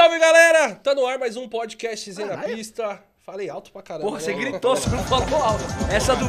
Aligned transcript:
Salve, 0.00 0.18
galera! 0.18 0.76
Tá 0.76 0.94
no 0.94 1.04
ar 1.04 1.18
mais 1.18 1.36
um 1.36 1.46
podcast 1.46 2.10
Zen 2.10 2.24
na 2.24 2.38
Pista. 2.38 3.04
Falei 3.22 3.50
alto 3.50 3.70
pra 3.70 3.82
caramba. 3.82 4.06
Porra, 4.06 4.18
você 4.18 4.32
né? 4.32 4.50
gritou, 4.50 4.74
você 4.74 4.88
não 4.88 5.04
falou 5.04 5.42
alto. 5.42 5.62
Essa 5.94 6.16
do. 6.16 6.24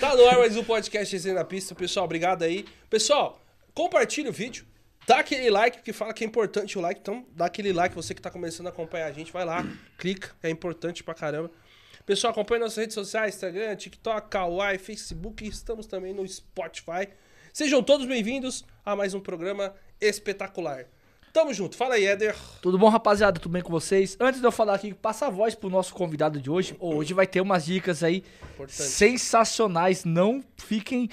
Tá 0.00 0.16
no 0.16 0.26
ar 0.26 0.38
mais 0.38 0.56
um 0.56 0.64
podcast 0.64 1.18
Zen 1.18 1.34
na 1.34 1.44
Pista. 1.44 1.74
Pessoal, 1.74 2.06
obrigado 2.06 2.44
aí. 2.44 2.64
Pessoal, 2.88 3.38
compartilha 3.74 4.30
o 4.30 4.32
vídeo. 4.32 4.64
Dá 5.06 5.18
aquele 5.18 5.50
like, 5.50 5.76
porque 5.76 5.92
fala 5.92 6.14
que 6.14 6.24
é 6.24 6.26
importante 6.26 6.78
o 6.78 6.80
like. 6.80 7.02
Então, 7.02 7.26
dá 7.32 7.44
aquele 7.44 7.70
like. 7.70 7.94
Você 7.94 8.14
que 8.14 8.22
tá 8.22 8.30
começando 8.30 8.68
a 8.68 8.70
acompanhar 8.70 9.08
a 9.08 9.12
gente, 9.12 9.30
vai 9.30 9.44
lá, 9.44 9.62
clica, 9.98 10.34
que 10.40 10.46
é 10.46 10.48
importante 10.48 11.04
pra 11.04 11.12
caramba. 11.12 11.50
Pessoal, 12.06 12.30
acompanha 12.30 12.60
nossas 12.60 12.78
redes 12.78 12.94
sociais, 12.94 13.34
Instagram, 13.34 13.76
TikTok, 13.76 14.30
Kawaii, 14.30 14.78
Facebook. 14.78 15.46
Estamos 15.46 15.86
também 15.86 16.14
no 16.14 16.26
Spotify. 16.26 17.08
Sejam 17.52 17.82
todos 17.82 18.06
bem-vindos 18.06 18.64
a 18.86 18.96
mais 18.96 19.12
um 19.12 19.20
programa 19.20 19.74
espetacular. 20.00 20.86
Tamo 21.32 21.52
junto. 21.54 21.76
Fala 21.76 21.94
aí, 21.94 22.04
Éder. 22.06 22.34
Tudo 22.62 22.78
bom, 22.78 22.88
rapaziada? 22.88 23.38
Tudo 23.38 23.52
bem 23.52 23.62
com 23.62 23.70
vocês? 23.70 24.16
Antes 24.18 24.40
de 24.40 24.46
eu 24.46 24.52
falar 24.52 24.74
aqui, 24.74 24.92
passa 24.94 25.26
a 25.26 25.30
voz 25.30 25.54
pro 25.54 25.68
nosso 25.70 25.94
convidado 25.94 26.40
de 26.40 26.50
hoje. 26.50 26.74
Hoje 26.80 27.14
vai 27.14 27.26
ter 27.26 27.40
umas 27.40 27.64
dicas 27.66 28.02
aí 28.02 28.24
Importante. 28.54 28.82
sensacionais. 28.82 30.04
Não 30.04 30.42
fiquem. 30.56 31.08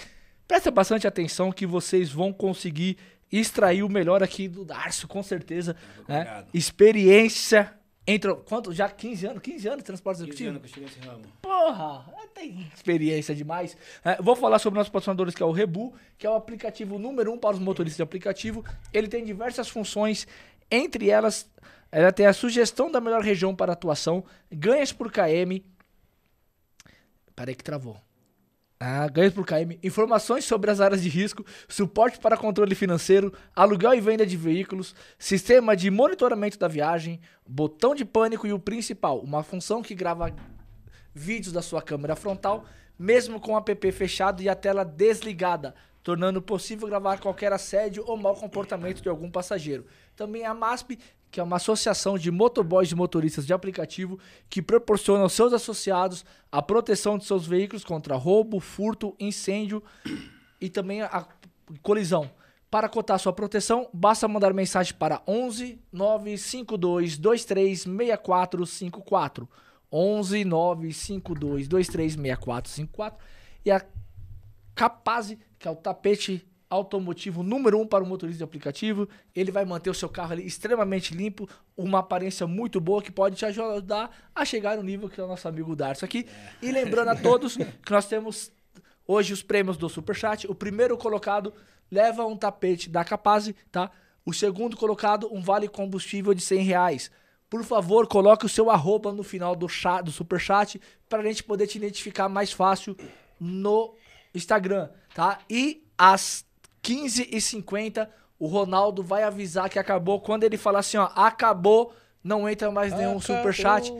Prestem 0.47 0.71
bastante 0.73 1.05
atenção 1.07 1.51
que 1.51 1.65
vocês 1.65 2.11
vão 2.11 2.31
conseguir 2.31 2.97
extrair 3.31 3.83
o 3.83 3.89
melhor 3.89 4.23
aqui 4.23 4.47
do 4.47 4.63
Darcio, 4.63 5.07
com 5.07 5.21
certeza. 5.21 5.75
Né? 6.07 6.45
Experiência. 6.53 7.73
Entrou. 8.07 8.35
Quanto? 8.37 8.71
Já 8.71 8.87
15 8.87 9.25
anos? 9.25 9.41
15 9.41 9.67
anos 9.67 9.79
de 9.79 9.85
transporte 9.85 10.17
15 10.19 10.29
executivo? 10.29 10.49
anos 10.51 10.61
que 10.61 10.67
eu 10.67 10.87
cheguei 10.87 10.87
nesse 10.87 11.07
ramo. 11.07 11.23
Porra, 11.41 12.05
tem 12.35 12.69
experiência 12.75 13.33
demais. 13.33 13.77
É, 14.03 14.21
vou 14.21 14.35
falar 14.35 14.59
sobre 14.59 14.77
nossos 14.77 14.91
patrocinadores, 14.91 15.33
que 15.33 15.41
é 15.41 15.45
o 15.45 15.51
Rebu, 15.51 15.93
que 16.17 16.27
é 16.27 16.29
o 16.29 16.35
aplicativo 16.35 16.99
número 16.99 17.31
um 17.31 17.37
para 17.37 17.55
os 17.55 17.59
motoristas 17.59 17.95
de 17.95 18.03
aplicativo. 18.03 18.63
Ele 18.93 19.07
tem 19.07 19.23
diversas 19.23 19.69
funções, 19.69 20.27
entre 20.69 21.09
elas, 21.09 21.49
ela 21.91 22.11
tem 22.11 22.25
a 22.25 22.33
sugestão 22.33 22.91
da 22.91 22.99
melhor 22.99 23.21
região 23.21 23.55
para 23.55 23.71
atuação, 23.71 24.23
ganhas 24.51 24.91
por 24.91 25.09
KM. 25.09 25.63
Peraí 27.33 27.55
que 27.55 27.63
travou. 27.63 27.97
Ah, 28.77 29.07
ganhos 29.07 29.33
por 29.33 29.45
KM, 29.45 29.79
informações 29.81 30.43
sobre 30.43 30.69
as 30.69 30.81
áreas 30.81 31.01
de 31.01 31.07
risco, 31.07 31.45
suporte 31.69 32.19
para 32.19 32.35
controle 32.35 32.75
financeiro, 32.75 33.33
aluguel 33.55 33.93
e 33.93 34.01
venda 34.01 34.25
de 34.25 34.35
veículos, 34.35 34.93
sistema 35.17 35.77
de 35.77 35.89
monitoramento 35.89 36.59
da 36.59 36.67
viagem, 36.67 37.21
botão 37.47 37.95
de 37.95 38.03
pânico 38.03 38.45
e 38.45 38.51
o 38.51 38.59
principal, 38.59 39.21
uma 39.21 39.41
função 39.41 39.81
que 39.81 39.95
grava 39.95 40.35
vídeos 41.15 41.53
da 41.53 41.61
sua 41.61 41.81
câmera 41.81 42.15
frontal, 42.15 42.65
mesmo 42.99 43.39
com 43.39 43.53
o 43.53 43.57
app 43.57 43.91
fechado 43.93 44.43
e 44.43 44.49
a 44.49 44.55
tela 44.55 44.83
desligada, 44.83 45.73
tornando 46.03 46.41
possível 46.41 46.87
gravar 46.87 47.19
qualquer 47.19 47.53
assédio 47.53 48.03
ou 48.05 48.17
mau 48.17 48.35
comportamento 48.35 49.01
de 49.01 49.07
algum 49.07 49.31
passageiro. 49.31 49.85
Também 50.15 50.45
a 50.45 50.53
MASP, 50.53 50.99
que 51.31 51.39
é 51.39 51.43
uma 51.43 51.55
associação 51.55 52.17
de 52.17 52.29
motoboys 52.29 52.91
e 52.91 52.95
motoristas 52.95 53.45
de 53.45 53.53
aplicativo 53.53 54.19
que 54.49 54.61
proporciona 54.61 55.23
aos 55.23 55.33
seus 55.33 55.53
associados 55.53 56.25
a 56.51 56.61
proteção 56.61 57.17
de 57.17 57.25
seus 57.25 57.47
veículos 57.47 57.83
contra 57.83 58.15
roubo, 58.15 58.59
furto, 58.59 59.15
incêndio 59.19 59.81
e 60.59 60.69
também 60.69 61.01
a 61.01 61.25
colisão. 61.81 62.29
Para 62.69 62.89
cotar 62.89 63.19
sua 63.19 63.33
proteção, 63.33 63.89
basta 63.93 64.27
mandar 64.27 64.53
mensagem 64.53 64.93
para 64.93 65.21
11 65.27 65.79
952 65.91 67.15
23 67.15 67.81
6454. 67.81 69.49
11 69.95 70.43
952 70.43 71.67
23 71.67 72.13
6454. 72.13 73.25
E 73.63 73.71
a 73.71 73.81
Capaz, 74.75 75.37
que 75.57 75.69
é 75.69 75.71
o 75.71 75.75
tapete 75.75 76.45
automotivo 76.69 77.43
número 77.43 77.79
um 77.79 77.87
para 77.87 78.03
o 78.03 78.07
motorista 78.07 78.39
de 78.39 78.43
aplicativo. 78.43 79.07
Ele 79.33 79.51
vai 79.51 79.63
manter 79.63 79.89
o 79.89 79.93
seu 79.93 80.09
carro 80.09 80.33
ali 80.33 80.45
extremamente 80.45 81.15
limpo, 81.15 81.47
uma 81.77 81.99
aparência 81.99 82.45
muito 82.45 82.81
boa 82.81 83.01
que 83.01 83.11
pode 83.11 83.37
te 83.37 83.45
ajudar 83.45 84.11
a 84.35 84.43
chegar 84.43 84.75
no 84.75 84.83
nível 84.83 85.07
que 85.07 85.21
é 85.21 85.23
o 85.23 85.27
nosso 85.27 85.47
amigo 85.47 85.75
Darcio 85.75 86.03
aqui. 86.03 86.27
E 86.61 86.71
lembrando 86.71 87.09
a 87.09 87.15
todos 87.15 87.55
que 87.55 87.91
nós 87.91 88.05
temos 88.05 88.51
hoje 89.07 89.31
os 89.31 89.41
prêmios 89.41 89.77
do 89.77 89.87
Superchat. 89.87 90.45
O 90.51 90.55
primeiro 90.55 90.97
colocado 90.97 91.53
leva 91.89 92.25
um 92.25 92.35
tapete 92.35 92.89
da 92.89 93.05
Capaz, 93.05 93.53
tá? 93.71 93.89
O 94.25 94.33
segundo 94.33 94.75
colocado, 94.75 95.29
um 95.31 95.41
vale 95.41 95.69
combustível 95.69 96.33
de 96.33 96.41
100 96.41 96.63
reais. 96.63 97.11
Por 97.49 97.63
favor, 97.63 98.07
coloque 98.07 98.45
o 98.45 98.49
seu 98.49 98.69
arroba 98.69 99.11
no 99.11 99.23
final 99.23 99.55
do, 99.55 99.69
chat, 99.69 100.03
do 100.03 100.11
Superchat 100.11 100.81
para 101.07 101.21
a 101.21 101.25
gente 101.25 101.43
poder 101.43 101.67
te 101.67 101.77
identificar 101.77 102.27
mais 102.27 102.51
fácil 102.51 102.97
no 103.39 103.93
Instagram, 104.33 104.89
tá? 105.13 105.39
E 105.49 105.83
às 105.97 106.45
15h50, 106.83 108.09
o 108.37 108.47
Ronaldo 108.47 109.03
vai 109.03 109.23
avisar 109.23 109.69
que 109.69 109.79
acabou. 109.79 110.19
Quando 110.19 110.43
ele 110.43 110.57
falar 110.57 110.79
assim, 110.79 110.97
ó, 110.97 111.09
acabou, 111.15 111.93
não 112.25 112.49
entra 112.49 112.71
mais 112.71 112.91
nenhum 112.91 113.17
Acabou. 113.19 113.21
superchat. 113.37 113.93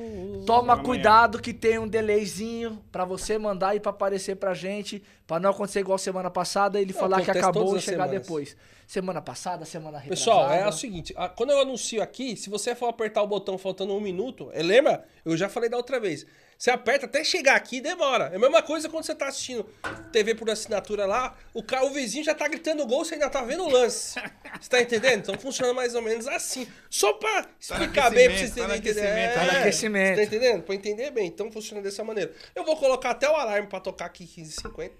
Toma 0.47 0.73
Amanhã. 0.73 0.83
cuidado 0.83 1.39
que 1.41 1.53
tem 1.53 1.79
um 1.79 1.87
delayzinho 1.87 2.79
pra 2.91 3.05
você 3.05 3.37
mandar 3.37 3.75
e 3.75 3.79
pra 3.79 3.91
aparecer 3.91 4.35
pra 4.35 4.53
gente, 4.53 5.01
pra 5.25 5.39
não 5.39 5.49
acontecer 5.51 5.79
igual 5.79 5.97
semana 5.97 6.29
passada, 6.29 6.79
ele 6.81 6.91
Não, 6.93 6.99
falar 6.99 7.21
que 7.21 7.31
acabou 7.31 7.77
e 7.77 7.81
chegar 7.81 8.03
semanas. 8.05 8.21
depois. 8.21 8.57
Semana 8.87 9.21
passada, 9.21 9.65
semana 9.65 9.97
retrasada. 9.97 10.15
Pessoal, 10.37 10.51
é 10.51 10.67
o 10.67 10.71
seguinte, 10.71 11.13
a- 11.17 11.29
quando 11.29 11.51
eu 11.51 11.59
anuncio 11.59 12.01
aqui, 12.01 12.35
se 12.35 12.49
você 12.49 12.75
for 12.75 12.87
apertar 12.87 13.23
o 13.23 13.27
botão 13.27 13.57
faltando 13.57 13.93
um 13.95 13.99
minuto, 13.99 14.49
é, 14.53 14.61
lembra? 14.61 15.03
Eu 15.23 15.35
já 15.37 15.49
falei 15.49 15.69
da 15.69 15.77
outra 15.77 15.99
vez. 15.99 16.25
Você 16.57 16.71
aperta 16.71 17.05
até 17.05 17.23
chegar 17.23 17.55
aqui 17.55 17.81
demora. 17.81 18.29
É 18.31 18.37
a 18.37 18.39
mesma 18.39 18.61
coisa 18.63 18.87
quando 18.89 19.03
você 19.05 19.13
tá 19.13 19.27
assistindo 19.27 19.63
TV 20.11 20.33
por 20.35 20.49
assinatura 20.49 21.05
lá, 21.05 21.37
o, 21.53 21.61
ca- 21.61 21.83
o 21.83 21.89
vizinho 21.91 22.23
já 22.23 22.33
tá 22.33 22.47
gritando 22.47 22.85
gol, 22.87 23.03
você 23.03 23.15
ainda 23.15 23.29
tá 23.29 23.41
vendo 23.43 23.63
o 23.65 23.69
lance. 23.69 24.17
Você 24.61 24.69
tá 24.69 24.81
entendendo? 24.81 25.19
Então 25.19 25.37
funciona 25.37 25.73
mais 25.73 25.93
ou 25.95 26.01
menos 26.01 26.27
assim. 26.27 26.65
Só 26.89 27.13
pra 27.13 27.45
explicar 27.59 28.09
bem 28.09 28.29
pra 28.29 28.37
vocês 28.37 28.51
aquecimento, 28.57 28.67
tá 28.69 28.75
entenderem. 28.77 29.25
aquecimento, 29.25 29.33
tá 29.35 29.43
no 29.43 29.51
É, 29.51 29.59
aquecimento. 29.61 30.15
Você 30.15 30.15
tá 30.15 30.35
entendendo? 30.35 30.63
Pra 30.63 30.75
entender 30.75 31.11
bem. 31.11 31.27
Então 31.27 31.51
funciona 31.51 31.81
dessa 31.81 32.03
maneira. 32.03 32.31
Eu 32.55 32.63
vou 32.63 32.77
colocar 32.77 33.11
até 33.11 33.29
o 33.29 33.35
alarme 33.35 33.67
pra 33.67 33.79
tocar 33.81 34.05
aqui 34.05 34.25
15h50. 34.25 34.91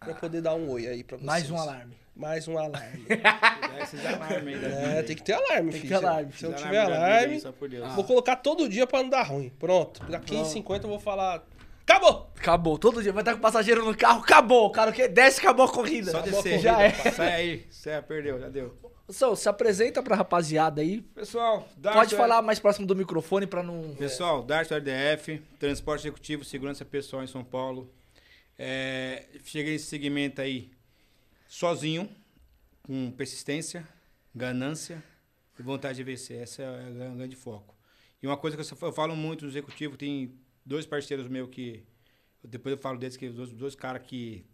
Pra 0.00 0.14
poder 0.14 0.40
dar 0.40 0.54
um 0.54 0.70
oi 0.70 0.86
aí 0.86 1.02
pra 1.04 1.16
vocês. 1.16 1.26
Mais 1.26 1.50
um 1.50 1.56
alarme. 1.58 1.96
Mais 2.14 2.46
um 2.46 2.58
alarme. 2.58 3.04
Esses 3.82 4.04
alarmes 4.04 4.54
vida 4.60 4.66
É, 4.68 5.02
tem 5.02 5.16
que 5.16 5.22
ter 5.22 5.32
alarme, 5.32 5.72
Tem 5.72 5.80
que 5.80 5.86
filho. 5.88 6.00
ter 6.00 6.06
alarme. 6.06 6.32
Se 6.32 6.44
não 6.44 6.52
tiver 6.52 6.78
alarme, 6.78 7.34
aí, 7.34 7.40
só 7.40 7.52
por 7.52 7.68
Deus. 7.68 7.90
vou 7.94 8.04
colocar 8.04 8.36
todo 8.36 8.68
dia 8.68 8.86
pra 8.86 9.02
não 9.02 9.08
dar 9.08 9.22
ruim. 9.22 9.50
Pronto. 9.58 10.04
Da 10.06 10.20
15h50 10.20 10.82
eu 10.84 10.88
vou 10.90 11.00
falar. 11.00 11.42
Acabou! 11.82 12.30
Acabou. 12.38 12.78
Todo 12.78 13.02
dia 13.02 13.12
vai 13.12 13.22
estar 13.22 13.32
com 13.32 13.38
o 13.38 13.42
passageiro 13.42 13.84
no 13.84 13.96
carro, 13.96 14.20
acabou. 14.20 14.66
O 14.66 14.70
cara 14.70 14.92
que 14.92 15.08
desce, 15.08 15.40
acabou 15.40 15.64
a 15.66 15.68
corrida. 15.72 16.10
Só 16.10 16.18
Acabou 16.18 16.38
a 16.38 16.42
descer. 16.42 16.60
Já 16.60 16.80
é. 16.82 16.90
Sai 16.90 17.32
aí. 17.32 17.66
Você 17.70 18.02
perdeu, 18.02 18.38
já 18.38 18.48
deu. 18.48 18.76
Sô, 19.08 19.34
se 19.34 19.48
apresenta 19.48 20.02
pra 20.02 20.14
rapaziada 20.14 20.80
aí. 20.80 21.00
Pessoal, 21.00 21.66
Darcio 21.76 22.00
Pode 22.00 22.14
é- 22.14 22.16
falar 22.18 22.40
mais 22.40 22.58
próximo 22.60 22.86
do 22.86 22.94
microfone 22.94 23.46
pra 23.46 23.62
não... 23.62 23.94
Pessoal, 23.94 24.42
Darcio 24.42 24.76
RDF, 24.76 25.42
Transporte 25.58 26.02
Executivo, 26.02 26.44
Segurança 26.44 26.84
Pessoal 26.84 27.22
em 27.22 27.26
São 27.26 27.42
Paulo. 27.42 27.90
É, 28.58 29.24
cheguei 29.44 29.72
nesse 29.72 29.86
segmento 29.86 30.40
aí 30.40 30.70
sozinho, 31.52 32.08
com 32.82 33.10
persistência, 33.10 33.86
ganância 34.34 35.04
e 35.58 35.62
vontade 35.62 35.96
de 35.96 36.02
vencer. 36.02 36.40
Essa 36.40 36.62
é 36.62 36.90
o 36.90 36.94
gran- 36.94 37.16
grande 37.16 37.36
foco. 37.36 37.76
E 38.22 38.26
uma 38.26 38.38
coisa 38.38 38.56
que 38.56 38.84
eu 38.84 38.92
falo 38.92 39.14
muito 39.14 39.44
no 39.44 39.50
executivo, 39.50 39.96
tem 39.96 40.34
dois 40.64 40.86
parceiros 40.86 41.28
meus 41.28 41.50
que. 41.50 41.84
Depois 42.42 42.72
eu 42.74 42.78
falo 42.78 42.98
deles, 42.98 43.16
que 43.16 43.26
os 43.26 43.34
dois, 43.34 43.52
dois 43.52 43.74
caras 43.74 44.02
que. 44.06 44.46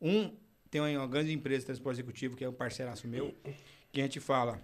Um 0.00 0.36
tem 0.68 0.80
uma 0.80 1.06
grande 1.06 1.32
empresa 1.32 1.60
de 1.60 1.66
transporte 1.66 1.96
executivo, 1.96 2.36
que 2.36 2.44
é 2.44 2.48
um 2.48 2.52
parceiraço 2.52 3.06
meu, 3.06 3.34
que 3.92 4.00
a 4.00 4.04
gente 4.04 4.18
fala. 4.18 4.60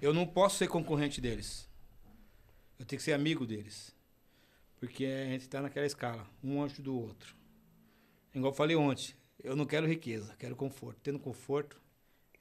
Eu 0.00 0.12
não 0.12 0.26
posso 0.26 0.58
ser 0.58 0.68
concorrente 0.68 1.20
deles. 1.20 1.68
Eu 2.78 2.84
tenho 2.84 2.98
que 2.98 3.04
ser 3.04 3.12
amigo 3.12 3.46
deles. 3.46 3.94
Porque 4.78 5.04
a 5.04 5.26
gente 5.30 5.42
está 5.42 5.60
naquela 5.62 5.86
escala, 5.86 6.28
um 6.42 6.60
antes 6.62 6.80
do 6.80 6.96
outro. 6.96 7.36
Igual 8.34 8.52
eu 8.52 8.56
falei 8.56 8.74
ontem, 8.74 9.14
eu 9.42 9.54
não 9.56 9.64
quero 9.66 9.86
riqueza, 9.86 10.34
quero 10.38 10.54
conforto. 10.56 10.98
Tendo 11.02 11.18
conforto, 11.18 11.80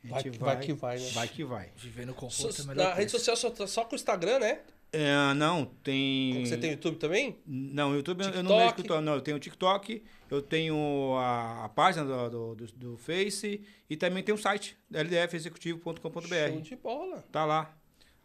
a 0.04 0.08
Vai 0.08 0.24
gente 0.24 0.32
que- 0.34 0.40
vai 0.44 0.60
que 0.60 0.74
vai, 0.74 0.98
né? 1.00 1.10
Vai 1.14 1.28
que 1.28 1.44
vai. 1.44 1.70
Viver 1.76 2.06
no 2.06 2.14
So- 2.14 2.20
conforto 2.20 2.62
é 2.62 2.66
na 2.66 2.74
melhor 2.74 2.88
rede 2.96 3.10
preço. 3.12 3.18
social 3.20 3.36
só, 3.38 3.50
tá 3.50 3.68
só 3.68 3.86
com 3.86 3.94
o 3.94 3.96
Instagram, 3.96 4.40
né? 4.40 4.60
É, 4.94 5.34
não, 5.36 5.64
tem. 5.84 6.46
Você 6.46 6.58
tem 6.58 6.72
YouTube 6.72 6.98
também? 6.98 7.38
Não, 7.46 7.96
YouTube 7.96 8.24
eu- 8.26 8.30
eu 8.30 8.44
não 8.44 8.52
TikTok? 8.52 8.58
mexo 8.60 8.76
com 8.76 8.82
TikTok, 8.82 9.02
não. 9.06 9.14
Eu 9.14 9.22
tenho 9.22 9.38
o 9.38 9.40
TikTok, 9.40 10.04
eu 10.30 10.42
tenho 10.42 11.16
a, 11.18 11.64
a 11.66 11.70
página 11.70 12.04
do, 12.04 12.30
do, 12.30 12.56
do, 12.56 12.74
do 12.74 12.98
Face 12.98 13.62
e 13.90 13.96
também 13.96 14.22
tem 14.22 14.36
o 14.36 14.38
site, 14.38 14.78
ldfexecutivo.com.br. 14.92 16.50
Show 16.52 16.62
de 16.62 16.76
bola. 16.76 17.24
Tá 17.32 17.46
lá. 17.46 17.74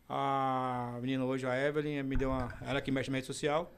A 0.09 0.99
menina 1.01 1.25
hoje, 1.25 1.47
a 1.47 1.57
Evelyn, 1.57 2.03
me 2.03 2.17
deu 2.17 2.31
uma. 2.31 2.53
Ela 2.63 2.81
que 2.81 2.91
mexe 2.91 3.11
na 3.11 3.17
rede 3.19 3.27
social. 3.27 3.73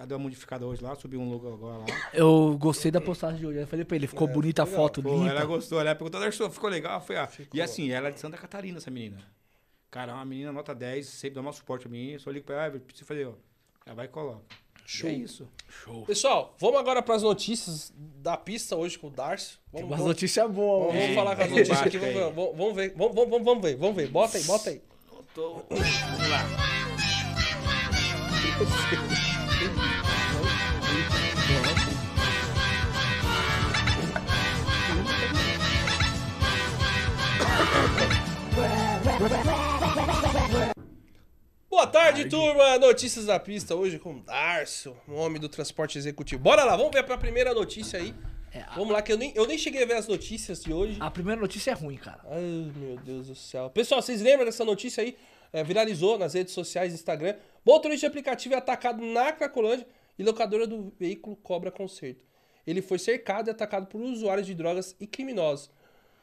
Ela 0.00 0.06
deu 0.06 0.16
uma 0.16 0.22
modificada 0.22 0.64
hoje 0.66 0.82
lá, 0.82 0.94
subiu 0.96 1.20
um 1.20 1.30
logo 1.30 1.46
agora 1.52 1.76
lá. 1.76 1.84
Eu 2.14 2.56
gostei 2.58 2.90
da 2.90 3.02
postagem 3.02 3.38
de 3.38 3.46
hoje. 3.46 3.58
Eu 3.58 3.66
falei 3.66 3.84
pra 3.84 3.96
ele, 3.96 4.06
ficou 4.06 4.26
É, 4.26 4.32
bonita 4.32 4.62
a 4.62 4.64
legal. 4.64 4.80
foto, 4.80 5.02
Pô, 5.02 5.10
limpa. 5.14 5.28
ela 5.28 5.44
gostou, 5.44 5.78
ela 5.78 5.94
perguntou, 5.94 6.18
"Darcy, 6.18 6.48
ficou 6.48 6.70
legal? 6.70 7.02
Foi, 7.02 7.18
ah. 7.18 7.26
Ficou. 7.26 7.58
E 7.58 7.60
assim, 7.60 7.90
ela 7.90 8.08
é 8.08 8.10
de 8.10 8.18
Santa 8.18 8.38
Catarina, 8.38 8.78
essa 8.78 8.90
menina. 8.90 9.18
Cara, 9.90 10.12
é 10.12 10.14
uma 10.14 10.24
menina 10.24 10.52
nota 10.52 10.74
10, 10.74 11.06
sempre 11.06 11.42
dá 11.42 11.46
um 11.46 11.52
suporte 11.52 11.86
a 11.86 11.90
mim. 11.90 12.12
Eu 12.12 12.18
só 12.18 12.30
ligo 12.30 12.46
pra 12.46 12.54
ela, 12.54 12.64
ah, 12.64 12.76
eu 12.78 12.80
preciso 12.80 13.06
fazer, 13.06 13.26
ó. 13.26 13.34
Ela 13.84 13.94
vai 13.94 14.06
e 14.06 14.08
coloca. 14.08 14.40
Show. 14.86 15.10
É 15.10 15.12
isso. 15.12 15.46
Show. 15.68 16.06
Pessoal, 16.06 16.56
vamos 16.58 16.80
agora 16.80 17.02
pras 17.02 17.22
notícias 17.22 17.92
da 17.94 18.38
pista 18.38 18.76
hoje 18.76 18.98
com 18.98 19.08
o 19.08 19.10
Darcy. 19.10 19.58
Tem 19.70 19.82
Vamos, 19.82 19.86
umas 19.90 19.98
vamos, 19.98 20.14
notícias 20.14 20.50
boas. 20.50 20.86
vamos, 20.86 21.02
vamos 21.02 21.14
falar 21.14 21.36
com 21.36 21.42
as 21.42 21.48
é, 21.48 21.50
notícias 21.50 21.82
aqui. 21.82 21.98
vamos, 21.98 22.56
vamos 22.56 22.74
ver. 22.74 22.94
Vamos, 22.96 23.14
vamos, 23.14 23.44
vamos 23.44 23.62
ver. 23.62 23.76
Vamos 23.76 23.96
ver. 23.96 24.08
Bota 24.08 24.38
aí, 24.38 24.44
bota 24.44 24.70
aí. 24.70 24.80
Tô... 25.34 25.62
Vamos 25.68 26.28
lá. 26.30 26.46
Boa 41.68 41.86
tarde, 41.86 42.26
turma! 42.26 42.78
Notícias 42.78 43.26
da 43.26 43.38
pista 43.38 43.74
hoje 43.74 43.98
com 43.98 44.18
Darcio, 44.20 44.96
o 45.06 45.12
homem 45.12 45.38
do 45.38 45.46
transporte 45.46 45.98
executivo. 45.98 46.42
Bora 46.42 46.64
lá, 46.64 46.74
vamos 46.74 46.90
ver 46.90 47.02
pra 47.02 47.18
primeira 47.18 47.52
notícia 47.52 47.98
aí. 47.98 48.14
É, 48.50 48.62
a, 48.62 48.76
Vamos 48.76 48.92
lá, 48.92 49.02
que 49.02 49.12
eu 49.12 49.18
nem, 49.18 49.30
eu 49.36 49.46
nem 49.46 49.58
cheguei 49.58 49.82
a 49.82 49.86
ver 49.86 49.96
as 49.96 50.08
notícias 50.08 50.64
de 50.64 50.72
hoje. 50.72 50.96
a 50.98 51.10
primeira 51.10 51.38
notícia 51.38 51.70
é 51.70 51.74
ruim, 51.74 51.98
cara. 51.98 52.22
Ai, 52.30 52.72
meu 52.74 52.96
Deus 52.96 53.26
do 53.26 53.34
céu. 53.34 53.68
Pessoal, 53.68 54.00
vocês 54.00 54.22
lembram 54.22 54.46
dessa 54.46 54.64
notícia 54.64 55.02
aí? 55.02 55.18
É, 55.52 55.62
viralizou 55.62 56.16
nas 56.18 56.32
redes 56.32 56.54
sociais, 56.54 56.94
Instagram. 56.94 57.36
Motorista 57.62 58.06
de 58.06 58.10
aplicativo 58.10 58.54
é 58.54 58.58
atacado 58.58 59.04
na 59.04 59.32
Cracolândia 59.32 59.86
e 60.18 60.22
locadora 60.22 60.66
do 60.66 60.94
veículo 60.98 61.36
cobra 61.36 61.70
conserto. 61.70 62.24
Ele 62.66 62.80
foi 62.80 62.98
cercado 62.98 63.48
e 63.48 63.50
atacado 63.50 63.86
por 63.86 64.00
usuários 64.00 64.46
de 64.46 64.54
drogas 64.54 64.96
e 64.98 65.06
criminosos. 65.06 65.70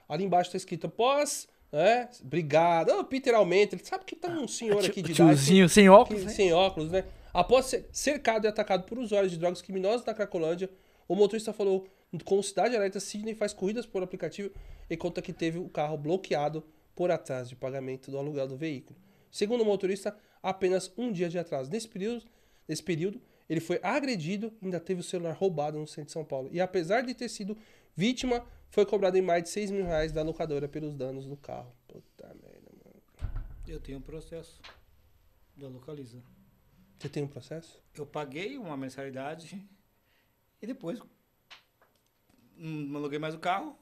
Ali 0.09 0.23
embaixo 0.23 0.49
tá 0.49 0.57
escrito 0.57 0.87
após, 0.87 1.47
né? 1.71 2.09
Obrigado. 2.23 2.91
Ah, 2.91 3.03
Peter 3.03 3.33
aumenta. 3.35 3.75
Ele 3.75 3.83
sabe 3.83 4.05
que 4.05 4.15
tá 4.15 4.29
um 4.29 4.47
senhor 4.47 4.77
aqui 4.83 5.01
de 5.01 5.11
idade. 5.11 5.15
Tiozinho, 5.15 5.67
sem 5.69 5.89
óculos, 5.89 6.21
que- 6.21 6.27
né? 6.27 6.33
sem 6.33 6.53
óculos, 6.53 6.91
né? 6.91 7.03
Após 7.33 7.65
ser 7.67 7.87
cercado 7.91 8.45
e 8.45 8.47
atacado 8.47 8.83
por 8.85 8.97
usuários 8.97 9.31
de 9.31 9.37
drogas 9.37 9.61
criminosas 9.61 10.05
na 10.05 10.13
Cracolândia, 10.13 10.69
o 11.07 11.15
motorista 11.15 11.53
falou 11.53 11.87
com 12.23 12.41
Cidade 12.41 12.75
Alerta, 12.75 12.99
Sidney 12.99 13.35
faz 13.35 13.53
corridas 13.53 13.85
por 13.85 14.01
aplicativo 14.01 14.49
e 14.89 14.95
conta 14.97 15.21
que 15.21 15.33
teve 15.33 15.59
o 15.59 15.69
carro 15.69 15.97
bloqueado 15.97 16.63
por 16.95 17.11
atraso 17.11 17.49
de 17.49 17.55
pagamento 17.55 18.09
do 18.09 18.17
aluguel 18.17 18.47
do 18.47 18.57
veículo. 18.57 18.97
Segundo 19.29 19.61
o 19.61 19.65
motorista, 19.65 20.17
apenas 20.41 20.91
um 20.97 21.11
dia 21.11 21.29
de 21.29 21.37
atraso. 21.37 21.69
Nesse 21.69 21.87
período, 21.87 22.23
nesse 22.67 22.81
período 22.81 23.21
ele 23.49 23.59
foi 23.59 23.79
agredido 23.83 24.51
e 24.61 24.65
ainda 24.65 24.79
teve 24.79 25.01
o 25.01 25.03
celular 25.03 25.33
roubado 25.33 25.77
no 25.77 25.85
centro 25.85 26.05
de 26.05 26.11
São 26.13 26.25
Paulo. 26.25 26.49
E 26.51 26.59
apesar 26.59 27.01
de 27.01 27.13
ter 27.13 27.29
sido 27.29 27.55
vítima, 27.95 28.43
foi 28.69 28.85
cobrado 28.85 29.17
em 29.17 29.21
mais 29.21 29.43
de 29.43 29.49
6 29.49 29.71
mil 29.71 29.85
reais 29.85 30.11
da 30.11 30.21
locadora 30.21 30.67
pelos 30.67 30.93
danos 30.95 31.25
do 31.25 31.37
carro. 31.37 31.75
Puta 31.87 32.27
merda, 32.41 32.71
mano. 32.83 33.31
Eu 33.67 33.79
tenho 33.79 33.97
um 33.97 34.01
processo 34.01 34.61
da 35.55 35.67
Localiza. 35.67 36.21
Você 36.99 37.09
tem 37.09 37.23
um 37.23 37.27
processo? 37.27 37.81
Eu 37.95 38.05
paguei 38.05 38.57
uma 38.57 38.75
mensalidade 38.77 39.67
e 40.61 40.67
depois 40.67 40.99
não 42.55 42.97
aluguei 42.97 43.19
mais 43.19 43.35
o 43.35 43.39
carro. 43.39 43.77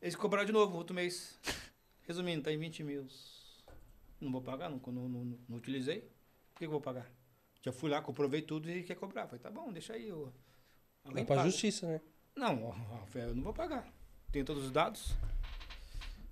Eles 0.00 0.14
cobraram 0.14 0.46
de 0.46 0.52
novo 0.52 0.76
outro 0.76 0.94
mês. 0.94 1.38
Resumindo, 2.02 2.42
tá 2.42 2.52
em 2.52 2.58
20 2.58 2.84
mil. 2.84 3.06
Não 4.20 4.30
vou 4.30 4.42
pagar, 4.42 4.68
não, 4.68 4.80
não, 4.86 5.08
não, 5.08 5.38
não 5.48 5.56
utilizei. 5.56 6.02
Por 6.52 6.58
que 6.58 6.66
eu 6.66 6.70
vou 6.70 6.80
pagar? 6.80 7.10
Já 7.62 7.72
fui 7.72 7.90
lá, 7.90 8.02
comprovei 8.02 8.42
tudo 8.42 8.70
e 8.70 8.82
quer 8.82 8.94
cobrar. 8.94 9.26
Falei, 9.26 9.40
tá 9.40 9.50
bom, 9.50 9.72
deixa 9.72 9.94
aí. 9.94 10.08
Eu... 10.08 10.24
Vai 11.02 11.10
Alguém 11.10 11.24
pra 11.24 11.36
paga. 11.36 11.48
justiça, 11.48 11.86
né? 11.86 12.00
Não, 12.36 12.64
ó, 12.64 12.74
eu 13.18 13.34
não 13.34 13.42
vou 13.42 13.52
pagar. 13.52 13.86
Tenho 14.32 14.44
todos 14.44 14.64
os 14.64 14.70
dados. 14.72 15.14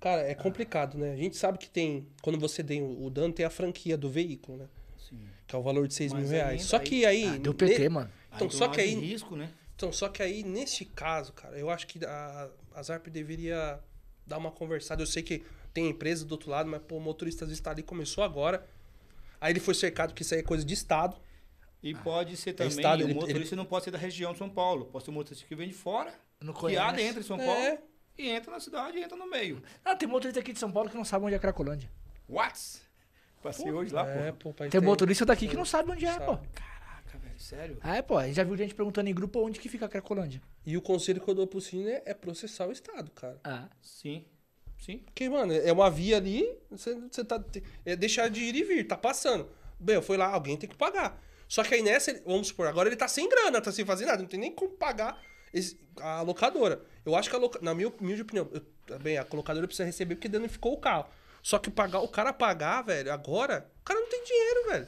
Cara, 0.01 0.21
é 0.23 0.35
complicado, 0.35 0.97
né? 0.97 1.13
A 1.13 1.15
gente 1.15 1.37
sabe 1.37 1.57
que 1.57 1.69
tem. 1.69 2.07
Quando 2.21 2.37
você 2.37 2.61
tem 2.63 2.81
o 2.83 3.09
dano, 3.09 3.33
tem 3.33 3.45
a 3.45 3.49
franquia 3.49 3.97
do 3.97 4.09
veículo, 4.09 4.57
né? 4.57 4.67
Sim. 4.97 5.19
Que 5.47 5.55
é 5.55 5.59
o 5.59 5.61
valor 5.63 5.87
de 5.87 5.93
6 5.93 6.11
Mas 6.11 6.23
mil 6.23 6.31
reais. 6.31 6.63
Só 6.63 6.77
aí- 6.77 6.83
que 6.83 7.05
aí. 7.05 7.25
Ah, 7.25 7.37
deu 7.37 7.53
PT, 7.53 7.79
ne- 7.83 7.89
mano. 7.89 8.11
Então, 8.35 8.47
tem 8.49 8.57
só 8.57 8.67
que 8.67 8.81
aí- 8.81 8.95
risco, 8.95 9.35
né? 9.37 9.49
Então, 9.75 9.91
só 9.93 10.09
que 10.09 10.21
aí, 10.21 10.43
neste 10.43 10.83
caso, 10.85 11.31
cara, 11.33 11.57
eu 11.57 11.69
acho 11.69 11.87
que 11.87 12.03
a, 12.05 12.49
a 12.75 12.83
Zarp 12.83 13.07
deveria 13.07 13.79
dar 14.27 14.37
uma 14.37 14.51
conversada. 14.51 15.01
Eu 15.01 15.07
sei 15.07 15.23
que 15.23 15.43
tem 15.73 15.89
empresa 15.89 16.25
do 16.25 16.33
outro 16.33 16.49
lado, 16.51 16.69
mas 16.69 16.81
pô, 16.81 16.97
o 16.97 17.01
motorista 17.01 17.45
às 17.45 17.49
vezes 17.49 17.61
tá 17.61 17.71
ali, 17.71 17.81
começou 17.81 18.23
agora. 18.23 18.67
Aí 19.39 19.51
ele 19.53 19.59
foi 19.59 19.73
cercado, 19.73 20.09
porque 20.09 20.23
isso 20.23 20.33
aí 20.33 20.41
é 20.41 20.43
coisa 20.43 20.63
de 20.65 20.73
Estado. 20.73 21.17
E 21.83 21.93
pode 21.93 22.37
ser 22.37 22.53
também, 22.53 22.69
Estado, 22.69 23.01
o 23.01 23.07
ele- 23.07 23.13
motorista 23.13 23.55
não 23.57 23.65
pode 23.65 23.83
ser 23.83 23.91
da 23.91 23.97
região 23.97 24.31
de 24.31 24.37
São 24.39 24.49
Paulo. 24.49 24.85
Pode 24.85 25.03
ser 25.03 25.11
um 25.11 25.15
motorista 25.15 25.45
que 25.45 25.53
vem 25.53 25.67
de 25.67 25.73
fora, 25.73 26.13
Não 26.41 26.53
que 26.53 26.67
dentro 26.95 27.21
de 27.21 27.27
São 27.27 27.39
É. 27.39 27.45
Paulo, 27.45 27.79
e 28.17 28.29
entra 28.29 28.51
na 28.51 28.59
cidade 28.59 28.97
e 28.97 29.03
entra 29.03 29.17
no 29.17 29.29
meio. 29.29 29.61
Ah, 29.83 29.95
tem 29.95 30.07
motorista 30.07 30.39
aqui 30.39 30.53
de 30.53 30.59
São 30.59 30.71
Paulo 30.71 30.89
que 30.89 30.95
não 30.95 31.03
sabe 31.03 31.25
onde 31.25 31.35
é 31.35 31.39
Cracolândia. 31.39 31.91
What? 32.29 32.81
Passei 33.41 33.69
hoje 33.71 33.93
lá, 33.93 34.07
é, 34.09 34.31
pô. 34.31 34.49
pô, 34.49 34.53
pai, 34.53 34.69
Tem 34.69 34.79
motorista 34.79 35.25
daqui 35.25 35.49
que 35.49 35.55
não 35.57 35.65
sabe 35.65 35.91
onde 35.91 36.05
é, 36.05 36.13
Sabe. 36.13 36.25
pô. 36.25 36.37
Caraca, 36.53 37.17
velho, 37.17 37.39
sério? 37.39 37.77
É, 37.83 38.01
pô, 38.01 38.17
a 38.17 38.25
gente 38.25 38.35
já 38.37 38.43
viu 38.45 38.55
gente 38.55 38.73
perguntando 38.73 39.09
em 39.09 39.13
grupo 39.13 39.41
onde 39.45 39.59
que 39.59 39.67
fica 39.67 39.85
a 39.85 39.89
Cracolândia. 39.89 40.41
E 40.65 40.77
o 40.77 40.81
conselho 40.81 41.19
que 41.19 41.29
eu 41.29 41.35
dou 41.35 41.45
pro 41.45 41.59
Cine 41.59 41.89
é, 41.89 42.03
é 42.05 42.13
processar 42.13 42.65
o 42.67 42.71
Estado, 42.71 43.11
cara. 43.11 43.37
Ah. 43.43 43.67
Sim, 43.81 44.23
sim. 44.79 44.99
Porque, 44.99 45.27
mano, 45.27 45.51
é 45.51 45.73
uma 45.73 45.89
via 45.91 46.15
ali, 46.15 46.47
você, 46.71 46.95
você 46.95 47.25
tá. 47.25 47.43
É 47.85 47.97
deixar 47.97 48.29
de 48.29 48.39
ir 48.39 48.55
e 48.55 48.63
vir, 48.63 48.87
tá 48.87 48.95
passando. 48.95 49.49
Bem, 49.77 50.01
foi 50.01 50.15
lá, 50.15 50.27
alguém 50.27 50.55
tem 50.55 50.69
que 50.69 50.77
pagar. 50.77 51.21
Só 51.53 51.63
que 51.63 51.75
aí 51.75 51.83
nessa, 51.83 52.11
vamos 52.25 52.47
supor, 52.47 52.65
agora 52.65 52.89
ele 52.89 52.95
tá 52.95 53.07
sem 53.07 53.29
grana, 53.29 53.61
tá 53.61 53.71
sem 53.71 53.85
fazer 53.85 54.07
nada, 54.07 54.17
não 54.23 54.27
tem 54.27 54.39
nem 54.39 54.51
como 54.51 54.71
pagar 54.71 55.21
esse- 55.53 55.79
a 55.99 56.23
locadora. 56.23 56.81
Eu 57.05 57.15
acho 57.15 57.29
que 57.29 57.35
a 57.35 57.37
loca, 57.37 57.59
na 57.61 57.75
minha 57.75 57.89
humilde 57.89 58.23
opinião, 58.23 58.49
eu- 58.51 58.97
bem, 58.97 59.19
a 59.19 59.27
locadora 59.31 59.67
precisa 59.67 59.85
receber 59.85 60.15
porque 60.15 60.27
danificou 60.27 60.73
o 60.73 60.77
carro. 60.77 61.05
Só 61.43 61.59
que 61.59 61.69
pagar, 61.69 61.99
o 61.99 62.07
cara 62.07 62.33
pagar, 62.33 62.81
velho, 62.81 63.13
agora, 63.13 63.69
o 63.81 63.83
cara 63.85 63.99
não 63.99 64.09
tem 64.09 64.23
dinheiro, 64.23 64.69
velho. 64.71 64.87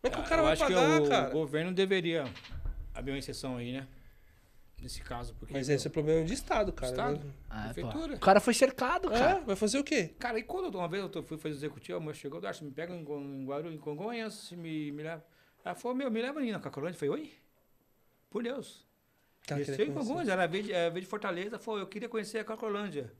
Como 0.00 0.02
é 0.02 0.10
que 0.10 0.18
o 0.18 0.28
cara 0.28 0.40
Eu 0.40 0.44
vai 0.44 0.52
acho 0.54 0.64
pagar, 0.64 1.00
que 1.00 1.06
o 1.06 1.08
cara? 1.08 1.30
governo 1.30 1.72
deveria 1.72 2.24
abrir 2.92 3.12
uma 3.12 3.18
exceção 3.18 3.58
aí, 3.58 3.70
né? 3.72 3.86
Nesse 4.82 5.00
caso, 5.02 5.32
porque... 5.38 5.52
Mas 5.54 5.68
esse 5.68 5.86
é 5.86 5.90
problema 5.90 6.24
de 6.24 6.34
Estado, 6.34 6.72
cara. 6.72 6.90
Estado? 6.90 7.24
né? 7.24 7.32
Ah, 7.48 7.68
pô. 7.68 7.74
Prefeitura. 7.74 8.14
O 8.16 8.18
cara 8.18 8.40
foi 8.40 8.54
cercado, 8.54 9.08
cara. 9.08 9.38
É, 9.38 9.40
vai 9.44 9.54
fazer 9.54 9.78
o 9.78 9.84
quê? 9.84 10.16
Cara, 10.18 10.36
e 10.36 10.42
quando 10.42 10.74
uma 10.76 10.88
vez 10.88 11.08
eu 11.14 11.22
fui 11.22 11.38
fazer 11.38 11.54
executivo, 11.54 11.98
a 11.98 12.00
moça 12.00 12.18
chegou, 12.18 12.40
Darcy, 12.40 12.64
me 12.64 12.72
pega 12.72 12.92
em, 12.92 13.02
em 13.04 13.46
Guarulhos, 13.46 13.72
em 13.72 13.78
Congonhas, 13.78 14.50
me, 14.50 14.90
me 14.90 15.04
leva. 15.04 15.24
Ela 15.64 15.74
falou, 15.74 15.96
meu, 15.96 16.10
me 16.10 16.20
leva 16.20 16.38
ali 16.40 16.50
na 16.52 16.60
Cacolândia. 16.60 16.96
Eu 16.96 16.98
falei, 16.98 17.14
oi? 17.24 17.32
Por 18.30 18.42
Deus. 18.42 18.86
Tá 19.46 19.56
Desceu 19.56 19.86
em 19.86 19.92
conhecer. 19.92 19.92
Congonhas, 19.92 20.28
ela 20.28 20.46
veio 20.46 20.64
de, 20.64 20.72
eh, 20.72 20.90
veio 20.90 21.02
de 21.02 21.08
Fortaleza, 21.08 21.58
falou, 21.58 21.80
eu 21.80 21.86
queria 21.86 22.08
conhecer 22.08 22.38
a 22.38 22.44
Cacolândia. 22.44 23.12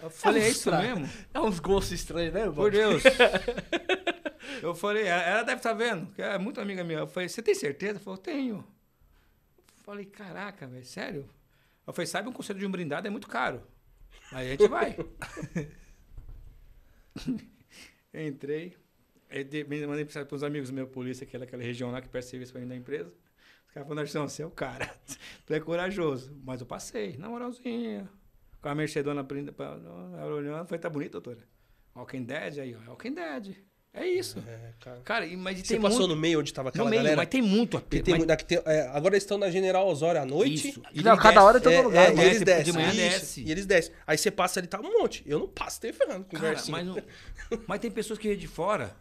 Eu 0.00 0.10
falei, 0.10 0.42
é 0.42 0.48
isso 0.48 0.58
estranho. 0.58 1.00
mesmo? 1.00 1.12
É 1.32 1.40
uns 1.40 1.58
gostos 1.60 1.92
estranhos, 1.92 2.32
né, 2.34 2.50
Por 2.50 2.70
Deus. 2.70 3.02
eu 4.62 4.74
falei, 4.74 5.04
ela 5.06 5.22
ela 5.22 5.42
deve 5.42 5.58
estar 5.58 5.72
vendo, 5.72 6.12
que 6.12 6.22
é 6.22 6.38
muito 6.38 6.60
amiga 6.60 6.84
minha. 6.84 7.00
Eu 7.00 7.06
falei, 7.08 7.28
você 7.28 7.42
tem 7.42 7.54
certeza? 7.54 7.92
Ela 7.92 8.00
falou, 8.00 8.18
tenho. 8.18 8.56
Eu 8.56 9.64
falei, 9.84 10.04
caraca, 10.06 10.66
velho, 10.66 10.84
sério? 10.84 11.28
Eu 11.86 11.92
falei, 11.92 12.06
sabe, 12.06 12.28
um 12.28 12.32
conselho 12.32 12.58
de 12.58 12.66
um 12.66 12.70
brindado 12.70 13.06
é 13.06 13.10
muito 13.10 13.28
caro. 13.28 13.62
Aí 14.32 14.48
a 14.48 14.50
gente 14.50 14.68
vai. 14.68 14.96
Entrei. 18.12 18.76
Aí 19.30 19.44
de- 19.44 19.64
me- 19.64 19.86
mandei 19.86 20.04
para 20.04 20.26
os 20.34 20.42
amigos 20.42 20.70
meus, 20.70 20.88
polícia, 20.90 21.24
aquela, 21.24 21.44
aquela 21.44 21.62
região 21.62 21.90
lá 21.90 22.00
que 22.00 22.08
presta 22.08 22.30
serviço 22.30 22.52
para 22.52 22.60
mim 22.60 22.68
da 22.68 22.76
empresa. 22.76 23.10
Os 23.66 23.74
caras 23.74 23.86
falaram, 23.86 23.94
Narcisão, 23.96 24.28
você 24.28 24.42
é 24.42 24.46
o 24.46 24.50
cara. 24.50 24.90
Tu 25.46 25.54
é 25.54 25.60
corajoso. 25.60 26.34
Mas 26.44 26.60
eu 26.60 26.66
passei, 26.66 27.16
na 27.18 27.28
moralzinha. 27.28 28.08
Com 28.62 28.68
a 28.70 28.74
Mercedona 28.74 29.26
ela 30.18 30.34
olhando, 30.34 30.66
foi, 30.66 30.78
tá 30.78 30.88
bonito, 30.90 31.12
doutora? 31.12 31.38
Walking 31.94 32.24
Dead 32.24 32.58
aí, 32.58 32.74
ó. 32.76 32.90
Walking 32.90 33.14
Dead. 33.14 33.56
É 33.92 34.06
isso. 34.06 34.38
É, 34.46 34.74
cara. 34.80 35.00
Cara, 35.04 35.26
e- 35.26 35.36
mas 35.36 35.58
Você 35.60 35.74
tem 35.74 35.80
passou 35.80 36.00
muito, 36.00 36.14
no 36.14 36.20
meio 36.20 36.40
onde 36.40 36.52
tava 36.52 36.68
aquela 36.68 36.84
no 36.84 36.90
meio, 36.90 37.02
galera? 37.02 37.16
mas 37.16 37.28
tem 37.28 37.40
muito 37.42 37.76
apelo. 37.76 38.02
tem, 38.04 38.12
mas- 38.14 38.18
muito- 38.18 38.28
daqui 38.28 38.44
tem- 38.44 38.62
é, 38.64 38.82
agora 38.88 39.14
eles 39.14 39.22
estão 39.24 39.38
na 39.38 39.50
General 39.50 39.86
Osório 39.88 40.20
à 40.20 40.24
noite. 40.26 40.68
Isso. 40.68 40.82
E 40.92 41.02
Não, 41.02 41.16
cada 41.16 41.42
hora 41.42 41.58
tem 41.60 41.72
um 41.76 41.80
é, 41.80 41.82
lugar, 41.82 42.10
É, 42.10 42.14
e 42.14 42.20
eles 42.20 42.38
De 42.38 42.44
descem. 42.44 42.72
manhã 42.74 42.88
isso, 42.90 42.96
desce. 42.96 43.42
E 43.44 43.50
eles 43.50 43.66
descem. 43.66 43.92
Aí 44.06 44.16
você 44.18 44.30
passa 44.30 44.60
ali, 44.60 44.68
tá 44.68 44.78
um 44.80 45.00
monte. 45.00 45.22
Eu 45.26 45.38
não 45.38 45.48
passo, 45.48 45.80
tem 45.80 45.92
ferrando 45.92 46.24
conversinha. 46.26 46.70
mas, 46.76 46.86
não- 46.86 47.02
mas 47.66 47.80
tem 47.80 47.90
pessoas 47.90 48.18
que 48.18 48.28
vêm 48.28 48.36
de 48.36 48.46
fora 48.46 48.94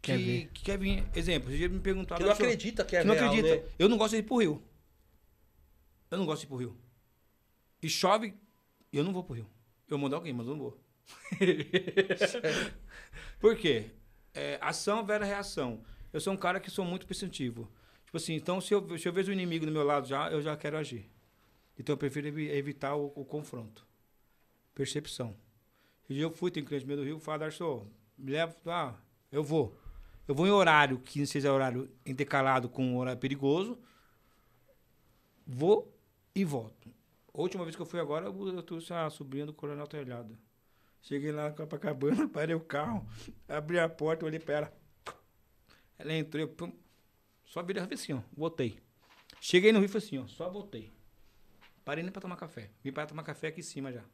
que 0.00 0.12
Quer 0.12 0.18
ver. 0.18 0.48
que 0.52 0.62
quer 0.64 0.78
vir. 0.78 1.04
Exemplo, 1.14 1.50
você 1.50 1.68
me 1.68 1.80
perguntou 1.80 2.16
Que 2.16 2.22
não 2.22 2.30
acredita 2.32 2.84
que 2.84 2.96
é 2.96 3.00
que 3.02 3.06
não 3.06 3.14
real, 3.14 3.26
acredita. 3.32 3.56
né? 3.56 3.72
Eu 3.78 3.88
não 3.88 3.96
gosto 3.98 4.12
de 4.12 4.18
ir 4.18 4.22
pro 4.22 4.36
Rio. 4.38 4.62
Eu 6.10 6.18
não 6.18 6.24
gosto 6.26 6.40
de 6.40 6.46
ir 6.46 6.48
pro 6.48 6.56
Rio. 6.56 6.76
E 7.82 7.88
chove, 7.88 8.34
eu 8.92 9.04
não 9.04 9.12
vou 9.12 9.22
pro 9.24 9.34
Rio. 9.34 9.46
Eu 9.88 9.98
mando 9.98 10.14
alguém, 10.16 10.32
mas 10.32 10.46
eu 10.46 10.54
não 10.54 10.60
vou. 10.62 10.80
Por 13.40 13.56
quê? 13.56 13.90
É, 14.34 14.58
ação 14.60 15.04
vera 15.04 15.24
reação. 15.24 15.82
Eu 16.12 16.20
sou 16.20 16.32
um 16.32 16.36
cara 16.36 16.60
que 16.60 16.70
sou 16.70 16.84
muito 16.84 17.06
perceptivo. 17.06 17.70
Tipo 18.04 18.16
assim, 18.16 18.34
então 18.34 18.60
se 18.60 18.72
eu, 18.74 18.98
se 18.98 19.06
eu 19.06 19.12
vejo 19.12 19.30
o 19.30 19.34
inimigo 19.34 19.66
do 19.66 19.72
meu 19.72 19.84
lado 19.84 20.06
já, 20.06 20.30
eu 20.30 20.40
já 20.40 20.56
quero 20.56 20.76
agir. 20.78 21.10
Então 21.78 21.92
eu 21.92 21.98
prefiro 21.98 22.26
evi- 22.28 22.48
evitar 22.50 22.94
o, 22.96 23.12
o 23.14 23.24
confronto. 23.24 23.86
Percepção. 24.74 25.36
E 26.08 26.20
eu 26.20 26.30
fui, 26.30 26.50
tem 26.50 26.64
cliente 26.64 26.86
meu 26.86 26.96
do 26.96 27.04
Rio, 27.04 27.20
fala, 27.20 27.40
Darcio, 27.40 27.86
me 28.16 28.32
leva, 28.32 28.56
ah, 28.66 28.94
eu 29.30 29.44
vou. 29.44 29.78
Eu 30.28 30.34
vou 30.34 30.46
em 30.46 30.50
horário 30.50 30.98
que 30.98 31.20
não 31.20 31.26
seja 31.26 31.50
horário 31.50 31.90
intercalado 32.04 32.68
com 32.68 32.98
horário 32.98 33.18
perigoso. 33.18 33.78
Vou 35.46 35.90
e 36.34 36.44
volto. 36.44 36.92
A 37.32 37.40
última 37.40 37.64
vez 37.64 37.74
que 37.74 37.80
eu 37.80 37.86
fui 37.86 37.98
agora, 37.98 38.26
eu 38.26 38.62
trouxe 38.62 38.92
a 38.92 39.08
sobrinha 39.08 39.46
do 39.46 39.54
Coronel 39.54 39.86
Telhado. 39.86 40.38
Cheguei 41.00 41.32
lá 41.32 41.44
na 41.44 41.52
Copacabana, 41.52 42.28
parei 42.28 42.54
o 42.54 42.60
carro, 42.60 43.06
abri 43.48 43.78
a 43.78 43.88
porta, 43.88 44.26
olhei 44.26 44.38
pra 44.38 44.54
ela. 44.56 44.72
Ela 45.98 46.12
entrou, 46.12 46.42
eu, 46.42 46.48
pum, 46.48 46.72
só 47.44 47.62
virei 47.62 47.82
assim, 47.90 48.12
ó, 48.12 48.20
voltei. 48.36 48.78
Cheguei 49.40 49.72
no 49.72 49.78
Rio 49.78 49.88
falei 49.88 50.06
assim, 50.06 50.18
ó, 50.18 50.26
só 50.26 50.50
voltei. 50.50 50.92
Parei 51.84 52.02
nem 52.02 52.12
pra 52.12 52.20
tomar 52.20 52.36
café. 52.36 52.70
Vim 52.84 52.92
para 52.92 53.06
tomar 53.06 53.22
café 53.22 53.46
aqui 53.46 53.60
em 53.60 53.64
cima 53.64 53.90
já. 53.90 54.04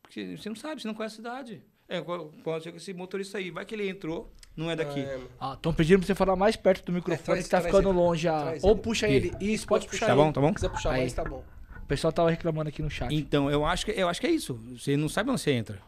Porque 0.00 0.36
você 0.36 0.48
não 0.48 0.56
sabe, 0.56 0.80
você 0.80 0.88
não 0.88 0.94
conhece 0.94 1.16
a 1.16 1.16
cidade. 1.16 1.62
É, 1.88 2.00
pode 2.00 2.64
ser 2.64 2.72
que 2.72 2.78
esse 2.78 2.92
motorista 2.92 3.38
aí, 3.38 3.50
vai 3.50 3.64
que 3.64 3.74
ele 3.74 3.88
entrou, 3.88 4.32
não 4.56 4.70
é 4.70 4.74
daqui. 4.76 5.00
É. 5.00 5.20
Ah, 5.38 5.52
estão 5.54 5.72
pedindo 5.72 5.98
pra 6.00 6.06
você 6.06 6.14
falar 6.14 6.34
mais 6.34 6.56
perto 6.56 6.84
do 6.86 6.92
microfone 6.92 7.24
traz- 7.24 7.44
que 7.44 7.50
tá 7.50 7.60
ficando 7.60 7.90
ele. 7.90 7.98
longe. 7.98 8.26
Ah. 8.28 8.40
Traz 8.42 8.64
Ou 8.64 8.72
ele. 8.72 8.80
puxa 8.80 9.08
ele. 9.08 9.32
Isso, 9.40 9.66
pode 9.66 9.86
puxar 9.86 10.06
Tá 10.06 10.12
ele. 10.12 10.22
bom, 10.22 10.32
tá 10.32 10.40
bom? 10.40 10.48
Se 10.48 10.54
quiser 10.54 10.68
puxar 10.70 10.90
Aí. 10.92 11.00
mais, 11.02 11.12
tá 11.12 11.24
bom. 11.24 11.44
O 11.82 11.86
pessoal 11.86 12.12
tava 12.12 12.30
reclamando 12.30 12.68
aqui 12.68 12.82
no 12.82 12.90
chat. 12.90 13.14
Então, 13.14 13.48
eu 13.48 13.64
acho 13.64 13.84
que, 13.86 13.92
eu 13.92 14.08
acho 14.08 14.20
que 14.20 14.26
é 14.26 14.30
isso. 14.30 14.54
Você 14.76 14.96
não 14.96 15.08
sabe 15.08 15.30
onde 15.30 15.40
você 15.40 15.52
entra. 15.52 15.80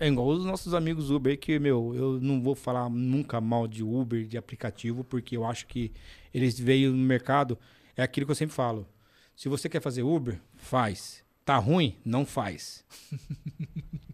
É 0.00 0.06
igual 0.06 0.28
os 0.28 0.44
nossos 0.44 0.72
amigos 0.74 1.10
Uber, 1.10 1.36
que, 1.36 1.58
meu, 1.58 1.92
eu 1.96 2.20
não 2.20 2.40
vou 2.40 2.54
falar 2.54 2.88
nunca 2.88 3.40
mal 3.40 3.66
de 3.66 3.82
Uber, 3.82 4.24
de 4.24 4.38
aplicativo, 4.38 5.02
porque 5.02 5.36
eu 5.36 5.44
acho 5.44 5.66
que 5.66 5.90
eles 6.32 6.56
veio 6.56 6.92
no 6.92 6.98
mercado. 7.04 7.58
É 7.96 8.02
aquilo 8.04 8.24
que 8.24 8.30
eu 8.30 8.36
sempre 8.36 8.54
falo. 8.54 8.86
Se 9.34 9.48
você 9.48 9.68
quer 9.68 9.80
fazer 9.82 10.04
Uber, 10.04 10.40
faz. 10.54 11.24
Tá 11.44 11.56
ruim? 11.56 11.96
Não 12.04 12.24
faz. 12.24 12.84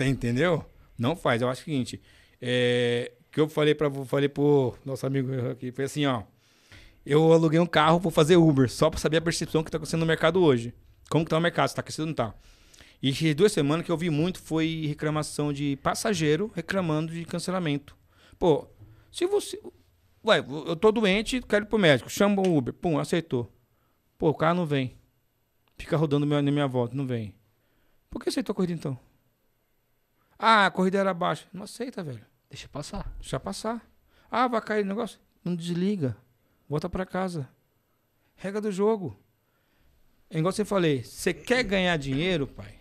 Tá, 0.00 0.06
entendeu? 0.06 0.64
Não 0.98 1.14
faz. 1.14 1.42
Eu 1.42 1.50
acho 1.50 1.60
o 1.60 1.64
seguinte. 1.66 2.00
É, 2.40 3.12
que 3.30 3.38
eu 3.38 3.46
falei 3.50 3.74
para 3.74 3.90
falei 4.06 4.30
pro 4.30 4.74
nosso 4.82 5.06
amigo 5.06 5.30
aqui, 5.50 5.70
foi 5.70 5.84
assim, 5.84 6.06
ó. 6.06 6.22
Eu 7.04 7.30
aluguei 7.34 7.60
um 7.60 7.66
carro 7.66 7.98
vou 7.98 8.10
fazer 8.10 8.36
Uber, 8.36 8.70
só 8.70 8.88
para 8.88 8.98
saber 8.98 9.18
a 9.18 9.20
percepção 9.20 9.62
que 9.62 9.70
tá 9.70 9.76
acontecendo 9.76 10.00
no 10.00 10.06
mercado 10.06 10.42
hoje. 10.42 10.72
Como 11.10 11.22
que 11.22 11.30
tá 11.30 11.36
o 11.36 11.40
mercado, 11.40 11.68
se 11.68 11.74
tá 11.74 11.80
aquecido 11.82 12.04
ou 12.04 12.06
não 12.06 12.14
tá. 12.14 12.34
E 13.02 13.34
duas 13.34 13.52
semanas 13.52 13.84
que 13.84 13.92
eu 13.92 13.96
vi 13.96 14.08
muito 14.08 14.40
foi 14.40 14.86
reclamação 14.86 15.52
de 15.52 15.76
passageiro 15.82 16.50
reclamando 16.54 17.12
de 17.12 17.26
cancelamento. 17.26 17.94
Pô, 18.38 18.66
se 19.12 19.26
você. 19.26 19.60
Ué, 20.24 20.38
eu 20.38 20.76
tô 20.76 20.90
doente, 20.90 21.42
quero 21.42 21.66
ir 21.66 21.68
pro 21.68 21.78
médico. 21.78 22.08
Chama 22.08 22.40
o 22.40 22.56
Uber. 22.56 22.72
Pum, 22.72 22.98
aceitou. 22.98 23.52
Pô, 24.16 24.30
o 24.30 24.34
carro 24.34 24.56
não 24.56 24.66
vem. 24.66 24.96
Fica 25.76 25.94
rodando 25.98 26.24
na 26.24 26.42
minha 26.42 26.66
volta, 26.66 26.94
não 26.94 27.06
vem. 27.06 27.34
Por 28.08 28.22
que 28.22 28.30
aceitou 28.30 28.52
a 28.52 28.56
corrida 28.56 28.72
então? 28.72 29.09
Ah, 30.42 30.64
a 30.66 30.70
corrida 30.70 30.98
era 30.98 31.12
baixa. 31.12 31.46
Não 31.52 31.64
aceita, 31.64 32.02
velho. 32.02 32.24
Deixa 32.48 32.66
passar. 32.68 33.14
Deixa 33.20 33.38
passar. 33.38 33.86
Ah, 34.30 34.48
vai 34.48 34.60
cair 34.62 34.82
o 34.84 34.88
negócio. 34.88 35.18
Não 35.44 35.54
desliga. 35.54 36.16
Volta 36.68 36.88
pra 36.88 37.04
casa. 37.04 37.46
Regra 38.36 38.60
do 38.60 38.72
jogo. 38.72 39.18
É 40.30 40.38
igual 40.38 40.50
você 40.52 40.64
falei. 40.64 41.02
Você 41.04 41.34
quer 41.34 41.62
ganhar 41.62 41.96
dinheiro, 41.98 42.46
pai? 42.46 42.74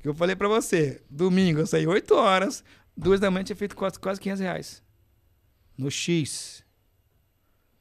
Que 0.00 0.08
eu 0.08 0.14
falei 0.14 0.34
pra 0.34 0.48
você. 0.48 1.02
Domingo 1.10 1.60
eu 1.60 1.66
saí 1.66 1.86
8 1.86 2.14
horas. 2.14 2.64
Duas 2.96 3.20
da 3.20 3.30
manhã 3.30 3.44
tinha 3.44 3.56
feito 3.56 3.76
quase, 3.76 3.98
quase 3.98 4.18
500 4.20 4.40
reais. 4.40 4.82
No 5.76 5.90
X. 5.90 6.64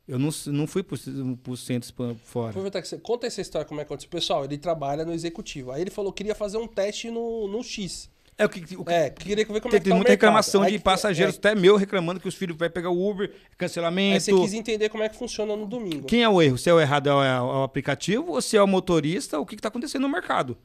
Eu 0.08 0.20
não, 0.20 0.30
não 0.48 0.68
fui 0.68 0.84
pro, 0.84 0.98
pro 1.38 1.56
centro 1.58 1.88
espan- 1.88 2.16
fora. 2.26 2.50
Aproveitar 2.50 2.82
que 2.82 2.88
você 2.88 2.98
conta 2.98 3.26
essa 3.26 3.42
história 3.42 3.66
como 3.66 3.80
é 3.80 3.84
que 3.84 3.88
aconteceu. 3.88 4.10
Pessoal, 4.10 4.44
ele 4.44 4.58
trabalha 4.58 5.06
no 5.06 5.14
executivo. 5.14 5.72
Aí 5.72 5.82
ele 5.82 5.90
falou 5.90 6.12
que 6.12 6.18
queria 6.18 6.36
fazer 6.36 6.58
um 6.58 6.68
teste 6.68 7.10
no, 7.10 7.48
no 7.48 7.64
X. 7.64 8.10
É 8.38 8.44
o 8.46 8.50
que, 8.50 8.76
o 8.76 8.84
que 8.84 8.92
É, 8.92 9.10
queria 9.10 9.36
ver 9.38 9.46
como 9.46 9.60
tem, 9.60 9.78
é 9.78 9.80
que 9.80 9.84
tem 9.86 9.92
tá 9.92 9.96
o 9.96 9.96
muita 9.96 10.10
mercado. 10.10 10.28
reclamação 10.28 10.62
Aí 10.64 10.72
de 10.74 10.78
que- 10.80 10.84
passageiros, 10.84 11.36
é, 11.36 11.38
até 11.38 11.56
meu, 11.56 11.78
reclamando 11.78 12.20
que 12.20 12.28
os 12.28 12.36
filhos 12.36 12.58
vai 12.58 12.70
pegar 12.70 12.90
o 12.90 13.10
Uber, 13.10 13.30
Aí 13.34 13.40
cancelamento. 13.58 14.20
você 14.26 14.34
quis 14.34 14.54
entender 14.54 14.90
como 14.90 15.04
é 15.04 15.10
que 15.10 15.16
funciona 15.16 15.56
no 15.56 15.66
domingo. 15.66 16.06
Quem 16.06 16.22
é 16.22 16.28
o 16.28 16.42
erro? 16.42 16.58
Se 16.58 16.70
é 16.70 16.74
o 16.74 16.80
errado 16.82 17.08
é 17.10 17.14
o, 17.14 17.24
é 17.24 17.42
o 17.42 17.64
aplicativo 17.64 18.34
ou 18.34 18.42
se 18.42 18.58
é 18.58 18.62
o 18.62 18.68
motorista? 18.68 19.40
O 19.40 19.46
que 19.46 19.56
está 19.56 19.70
acontecendo 19.70 20.02
no 20.02 20.10
mercado? 20.10 20.58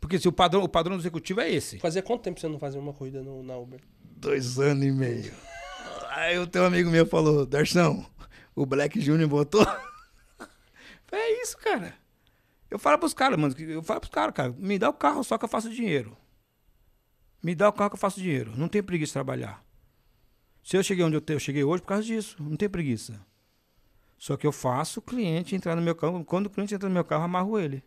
Porque 0.00 0.18
se 0.18 0.26
o 0.26 0.32
padrão, 0.32 0.62
o 0.64 0.68
padrão 0.68 0.96
do 0.96 1.00
executivo 1.02 1.40
é 1.42 1.48
esse. 1.50 1.78
Fazia 1.78 2.02
quanto 2.02 2.22
tempo 2.22 2.40
você 2.40 2.48
não 2.48 2.58
fazia 2.58 2.80
uma 2.80 2.92
corrida 2.92 3.22
no, 3.22 3.40
na 3.42 3.56
Uber? 3.56 3.78
Dois 4.02 4.58
anos 4.58 4.84
e 4.84 4.90
meio. 4.90 5.32
Aí 6.08 6.38
o 6.40 6.46
teu 6.46 6.64
amigo 6.64 6.90
meu 6.90 7.06
falou, 7.06 7.46
Darção, 7.46 8.04
o 8.56 8.66
Black 8.66 9.00
Junior 9.00 9.28
botou. 9.28 9.64
é 11.12 11.42
isso, 11.42 11.56
cara. 11.58 11.94
Eu 12.70 12.78
falo 12.78 12.98
pros 12.98 13.14
caras, 13.14 13.38
mano. 13.38 13.54
Eu 13.58 13.82
falo 13.82 14.00
pros 14.00 14.12
caras, 14.12 14.34
cara, 14.34 14.54
me 14.58 14.78
dá 14.78 14.88
o 14.88 14.92
carro 14.92 15.22
só 15.22 15.36
que 15.38 15.44
eu 15.44 15.48
faço 15.48 15.70
dinheiro. 15.70 16.16
Me 17.42 17.54
dá 17.54 17.68
o 17.68 17.72
carro 17.72 17.90
que 17.90 17.94
eu 17.96 18.00
faço 18.00 18.20
dinheiro. 18.20 18.52
Não 18.56 18.68
tenho 18.68 18.84
preguiça 18.84 19.10
de 19.10 19.14
trabalhar. 19.14 19.64
Se 20.62 20.76
eu 20.76 20.82
cheguei 20.82 21.04
onde 21.04 21.16
eu, 21.16 21.20
te- 21.20 21.32
eu 21.32 21.40
cheguei 21.40 21.64
hoje 21.64 21.82
por 21.82 21.88
causa 21.88 22.04
disso, 22.04 22.36
não 22.38 22.56
tenho 22.56 22.70
preguiça. 22.70 23.18
Só 24.18 24.36
que 24.36 24.46
eu 24.46 24.52
faço 24.52 25.00
o 25.00 25.02
cliente 25.02 25.56
entrar 25.56 25.74
no 25.74 25.80
meu 25.80 25.94
carro. 25.94 26.22
Quando 26.24 26.46
o 26.46 26.50
cliente 26.50 26.74
entra 26.74 26.88
no 26.88 26.94
meu 26.94 27.04
carro, 27.04 27.22
eu 27.22 27.24
amarro 27.24 27.58
ele. 27.58 27.82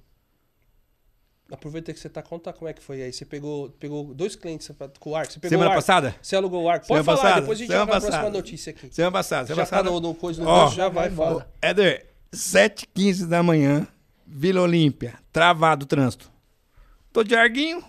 Aproveita 1.51 1.93
que 1.93 1.99
você 1.99 2.09
tá 2.09 2.23
conta 2.23 2.51
como 2.51 2.67
é 2.67 2.73
que 2.73 2.81
foi 2.81 3.03
aí. 3.03 3.13
Você 3.13 3.25
pegou, 3.25 3.69
pegou 3.71 4.11
dois 4.15 4.35
clientes 4.35 4.71
com 4.99 5.11
o 5.11 5.15
arco. 5.15 5.31
Você 5.31 5.39
pegou 5.39 5.49
Semana 5.55 5.71
o 5.71 5.75
passada? 5.75 6.15
Você 6.19 6.35
alugou 6.35 6.63
o 6.63 6.69
arco. 6.69 6.87
Semana 6.87 7.03
Pode 7.03 7.17
falar, 7.17 7.21
passada, 7.29 7.41
depois 7.41 7.57
a 7.57 7.61
gente 7.61 7.67
semana 7.67 7.85
vai 7.85 7.91
pra 7.93 8.01
próxima 8.01 8.21
passada. 8.23 8.37
notícia 8.37 8.71
aqui. 8.71 8.89
Semana 8.95 9.11
passada. 9.11 9.41
Já 9.47 9.53
Semana 9.53 9.67
tá 9.69 9.77
passada. 9.77 9.91
no, 9.91 9.99
no 9.99 10.15
coisa 10.15 10.43
Ó, 10.43 10.63
gancho, 10.65 10.75
já 10.75 10.89
vai, 10.89 11.11
fala. 11.11 11.53
Éder, 11.61 12.07
7h15 12.33 13.27
da 13.27 13.43
manhã, 13.43 13.87
Vila 14.25 14.61
Olímpia, 14.61 15.19
travado 15.31 15.83
o 15.83 15.87
trânsito. 15.87 16.31
Tô 17.11 17.23
de 17.23 17.35
arguinho, 17.35 17.83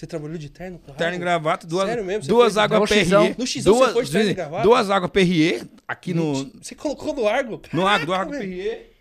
Você 0.00 0.06
trabalhou 0.06 0.38
de 0.38 0.48
terno 0.48 0.78
com 0.78 0.94
terno 0.94 1.16
e 1.16 1.18
gravata, 1.18 1.66
duas, 1.66 1.86
Sério 1.86 2.02
mesmo? 2.02 2.22
Você 2.22 2.28
duas 2.30 2.54
foi- 2.54 2.62
águas 2.62 2.80
No. 2.80 2.86
Perrier. 2.88 3.38
No 3.38 3.46
você 3.46 3.60
duas, 3.62 3.92
foi 3.92 4.04
de 4.06 4.10
terno 4.12 4.30
e 4.30 4.34
gravata? 4.34 4.62
duas 4.62 4.88
águas 4.90 5.10
Perrier, 5.10 5.68
aqui 5.86 6.14
no, 6.14 6.50
Você 6.54 6.74
colocou 6.74 7.14
no 7.14 7.28
Argo? 7.28 7.60
no 7.70 7.86
água, 7.86 8.06
do 8.06 8.14
água 8.14 8.32
velho. 8.38 8.48
Perrier, 8.48 8.92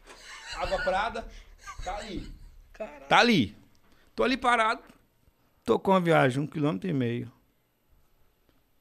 água 0.57 0.77
Prada, 0.83 1.25
tá 1.85 1.95
ali. 1.95 2.29
Caralho. 2.73 3.05
Tá 3.07 3.17
ali. 3.19 3.55
Tô 4.13 4.23
ali 4.25 4.35
parado, 4.35 4.81
tô 5.63 5.79
com 5.79 5.93
a 5.93 6.01
viagem, 6.01 6.43
um 6.43 6.47
quilômetro 6.47 6.89
e 6.89 6.93
meio. 6.93 7.31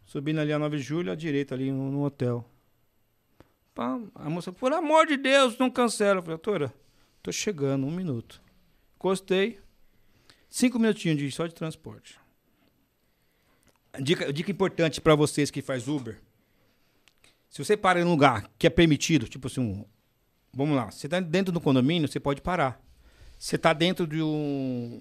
Subindo 0.04 0.40
ali 0.40 0.52
a 0.52 0.58
9 0.58 0.76
de 0.76 0.82
julho, 0.82 1.12
à 1.12 1.14
direita 1.14 1.54
ali 1.54 1.70
no, 1.70 1.88
no 1.88 2.04
hotel. 2.04 2.44
Pá, 3.72 3.96
a 4.16 4.28
moça, 4.28 4.50
por 4.50 4.72
amor 4.72 5.06
de 5.06 5.16
Deus, 5.16 5.56
não 5.56 5.70
cancela. 5.70 6.18
Eu 6.18 6.22
falei, 6.24 6.36
doutora, 6.36 6.74
tô 7.22 7.30
chegando, 7.30 7.86
um 7.86 7.92
minuto. 7.92 8.42
Encostei. 8.96 9.60
Cinco 10.48 10.78
minutinhos 10.78 11.18
de, 11.18 11.30
só 11.30 11.46
de 11.46 11.54
transporte. 11.54 12.18
Dica, 14.00 14.32
dica 14.32 14.50
importante 14.50 15.00
para 15.00 15.14
vocês 15.14 15.50
que 15.50 15.60
faz 15.60 15.88
Uber. 15.88 16.20
Se 17.48 17.64
você 17.64 17.76
para 17.76 18.00
em 18.00 18.04
um 18.04 18.10
lugar 18.10 18.50
que 18.58 18.66
é 18.66 18.70
permitido, 18.70 19.26
tipo 19.28 19.46
assim, 19.46 19.60
um, 19.60 19.84
vamos 20.52 20.76
lá, 20.76 20.90
você 20.90 21.08
tá 21.08 21.20
dentro 21.20 21.52
do 21.52 21.60
condomínio, 21.60 22.08
você 22.08 22.20
pode 22.20 22.40
parar. 22.40 22.80
Você 23.38 23.56
está 23.56 23.72
dentro 23.72 24.06
de 24.06 24.22
um, 24.22 25.00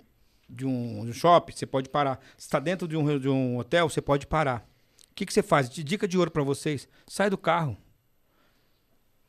de 0.49 0.65
um, 0.65 1.03
de 1.03 1.11
um 1.11 1.13
shopping, 1.13 1.53
você 1.53 1.65
pode 1.65 1.89
parar. 1.89 2.19
Você 2.37 2.45
está 2.45 2.59
dentro 2.59 2.87
de 2.87 2.95
um, 2.95 3.19
de 3.19 3.29
um 3.29 3.57
hotel, 3.57 3.89
você 3.89 4.01
pode 4.01 4.27
parar. 4.27 4.67
O 5.11 5.15
que, 5.15 5.25
que 5.25 5.33
você 5.33 5.41
faz? 5.41 5.69
Dica 5.69 6.07
de 6.07 6.17
ouro 6.17 6.31
para 6.31 6.43
vocês. 6.43 6.87
Sai 7.07 7.29
do 7.29 7.37
carro. 7.37 7.77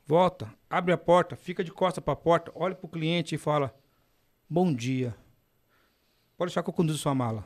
Volta, 0.05 0.51
abre 0.69 0.91
a 0.91 0.97
porta, 0.97 1.35
fica 1.35 1.63
de 1.63 1.71
costa 1.71 2.01
para 2.01 2.13
a 2.13 2.15
porta, 2.15 2.51
olha 2.55 2.73
para 2.73 2.85
o 2.85 2.89
cliente 2.89 3.35
e 3.35 3.37
fala: 3.37 3.75
Bom 4.49 4.73
dia. 4.73 5.15
Pode 6.39 6.51
deixar 6.51 6.63
que 6.63 6.69
eu 6.69 6.73
conduzo 6.73 6.97
sua 6.97 7.13
mala. 7.13 7.45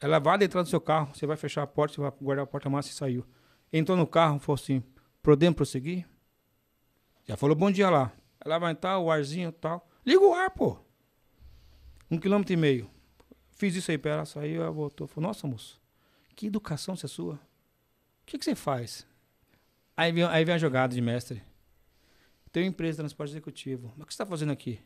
Ela 0.00 0.18
vai 0.18 0.42
entrar 0.42 0.60
no 0.60 0.66
seu 0.66 0.80
carro, 0.80 1.14
você 1.14 1.24
vai 1.28 1.36
fechar 1.36 1.62
a 1.62 1.66
porta, 1.66 1.94
você 1.94 2.00
vai 2.00 2.10
guardar 2.20 2.42
a 2.42 2.46
porta 2.46 2.68
massa 2.68 2.88
e 2.88 2.92
saiu. 2.92 3.24
Entrou 3.72 3.96
no 3.96 4.04
carro, 4.04 4.40
falou 4.40 4.56
assim: 4.60 4.82
Podemos 5.22 5.54
prosseguir? 5.54 6.08
Já 7.24 7.36
falou 7.36 7.54
bom 7.54 7.70
dia 7.70 7.88
lá. 7.88 8.12
Ela 8.44 8.58
vai 8.58 8.72
entrar, 8.72 8.98
o 8.98 9.12
arzinho 9.12 9.50
e 9.50 9.52
tal. 9.52 9.88
Liga 10.04 10.20
o 10.20 10.34
ar, 10.34 10.50
pô. 10.50 10.76
Um 12.10 12.18
quilômetro 12.18 12.52
e 12.52 12.56
meio. 12.56 12.90
Fiz 13.50 13.76
isso 13.76 13.92
aí 13.92 13.96
pra 13.96 14.10
ela, 14.10 14.24
saiu, 14.24 14.60
ela 14.60 14.72
voltou. 14.72 15.06
Falou, 15.06 15.28
nossa, 15.28 15.46
moço, 15.46 15.80
que 16.34 16.48
educação 16.48 16.96
você 16.96 17.06
é 17.06 17.08
sua? 17.08 17.34
O 17.34 17.38
que, 18.26 18.36
que 18.36 18.44
você 18.44 18.56
faz? 18.56 19.06
Aí 19.96 20.10
vem, 20.10 20.24
aí 20.24 20.44
vem 20.44 20.56
a 20.56 20.58
jogada 20.58 20.92
de 20.92 21.00
mestre. 21.00 21.44
Tenho 22.50 22.66
empresa 22.66 22.94
de 22.94 23.02
transporte 23.02 23.30
executivo. 23.30 23.92
Mas 23.96 24.02
o 24.02 24.06
que 24.06 24.12
você 24.12 24.14
está 24.14 24.26
fazendo 24.26 24.50
aqui? 24.50 24.80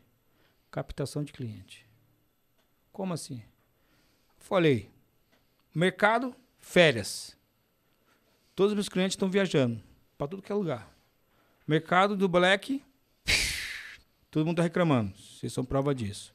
Captação 0.71 1.25
de 1.25 1.33
cliente. 1.33 1.90
Como 2.93 3.15
assim? 3.15 3.43
Falei, 4.39 4.91
mercado, 5.75 6.35
férias. 6.59 7.37
Todos 8.55 8.73
os 8.73 8.75
meus 8.75 8.89
clientes 8.89 9.15
estão 9.15 9.31
viajando 9.31 9.83
para 10.19 10.29
tudo 10.29 10.43
que 10.43 10.53
é 10.53 10.55
lugar. 10.55 10.91
Mercado 11.67 12.17
do 12.17 12.29
Black, 12.29 12.83
todo 14.31 14.45
mundo 14.45 14.57
está 14.57 14.63
reclamando. 14.63 15.17
Vocês 15.17 15.53
são 15.53 15.65
prova 15.65 15.95
disso. 15.95 16.35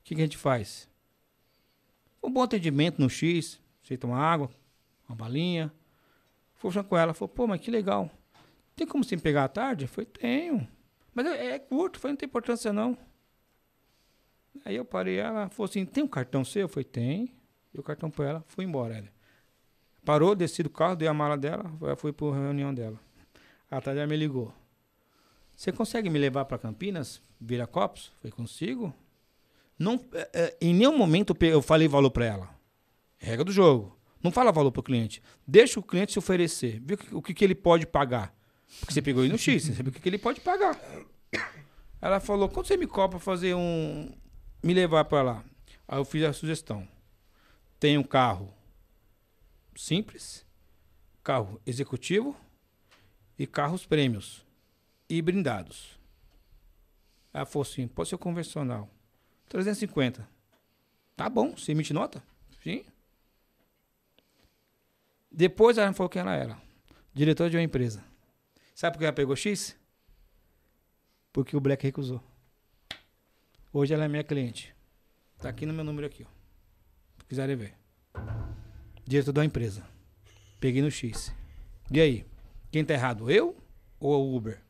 O 0.00 0.04
que, 0.04 0.14
que 0.14 0.20
a 0.20 0.24
gente 0.24 0.36
faz? 0.36 0.88
Um 2.22 2.30
bom 2.30 2.42
atendimento 2.42 3.00
no 3.00 3.08
X, 3.08 3.60
você 3.82 3.96
toma 3.96 4.18
água, 4.18 4.50
uma 5.08 5.16
balinha. 5.16 5.72
Fui 6.54 6.70
com 6.82 6.96
ela, 6.96 7.14
falou, 7.14 7.28
pô, 7.28 7.46
mas 7.46 7.60
que 7.60 7.70
legal. 7.70 8.10
Tem 8.76 8.86
como 8.86 9.02
você 9.02 9.16
me 9.16 9.22
pegar 9.22 9.44
à 9.44 9.48
tarde? 9.48 9.86
Falei, 9.86 10.06
tenho. 10.06 10.68
Mas 11.14 11.26
é, 11.26 11.52
é 11.52 11.58
curto, 11.58 11.98
foi, 11.98 12.10
não 12.10 12.16
tem 12.16 12.26
importância 12.26 12.72
não. 12.72 12.96
Aí 14.64 14.76
eu 14.76 14.84
parei, 14.84 15.18
ela 15.18 15.48
falou 15.48 15.68
assim, 15.68 15.84
tem 15.84 16.04
um 16.04 16.08
cartão 16.08 16.44
seu? 16.44 16.62
Eu 16.62 16.68
falei, 16.68 16.84
tem. 16.84 17.26
Dei 17.72 17.80
o 17.80 17.82
cartão 17.82 18.10
pra 18.10 18.28
ela, 18.28 18.44
fui 18.48 18.64
embora. 18.64 18.96
Ela. 18.96 19.08
Parou, 20.04 20.34
desci 20.34 20.62
do 20.62 20.70
carro, 20.70 20.96
dei 20.96 21.08
a 21.08 21.14
mala 21.14 21.36
dela, 21.36 21.70
ela 21.80 21.96
foi 21.96 22.12
pra 22.12 22.32
reunião 22.32 22.72
dela. 22.72 22.98
A 23.70 23.80
tarde 23.80 24.00
ela 24.00 24.08
me 24.08 24.16
ligou. 24.16 24.52
Você 25.54 25.72
consegue 25.72 26.08
me 26.08 26.18
levar 26.18 26.44
para 26.44 26.56
Campinas, 26.56 27.20
Viracopos? 27.40 28.12
Falei, 28.20 28.32
consigo. 28.32 28.94
Não, 29.78 30.00
é, 30.12 30.30
é, 30.32 30.56
em 30.60 30.74
nenhum 30.74 30.96
momento 30.96 31.36
eu 31.40 31.60
falei 31.60 31.86
valor 31.86 32.10
para 32.10 32.24
ela. 32.24 32.50
Regra 33.18 33.44
do 33.44 33.52
jogo. 33.52 33.96
Não 34.22 34.32
fala 34.32 34.50
valor 34.50 34.72
para 34.72 34.80
o 34.80 34.82
cliente. 34.82 35.22
Deixa 35.46 35.78
o 35.78 35.82
cliente 35.82 36.12
se 36.12 36.18
oferecer. 36.18 36.80
Vê 36.84 36.98
o 37.12 37.22
que, 37.22 37.34
que, 37.34 37.44
ele 37.44 37.54
pode 37.54 37.86
pagar. 37.86 38.34
Porque 38.80 38.92
você 38.92 39.02
pegou 39.02 39.22
ele 39.22 39.32
no 39.32 39.38
X, 39.38 39.64
você 39.64 39.74
sabe 39.74 39.90
o 39.90 39.92
que, 39.92 40.00
que 40.00 40.08
ele 40.08 40.18
pode 40.18 40.40
pagar. 40.40 40.78
Ela 42.00 42.20
falou, 42.20 42.48
quanto 42.48 42.68
você 42.68 42.76
me 42.76 42.86
cobra 42.86 43.18
para 43.18 43.18
fazer 43.18 43.54
um... 43.54 44.12
Me 44.62 44.74
levar 44.74 45.04
para 45.04 45.22
lá? 45.22 45.44
Aí 45.86 45.98
eu 45.98 46.04
fiz 46.04 46.24
a 46.24 46.32
sugestão. 46.32 46.86
Tem 47.78 47.96
um 47.96 48.02
carro 48.02 48.52
simples, 49.76 50.44
carro 51.22 51.60
executivo 51.64 52.36
e 53.38 53.46
carros 53.46 53.86
prêmios 53.86 54.44
e 55.08 55.22
brindados. 55.22 55.98
Ela 57.32 57.46
falou 57.46 57.62
assim, 57.62 57.86
pode 57.86 58.08
ser 58.08 58.18
convencional. 58.18 58.90
350. 59.48 60.28
Tá 61.16 61.28
bom, 61.28 61.52
você 61.52 61.72
emite 61.72 61.92
nota? 61.92 62.22
Sim. 62.62 62.84
Depois 65.30 65.78
ela 65.78 65.92
falou 65.92 66.10
quem 66.10 66.20
ela 66.20 66.34
era. 66.34 66.60
Diretora 67.14 67.48
de 67.48 67.56
uma 67.56 67.62
empresa. 67.62 68.04
Sabe 68.74 68.94
por 68.94 68.98
que 69.00 69.04
ela 69.04 69.12
pegou 69.12 69.36
X? 69.36 69.76
Porque 71.32 71.56
o 71.56 71.60
Black 71.60 71.84
recusou. 71.84 72.22
Hoje 73.78 73.94
ela 73.94 74.06
é 74.06 74.08
minha 74.08 74.24
cliente. 74.24 74.74
Tá 75.38 75.48
aqui 75.50 75.64
no 75.64 75.72
meu 75.72 75.84
número 75.84 76.04
aqui, 76.04 76.24
ó. 76.24 76.30
Se 77.20 77.24
quiserem 77.26 77.54
ver. 77.54 77.74
Diretor 79.06 79.30
da 79.30 79.44
empresa. 79.44 79.86
Peguei 80.58 80.82
no 80.82 80.90
X. 80.90 81.32
E 81.88 82.00
aí? 82.00 82.26
Quem 82.72 82.84
tá 82.84 82.94
errado? 82.94 83.30
Eu 83.30 83.56
ou 84.00 84.32
o 84.32 84.36
Uber? 84.36 84.60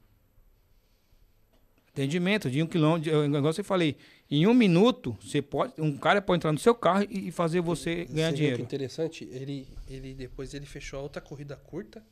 Atendimento 1.88 2.50
de 2.50 2.62
um 2.62 2.66
quilômetro. 2.66 3.10
Eu, 3.10 3.24
igual 3.24 3.50
você 3.50 3.62
falei, 3.62 3.96
em 4.30 4.46
um 4.46 4.52
minuto, 4.52 5.16
você 5.22 5.40
pode, 5.40 5.80
um 5.80 5.96
cara 5.96 6.20
pode 6.20 6.40
entrar 6.40 6.52
no 6.52 6.58
seu 6.58 6.74
carro 6.74 7.06
e 7.08 7.32
fazer 7.32 7.62
você 7.62 8.04
ganhar 8.04 8.28
viu 8.28 8.36
dinheiro. 8.36 8.56
Que 8.58 8.62
interessante, 8.62 9.24
ele, 9.32 9.66
ele 9.88 10.12
depois 10.12 10.52
ele 10.52 10.66
fechou 10.66 10.98
a 10.98 11.02
outra 11.02 11.22
corrida 11.22 11.56
curta, 11.56 12.04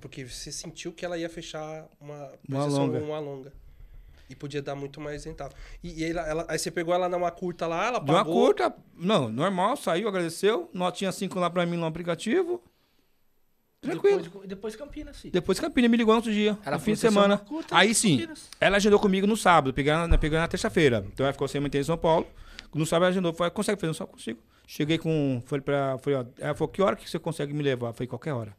porque 0.00 0.24
você 0.24 0.50
sentiu 0.50 0.92
que 0.92 1.04
ela 1.04 1.16
ia 1.16 1.30
fechar 1.30 1.88
uma, 2.00 2.32
Uma 2.48 2.64
longa. 2.64 2.98
uma 2.98 3.18
longa. 3.20 3.52
E 4.28 4.34
podia 4.34 4.62
dar 4.62 4.74
muito 4.74 5.00
mais 5.00 5.24
rentável. 5.24 5.56
E, 5.82 6.00
e 6.02 6.04
ela- 6.10 6.26
ela- 6.26 6.46
aí 6.48 6.58
você 6.58 6.70
pegou 6.70 6.94
ela 6.94 7.08
numa 7.08 7.30
curta 7.30 7.66
lá, 7.66 7.86
ela 7.86 7.98
De 7.98 8.10
uma 8.10 8.18
pagou. 8.24 8.34
curta, 8.46 8.74
não, 8.96 9.28
normal, 9.28 9.76
saiu, 9.76 10.08
agradeceu. 10.08 10.70
Notinha 10.72 11.12
5 11.12 11.38
lá 11.38 11.50
pra 11.50 11.66
mim 11.66 11.76
no 11.76 11.84
aplicativo. 11.84 12.62
Tranquilo. 13.80 14.22
Depois, 14.22 14.42
de- 14.42 14.48
depois 14.48 14.76
Campinas, 14.76 15.20
filho. 15.20 15.32
Depois 15.32 15.60
Campina 15.60 15.88
me 15.88 15.96
ligou 15.98 16.14
no 16.14 16.16
outro 16.18 16.32
dia, 16.32 16.56
Ela 16.64 16.76
no 16.78 16.82
fim 16.82 16.92
de 16.92 16.98
semana. 17.00 17.36
"Sessão 17.36 17.48
curta, 17.54 17.76
Aí 17.76 17.94
sim, 17.94 18.16
Campinas." 18.16 18.48
ela 18.58 18.76
agendou 18.78 18.98
comigo 18.98 19.26
no 19.26 19.36
sábado, 19.36 19.74
peguei 19.74 19.92
na, 19.92 20.16
peguei 20.16 20.38
na 20.38 20.48
terça-feira. 20.48 21.04
Então 21.12 21.26
ela 21.26 21.32
ficou 21.34 21.46
sem 21.46 21.60
manter 21.60 21.80
em 21.80 21.84
São 21.84 21.98
Paulo. 21.98 22.26
No 22.74 22.86
sábado 22.86 23.04
ela 23.04 23.10
agendou, 23.10 23.34
falei, 23.34 23.50
consegue 23.50 23.78
fazer? 23.78 23.90
Eu 23.90 23.94
só 23.94 24.06
consigo. 24.06 24.40
Cheguei 24.66 24.96
com, 24.96 25.42
falei 25.44 25.60
pra, 25.62 25.98
falei, 25.98 26.18
ó, 26.18 26.24
ela 26.38 26.54
falou, 26.54 26.68
que 26.68 26.80
hora 26.80 26.96
que 26.96 27.08
você 27.08 27.18
consegue 27.18 27.52
me 27.52 27.62
levar? 27.62 27.92
Falei, 27.92 28.08
qualquer 28.08 28.32
hora. 28.32 28.56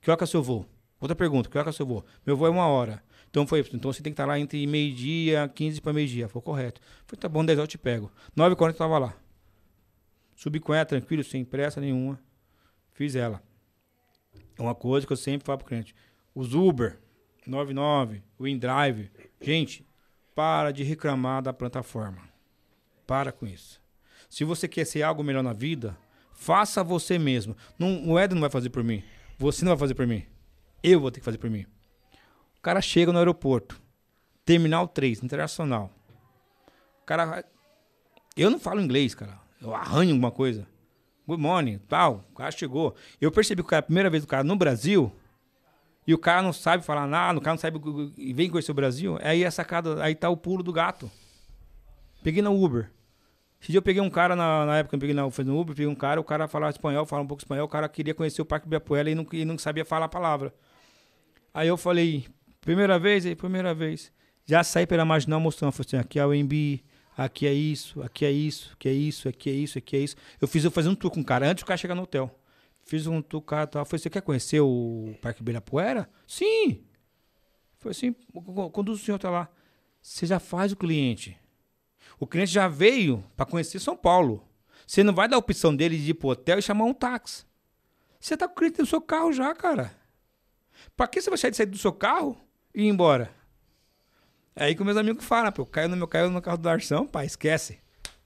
Que 0.00 0.10
hora 0.10 0.16
que 0.16 0.24
é 0.24 0.26
seu 0.26 0.42
voo? 0.42 0.64
Outra 0.98 1.14
pergunta, 1.14 1.50
que 1.50 1.58
hora 1.58 1.64
que 1.66 1.68
é 1.70 1.72
seu 1.72 1.84
voo? 1.84 2.02
Meu 2.26 2.34
voo 2.36 2.46
é 2.46 2.50
uma 2.50 2.66
hora. 2.66 3.02
Então 3.32 3.46
foi, 3.46 3.60
então 3.72 3.90
você 3.90 4.02
tem 4.02 4.12
que 4.12 4.14
estar 4.14 4.26
lá 4.26 4.38
entre 4.38 4.66
meio-dia, 4.66 5.50
15 5.54 5.80
para 5.80 5.94
meio-dia. 5.94 6.28
Foi 6.28 6.42
correto. 6.42 6.82
Falei, 7.06 7.18
tá 7.18 7.30
bom, 7.30 7.42
10 7.42 7.58
horas 7.58 7.66
eu 7.66 7.70
te 7.70 7.78
pego. 7.78 8.12
9h40 8.36 8.68
eu 8.68 8.74
tava 8.74 8.98
lá. 8.98 9.16
Subi 10.36 10.60
com 10.60 10.74
ela, 10.74 10.84
tranquilo, 10.84 11.24
sem 11.24 11.42
pressa 11.42 11.80
nenhuma. 11.80 12.20
Fiz 12.92 13.16
ela. 13.16 13.42
É 14.58 14.60
uma 14.60 14.74
coisa 14.74 15.06
que 15.06 15.14
eu 15.14 15.16
sempre 15.16 15.46
falo 15.46 15.56
pro 15.56 15.66
cliente. 15.66 15.94
Os 16.34 16.52
Uber, 16.52 17.00
99, 17.46 18.22
o 18.38 18.46
InDrive. 18.46 19.10
Gente, 19.40 19.86
para 20.34 20.70
de 20.70 20.82
reclamar 20.82 21.40
da 21.40 21.54
plataforma. 21.54 22.20
Para 23.06 23.32
com 23.32 23.46
isso. 23.46 23.80
Se 24.28 24.44
você 24.44 24.68
quer 24.68 24.84
ser 24.84 25.04
algo 25.04 25.24
melhor 25.24 25.42
na 25.42 25.54
vida, 25.54 25.96
faça 26.34 26.84
você 26.84 27.18
mesmo. 27.18 27.56
Não, 27.78 28.10
o 28.10 28.20
Ed 28.20 28.34
não 28.34 28.42
vai 28.42 28.50
fazer 28.50 28.68
por 28.68 28.84
mim. 28.84 29.02
Você 29.38 29.64
não 29.64 29.70
vai 29.70 29.78
fazer 29.78 29.94
por 29.94 30.06
mim. 30.06 30.22
Eu 30.82 31.00
vou 31.00 31.10
ter 31.10 31.20
que 31.20 31.24
fazer 31.24 31.38
por 31.38 31.48
mim. 31.48 31.64
O 32.62 32.70
cara 32.70 32.80
chega 32.80 33.10
no 33.10 33.18
aeroporto. 33.18 33.82
Terminal 34.44 34.86
3, 34.86 35.24
internacional. 35.24 35.90
O 37.02 37.04
cara. 37.04 37.44
Eu 38.36 38.50
não 38.50 38.60
falo 38.60 38.80
inglês, 38.80 39.16
cara. 39.16 39.36
Eu 39.60 39.74
arranho 39.74 40.10
alguma 40.10 40.30
coisa. 40.30 40.64
Good 41.26 41.42
morning, 41.42 41.78
tal. 41.88 42.24
O 42.30 42.36
cara 42.36 42.52
chegou. 42.52 42.94
Eu 43.20 43.32
percebi 43.32 43.62
que 43.62 43.66
o 43.66 43.68
cara, 43.68 43.80
a 43.80 43.82
primeira 43.82 44.08
vez 44.08 44.22
do 44.22 44.28
cara 44.28 44.44
no 44.44 44.54
Brasil, 44.54 45.12
e 46.06 46.14
o 46.14 46.18
cara 46.18 46.40
não 46.40 46.52
sabe 46.52 46.84
falar 46.84 47.08
nada, 47.08 47.36
o 47.36 47.42
cara 47.42 47.54
não 47.54 47.60
sabe 47.60 47.80
e 48.16 48.32
vem 48.32 48.48
conhecer 48.48 48.70
o 48.70 48.74
Brasil, 48.74 49.18
aí 49.20 49.42
é 49.42 49.50
sacada, 49.50 50.00
aí 50.00 50.14
tá 50.14 50.28
o 50.28 50.36
pulo 50.36 50.62
do 50.62 50.72
gato. 50.72 51.10
Peguei 52.22 52.42
na 52.42 52.50
Uber. 52.50 52.88
Esse 53.60 53.72
dia 53.72 53.78
eu 53.78 53.82
peguei 53.82 54.00
um 54.00 54.10
cara 54.10 54.36
na, 54.36 54.66
na 54.66 54.78
época 54.78 54.94
eu 54.94 55.00
peguei 55.00 55.16
na, 55.16 55.28
foi 55.32 55.44
no 55.44 55.58
Uber, 55.58 55.74
peguei 55.74 55.90
um 55.90 55.96
cara, 55.96 56.20
o 56.20 56.24
cara 56.24 56.46
falava 56.46 56.70
espanhol, 56.70 57.04
falava 57.06 57.24
um 57.24 57.28
pouco 57.28 57.42
espanhol, 57.42 57.66
o 57.66 57.68
cara 57.68 57.88
queria 57.88 58.14
conhecer 58.14 58.40
o 58.40 58.44
Parque 58.44 58.68
Ibirapuera 58.68 59.10
e 59.10 59.16
não, 59.16 59.26
e 59.32 59.44
não 59.44 59.58
sabia 59.58 59.84
falar 59.84 60.06
a 60.06 60.08
palavra. 60.08 60.54
Aí 61.52 61.66
eu 61.66 61.76
falei, 61.76 62.24
primeira 62.62 62.98
vez, 62.98 63.26
aí, 63.26 63.36
primeira 63.36 63.74
vez. 63.74 64.10
Já 64.46 64.64
saí 64.64 64.86
pela 64.86 65.04
marginal 65.04 65.38
mostrando, 65.38 65.72
falei 65.72 65.86
assim, 65.86 65.96
aqui 65.98 66.18
é 66.18 66.24
o 66.24 66.30
MB, 66.30 66.82
aqui 67.16 67.46
é 67.46 67.52
isso, 67.52 68.02
aqui 68.02 68.24
é 68.24 68.30
isso, 68.30 68.72
aqui 68.72 68.88
é 68.88 68.92
isso, 68.92 69.28
aqui 69.28 69.50
é 69.50 69.52
isso, 69.52 69.78
aqui 69.78 69.96
é 69.96 69.98
isso. 70.00 70.16
Eu 70.40 70.48
fiz 70.48 70.64
eu 70.64 70.70
fazer 70.70 70.88
um 70.88 70.94
tour 70.94 71.10
com 71.10 71.20
o 71.20 71.24
cara 71.24 71.46
antes 71.46 71.62
do 71.62 71.66
cara 71.66 71.76
chegar 71.76 71.94
no 71.94 72.02
hotel. 72.02 72.38
Fiz 72.84 73.06
um 73.06 73.20
tour 73.20 73.40
com 73.40 73.46
o 73.46 73.48
cara, 73.48 73.66
tal. 73.66 73.84
falei, 73.84 74.00
você 74.00 74.08
quer 74.10 74.22
conhecer 74.22 74.60
o 74.60 75.14
Parque 75.20 75.42
Ibirapuera? 75.42 76.08
Sim! 76.26 76.84
Foi 77.78 77.90
assim, 77.90 78.14
quando 78.72 78.90
o 78.90 78.96
senhor 78.96 79.18
tá 79.18 79.28
lá, 79.28 79.48
você 80.00 80.24
já 80.24 80.38
faz 80.38 80.72
o 80.72 80.76
cliente. 80.76 81.36
O 82.18 82.26
cliente 82.26 82.52
já 82.52 82.68
veio 82.68 83.24
para 83.36 83.44
conhecer 83.44 83.80
São 83.80 83.96
Paulo. 83.96 84.46
Você 84.86 85.02
não 85.02 85.12
vai 85.12 85.28
dar 85.28 85.36
a 85.36 85.38
opção 85.38 85.74
dele 85.74 85.96
de 85.96 86.10
ir 86.10 86.14
pro 86.14 86.28
hotel 86.28 86.58
e 86.58 86.62
chamar 86.62 86.84
um 86.84 86.94
táxi. 86.94 87.44
Você 88.20 88.36
tá 88.36 88.46
com 88.46 88.54
o 88.54 88.56
cliente 88.56 88.78
no 88.78 88.86
seu 88.86 89.00
carro 89.00 89.32
já, 89.32 89.52
cara. 89.54 89.92
Pra 90.96 91.08
que 91.08 91.20
você 91.20 91.30
vai 91.30 91.38
sair 91.38 91.66
do 91.66 91.78
seu 91.78 91.92
carro 91.92 92.38
e 92.74 92.82
ir 92.84 92.88
embora? 92.88 93.30
É 94.54 94.64
aí 94.64 94.74
que 94.74 94.84
meus 94.84 94.96
amigos 94.96 95.24
falam, 95.24 95.50
pô, 95.50 95.62
eu 95.62 95.66
caio 95.66 95.88
no 95.88 95.96
meu 95.96 96.06
caio 96.06 96.30
no 96.30 96.42
carro 96.42 96.58
do 96.58 96.68
Arção, 96.68 97.06
pai, 97.06 97.26
esquece. 97.26 97.78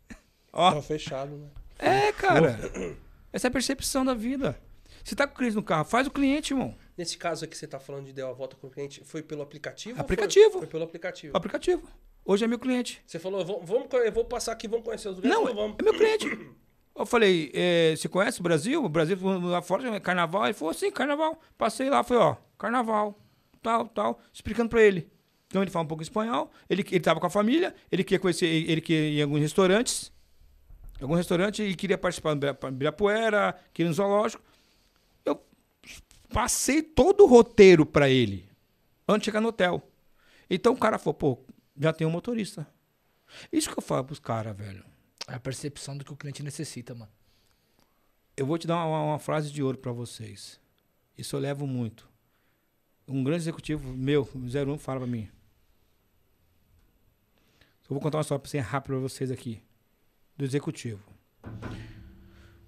Ó, 0.53 0.71
Tava 0.71 0.83
fechado, 0.83 1.37
né? 1.37 1.49
é, 1.79 2.13
cara. 2.13 2.59
Essa 3.33 3.47
é 3.47 3.49
a 3.49 3.53
percepção 3.53 4.05
da 4.05 4.15
vida. 4.15 4.59
Você 5.05 5.15
tá 5.15 5.27
com 5.27 5.35
o 5.35 5.37
cliente 5.37 5.55
no 5.57 5.63
carro, 5.63 5.85
faz 5.85 6.07
o 6.07 6.11
cliente, 6.11 6.53
irmão. 6.53 6.75
Nesse 6.97 7.17
caso 7.17 7.45
aqui, 7.45 7.57
você 7.57 7.67
tá 7.67 7.79
falando 7.79 8.07
de 8.07 8.13
deu 8.13 8.29
a 8.29 8.33
volta 8.33 8.57
com 8.57 8.67
o 8.67 8.71
cliente, 8.71 9.05
foi 9.05 9.23
pelo 9.23 9.43
aplicativo? 9.43 9.97
ou 9.97 10.01
Aplicativo. 10.01 10.51
Foi, 10.53 10.61
foi 10.63 10.69
pelo 10.69 10.85
aplicativo. 10.85 11.37
Aplicativo. 11.37 11.89
Hoje 12.25 12.45
é 12.45 12.49
meu 12.49 12.59
cliente. 12.59 13.01
Você 13.07 13.19
falou, 13.21 13.45
"Vamos- 13.45 13.87
eu 13.93 14.11
vou 14.13 14.25
passar 14.25 14.53
aqui, 14.53 14.67
vamos 14.67 14.85
conhecer 14.85 15.09
os 15.09 15.17
lugares. 15.17 15.37
Não, 15.39 15.55
vamos. 15.55 15.77
é 15.79 15.83
meu 15.83 15.95
cliente. 15.95 16.27
Eu 16.97 17.05
falei, 17.07 17.53
é, 17.55 17.95
você 17.95 18.09
conhece 18.09 18.41
o 18.41 18.43
Brasil? 18.43 18.83
O 18.83 18.89
Brasil 18.89 19.17
lá 19.43 19.61
fora 19.63 19.87
é 19.95 20.01
carnaval? 20.01 20.45
Ele 20.47 20.55
falou, 20.55 20.73
sim, 20.75 20.91
carnaval. 20.91 21.39
Passei 21.59 21.89
lá, 21.91 22.03
falei, 22.03 22.23
ó, 22.23 22.37
carnaval, 22.59 23.17
tal, 23.67 23.89
tal, 23.89 24.21
explicando 24.33 24.71
pra 24.71 24.81
ele. 24.81 25.11
Então 25.49 25.61
ele 25.61 25.71
fala 25.73 25.85
um 25.85 25.89
pouco 25.89 26.03
espanhol, 26.03 26.53
ele, 26.71 26.85
ele 26.89 27.01
tava 27.01 27.19
com 27.19 27.27
a 27.27 27.31
família, 27.31 27.75
ele 27.91 28.05
queria 28.05 28.21
conhecer, 28.21 28.47
ele 28.47 28.81
queria 28.81 29.09
ir 29.11 29.19
em 29.19 29.23
alguns 29.23 29.41
restaurantes, 29.41 30.13
algum 31.01 31.15
restaurante, 31.15 31.63
e 31.65 31.75
queria 31.75 31.99
participar 31.99 32.35
do 32.35 32.39
Ibira- 32.47 32.59
Ibirapuera, 32.69 33.59
queria 33.73 33.89
ir 33.89 33.91
no 33.91 33.95
zoológico. 33.95 34.43
Eu 35.25 35.41
passei 36.33 36.81
todo 36.83 37.25
o 37.25 37.27
roteiro 37.27 37.85
pra 37.85 38.09
ele, 38.09 38.49
antes 39.09 39.23
de 39.23 39.25
chegar 39.27 39.41
no 39.41 39.49
hotel. 39.49 39.83
Então 40.49 40.73
o 40.75 40.79
cara 40.79 40.97
falou, 40.99 41.15
pô, 41.15 41.39
já 41.77 41.93
tem 41.93 42.07
um 42.07 42.11
motorista. 42.11 42.67
Isso 43.53 43.69
que 43.71 43.79
eu 43.79 43.83
falo 43.83 44.05
pros 44.05 44.21
caras, 44.21 44.57
velho. 44.57 44.85
É 45.29 45.35
a 45.35 45.41
percepção 45.41 45.97
do 45.97 46.05
que 46.05 46.13
o 46.13 46.17
cliente 46.17 46.43
necessita, 46.43 46.95
mano. 46.95 47.11
Eu 48.37 48.47
vou 48.47 48.59
te 48.59 48.67
dar 48.67 48.77
uma, 48.85 49.03
uma 49.03 49.19
frase 49.19 49.51
de 49.51 49.63
ouro 49.63 49.79
pra 49.79 49.91
vocês. 49.93 50.61
Isso 51.19 51.35
eu 51.35 51.41
levo 51.41 51.67
muito. 51.67 52.09
Um 53.09 53.23
grande 53.23 53.43
executivo 53.43 53.93
meu, 53.93 54.29
o 54.35 54.73
01, 54.75 54.79
fala 54.79 55.01
pra 55.01 55.07
mim. 55.07 55.29
Eu 57.89 57.91
vou 57.91 58.01
contar 58.01 58.19
uma 58.19 58.23
história 58.23 58.43
assim, 58.45 58.59
rápida 58.59 58.95
pra 58.95 59.03
vocês 59.03 59.31
aqui. 59.31 59.63
Do 60.37 60.45
executivo. 60.45 61.03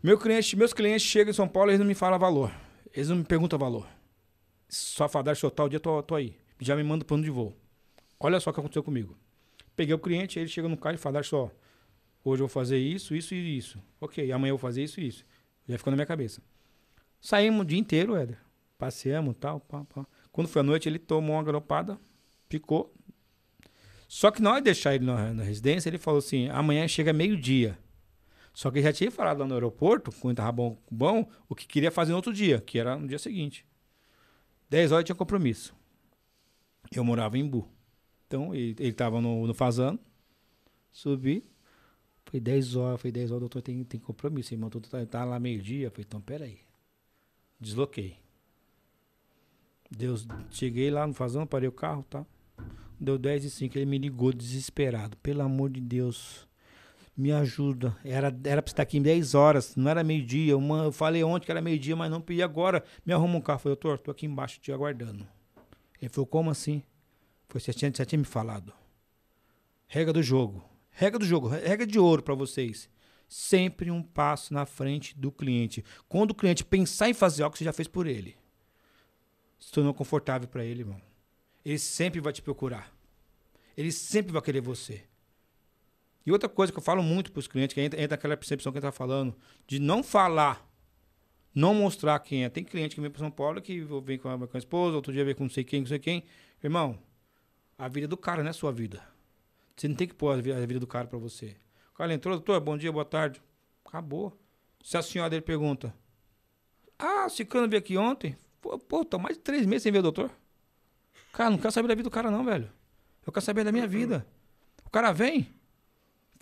Meu 0.01 0.17
cliente, 0.17 0.57
meus 0.57 0.73
clientes 0.73 1.03
chegam 1.03 1.33
em 1.33 1.35
São 1.35 1.49
Paulo 1.49 1.71
e 1.71 1.73
eles 1.73 1.81
não 1.81 1.87
me 1.87 1.95
falam 1.95 2.19
valor. 2.19 2.53
Eles 2.95 3.09
não 3.09 3.17
me 3.17 3.25
perguntam 3.25 3.59
valor. 3.59 3.87
Só 4.69 5.09
falar, 5.09 5.35
se 5.35 5.45
eu 5.45 5.51
tal 5.51 5.69
dia, 5.69 5.81
tô, 5.81 6.01
tô 6.03 6.15
aí. 6.15 6.37
Já 6.61 6.77
me 6.77 6.85
manda 6.85 7.05
plano 7.05 7.25
de 7.25 7.31
voo. 7.31 7.57
Olha 8.21 8.39
só 8.39 8.51
o 8.51 8.53
que 8.53 8.61
aconteceu 8.61 8.83
comigo. 8.83 9.19
Peguei 9.75 9.95
o 9.95 9.99
cliente, 9.99 10.39
ele 10.39 10.49
chega 10.49 10.69
no 10.69 10.77
carro 10.77 10.95
e 10.95 10.99
fala, 10.99 11.23
só, 11.23 11.51
hoje 12.25 12.43
eu 12.43 12.47
vou 12.47 12.49
fazer 12.49 12.79
isso, 12.79 13.15
isso 13.15 13.35
e 13.35 13.59
isso. 13.59 13.83
Ok, 14.01 14.31
amanhã 14.31 14.53
eu 14.53 14.57
vou 14.57 14.63
fazer 14.63 14.85
isso 14.85 15.01
e 15.01 15.09
isso. 15.09 15.25
Já 15.69 15.79
ficou 15.79 15.91
na 15.91 15.97
minha 15.97 16.07
cabeça. 16.07 16.41
Saímos 17.21 17.63
o 17.63 17.65
dia 17.65 17.79
inteiro, 17.79 18.15
Éder. 18.15 18.39
Passeamos 18.79 19.35
tal, 19.39 19.61
pá, 19.61 19.85
pá. 19.85 20.07
Quando 20.33 20.49
foi 20.49 20.61
à 20.61 20.63
noite, 20.63 20.89
ele 20.89 20.99
tomou 20.99 21.37
uma 21.37 21.43
garopada, 21.43 21.99
picou. 22.49 22.95
Só 24.09 24.31
que 24.31 24.41
na 24.41 24.51
hora 24.51 24.61
de 24.61 24.67
deixar 24.67 24.95
ele 24.95 25.05
na, 25.05 25.35
na 25.35 25.43
residência, 25.43 25.89
ele 25.89 25.99
falou 25.99 26.19
assim: 26.19 26.49
amanhã 26.49 26.87
chega 26.89 27.13
meio-dia. 27.13 27.79
Só 28.55 28.71
que 28.71 28.79
ele 28.79 28.85
já 28.85 28.93
tinha 28.93 29.11
falado 29.11 29.39
lá 29.39 29.47
no 29.47 29.55
aeroporto, 29.55 30.11
quando 30.11 30.37
tava 30.37 30.51
bom, 30.51 30.77
bom, 30.91 31.31
o 31.49 31.55
que 31.55 31.67
queria 31.67 31.91
fazer 31.91 32.11
no 32.11 32.17
outro 32.17 32.33
dia, 32.33 32.61
que 32.61 32.79
era 32.79 32.97
no 32.97 33.07
dia 33.07 33.19
seguinte. 33.19 33.65
10 34.69 34.93
horas 34.93 35.05
tinha 35.05 35.15
compromisso. 35.15 35.75
Eu 36.93 37.05
morava 37.05 37.39
em 37.39 37.47
Bu. 37.47 37.69
Então, 38.27 38.55
ele, 38.55 38.75
ele 38.79 38.93
tava 38.93 39.21
no, 39.21 39.47
no 39.47 39.55
Fazano. 39.55 39.99
Subi. 40.91 41.45
Foi 42.27 42.41
10 42.41 42.77
horas, 42.77 43.01
foi 43.01 43.11
10 43.11 43.31
horas, 43.31 43.41
doutor 43.41 43.63
tem, 43.63 43.83
tem 43.85 44.01
compromisso, 44.01 44.53
irmão. 44.53 44.69
Tu 44.69 44.81
tá, 44.81 45.05
tá 45.07 45.25
lá 45.25 45.39
meio-dia. 45.39 45.91
Falei, 45.91 46.05
então, 46.07 46.21
peraí. 46.21 46.59
Desloquei. 47.61 48.17
Deus, 49.91 50.27
cheguei 50.51 50.91
lá 50.91 51.07
no 51.07 51.15
Fazano, 51.15 51.47
parei 51.47 51.69
o 51.69 51.73
carro, 51.73 52.05
tá? 52.09 52.25
Deu 53.01 53.17
10 53.17 53.45
e 53.45 53.51
5, 53.51 53.79
ele 53.79 53.87
me 53.87 53.99
ligou 53.99 54.33
desesperado. 54.33 55.17
Pelo 55.19 55.43
amor 55.43 55.71
de 55.71 55.81
Deus. 55.81 56.47
Me 57.17 57.33
ajuda. 57.33 57.97
Era, 58.05 58.29
era 58.45 58.63
pra 58.63 58.71
estar 58.71 58.83
aqui 58.83 58.99
em 58.99 59.03
10 59.03 59.35
horas, 59.35 59.75
não 59.77 59.91
era 59.91 60.05
meio-dia. 60.05 60.53
Eu 60.53 60.93
falei 60.93 61.23
ontem 61.25 61.47
que 61.47 61.51
era 61.51 61.61
meio-dia, 61.61 61.97
mas 61.97 62.11
não 62.11 62.21
pedi 62.21 62.43
agora. 62.43 62.85
Me 63.05 63.13
arruma 63.13 63.37
um 63.37 63.41
carro. 63.41 63.59
Eu 63.59 63.63
falei, 63.63 63.77
doutor, 63.77 63.99
tô 63.99 64.11
aqui 64.11 64.27
embaixo 64.27 64.61
te 64.61 64.71
aguardando. 64.71 65.27
Ele 66.01 66.09
falou, 66.09 66.27
como 66.27 66.51
assim? 66.51 66.83
Foi, 67.49 67.61
você 67.61 67.73
tinha, 67.73 67.91
você 67.93 68.05
tinha 68.05 68.19
me 68.19 68.25
falado. 68.25 68.73
Regra 69.87 70.13
do 70.13 70.23
jogo. 70.23 70.65
Regra 70.91 71.19
do 71.21 71.25
jogo, 71.25 71.47
regra 71.47 71.87
de 71.87 71.97
ouro 71.97 72.25
pra 72.25 72.35
vocês. 72.35 72.91
Sempre 73.29 73.89
um 73.89 74.03
passo 74.03 74.53
na 74.53 74.67
frente 74.67 75.17
do 75.17 75.31
cliente. 75.31 75.85
Quando 76.09 76.33
o 76.33 76.35
cliente 76.35 76.65
pensar 76.65 77.09
em 77.09 77.15
fazer 77.15 77.45
algo, 77.45 77.57
você 77.57 77.63
já 77.63 77.73
fez 77.73 77.87
por 77.87 78.09
ele. 78.09 78.37
Se 79.59 79.73
tornou 79.73 79.93
confortável 79.93 80.49
pra 80.49 80.65
ele, 80.65 80.81
irmão. 80.83 81.01
Ele 81.65 81.79
sempre 81.79 82.21
vai 82.21 82.33
te 82.33 82.41
procurar. 82.41 82.93
Ele 83.77 83.93
sempre 83.93 84.33
vai 84.33 84.43
querer 84.43 84.61
você. 84.61 85.05
E 86.25 86.33
outra 86.33 86.49
coisa 86.49 86.73
que 86.73 86.79
eu 86.79 86.83
falo 86.83 87.03
muito 87.03 87.33
para 87.33 87.41
os 87.41 87.49
clientes, 87.49 87.75
que 87.75 87.81
entra, 87.81 88.01
entra 88.01 88.15
aquela 88.15 88.37
percepção 88.37 88.71
que 88.71 88.79
a 88.79 88.81
gente 88.81 88.89
tá 88.89 88.93
falando, 88.93 89.35
de 89.67 89.79
não 89.79 90.03
falar, 90.03 90.69
não 91.55 91.75
mostrar 91.75 92.19
quem 92.21 92.45
é. 92.45 92.51
Tem 92.51 92.63
cliente 92.63 92.95
que 92.95 93.01
vem 93.01 93.11
para 93.11 93.19
São 93.21 93.31
Paulo 93.31 93.63
que 93.63 93.81
vem 94.05 94.19
com 94.19 94.29
a, 94.29 94.47
com 94.47 94.57
a 94.57 94.59
esposa, 94.59 94.97
outro 94.97 95.13
dia 95.13 95.25
vem 95.25 95.35
com 95.35 95.45
não 95.45 95.51
sei 95.51 95.65
quem, 95.65 95.81
não 95.81 95.87
sei 95.89 95.99
quem. 95.99 96.25
Irmão, 96.63 96.99
a 97.79 97.89
vida 97.89 98.07
do 98.07 98.17
cara 98.17 98.43
não 98.43 98.51
é 98.51 98.53
sua 98.53 98.71
vida. 98.73 99.03
Você 99.77 99.89
não 99.89 99.95
tem 99.95 100.07
que 100.09 100.15
pôr 100.15 100.33
a 100.33 100.41
vi- 100.41 100.53
a 100.53 100.67
vida 100.67 100.81
do 100.81 100.87
cara 100.87 101.07
para 101.07 101.19
você. 101.19 101.57
O 101.93 101.97
cara 101.97 102.13
entrou, 102.13 102.35
doutor, 102.35 102.61
bom 102.61 102.77
dia, 102.77 102.93
boa 102.93 103.05
tarde. 103.05 103.41
Acabou. 103.85 104.39
Se 104.83 104.97
a 104.97 105.03
senhora 105.03 105.31
dele 105.31 105.43
pergunta, 105.43 105.95
ah, 106.99 107.29
Cicano 107.29 107.69
veio 107.69 107.81
aqui 107.81 107.97
ontem? 107.97 108.37
Pô, 108.61 108.79
pô, 108.79 109.05
tô 109.05 109.19
mais 109.19 109.37
de 109.37 109.43
três 109.43 109.67
meses 109.67 109.83
sem 109.83 109.93
ver 109.93 110.01
o 110.01 110.03
doutor. 110.03 110.31
Cara, 111.33 111.51
não 111.51 111.59
quero 111.59 111.73
saber 111.73 111.89
da 111.89 111.95
vida 111.95 112.09
do 112.09 112.13
cara 112.13 112.31
não, 112.31 112.45
velho. 112.45 112.71
Eu 113.27 113.33
quero 113.33 113.45
saber 113.45 113.65
da 113.65 113.73
minha 113.73 113.87
vida. 113.87 114.27
O 114.85 114.91
cara 114.91 115.13
vem, 115.13 115.49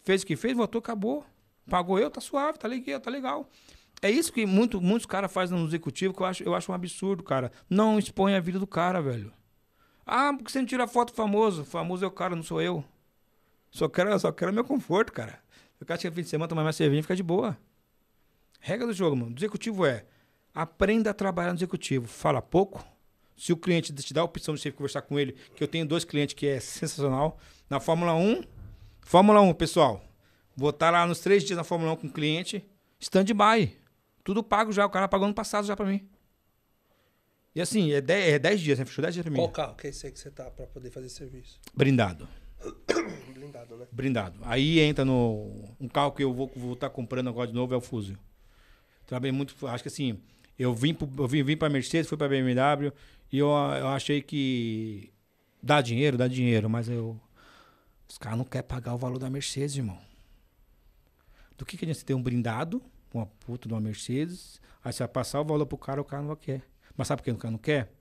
fez 0.04 0.22
o 0.22 0.26
que 0.26 0.36
fez, 0.36 0.56
voltou, 0.56 0.78
acabou. 0.78 1.24
Pagou 1.68 1.98
eu, 1.98 2.10
tá 2.10 2.20
suave, 2.20 2.58
tá 2.58 2.68
legal, 2.68 3.00
tá 3.00 3.10
legal. 3.10 3.48
É 4.00 4.10
isso 4.10 4.32
que 4.32 4.46
muito, 4.46 4.80
muitos 4.80 5.06
caras 5.06 5.32
fazem 5.32 5.58
no 5.58 5.66
executivo 5.66 6.14
que 6.14 6.20
eu 6.22 6.26
acho, 6.26 6.42
eu 6.44 6.54
acho 6.54 6.70
um 6.70 6.74
absurdo, 6.74 7.22
cara. 7.22 7.50
Não 7.68 7.98
expõe 7.98 8.34
a 8.34 8.40
vida 8.40 8.58
do 8.58 8.66
cara, 8.66 9.02
velho. 9.02 9.32
Ah, 10.04 10.32
porque 10.32 10.52
você 10.52 10.60
não 10.60 10.66
tira 10.66 10.86
foto 10.86 11.12
famoso? 11.12 11.64
Famoso 11.64 12.04
é 12.04 12.08
o 12.08 12.10
cara, 12.10 12.36
não 12.36 12.42
sou 12.42 12.62
eu. 12.62 12.84
Só 13.70 13.88
quero, 13.88 14.16
só 14.18 14.30
quero 14.30 14.52
meu 14.52 14.64
conforto, 14.64 15.12
cara. 15.12 15.40
Eu 15.80 15.86
quero 15.86 16.00
chegar 16.00 16.14
fim 16.14 16.22
de 16.22 16.28
semana, 16.28 16.48
tomar 16.48 16.62
mais 16.62 16.76
cerveja 16.76 17.00
e 17.00 17.02
ficar 17.02 17.16
de 17.16 17.22
boa. 17.22 17.58
Regra 18.60 18.86
do 18.86 18.92
jogo, 18.92 19.16
mano. 19.16 19.34
Do 19.34 19.38
executivo 19.38 19.84
é 19.84 20.06
aprenda 20.56 21.10
a 21.10 21.14
trabalhar 21.14 21.50
no 21.50 21.58
executivo. 21.58 22.08
Fala 22.08 22.40
pouco. 22.40 22.82
Se 23.36 23.52
o 23.52 23.56
cliente 23.56 23.92
te 23.92 24.14
dá 24.14 24.22
a 24.22 24.24
opção 24.24 24.54
de 24.54 24.60
você 24.62 24.72
conversar 24.72 25.02
com 25.02 25.20
ele, 25.20 25.36
que 25.54 25.62
eu 25.62 25.68
tenho 25.68 25.84
dois 25.86 26.04
clientes 26.04 26.34
que 26.34 26.46
é 26.46 26.58
sensacional. 26.58 27.38
Na 27.68 27.78
Fórmula 27.78 28.14
1, 28.14 28.42
Fórmula 29.02 29.42
1, 29.42 29.52
pessoal. 29.52 30.02
Vou 30.56 30.70
estar 30.70 30.90
lá 30.90 31.06
nos 31.06 31.20
três 31.20 31.44
dias 31.44 31.58
na 31.58 31.64
Fórmula 31.64 31.92
1 31.92 31.96
com 31.96 32.06
o 32.06 32.10
cliente. 32.10 32.66
Stand-by. 32.98 33.76
Tudo 34.24 34.42
pago 34.42 34.72
já. 34.72 34.86
O 34.86 34.90
cara 34.90 35.06
pagou 35.06 35.26
ano 35.26 35.34
passado 35.34 35.66
já 35.66 35.76
pra 35.76 35.84
mim. 35.84 36.08
E 37.54 37.60
assim, 37.60 37.92
é 37.92 38.00
10, 38.00 38.34
é 38.34 38.38
10 38.38 38.60
dias, 38.60 38.78
né? 38.78 38.84
Fechou 38.86 39.02
10 39.02 39.14
dias 39.14 39.24
pra 39.24 39.30
mim. 39.30 39.38
Qual 39.38 39.50
carro 39.50 39.74
que 39.76 39.86
é 39.86 39.90
esse 39.90 40.06
aí 40.06 40.12
que 40.12 40.18
você 40.18 40.30
tá 40.30 40.50
pra 40.50 40.66
poder 40.66 40.90
fazer 40.90 41.10
serviço? 41.10 41.60
Brindado. 41.74 42.26
Blindado, 43.34 43.76
né? 43.76 43.86
Brindado. 43.92 44.40
Aí 44.42 44.80
entra 44.80 45.04
no. 45.04 45.74
Um 45.78 45.88
carro 45.88 46.12
que 46.12 46.24
eu 46.24 46.32
vou 46.32 46.46
estar 46.46 46.60
vou 46.60 46.76
tá 46.76 46.88
comprando 46.88 47.28
agora 47.28 47.46
de 47.46 47.54
novo 47.54 47.74
é 47.74 47.76
o 47.76 47.80
Fusion. 47.80 48.16
Trabalhei 49.06 49.32
muito. 49.32 49.66
Acho 49.66 49.84
que 49.84 49.88
assim. 49.88 50.20
Eu 50.58 50.74
vim, 50.74 50.94
pro- 50.94 51.10
eu 51.18 51.28
vim, 51.28 51.42
vim 51.42 51.56
Mercedes, 51.70 52.08
fui 52.08 52.16
pra 52.16 52.28
BMW 52.28 52.92
e 53.32 53.38
eu, 53.38 53.48
eu 53.48 53.88
achei 53.88 54.22
que. 54.22 55.12
Dá 55.62 55.80
dinheiro, 55.80 56.16
dá 56.16 56.28
dinheiro, 56.28 56.68
mas 56.70 56.88
eu. 56.88 57.20
Os 58.08 58.18
caras 58.18 58.38
não 58.38 58.44
querem 58.44 58.66
pagar 58.66 58.94
o 58.94 58.98
valor 58.98 59.18
da 59.18 59.28
Mercedes, 59.28 59.76
irmão. 59.76 59.98
Do 61.58 61.64
que, 61.64 61.76
que 61.76 61.84
adianta 61.84 62.00
você 62.00 62.06
ter 62.06 62.14
um 62.14 62.22
brindado, 62.22 62.82
uma 63.12 63.26
puta 63.26 63.66
de 63.66 63.74
uma 63.74 63.80
Mercedes, 63.80 64.60
aí 64.84 64.92
você 64.92 65.02
vai 65.02 65.08
passar 65.08 65.40
o 65.40 65.44
valor 65.44 65.66
pro 65.66 65.76
cara, 65.78 66.00
o 66.00 66.04
cara 66.04 66.22
não 66.22 66.36
quer. 66.36 66.62
Mas 66.96 67.08
sabe 67.08 67.20
por 67.20 67.24
que 67.24 67.30
o 67.32 67.36
cara 67.36 67.50
não 67.52 67.58
quer? 67.58 67.92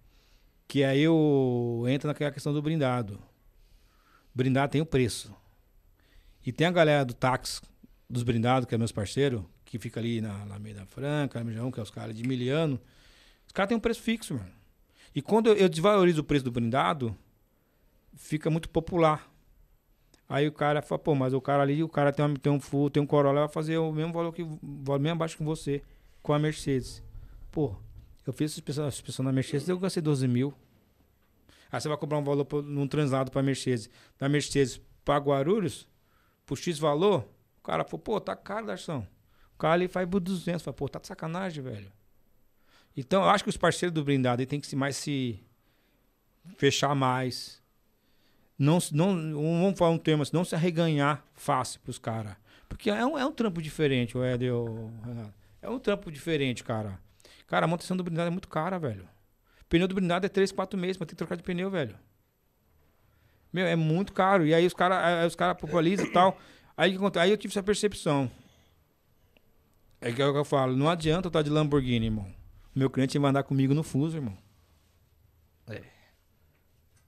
Que 0.68 0.84
aí 0.84 1.02
eu 1.02 1.84
entra 1.88 2.08
naquela 2.08 2.32
questão 2.32 2.54
do 2.54 2.62
brindado. 2.62 3.20
Brindado 4.34 4.72
tem 4.72 4.82
o 4.82 4.86
preço. 4.86 5.34
E 6.46 6.52
tem 6.52 6.68
a 6.68 6.72
galera 6.72 7.04
do 7.04 7.14
táxi, 7.14 7.62
dos 8.10 8.24
brindados, 8.24 8.68
que 8.68 8.76
é 8.76 8.78
meus 8.78 8.92
parceiros, 8.92 9.44
que 9.66 9.80
fica 9.80 10.00
ali 10.00 10.22
na, 10.22 10.46
na 10.46 10.60
meio 10.60 10.76
da 10.76 10.86
Franca, 10.86 11.40
na 11.40 11.46
Mijão, 11.46 11.72
que 11.72 11.80
é 11.80 11.84
os 11.84 11.90
caras 11.90 12.16
de 12.16 12.26
miliano. 12.26 12.80
Os 13.48 13.52
caras 13.52 13.68
têm 13.68 13.78
um 13.78 13.82
preço 13.82 14.02
fixo, 14.02 14.36
mano. 14.36 14.52
E 15.14 15.22
quando 15.22 15.50
eu, 15.50 15.68
desvalorizo 15.68 16.22
o 16.22 16.24
preço 16.24 16.46
do 16.46 16.52
brindado, 16.52 17.18
fica 18.14 18.50
muito 18.50 18.70
popular. 18.70 19.32
Aí 20.28 20.48
o 20.48 20.52
cara 20.52 20.82
fala, 20.82 21.00
pô, 21.00 21.16
mas 21.16 21.34
o 21.34 21.42
cara 21.42 21.64
ali, 21.64 21.84
o 21.84 21.90
cara 21.90 22.12
tem, 22.12 22.26
uma, 22.26 22.38
tem 22.38 22.52
um 22.52 22.60
full, 22.60 22.90
tem 22.90 23.02
um 23.02 23.06
Corolla, 23.06 23.42
vai 23.42 23.50
fazer 23.50 23.78
o 23.78 23.92
mesmo 23.92 24.12
valor 24.12 24.34
que 24.34 24.44
valor 24.62 25.00
mesmo 25.00 25.16
abaixo 25.16 25.38
que 25.38 25.44
você, 25.44 25.82
com 26.22 26.34
a 26.34 26.40
Mercedes. 26.40 27.04
Pô, 27.52 27.76
eu 28.26 28.34
fiz 28.34 28.62
essa 28.68 28.88
inspeção 28.88 29.24
na 29.24 29.32
Mercedes, 29.32 29.70
eu 29.70 29.80
gastei 29.80 30.02
12 30.02 30.28
mil. 30.28 30.54
Aí 31.72 31.80
você 31.80 31.88
vai 31.88 31.98
comprar 31.98 32.18
um 32.18 32.24
valor 32.24 32.48
num 32.64 32.88
translado 32.88 33.32
pra 33.32 33.44
Mercedes. 33.44 33.90
Da 34.18 34.28
Mercedes 34.28 34.82
pra 35.04 35.18
Guarulhos, 35.18 35.88
por 36.46 36.58
X 36.58 36.80
valor, 36.80 37.28
o 37.60 37.64
cara 37.64 37.84
falou, 37.84 38.00
pô, 38.00 38.20
tá 38.20 38.36
caro, 38.36 38.66
Darção. 38.66 39.08
O 39.56 39.58
cara 39.58 39.74
ali 39.74 39.88
faz 39.88 40.08
por 40.08 40.20
200. 40.20 40.62
Fala, 40.62 40.74
pô, 40.74 40.88
tá 40.88 41.00
de 41.00 41.08
sacanagem, 41.08 41.64
velho. 41.64 41.92
Então, 42.96 43.24
eu 43.24 43.30
acho 43.30 43.44
que 43.44 43.50
os 43.50 43.58
parceiros 43.58 43.94
do 43.94 44.04
blindado 44.04 44.42
aí 44.42 44.46
tem 44.46 44.60
que 44.60 44.68
se 44.68 44.76
mais 44.76 44.96
se 44.96 45.40
fechar 46.58 46.94
mais. 46.94 47.62
Não, 48.58 48.80
não, 48.92 49.34
vamos 49.34 49.78
falar 49.78 49.92
um 49.92 49.98
termo 49.98 50.24
assim, 50.24 50.36
não 50.36 50.46
se 50.46 50.56
arreganhar 50.56 51.24
fácil 51.34 51.80
pros 51.82 51.98
caras. 51.98 52.36
Porque 52.70 52.90
é 52.90 53.06
um, 53.06 53.18
é 53.18 53.26
um 53.26 53.32
trampo 53.32 53.62
diferente, 53.62 54.18
o 54.18 54.22
o 54.22 54.24
Renato. 55.04 55.34
É 55.62 55.70
um 55.70 55.80
trampo 55.80 56.12
diferente, 56.12 56.64
cara. 56.64 57.00
Cara, 57.48 57.66
a 57.66 57.68
manutenção 57.68 57.98
do 57.98 58.04
blindado 58.04 58.28
é 58.28 58.32
muito 58.32 58.48
cara, 58.48 58.78
velho. 58.78 59.08
Pneu 59.68 59.88
do 59.88 59.96
blindado 59.96 60.26
é 60.26 60.30
3, 60.30 60.52
4 60.52 60.80
meses 60.80 60.98
pra 60.98 61.06
ter 61.06 61.12
que 61.12 61.18
trocar 61.18 61.36
de 61.36 61.44
pneu, 61.44 61.70
velho. 61.70 61.96
Meu, 63.52 63.66
é 63.66 63.76
muito 63.76 64.14
caro. 64.14 64.46
E 64.46 64.54
aí 64.54 64.66
os 64.66 64.74
caras 64.74 65.28
os 65.28 65.36
cara 65.36 65.56
popularizam 65.56 66.06
e 66.06 66.12
tal. 66.12 66.38
Aí, 66.78 66.98
aí 67.20 67.32
eu 67.32 67.38
tive 67.38 67.52
essa 67.52 67.64
percepção. 67.64 68.30
É 70.06 70.12
que 70.12 70.22
é 70.22 70.26
o 70.28 70.32
que 70.32 70.38
eu 70.38 70.46
falo. 70.46 70.76
Não 70.76 70.88
adianta 70.88 71.28
eu 71.28 71.30
estar 71.30 71.42
de 71.42 71.50
Lamborghini, 71.50 72.06
irmão. 72.06 72.32
Meu 72.76 72.90
cliente 72.90 73.18
vai 73.18 73.32
andar 73.32 73.44
comigo 73.44 73.74
no 73.74 73.82
fuso, 73.82 74.18
irmão. 74.18 74.38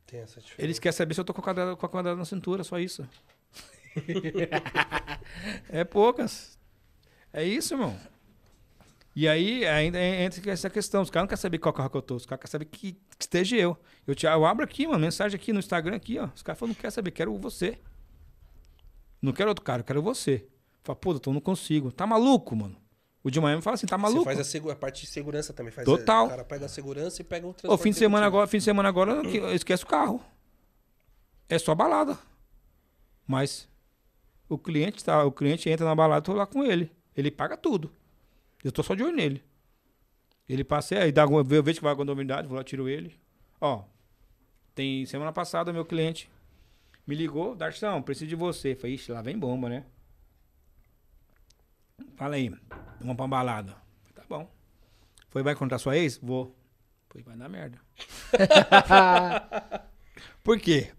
Tem 0.07 0.21
essa 0.21 0.39
diferença. 0.39 0.63
Eles 0.63 0.79
querem 0.79 0.95
saber 0.95 1.13
se 1.13 1.19
eu 1.19 1.25
tô 1.25 1.33
com 1.33 1.41
a 1.41 1.43
quadrada, 1.43 1.75
com 1.75 1.86
a 1.86 1.89
quadrada 1.89 2.17
na 2.17 2.25
cintura, 2.25 2.63
só 2.63 2.79
isso. 2.79 3.07
é 5.69 5.83
poucas. 5.83 6.57
É 7.33 7.43
isso, 7.43 7.73
irmão. 7.73 7.99
E 9.13 9.27
aí 9.27 9.65
ainda 9.65 10.01
entra 10.01 10.51
essa 10.51 10.69
questão. 10.69 11.01
Os 11.01 11.10
caras 11.10 11.25
não 11.25 11.27
querem 11.27 11.41
saber 11.41 11.57
qual 11.60 11.73
carro 11.73 11.89
que 11.89 11.97
eu 11.97 12.01
tô. 12.01 12.15
Os 12.15 12.25
caras 12.25 12.39
querem 12.39 12.51
saber 12.51 12.65
que, 12.65 12.93
que 12.93 12.99
esteja 13.19 13.57
eu. 13.57 13.77
Eu, 14.07 14.15
te, 14.15 14.25
eu 14.25 14.45
abro 14.45 14.63
aqui, 14.63 14.88
mano, 14.88 14.99
mensagem 14.99 15.36
aqui 15.36 15.51
no 15.51 15.60
Instagram 15.60 15.97
aqui, 15.97 16.17
ó. 16.17 16.29
Os 16.33 16.41
caras 16.41 16.57
falam, 16.57 16.73
não 16.73 16.81
quer 16.81 16.89
saber, 16.89 17.12
quero 17.12 17.38
você. 17.38 17.77
Não 19.21 19.33
quero 19.33 19.49
outro 19.49 19.65
cara, 19.65 19.81
eu 19.81 19.86
quero 19.86 20.01
você. 20.01 20.47
Fala, 20.83 20.95
pô, 20.95 21.12
doutor, 21.12 21.33
não 21.33 21.41
consigo. 21.41 21.91
Tá 21.91 22.07
maluco, 22.07 22.55
mano? 22.55 22.87
O 23.28 23.30
de 23.30 23.42
Miami 23.42 23.62
fala 23.62 23.74
assim, 23.74 23.86
tá 23.86 23.98
maluco? 23.98 24.20
Você 24.24 24.36
faz 24.38 24.56
a, 24.68 24.72
a 24.72 24.76
parte 24.78 25.02
de 25.02 25.08
segurança 25.08 25.52
também. 25.52 25.70
Faz 25.70 25.84
Total. 25.86 26.24
A, 26.24 26.28
o 26.28 26.30
cara 26.30 26.46
pega 26.46 26.66
a 26.66 26.70
segurança 26.70 27.22
e 27.22 27.26
pega 27.26 27.46
Ô, 27.46 27.54
transporte. 27.54 27.84
fim 27.84 27.90
de 27.90 27.98
semana 27.98 28.26
agora, 28.26 28.48
fim 28.48 28.58
de 28.60 28.63
semana 28.63 28.88
agora, 28.88 29.22
que- 29.22 29.38
esquece 29.54 29.84
o 29.84 29.88
carro. 29.88 30.24
É 31.50 31.60
só 31.60 31.76
balada. 31.76 32.18
Mas 33.28 33.68
o 34.48 34.58
cliente 34.58 35.04
tá, 35.04 35.26
o 35.26 35.32
cliente 35.34 35.70
entra 35.70 35.86
na 35.86 35.94
balada, 35.94 36.20
eu 36.20 36.22
tô 36.24 36.32
lá 36.32 36.48
com 36.48 36.63
ele. 36.63 36.90
Ele 37.18 37.30
paga 37.30 37.58
tudo. 37.58 37.92
Eu 38.63 38.72
tô 38.72 38.82
só 38.82 38.96
de 38.96 39.04
olho 39.04 39.13
nele. 39.13 39.44
Ele 40.48 40.63
passa 40.63 40.96
aí, 40.98 41.12
dá 41.12 41.24
alguma- 41.24 41.42
eu 41.54 41.62
vejo 41.62 41.80
que 41.80 41.84
vai 41.84 41.90
alguma 41.92 42.06
novidade, 42.06 42.48
vou 42.48 42.56
lá, 42.56 42.63
tiro 42.63 42.88
ele. 42.88 43.20
Ó, 43.60 43.84
tem 44.74 45.06
semana 45.06 45.34
passada 45.34 45.74
meu 45.74 45.84
cliente 45.84 46.30
me 47.06 47.13
ligou, 47.13 47.56
Darção, 47.56 48.02
preciso 48.02 48.30
de 48.30 48.36
você. 48.38 48.74
Falei, 48.74 48.96
ixi, 48.96 49.12
lá 49.12 49.22
vem 49.22 49.38
bomba, 49.38 49.68
né? 49.68 49.84
Fala 52.15 52.36
aí, 52.36 52.49
vamos 52.99 53.15
pra 53.15 53.23
uma 53.23 53.27
balada. 53.27 53.75
Tá 54.13 54.23
bom. 54.29 54.49
Foi, 55.29 55.41
vai 55.43 55.53
encontrar 55.53 55.77
sua 55.79 55.97
ex? 55.97 56.17
Vou. 56.21 56.55
Foi, 57.10 57.21
vai 57.23 57.36
dar 57.36 57.49
merda. 57.49 57.79
Por 60.43 60.60
quê? 60.60 60.91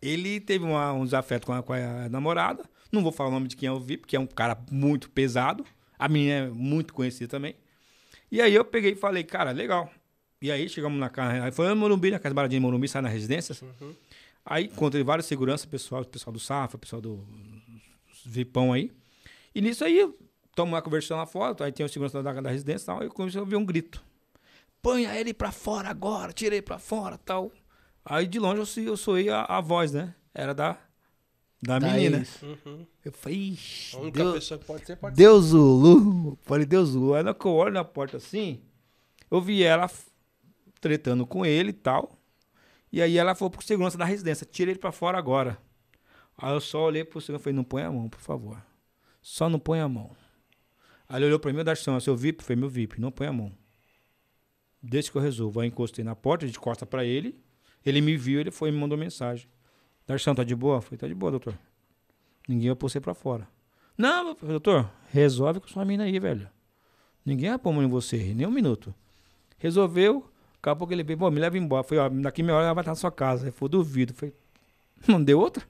Ele 0.00 0.40
teve 0.40 0.64
uma- 0.64 0.92
um 0.92 1.04
desafeto 1.04 1.46
com 1.46 1.52
a, 1.52 1.62
com 1.62 1.72
a 1.72 2.08
namorada. 2.08 2.64
Não 2.90 3.02
vou 3.02 3.12
falar 3.12 3.30
o 3.30 3.32
nome 3.32 3.48
de 3.48 3.56
quem 3.56 3.66
eu 3.68 3.78
vi, 3.80 3.96
porque 3.96 4.16
é 4.16 4.20
um 4.20 4.26
cara 4.26 4.56
muito 4.70 5.10
pesado. 5.10 5.64
A 5.98 6.08
menina 6.08 6.46
é 6.46 6.48
muito 6.50 6.92
conhecida 6.92 7.28
também. 7.28 7.54
E 8.30 8.40
aí 8.40 8.54
eu 8.54 8.64
peguei 8.64 8.92
e 8.92 8.96
falei, 8.96 9.24
cara, 9.24 9.50
legal. 9.52 9.90
E 10.40 10.50
aí 10.50 10.68
chegamos 10.68 10.98
na 10.98 11.08
casa. 11.08 11.44
Aí 11.44 11.52
foi 11.52 11.68
no 11.68 11.76
Morumbi, 11.76 12.10
na 12.10 12.18
casa 12.18 12.34
baradinha 12.34 12.58
de 12.60 12.64
Morumbi, 12.66 12.88
sai 12.88 13.02
na 13.02 13.08
residência. 13.08 13.56
Uhum. 13.80 13.94
Aí 14.44 14.64
encontrei 14.64 15.04
vários 15.04 15.26
seguranças, 15.26 15.66
pessoal, 15.66 16.04
pessoal 16.04 16.32
do 16.32 16.40
Safra, 16.40 16.78
pessoal 16.78 17.00
do 17.00 17.24
Vipão 18.26 18.72
aí. 18.72 18.90
E 19.54 19.60
nisso 19.60 19.84
aí, 19.84 20.12
estamos 20.48 20.72
lá 20.72 20.80
conversando 20.82 21.18
lá 21.18 21.26
fora, 21.26 21.54
aí 21.64 21.72
tem 21.72 21.84
o 21.84 21.88
segurança 21.88 22.22
da, 22.22 22.32
da 22.40 22.50
residência 22.50 22.84
e 22.84 22.86
tal, 22.86 23.00
aí 23.00 23.06
eu 23.06 23.10
comecei 23.12 23.38
a 23.38 23.42
ouvir 23.42 23.56
um 23.56 23.64
grito. 23.64 24.02
Ponha 24.80 25.14
ele 25.18 25.32
pra 25.32 25.52
fora 25.52 25.88
agora, 25.88 26.32
tira 26.32 26.54
ele 26.54 26.62
pra 26.62 26.78
fora 26.78 27.16
tal. 27.18 27.52
Aí 28.04 28.26
de 28.26 28.38
longe 28.38 28.80
eu, 28.80 28.84
eu 28.84 28.96
soei 28.96 29.28
a, 29.28 29.42
a 29.44 29.60
voz, 29.60 29.92
né? 29.92 30.14
Era 30.34 30.52
da, 30.54 30.76
da 31.62 31.78
Tá 31.78 31.86
menina. 31.86 32.26
Uhum. 32.42 32.84
Eu 33.04 33.12
falei, 33.12 33.38
"Ixi, 33.38 33.96
A 33.96 34.00
única 34.00 34.18
Deus, 34.18 34.34
pessoa 34.34 34.58
que 34.58 34.64
pode 34.66 34.86
ser, 34.86 34.96
pode 34.96 35.14
Deus 35.14 35.44
Zulu. 35.46 36.36
Falei, 36.42 36.66
Deus 36.66 36.88
Zulu. 36.90 37.14
Aí 37.14 37.22
na 37.22 37.32
que 37.32 37.46
eu 37.46 37.52
olho 37.52 37.72
na 37.74 37.84
porta 37.84 38.16
assim, 38.16 38.60
eu 39.30 39.40
vi 39.40 39.62
ela 39.62 39.88
tretando 40.80 41.24
com 41.26 41.46
ele 41.46 41.70
e 41.70 41.74
tal. 41.74 42.18
E 42.90 43.00
aí 43.00 43.16
ela 43.16 43.34
falou 43.36 43.50
pro 43.50 43.62
segurança 43.62 43.96
da 43.96 44.04
residência, 44.04 44.44
tira 44.50 44.70
ele 44.72 44.80
pra 44.80 44.90
fora 44.90 45.16
agora. 45.16 45.56
Aí 46.36 46.52
eu 46.52 46.60
só 46.60 46.82
olhei 46.86 47.04
pro 47.04 47.20
segurança 47.20 47.42
e 47.42 47.44
falei, 47.44 47.56
não 47.56 47.64
põe 47.64 47.82
a 47.82 47.90
mão, 47.92 48.08
por 48.08 48.20
favor. 48.20 48.60
Só 49.22 49.48
não 49.48 49.58
põe 49.58 49.80
a 49.80 49.88
mão. 49.88 50.10
Aí 51.08 51.18
ele 51.18 51.26
olhou 51.26 51.38
pra 51.38 51.52
mim, 51.52 51.60
o 51.60 51.64
Darção, 51.64 51.98
seu 52.00 52.16
VIP? 52.16 52.42
Falei, 52.42 52.60
meu 52.60 52.68
VIP, 52.68 53.00
não 53.00 53.12
põe 53.12 53.28
a 53.28 53.32
mão. 53.32 53.52
Deixa 54.82 55.10
que 55.10 55.16
eu 55.16 55.22
resolvo. 55.22 55.60
Aí 55.60 55.68
encostei 55.68 56.04
na 56.04 56.16
porta, 56.16 56.46
de 56.46 56.58
costa 56.58 56.84
pra 56.84 57.04
ele. 57.04 57.40
Ele 57.86 58.00
me 58.00 58.16
viu, 58.16 58.40
ele 58.40 58.50
foi 58.50 58.68
e 58.68 58.72
me 58.72 58.78
mandou 58.78 58.98
mensagem. 58.98 59.48
Darção, 60.06 60.34
tá 60.34 60.42
de 60.42 60.56
boa? 60.56 60.80
Falei, 60.82 60.98
tá 60.98 61.06
de 61.06 61.14
boa, 61.14 61.30
doutor. 61.30 61.56
Ninguém 62.48 62.68
vai 62.68 62.76
pôr 62.76 62.90
você 62.90 63.00
pra 63.00 63.14
fora. 63.14 63.48
Não, 63.96 64.34
doutor, 64.34 64.90
resolve 65.10 65.60
com 65.60 65.68
sua 65.68 65.84
mina 65.84 66.04
aí, 66.04 66.18
velho. 66.18 66.48
Ninguém 67.24 67.50
vai 67.50 67.58
pôr 67.58 67.72
mão 67.72 67.84
em 67.84 67.88
você, 67.88 68.34
nem 68.34 68.46
um 68.46 68.50
minuto. 68.50 68.92
Resolveu, 69.58 70.28
daqui 70.54 70.68
a 70.70 70.74
pouco 70.74 70.92
ele 70.92 71.04
veio, 71.04 71.18
pô, 71.18 71.30
me 71.30 71.38
leva 71.38 71.56
embora. 71.56 71.84
Falei, 71.84 72.04
ó, 72.04 72.08
daqui 72.08 72.42
meia 72.42 72.56
hora 72.56 72.64
ela 72.64 72.74
vai 72.74 72.82
estar 72.82 72.90
na 72.90 72.96
sua 72.96 73.12
casa. 73.12 73.52
Falou, 73.52 73.68
duvido. 73.68 74.12
Falei, 74.12 74.34
não 75.06 75.22
deu 75.22 75.38
outra? 75.38 75.64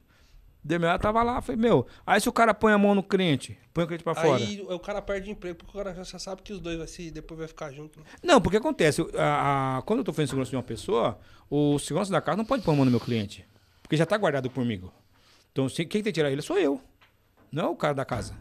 Hora, 0.65 0.99
tava 0.99 1.23
lá. 1.23 1.41
Falei, 1.41 1.61
meu, 1.61 1.87
aí 2.07 2.21
se 2.21 2.29
o 2.29 2.33
cara 2.33 2.55
põe 2.55 2.73
a 2.73 2.79
mão 2.79 2.95
no 2.95 3.03
crente, 3.03 3.59
põe 3.75 3.85
o 3.85 3.87
crente 3.87 4.05
pra 4.05 4.15
fora. 4.15 4.43
Aí 4.45 4.61
o 4.61 4.79
cara 4.79 5.03
perde 5.03 5.31
emprego, 5.31 5.57
porque 5.57 5.77
o 5.77 5.83
cara 5.83 5.95
já 6.05 6.19
sabe 6.19 6.43
que 6.43 6.53
os 6.53 6.61
dois 6.61 6.79
vai 6.79 6.87
se, 6.87 7.11
depois 7.11 7.39
vai 7.39 7.49
ficar 7.49 7.73
junto. 7.73 7.99
né? 7.99 8.07
Não, 8.23 8.41
porque 8.41 8.57
acontece, 8.57 9.03
a, 9.19 9.79
a- 9.79 9.83
quando 9.83 9.99
eu 10.01 10.05
tô 10.05 10.13
fazendo 10.13 10.29
segurança 10.29 10.51
de 10.51 10.57
uma 10.57 10.63
pessoa, 10.63 11.19
o 11.51 11.79
segurança 11.79 12.13
da 12.13 12.21
casa 12.21 12.37
não 12.37 12.45
pode 12.45 12.63
pôr 12.63 12.73
a 12.73 12.77
mão 12.77 12.85
no 12.85 12.91
meu 12.91 13.01
cliente. 13.01 13.45
Porque 13.83 13.97
já 13.97 14.07
tá 14.07 14.17
guardado 14.17 14.49
comigo. 14.49 14.93
Então, 15.51 15.69
se- 15.69 15.85
quem 15.85 16.03
tem 16.03 16.13
que 16.13 16.13
tirar 16.13 16.31
ele 16.31 16.43
sou 16.43 16.59
eu. 16.59 16.81
Não 17.51 17.65
é 17.65 17.69
o 17.69 17.77
cara 17.77 17.95
da 17.95 18.05
casa. 18.05 18.35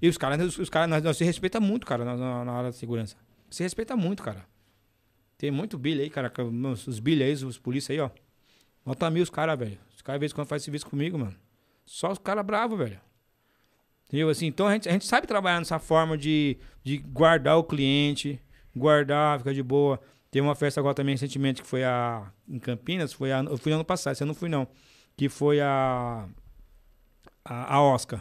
E 0.00 0.08
os 0.08 0.16
caras, 0.16 0.40
os, 0.40 0.58
os 0.58 0.68
caras, 0.70 0.88
nós, 0.88 1.02
nós 1.02 1.16
se 1.16 1.24
respeita 1.24 1.60
muito, 1.60 1.86
cara, 1.86 2.04
na, 2.04 2.44
na, 2.44 2.52
área 2.52 2.70
de 2.70 2.76
segurança. 2.76 3.16
Se 3.50 3.62
respeita 3.62 3.96
muito, 3.96 4.22
cara. 4.22 4.46
Tem 5.36 5.50
muito 5.50 5.76
bilha 5.76 6.02
aí, 6.02 6.08
cara. 6.10 6.32
os 6.86 6.98
bilha 6.98 7.26
aí, 7.26 7.32
os 7.32 7.58
polícia 7.58 7.92
aí, 7.92 8.00
ó. 8.00 8.10
Nota 8.86 9.10
mil 9.10 9.22
os 9.22 9.30
caras, 9.30 9.58
velho. 9.58 9.78
Os 10.02 10.04
caras, 10.04 10.16
às 10.16 10.20
vezes, 10.20 10.32
quando 10.32 10.48
faz 10.48 10.64
serviço 10.64 10.86
comigo, 10.86 11.16
mano. 11.16 11.36
Só 11.86 12.10
os 12.10 12.18
caras 12.18 12.44
bravos, 12.44 12.76
velho. 12.76 13.00
Entendeu? 14.08 14.28
Assim, 14.28 14.46
então 14.46 14.66
a 14.66 14.72
gente, 14.72 14.88
a 14.88 14.92
gente 14.92 15.06
sabe 15.06 15.28
trabalhar 15.28 15.60
nessa 15.60 15.78
forma 15.78 16.18
de, 16.18 16.58
de 16.82 16.98
guardar 16.98 17.56
o 17.56 17.62
cliente, 17.62 18.40
guardar, 18.74 19.38
ficar 19.38 19.54
de 19.54 19.62
boa. 19.62 20.00
Teve 20.28 20.44
uma 20.44 20.56
festa 20.56 20.80
agora 20.80 20.92
também 20.92 21.14
recentemente 21.14 21.62
que 21.62 21.68
foi 21.68 21.84
a, 21.84 22.32
em 22.48 22.58
Campinas, 22.58 23.12
foi 23.12 23.30
a, 23.30 23.44
eu 23.44 23.56
fui 23.56 23.70
ano 23.70 23.84
passado, 23.84 24.16
eu 24.20 24.26
não 24.26 24.34
fui 24.34 24.48
não. 24.48 24.66
Que 25.16 25.28
foi 25.28 25.60
a, 25.60 26.28
a, 27.44 27.74
a 27.76 27.80
Oscar. 27.80 28.20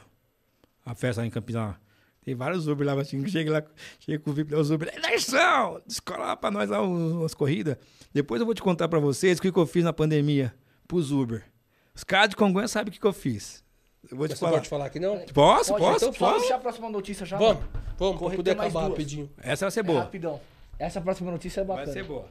A 0.86 0.94
festa 0.94 1.22
lá 1.22 1.28
em 1.28 1.32
Campinas. 1.32 1.64
lá. 1.64 1.80
Tem 2.24 2.36
vários 2.36 2.68
Uber 2.68 2.86
lá, 2.86 3.02
assim, 3.02 3.28
chega 3.28 3.52
lá, 3.52 3.64
chega 4.00 4.20
com 4.20 4.30
o 4.30 4.34
VIP, 4.34 4.54
os 4.54 4.70
Uber, 4.70 4.94
Anderson, 4.96 5.82
descola 5.88 6.28
lá 6.28 6.38
pra 6.38 6.52
nós 6.52 6.70
lá 6.70 6.80
umas 6.80 7.34
corridas. 7.34 7.76
Depois 8.14 8.40
eu 8.40 8.46
vou 8.46 8.54
te 8.54 8.62
contar 8.62 8.88
pra 8.88 9.00
vocês 9.00 9.40
o 9.40 9.42
que, 9.42 9.52
que 9.52 9.58
eu 9.58 9.66
fiz 9.66 9.84
na 9.84 9.92
pandemia 9.92 10.54
pros 10.88 11.12
Uber. 11.12 11.51
Os 11.96 12.04
caras 12.04 12.30
de 12.30 12.36
Congonha 12.36 12.68
sabem 12.68 12.90
o 12.90 12.92
que, 12.94 13.00
que 13.00 13.06
eu 13.08 13.14
fiz. 13.14 13.64
Eu 14.10 14.18
vou 14.18 14.28
te 14.28 14.34
Você 14.34 14.40
falar. 14.40 14.54
pode 14.54 14.70
falar 14.70 14.86
aqui 14.86 15.00
não? 15.00 15.20
Posso, 15.34 15.72
Pode, 15.74 15.84
posso, 15.86 16.06
então 16.06 16.14
posso. 16.14 16.40
deixar 16.40 16.56
a 16.56 16.60
próxima 16.60 16.90
notícia 16.90 17.26
já. 17.26 17.38
Vamos, 17.38 17.58
mano. 17.64 17.70
vamos, 17.98 18.14
pra 18.16 18.20
Correr 18.20 18.36
poder 18.38 18.50
tem 18.52 18.58
mais 18.58 18.70
acabar 18.72 18.88
duas. 18.88 18.98
rapidinho. 18.98 19.30
Essa 19.42 19.66
vai 19.66 19.72
ser 19.72 19.80
É 19.82 19.84
boa. 19.84 20.00
rapidão. 20.02 20.42
Essa 20.80 21.00
próxima 21.02 21.32
notícia 21.32 21.62
é 21.62 21.64
Vai 21.64 21.78
bacana. 21.78 21.94
ser 21.94 22.04
boa. 22.04 22.26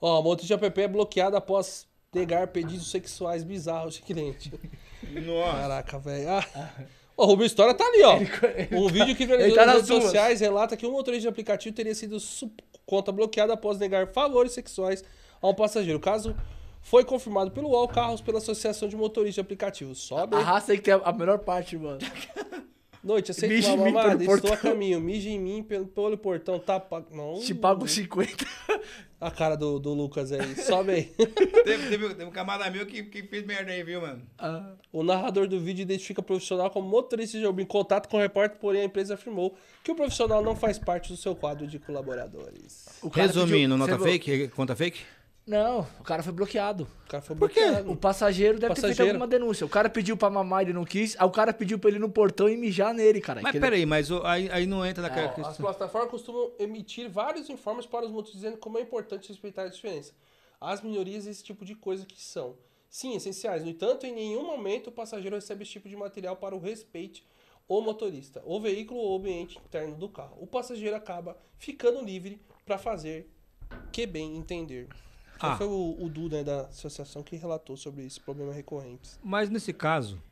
Ó, 0.00 0.18
a 0.18 0.22
Moto 0.22 0.44
app 0.52 0.80
é 0.80 0.88
bloqueada 0.88 1.36
após 1.36 1.86
negar 2.14 2.46
pedidos 2.48 2.90
sexuais 2.90 3.44
bizarros 3.44 3.94
de 3.94 4.02
cliente. 4.02 4.52
Nossa. 5.02 5.52
Caraca, 5.58 5.98
velho. 5.98 6.28
Ah. 6.30 6.70
Ó, 7.16 7.24
o 7.24 7.26
Rubio 7.26 7.44
História 7.46 7.74
tá 7.74 7.84
ali, 7.84 8.02
ó. 8.02 8.16
Um 8.72 8.88
vídeo 8.88 9.14
que 9.14 9.26
viralizou 9.26 9.50
Ele 9.50 9.54
tá 9.54 9.66
nas 9.66 9.74
redes 9.76 9.88
duas. 9.88 10.04
sociais 10.04 10.40
relata 10.40 10.76
que 10.76 10.86
um 10.86 10.92
motorista 10.92 11.22
de 11.22 11.28
aplicativo 11.28 11.74
teria 11.76 11.94
sido 11.94 12.16
conta 12.86 13.12
bloqueada 13.12 13.52
após 13.52 13.78
negar 13.78 14.08
favores 14.08 14.52
sexuais 14.52 15.04
a 15.40 15.48
um 15.48 15.54
passageiro. 15.54 15.98
O 15.98 16.00
caso 16.00 16.34
foi 16.82 17.04
confirmado 17.04 17.50
pelo 17.50 17.68
UOL 17.70 17.88
Carros 17.88 18.20
pela 18.20 18.38
Associação 18.38 18.88
de 18.88 18.96
Motoristas 18.96 19.36
de 19.36 19.40
Aplicativos. 19.40 19.98
Sobe. 19.98 20.36
A 20.36 20.40
raça 20.40 20.72
aí 20.72 20.78
que 20.78 20.84
tem 20.84 20.94
a- 20.94 21.00
a 21.04 21.12
melhor 21.12 21.38
parte, 21.38 21.76
mano. 21.78 21.98
Noite, 23.02 23.32
aceita 23.32 23.52
Mija 23.52 23.72
uma 23.72 23.82
em 23.82 23.84
mim 23.86 23.92
mamada? 23.92 24.22
Estou 24.22 24.34
a 24.36 24.40
portão. 24.40 24.70
caminho. 24.70 25.00
Mija 25.00 25.28
em 25.28 25.36
mim 25.38 25.60
pelo, 25.64 25.86
pelo 25.86 26.16
portão. 26.16 26.60
Tá. 26.60 26.80
Não. 27.10 27.40
Te 27.40 27.52
pago 27.52 27.88
50. 27.88 28.46
A 29.20 29.28
cara 29.28 29.56
do, 29.56 29.80
do 29.80 29.92
Lucas 29.92 30.30
aí. 30.30 30.54
Sobe 30.54 30.92
aí. 30.92 31.04
Teve, 31.04 31.88
teve, 31.88 32.08
teve 32.10 32.24
um 32.24 32.30
camarada 32.30 32.70
meu 32.70 32.86
que, 32.86 33.02
que 33.02 33.24
fez 33.24 33.44
merda 33.44 33.72
aí, 33.72 33.82
viu, 33.82 34.00
mano? 34.00 34.22
Ah, 34.38 34.74
O 34.92 35.02
narrador 35.02 35.48
do 35.48 35.58
vídeo 35.58 35.82
identifica 35.82 36.20
o 36.20 36.24
profissional 36.24 36.70
como 36.70 36.88
motorista 36.88 37.36
de 37.40 37.44
Uber 37.44 37.64
em 37.64 37.66
contato 37.66 38.08
com 38.08 38.18
o 38.18 38.20
repórter, 38.20 38.60
porém 38.60 38.82
a 38.82 38.84
empresa 38.84 39.14
afirmou 39.14 39.56
que 39.82 39.90
o 39.90 39.96
profissional 39.96 40.40
não 40.40 40.54
faz 40.54 40.78
parte 40.78 41.08
do 41.08 41.16
seu 41.16 41.34
quadro 41.34 41.66
de 41.66 41.80
colaboradores. 41.80 42.86
Resumindo, 43.12 43.74
pediu- 43.74 43.76
nota 43.78 43.98
Você 43.98 44.04
fake? 44.04 44.48
Conta 44.48 44.76
fake? 44.76 45.00
Não, 45.44 45.80
o 45.98 46.04
cara 46.04 46.22
foi 46.22 46.32
bloqueado. 46.32 46.86
O 47.04 47.08
cara 47.08 47.20
foi 47.22 47.34
Por 47.34 47.50
quê? 47.50 47.60
O 47.86 47.96
passageiro 47.96 48.58
deve 48.60 48.74
ter 48.74 48.80
feito 48.80 48.90
Passageiro. 48.92 49.10
alguma 49.18 49.26
denúncia. 49.26 49.66
O 49.66 49.68
cara 49.68 49.90
pediu 49.90 50.16
pra 50.16 50.30
mamar, 50.30 50.62
ele 50.62 50.72
não 50.72 50.84
quis. 50.84 51.16
Aí 51.18 51.26
o 51.26 51.30
cara 51.30 51.52
pediu 51.52 51.78
pra 51.80 51.90
ele 51.90 51.98
ir 51.98 52.00
no 52.00 52.08
portão 52.08 52.48
e 52.48 52.56
mijar 52.56 52.94
nele, 52.94 53.20
cara. 53.20 53.40
Mas 53.42 53.50
Que 53.50 53.56
ele- 53.58 53.64
peraí, 53.66 53.84
mas 53.84 54.08
o- 54.10 54.24
aí, 54.24 54.48
aí 54.52 54.66
não 54.66 54.86
entra 54.86 55.02
naquela 55.02 55.28
as 55.30 55.34
questão. 55.34 55.56
plataformas 55.66 56.10
costumam 56.10 56.52
emitir 56.60 57.10
vários 57.10 57.50
informes 57.50 57.86
para 57.86 58.04
os 58.06 58.10
motoristas 58.12 58.40
dizendo 58.40 58.56
como 58.58 58.78
é 58.78 58.82
importante 58.82 59.28
respeitar 59.30 59.62
a 59.64 59.68
diferença. 59.68 60.12
As 60.60 60.80
minorias, 60.80 61.26
esse 61.26 61.42
tipo 61.42 61.64
de 61.64 61.74
coisa 61.74 62.06
que 62.06 62.22
são, 62.22 62.54
sim, 62.88 63.16
essenciais. 63.16 63.64
No 63.64 63.68
entanto, 63.70 64.06
em 64.06 64.14
nenhum 64.14 64.46
momento 64.46 64.88
o 64.88 64.92
passageiro 64.92 65.34
recebe 65.34 65.64
esse 65.64 65.72
tipo 65.72 65.88
de 65.88 65.96
material 65.96 66.36
para 66.36 66.54
o 66.54 66.60
respeito 66.60 67.20
o 67.66 67.80
motorista, 67.80 68.40
o 68.44 68.60
veículo 68.60 69.00
ou 69.00 69.14
o 69.14 69.18
ambiente 69.18 69.58
interno 69.58 69.96
do 69.96 70.08
carro. 70.08 70.36
O 70.40 70.46
passageiro 70.46 70.94
acaba 70.94 71.36
ficando 71.58 72.00
livre 72.04 72.40
para 72.64 72.78
fazer 72.78 73.28
que 73.90 74.06
bem 74.06 74.36
entender. 74.36 74.88
Ah. 75.42 75.56
Foi 75.56 75.66
o, 75.66 75.96
o 76.04 76.08
Du 76.08 76.28
né, 76.28 76.44
da 76.44 76.62
associação 76.66 77.22
que 77.22 77.36
relatou 77.36 77.76
sobre 77.76 78.04
esse 78.06 78.20
problema 78.20 78.52
recorrente. 78.52 79.10
Mas 79.22 79.50
nesse 79.50 79.72
caso, 79.72 80.22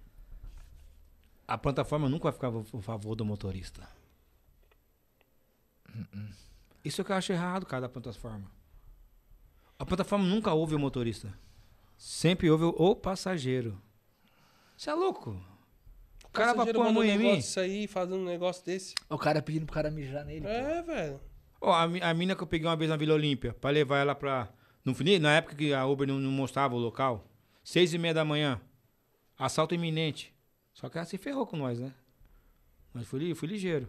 a 1.49 1.59
plataforma 1.59 2.09
nunca 2.09 2.25
vai 2.25 2.33
ficar 2.33 2.49
a 2.49 2.83
favor 2.83 3.14
do 3.16 3.25
motorista. 3.25 3.88
Isso 6.85 7.01
é 7.01 7.05
que 7.05 7.12
eu 7.12 7.16
acho 7.16 7.33
errado, 7.33 7.66
cara, 7.66 7.83
da 7.83 7.88
plataforma. 7.88 8.51
A 9.79 9.85
plataforma 9.85 10.25
nunca 10.25 10.53
ouve 10.53 10.75
o 10.75 10.79
motorista. 10.79 11.33
Sempre 11.99 12.51
ouve 12.51 12.64
o- 12.64 12.96
passageiro. 12.96 13.81
Você 14.77 14.88
é 14.90 14.94
louco? 14.94 15.38
O 16.25 16.29
cara 16.31 16.55
vai 16.55 16.73
pôr 16.73 16.87
a 16.87 16.92
mão 16.92 17.03
um 17.03 17.05
em 17.05 17.09
negócio 17.09 17.31
mim? 17.33 17.38
disso 17.38 17.61
aí, 17.61 17.87
fazendo 17.87 18.16
um 18.16 18.25
negócio 18.25 18.64
desse. 18.64 18.94
O 19.09 19.18
cara 19.18 19.42
pedindo 19.42 19.66
pro 19.66 19.75
cara 19.75 19.90
mijar 19.90 20.25
nele. 20.25 20.42
pô. 20.42 20.49
É, 20.49 20.83
velho. 20.83 21.20
Ó, 21.61 21.73
a, 21.73 21.83
a 21.83 22.14
mina 22.14 22.35
que 22.37 22.42
eu 22.42 22.46
peguei 22.46 22.66
uma 22.66 22.77
vez 22.77 22.88
na 22.88 22.96
Vila 22.96 23.14
Olímpia, 23.14 23.53
pra 23.53 23.70
levar 23.70 23.99
ela 23.99 24.14
pra. 24.14 24.49
No, 24.85 24.95
na 25.21 25.37
época 25.37 25.55
que 25.57 25.75
a 25.75 25.85
Uber 25.87 26.09
não, 26.09 26.19
não 26.19 26.31
mostrava 26.31 26.75
o 26.75 26.79
local, 26.79 27.27
seis 27.62 27.93
e 27.93 27.99
meia 27.99 28.14
da 28.14 28.25
manhã, 28.25 28.61
assalto 29.38 29.75
iminente. 29.75 30.33
Só 30.73 30.88
que 30.88 30.97
ela 30.97 31.07
se 31.07 31.19
ferrou 31.19 31.47
com 31.47 31.57
nós, 31.57 31.79
né? 31.79 31.93
Mas 32.95 33.07
fui, 33.07 33.35
fui 33.35 33.49
ligeiro. 33.49 33.88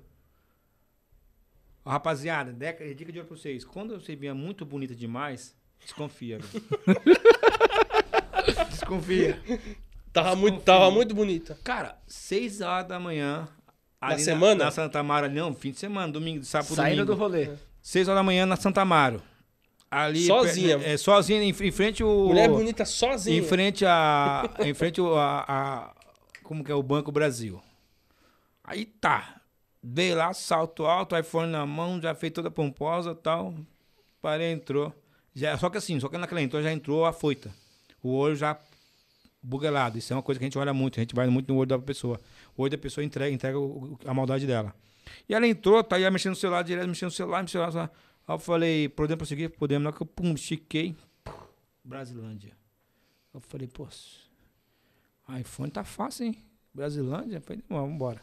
Ó, 1.86 1.90
rapaziada, 1.90 2.52
deca, 2.52 2.84
dica 2.94 3.12
de 3.12 3.20
ouro 3.20 3.30
pra 3.30 3.38
vocês. 3.38 3.64
Quando 3.64 4.00
você 4.00 4.16
vinha 4.16 4.36
muito 4.36 4.66
bonita 4.66 4.94
demais, 4.94 5.56
desconfia. 5.80 6.40
desconfia. 8.70 9.42
Tava 10.14 10.36
muito, 10.36 10.56
Desconfio. 10.58 10.66
tava 10.66 10.92
muito 10.92 11.16
bonita. 11.16 11.58
Cara, 11.64 11.98
seis 12.06 12.62
horas 12.62 12.88
da 12.88 13.00
manhã. 13.00 13.48
Na 14.02 14.18
semana? 14.18 14.66
Na, 14.66 14.72
Santa 14.72 15.02
Mara, 15.04 15.30
não, 15.30 15.54
fim 15.54 15.72
de 15.72 15.80
semana, 15.80 16.12
domingo, 16.12 16.44
sábado, 16.44 16.76
Saindo 16.76 17.06
domingo. 17.06 17.16
do 17.16 17.20
rolê. 17.20 17.50
6 17.82 18.08
horas 18.08 18.20
da 18.20 18.24
manhã 18.24 18.46
na 18.46 18.56
Santa 18.56 18.82
Amaro. 18.82 19.22
Ali, 19.92 20.26
Sozinha? 20.26 20.80
É, 20.82 20.96
sozinha, 20.96 21.44
em, 21.44 21.50
em 21.50 21.72
frente 21.72 22.02
o. 22.02 22.28
Mulher 22.30 22.48
bonita 22.50 22.86
sozinha. 22.86 23.38
Em 23.38 23.44
frente 23.44 23.86
a. 23.86 24.50
em 24.60 24.74
frente 24.74 25.02
o, 25.02 25.16
a, 25.16 25.44
a- 25.46 25.94
Como 26.44 26.64
que 26.64 26.72
é 26.72 26.76
o 26.76 26.82
Banco 26.82 27.12
Brasil. 27.12 27.62
Aí 28.64 28.86
tá. 28.86 29.42
Veio 29.84 30.16
lá, 30.16 30.32
salto 30.34 30.86
alto, 30.86 31.18
iPhone 31.18 31.52
na 31.52 31.66
mão, 31.66 32.00
já 32.02 32.16
fez 32.16 32.32
toda 32.32 32.50
pomposa 32.50 33.12
e 33.12 33.16
tal. 33.16 33.54
Parei, 34.22 34.52
entrou. 34.54 34.94
Já, 35.34 35.58
só 35.58 35.70
que 35.70 35.78
assim, 35.78 36.00
só 36.00 36.08
que 36.08 36.18
naquela 36.18 36.42
entrou, 36.42 36.62
já 36.62 36.72
entrou 36.72 37.06
afoita. 37.06 37.52
O 38.02 38.14
olho 38.16 38.36
já 38.36 38.58
bugelado. 39.44 39.98
Isso 39.98 40.14
é 40.14 40.16
uma 40.16 40.22
coisa 40.22 40.40
que 40.40 40.46
a 40.46 40.48
gente 40.48 40.58
olha 40.58 40.74
muito, 40.74 41.00
a 41.00 41.04
gente 41.04 41.16
vai 41.16 41.28
muito 41.28 41.52
no 41.52 41.60
olho 41.60 41.68
da 41.68 41.80
pessoa. 41.80 42.20
O 42.56 42.62
olho 42.62 42.72
da 42.72 42.78
pessoa 42.78 43.04
entrega, 43.04 43.34
entrega 43.34 43.58
a 44.06 44.14
maldade 44.14 44.46
dela. 44.48 44.74
E 45.28 45.34
ela 45.34 45.48
entrou, 45.48 45.84
tá 45.84 45.96
aí 45.96 46.10
mexendo 46.10 46.32
no 46.32 46.36
celular 46.38 46.62
direto, 46.64 46.88
mexendo 46.88 47.10
no 47.10 47.16
celular, 47.16 47.42
mexendo 47.42 47.66
no 47.66 47.72
celular. 47.72 47.92
Aí 48.32 48.36
eu 48.36 48.40
falei, 48.40 48.88
podemos 48.90 49.18
prosseguir? 49.18 49.50
Podemos. 49.50 49.86
Hora 49.88 49.96
que 49.96 50.02
eu 50.04 50.08
pum, 50.08 50.34
estiquei, 50.34 50.96
Brasilândia. 51.84 52.54
Eu 53.34 53.42
falei, 53.42 53.68
pô, 53.68 53.88
iPhone 55.40 55.70
tá 55.72 55.84
fácil, 55.84 56.28
hein? 56.28 56.38
Brasilândia? 56.74 57.38
Eu 57.38 57.42
falei, 57.42 57.62
vamos 57.68 57.94
embora. 57.94 58.22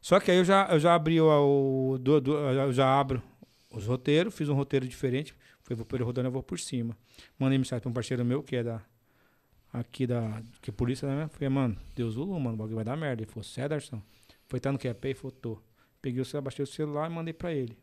Só 0.00 0.18
que 0.18 0.30
aí 0.30 0.38
eu 0.38 0.44
já, 0.44 0.68
eu 0.70 0.80
já 0.80 0.94
abri 0.94 1.20
o. 1.20 1.92
o 1.94 1.98
do, 1.98 2.20
do- 2.20 2.36
eu 2.36 2.72
já 2.72 2.98
abro 2.98 3.22
os 3.70 3.86
roteiros, 3.86 4.34
fiz 4.34 4.48
um 4.48 4.54
roteiro 4.54 4.88
diferente. 4.88 5.34
Foi 5.62 5.76
vou 5.76 5.84
pelo 5.84 6.04
rodando, 6.04 6.28
eu 6.28 6.32
vou 6.32 6.42
por 6.42 6.58
cima. 6.58 6.96
Mandei 7.38 7.58
mensagem 7.58 7.82
para 7.82 7.90
um 7.90 7.94
parceiro 7.94 8.24
meu, 8.24 8.42
que 8.42 8.56
é 8.56 8.62
da 8.64 8.82
aqui 9.72 10.06
da. 10.06 10.42
Que 10.62 10.72
polícia, 10.72 11.06
né? 11.06 11.28
Falei, 11.28 11.48
mano, 11.48 11.76
Deus 11.94 12.16
o 12.16 12.26
mano, 12.40 12.54
o 12.54 12.56
bagulho 12.56 12.76
vai 12.76 12.84
dar 12.84 12.96
merda. 12.96 13.22
Ele 13.22 13.30
falou, 13.30 13.44
Cederson. 13.44 14.02
Foi, 14.48 14.58
tá 14.58 14.72
no 14.72 14.78
QAP? 14.78 15.04
Ele 15.04 15.14
falou, 15.14 15.30
tô. 15.32 15.58
Peguei 16.00 16.20
o 16.20 16.24
celular, 16.24 16.42
baixei 16.44 16.62
o 16.62 16.66
celular 16.66 17.10
e 17.10 17.14
mandei 17.14 17.34
pra 17.34 17.52
ele. 17.52 17.76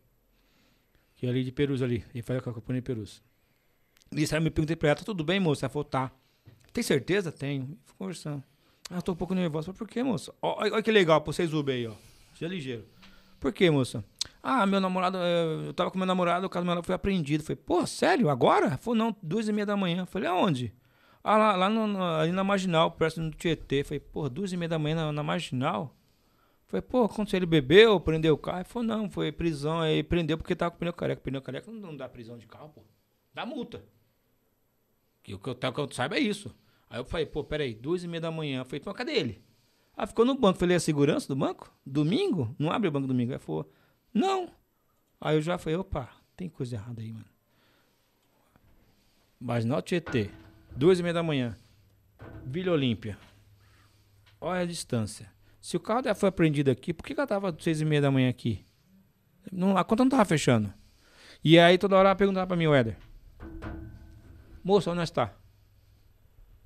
É 1.26 1.30
ali 1.30 1.44
de 1.44 1.52
Perus 1.52 1.82
ali. 1.82 2.04
Ele 2.14 2.22
faz 2.22 2.40
a 2.40 2.42
companhia 2.42 2.82
de 2.82 2.86
Perus. 2.86 3.22
E 4.16 4.24
aí 4.32 4.40
me 4.40 4.50
perguntei 4.50 4.76
pra 4.76 4.90
ela, 4.90 4.96
tá 4.98 5.04
tudo 5.04 5.24
bem, 5.24 5.40
moça? 5.40 5.66
Ela 5.66 5.70
falou, 5.72 5.84
tá. 5.84 6.12
Tem 6.72 6.84
certeza? 6.84 7.32
Tenho. 7.32 7.78
Fui 7.86 7.96
conversando. 7.98 8.44
Ah, 8.90 9.02
tô 9.02 9.14
um 9.14 9.16
pouco 9.16 9.34
nervosa. 9.34 9.66
Falei, 9.66 9.78
por 9.78 9.88
que, 9.88 10.04
moça? 10.04 10.34
Olha 10.42 10.82
que 10.84 10.92
legal 10.92 11.22
pra 11.22 11.34
vocês 11.34 11.54
Uber 11.54 11.74
aí, 11.76 11.88
ó. 11.88 11.94
Seja 12.38 12.48
ligeiro. 12.48 12.86
Por 13.40 13.52
que, 13.52 13.70
moça? 13.70 14.04
Ah, 14.44 14.66
meu 14.66 14.80
namorado, 14.80 15.18
eh, 15.18 15.68
eu 15.68 15.74
tava 15.74 15.90
com 15.90 15.98
meu 15.98 16.06
namorado, 16.06 16.46
o 16.46 16.50
caso 16.50 16.66
dela 16.66 16.84
foi 16.84 16.94
apreendido. 16.94 17.44
Falei, 17.44 17.56
pô, 17.66 17.86
sério? 17.88 18.30
Agora? 18.30 18.78
Falou, 18.78 18.96
não, 18.96 19.16
duas 19.24 19.48
e 19.48 19.54
meia 19.54 19.66
da 19.66 19.76
manhã. 19.76 20.06
Falei, 20.06 20.30
aonde? 20.30 20.74
Ah, 21.24 21.38
lá, 21.38 21.56
lá 21.56 21.70
no- 21.70 22.04
ali 22.04 22.32
na 22.32 22.44
Marginal, 22.44 22.92
perto 22.92 23.20
do 23.22 23.32
Tietê. 23.32 23.84
Falei, 23.84 24.00
pô, 24.00 24.30
duas 24.30 24.52
e 24.54 24.58
meia 24.58 24.70
da 24.70 24.78
manhã 24.78 24.96
na, 24.96 25.12
na 25.12 25.24
Marginal? 25.24 25.95
Falei, 26.76 26.82
pô, 26.82 27.04
aconteceu, 27.06 27.38
ele 27.38 27.46
bebeu, 27.46 28.00
prendeu 28.02 28.34
o 28.34 28.38
carro? 28.38 28.58
Ele 28.58 28.66
falou, 28.66 28.86
não, 28.86 29.10
foi 29.10 29.32
prisão, 29.32 29.80
aí 29.80 30.04
prendeu 30.04 30.38
porque 30.38 30.54
tava 30.54 30.72
com 30.72 30.78
pneu 30.78 30.92
careca. 30.92 31.22
Pneu 31.22 31.42
careca 31.42 31.72
não, 31.72 31.96
dá 31.96 32.10
prisão 32.10 32.38
de 32.38 32.46
carro, 32.46 32.70
pô. 32.70 32.82
Dá 33.34 33.46
multa. 33.46 33.86
Que 35.24 35.34
o 35.34 35.40
que 35.40 35.50
eu, 35.50 35.56
que 35.56 35.80
eu 35.80 35.92
saiba 35.92 36.18
é 36.18 36.20
isso. 36.20 36.54
Aí 36.90 37.00
eu 37.00 37.06
falei, 37.06 37.26
pô, 37.26 37.46
peraí, 37.46 37.74
duas 37.74 38.04
e 38.04 38.10
meia 38.10 38.20
da 38.20 38.30
manhã. 38.32 38.60
Eu 38.60 38.66
falei, 38.66 38.82
pô, 38.82 38.94
cadê 38.94 39.14
ele? 39.14 39.42
Ah, 39.96 40.06
ficou 40.06 40.26
no 40.26 40.36
banco. 40.36 40.60
Falei, 40.60 40.76
a 40.76 40.80
segurança 40.80 41.30
do 41.30 41.36
banco? 41.36 41.74
Domingo? 41.86 42.54
Não 42.60 42.70
abre 42.70 42.90
o 42.90 42.92
banco 42.92 43.08
domingo. 43.08 43.32
Aí 43.32 43.40
falou, 43.40 43.72
não. 44.14 44.50
Aí 45.22 45.38
eu 45.38 45.42
já 45.42 45.58
falei, 45.58 45.78
opa, 45.78 46.10
tem 46.36 46.50
coisa 46.50 46.76
errada 46.76 47.02
aí, 47.02 47.14
mano. 47.14 47.26
Marginal 49.40 49.82
Tietê, 49.82 50.30
duas 50.76 51.00
e 51.00 51.04
meia 51.04 51.14
da 51.14 51.24
manhã. 51.24 51.58
Vila 52.44 52.74
Olímpia. 52.74 53.18
Olha 54.42 54.62
a 54.62 54.66
distância. 54.66 55.35
Se 55.66 55.76
o 55.76 55.80
carro 55.80 56.04
dela 56.04 56.14
foi 56.14 56.30
apreendido 56.30 56.70
aqui, 56.70 56.94
por 56.94 57.04
que, 57.04 57.14
ela 57.14 57.26
tava 57.26 57.58
seis 57.60 57.82
e 57.82 57.86
meia 57.86 58.00
da 58.00 58.12
manhã 58.12 58.30
aqui? 58.30 58.64
Não, 59.52 59.76
a 59.76 59.84
conta 59.84 60.04
não 60.04 60.12
tava 60.12 60.24
fechando. 60.24 60.72
E 61.44 61.58
aí 61.58 61.76
toda 61.80 61.96
hora 61.96 62.10
ela 62.10 62.16
perguntava 62.16 62.46
pra 62.46 62.56
mim, 62.56 62.72
Éder. 62.72 62.96
Moça, 64.64 64.92
onde 64.92 65.00
nós 65.00 65.10
tá? 65.10 65.34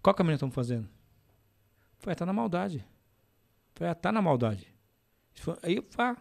Qual 0.04 0.14
caminho 0.14 0.34
estamos 0.34 0.54
fazendo? 0.54 0.86
Falei, 2.00 2.14
tá 2.14 2.26
na 2.26 2.34
maldade. 2.34 2.86
Falei, 3.74 3.90
ah, 3.90 3.96
tá 3.96 4.12
na 4.12 4.22
maldade. 4.22 4.68
Aí 5.64 5.82
pá. 5.82 6.18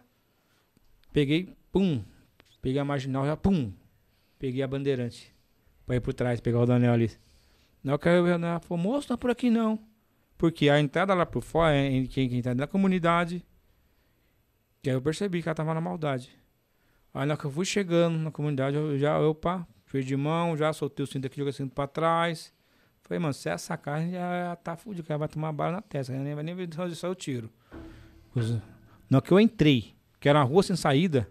Peguei, 1.11 1.53
pum. 1.73 2.01
Peguei 2.61 2.79
a 2.79 2.85
marginal, 2.85 3.25
já 3.25 3.35
pum. 3.35 3.73
Peguei 4.39 4.63
a 4.63 4.67
bandeirante. 4.69 5.35
Pra 5.85 5.97
ir 5.97 5.99
por 5.99 6.13
trás, 6.13 6.39
pegar 6.39 6.61
o 6.61 6.65
Daniel 6.65 6.93
ali. 6.93 7.11
Na 7.83 7.91
hora 7.91 8.01
que 8.01 8.07
eu 8.07 8.25
ela 8.25 8.61
falou, 8.61 8.81
moço, 8.81 9.09
não 9.09 9.15
é 9.15 9.17
por 9.17 9.31
aqui 9.31 9.49
não. 9.49 9.88
Porque 10.39 10.69
a 10.69 10.79
entrada 10.79 11.13
lá 11.13 11.25
por 11.25 11.43
fora, 11.43 11.75
é 11.75 11.85
em- 11.91 12.05
quem, 12.05 12.29
quem 12.29 12.41
tá 12.41 12.53
da 12.53 12.65
comunidade. 12.65 13.45
Que 14.81 14.89
aí 14.89 14.95
eu 14.95 15.01
percebi 15.01 15.43
que 15.43 15.49
ela 15.49 15.53
tava 15.53 15.73
na 15.73 15.81
maldade. 15.81 16.31
Aí 17.13 17.27
na 17.27 17.35
que 17.35 17.43
eu 17.43 17.51
fui 17.51 17.65
chegando 17.65 18.17
na 18.17 18.31
comunidade, 18.31 18.77
eu 18.77 18.97
já, 18.97 19.17
fui 19.85 20.01
de 20.01 20.15
mão, 20.15 20.55
já 20.55 20.71
soltei 20.71 21.03
o 21.03 21.07
cinto 21.07 21.27
aqui, 21.27 21.35
joguei 21.35 21.49
o 21.49 21.53
cinto 21.53 21.75
pra 21.75 21.85
trás. 21.87 22.53
Falei, 23.01 23.19
mano, 23.19 23.33
se 23.33 23.49
essa 23.49 23.75
carne 23.75 24.13
já 24.13 24.55
tá 24.63 24.77
fudido, 24.77 25.03
que 25.03 25.11
ela 25.11 25.19
vai 25.19 25.27
tomar 25.27 25.51
bala 25.51 25.73
na 25.73 25.81
testa, 25.81 26.13
nem 26.13 26.33
vai 26.33 26.43
nem 26.43 26.55
ver 26.55 26.69
saiu 26.95 27.11
o 27.11 27.15
tiro. 27.15 27.49
Na 29.09 29.17
hora 29.17 29.25
que 29.25 29.33
eu 29.33 29.41
entrei, 29.41 29.93
que 30.21 30.29
era 30.29 30.39
uma 30.39 30.45
rua 30.45 30.63
sem 30.63 30.77
saída, 30.77 31.27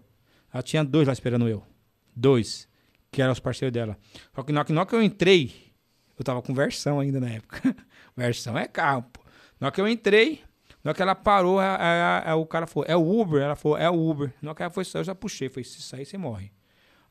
ela 0.53 0.61
tinha 0.61 0.83
dois 0.83 1.07
lá 1.07 1.13
esperando 1.13 1.47
eu. 1.47 1.63
Dois, 2.15 2.69
que 3.09 3.23
eram 3.23 3.33
os 3.33 3.39
parceiros 3.39 3.73
dela. 3.73 3.97
Só 4.35 4.43
que 4.43 4.51
na 4.53 4.63
na 4.69 4.85
que 4.85 4.93
eu 4.93 5.01
entrei, 5.01 5.51
eu 6.15 6.23
tava 6.23 6.43
com 6.43 6.53
versão 6.53 6.99
ainda 6.99 7.19
na 7.19 7.29
época. 7.29 7.75
versão 8.25 8.57
é 8.57 8.67
carro, 8.67 9.03
pô. 9.13 9.21
Na 9.59 9.67
hora 9.67 9.71
que 9.75 9.81
eu 9.81 9.87
entrei, 9.87 10.41
na 10.83 10.89
hora 10.91 10.95
que 10.95 11.01
ela 11.01 11.15
parou, 11.15 11.59
a- 11.59 11.75
a- 11.75 12.31
a- 12.31 12.35
o 12.35 12.45
cara 12.45 12.65
falou, 12.67 12.85
é 12.87 12.95
o 12.95 13.19
Uber? 13.21 13.41
Ela 13.41 13.55
falou, 13.55 13.77
é 13.77 13.89
o 13.89 14.09
Uber. 14.09 14.33
Na 14.41 14.51
hora 14.51 14.55
que 14.55 14.63
ela 14.63 14.69
foi 14.71 14.85
sair, 14.85 15.01
eu 15.01 15.05
já 15.05 15.15
puxei. 15.15 15.49
Falei, 15.49 15.63
se 15.63 15.81
sair, 15.81 16.05
você 16.05 16.17
morre. 16.17 16.51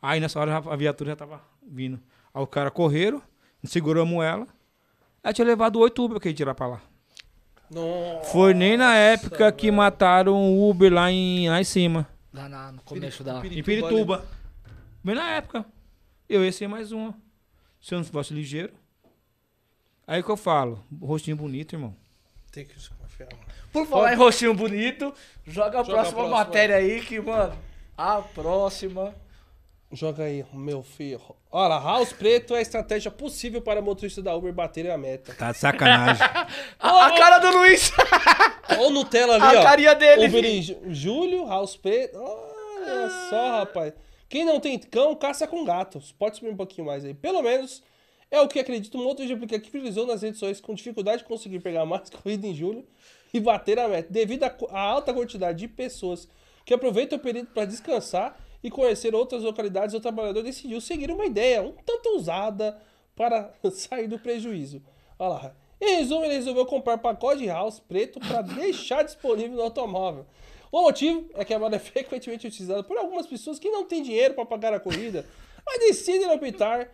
Aí 0.01 0.21
nessa 0.21 0.39
hora 0.41 0.57
a 0.57 0.77
viatura 0.77 1.11
já 1.11 1.17
tava 1.17 1.43
vindo. 1.67 2.01
Aí 2.33 2.43
o 2.43 2.47
cara 2.47 2.71
correram, 2.71 3.21
seguramos 3.65 4.23
ela. 4.25 4.47
Ela 5.23 5.33
tinha 5.35 5.45
levado 5.47 5.79
oito 5.81 6.05
Uber 6.05 6.21
que 6.21 6.29
ia 6.29 6.35
tirar 6.35 6.55
pra 6.55 6.67
lá. 6.69 6.81
Nossa. 7.71 8.31
Foi 8.31 8.55
nem 8.55 8.77
na 8.77 8.95
época 8.95 9.51
que 9.53 9.71
mataram 9.71 10.35
o 10.35 10.71
Uber 10.71 10.93
lá 10.93 11.11
em, 11.11 11.51
lá 11.51 11.61
em 11.61 11.65
cima. 11.65 12.09
Lá 12.33 12.49
na- 12.49 12.73
no 12.73 12.83
começo 12.83 13.23
da. 13.23 13.41
Pirituba, 13.41 13.61
Em 13.61 13.63
Pirituba. 13.63 14.25
Bem 15.05 15.15
na 15.15 15.31
época. 15.33 15.65
Eu 16.29 16.45
ia 16.45 16.53
ser 16.53 16.67
mais 16.69 16.93
uma. 16.93 17.15
Se 17.81 17.95
eu 17.95 17.99
não 17.99 18.05
fosse 18.05 18.33
ligeiro. 18.33 18.73
Aí 20.09 20.23
que 20.23 20.31
eu 20.31 20.39
falo, 20.39 20.83
rostinho 21.03 21.37
bonito, 21.37 21.75
irmão. 21.75 21.95
Tem 22.51 22.65
que 22.65 22.75
desconfiar, 22.75 23.29
mano. 23.31 23.45
Por 23.71 23.87
falar 23.87 24.15
em 24.15 24.17
rostinho 24.17 24.55
bonito, 24.55 25.13
joga 25.47 25.81
a 25.81 25.83
Joga 25.83 25.83
a 25.83 25.85
próxima 25.85 26.13
próxima 26.17 26.29
matéria 26.39 26.77
aí 26.77 27.03
que, 27.03 27.21
mano. 27.21 27.55
A 27.95 28.23
próxima. 28.23 29.15
Joga 29.93 30.25
aí, 30.25 30.47
meu 30.55 30.83
filho. 30.83 31.21
Olha, 31.53 31.79
House 31.79 32.15
Preto 32.15 32.55
é 32.55 32.59
a 32.59 32.63
estratégia 32.63 33.11
possível 33.11 33.61
para 33.61 33.83
motorista 33.83 34.23
da 34.23 34.35
Uber 34.35 34.51
baterem 34.51 34.91
a 34.91 34.97
meta. 34.97 35.35
Tá 35.35 35.53
de 35.53 35.59
sacanagem. 35.59 36.27
A, 36.81 37.07
a 37.07 37.19
cara 37.19 37.39
do 37.39 37.59
Luiz! 37.59 37.93
Olha 38.71 38.81
o 38.81 38.91
Nutella 38.91 39.35
ali, 39.35 39.57
A 39.57 39.61
ó. 39.61 39.63
carinha 39.63 39.95
dele, 39.95 40.27
Uber 40.27 40.45
em 40.45 40.63
Júlio, 40.95 41.47
House 41.47 41.77
Preto. 41.77 42.19
Olha 42.19 43.11
só, 43.29 43.59
rapaz. 43.59 43.93
Quem 44.27 44.45
não 44.45 44.59
tem 44.59 44.79
cão, 44.79 45.15
caça 45.15 45.47
com 45.47 45.65
gatos. 45.67 46.13
Pode 46.13 46.37
subir 46.39 46.51
um 46.51 46.57
pouquinho 46.57 46.87
mais 46.87 47.05
aí. 47.05 47.13
Pelo 47.13 47.43
menos 47.43 47.83
é 48.31 48.41
o 48.41 48.49
que 48.49 48.59
acredito 48.59 48.99
um 48.99 49.07
outro 49.07 49.25
aplicativo 49.25 49.71
que 49.71 49.79
utilizou 49.79 50.07
nas 50.07 50.21
sociais 50.21 50.61
com 50.61 50.75
dificuldade 50.75 51.23
de 51.23 51.29
conseguir 51.29 51.61
pegar 51.61 51.87
mais 51.87 52.09
corrida 52.11 52.47
em 52.47 52.55
julho 52.55 52.85
e 53.33 53.41
bater 53.41 53.79
a 53.79 53.89
meta. 53.89 54.13
Devido 54.13 54.45
à 54.45 54.81
alta 54.81 55.13
quantidade 55.15 55.59
de 55.59 55.69
pessoas 55.69 56.29
que 56.65 56.75
aproveitam 56.75 57.19
o 57.19 57.21
período 57.21 57.49
para 57.49 57.65
descansar 57.65 58.39
e 58.63 58.71
conhecer 58.71 59.15
outras 59.15 59.43
localidades, 59.43 59.95
o 59.95 60.01
trabalhador 60.01 60.43
decidiu 60.43 60.81
seguir 60.81 61.11
uma 61.11 61.25
ideia 61.25 61.63
um 61.63 61.73
tanto 61.85 62.09
ousada 62.11 62.81
para 63.17 63.53
sair 63.73 64.07
do 64.07 64.19
prejuízo. 64.19 64.83
Olha 65.19 65.29
lá. 65.29 65.57
Em 65.81 65.99
resumo, 65.99 66.25
ele 66.25 66.35
resolveu 66.35 66.67
comprar 66.67 66.99
pacote 66.99 67.43
de 67.43 67.47
house 67.47 67.79
preto 67.79 68.19
para 68.19 68.43
deixar 68.55 69.05
disponível 69.05 69.57
no 69.57 69.63
automóvel. 69.63 70.27
O 70.71 70.83
motivo 70.83 71.25
é 71.35 71.45
que 71.45 71.55
a 71.55 71.59
moda 71.59 71.77
é 71.77 71.79
frequentemente 71.79 72.47
utilizada 72.47 72.83
por 72.83 72.99
algumas 72.99 73.27
pessoas 73.27 73.59
que 73.59 73.71
não 73.71 73.85
têm 73.85 74.03
dinheiro 74.03 74.35
para 74.35 74.45
pagar 74.45 74.75
a 74.75 74.81
corrida, 74.81 75.25
mas 75.65 75.79
decidem 75.81 76.31
optar 76.31 76.91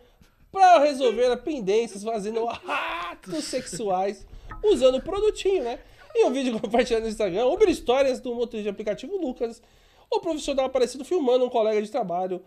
para 0.55 0.79
resolver 0.79 1.25
as 1.25 1.41
pendências 1.41 2.01
fazendo 2.01 2.47
atos 2.47 3.43
sexuais 3.43 4.25
usando 4.63 5.01
produtinho, 5.01 5.65
né? 5.65 5.79
Em 6.15 6.23
um 6.23 6.31
vídeo 6.31 6.53
compartilhado 6.61 7.03
no 7.03 7.11
Instagram, 7.11 7.45
Uber 7.47 7.67
Histórias 7.67 8.21
do 8.21 8.33
motorista 8.33 8.63
de 8.63 8.69
aplicativo 8.69 9.17
Lucas, 9.17 9.61
o 10.09 10.21
profissional 10.21 10.67
aparecido 10.67 11.03
filmando 11.03 11.43
um 11.43 11.49
colega 11.49 11.81
de 11.81 11.91
trabalho 11.91 12.41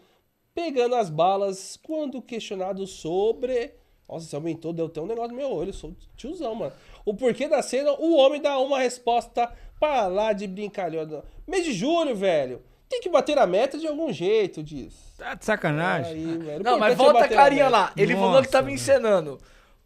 pegando 0.55 0.95
as 0.95 1.11
balas 1.11 1.79
quando 1.83 2.23
questionado 2.23 2.87
sobre. 2.87 3.75
Nossa, 4.09 4.25
isso 4.25 4.37
aumentou, 4.37 4.73
deu 4.73 4.87
até 4.87 5.03
um 5.03 5.07
negócio 5.07 5.33
no 5.33 5.37
meu 5.37 5.53
olho, 5.53 5.69
eu 5.69 5.75
sou 5.75 5.95
tiozão, 6.17 6.55
mano. 6.55 6.73
O 7.05 7.13
porquê 7.13 7.47
da 7.47 7.61
cena, 7.61 7.93
o 7.93 8.17
homem 8.17 8.41
dá 8.41 8.59
uma 8.59 8.79
resposta 8.79 9.53
para 9.79 10.07
lá 10.07 10.33
de 10.33 10.47
brincalhão. 10.47 11.23
Mês 11.47 11.63
de 11.63 11.75
julho, 11.75 12.17
velho. 12.17 12.63
Tem 12.89 13.01
que 13.01 13.09
bater 13.11 13.37
a 13.39 13.47
meta 13.47 13.79
de 13.79 13.87
algum 13.87 14.13
jeito, 14.13 14.63
diz. 14.63 14.95
Tá 15.19 15.35
de 15.35 15.45
sacanagem. 15.45 16.13
Aí, 16.15 16.63
Não, 16.63 16.79
mas 16.79 16.97
volta 16.97 17.25
a 17.25 17.29
carinha 17.29 17.65
meta. 17.65 17.77
lá. 17.77 17.93
Ele 17.97 18.15
falou 18.15 18.31
que 18.31 18.37
Nossa, 18.39 18.51
tava 18.51 18.71
encenando. 18.71 19.39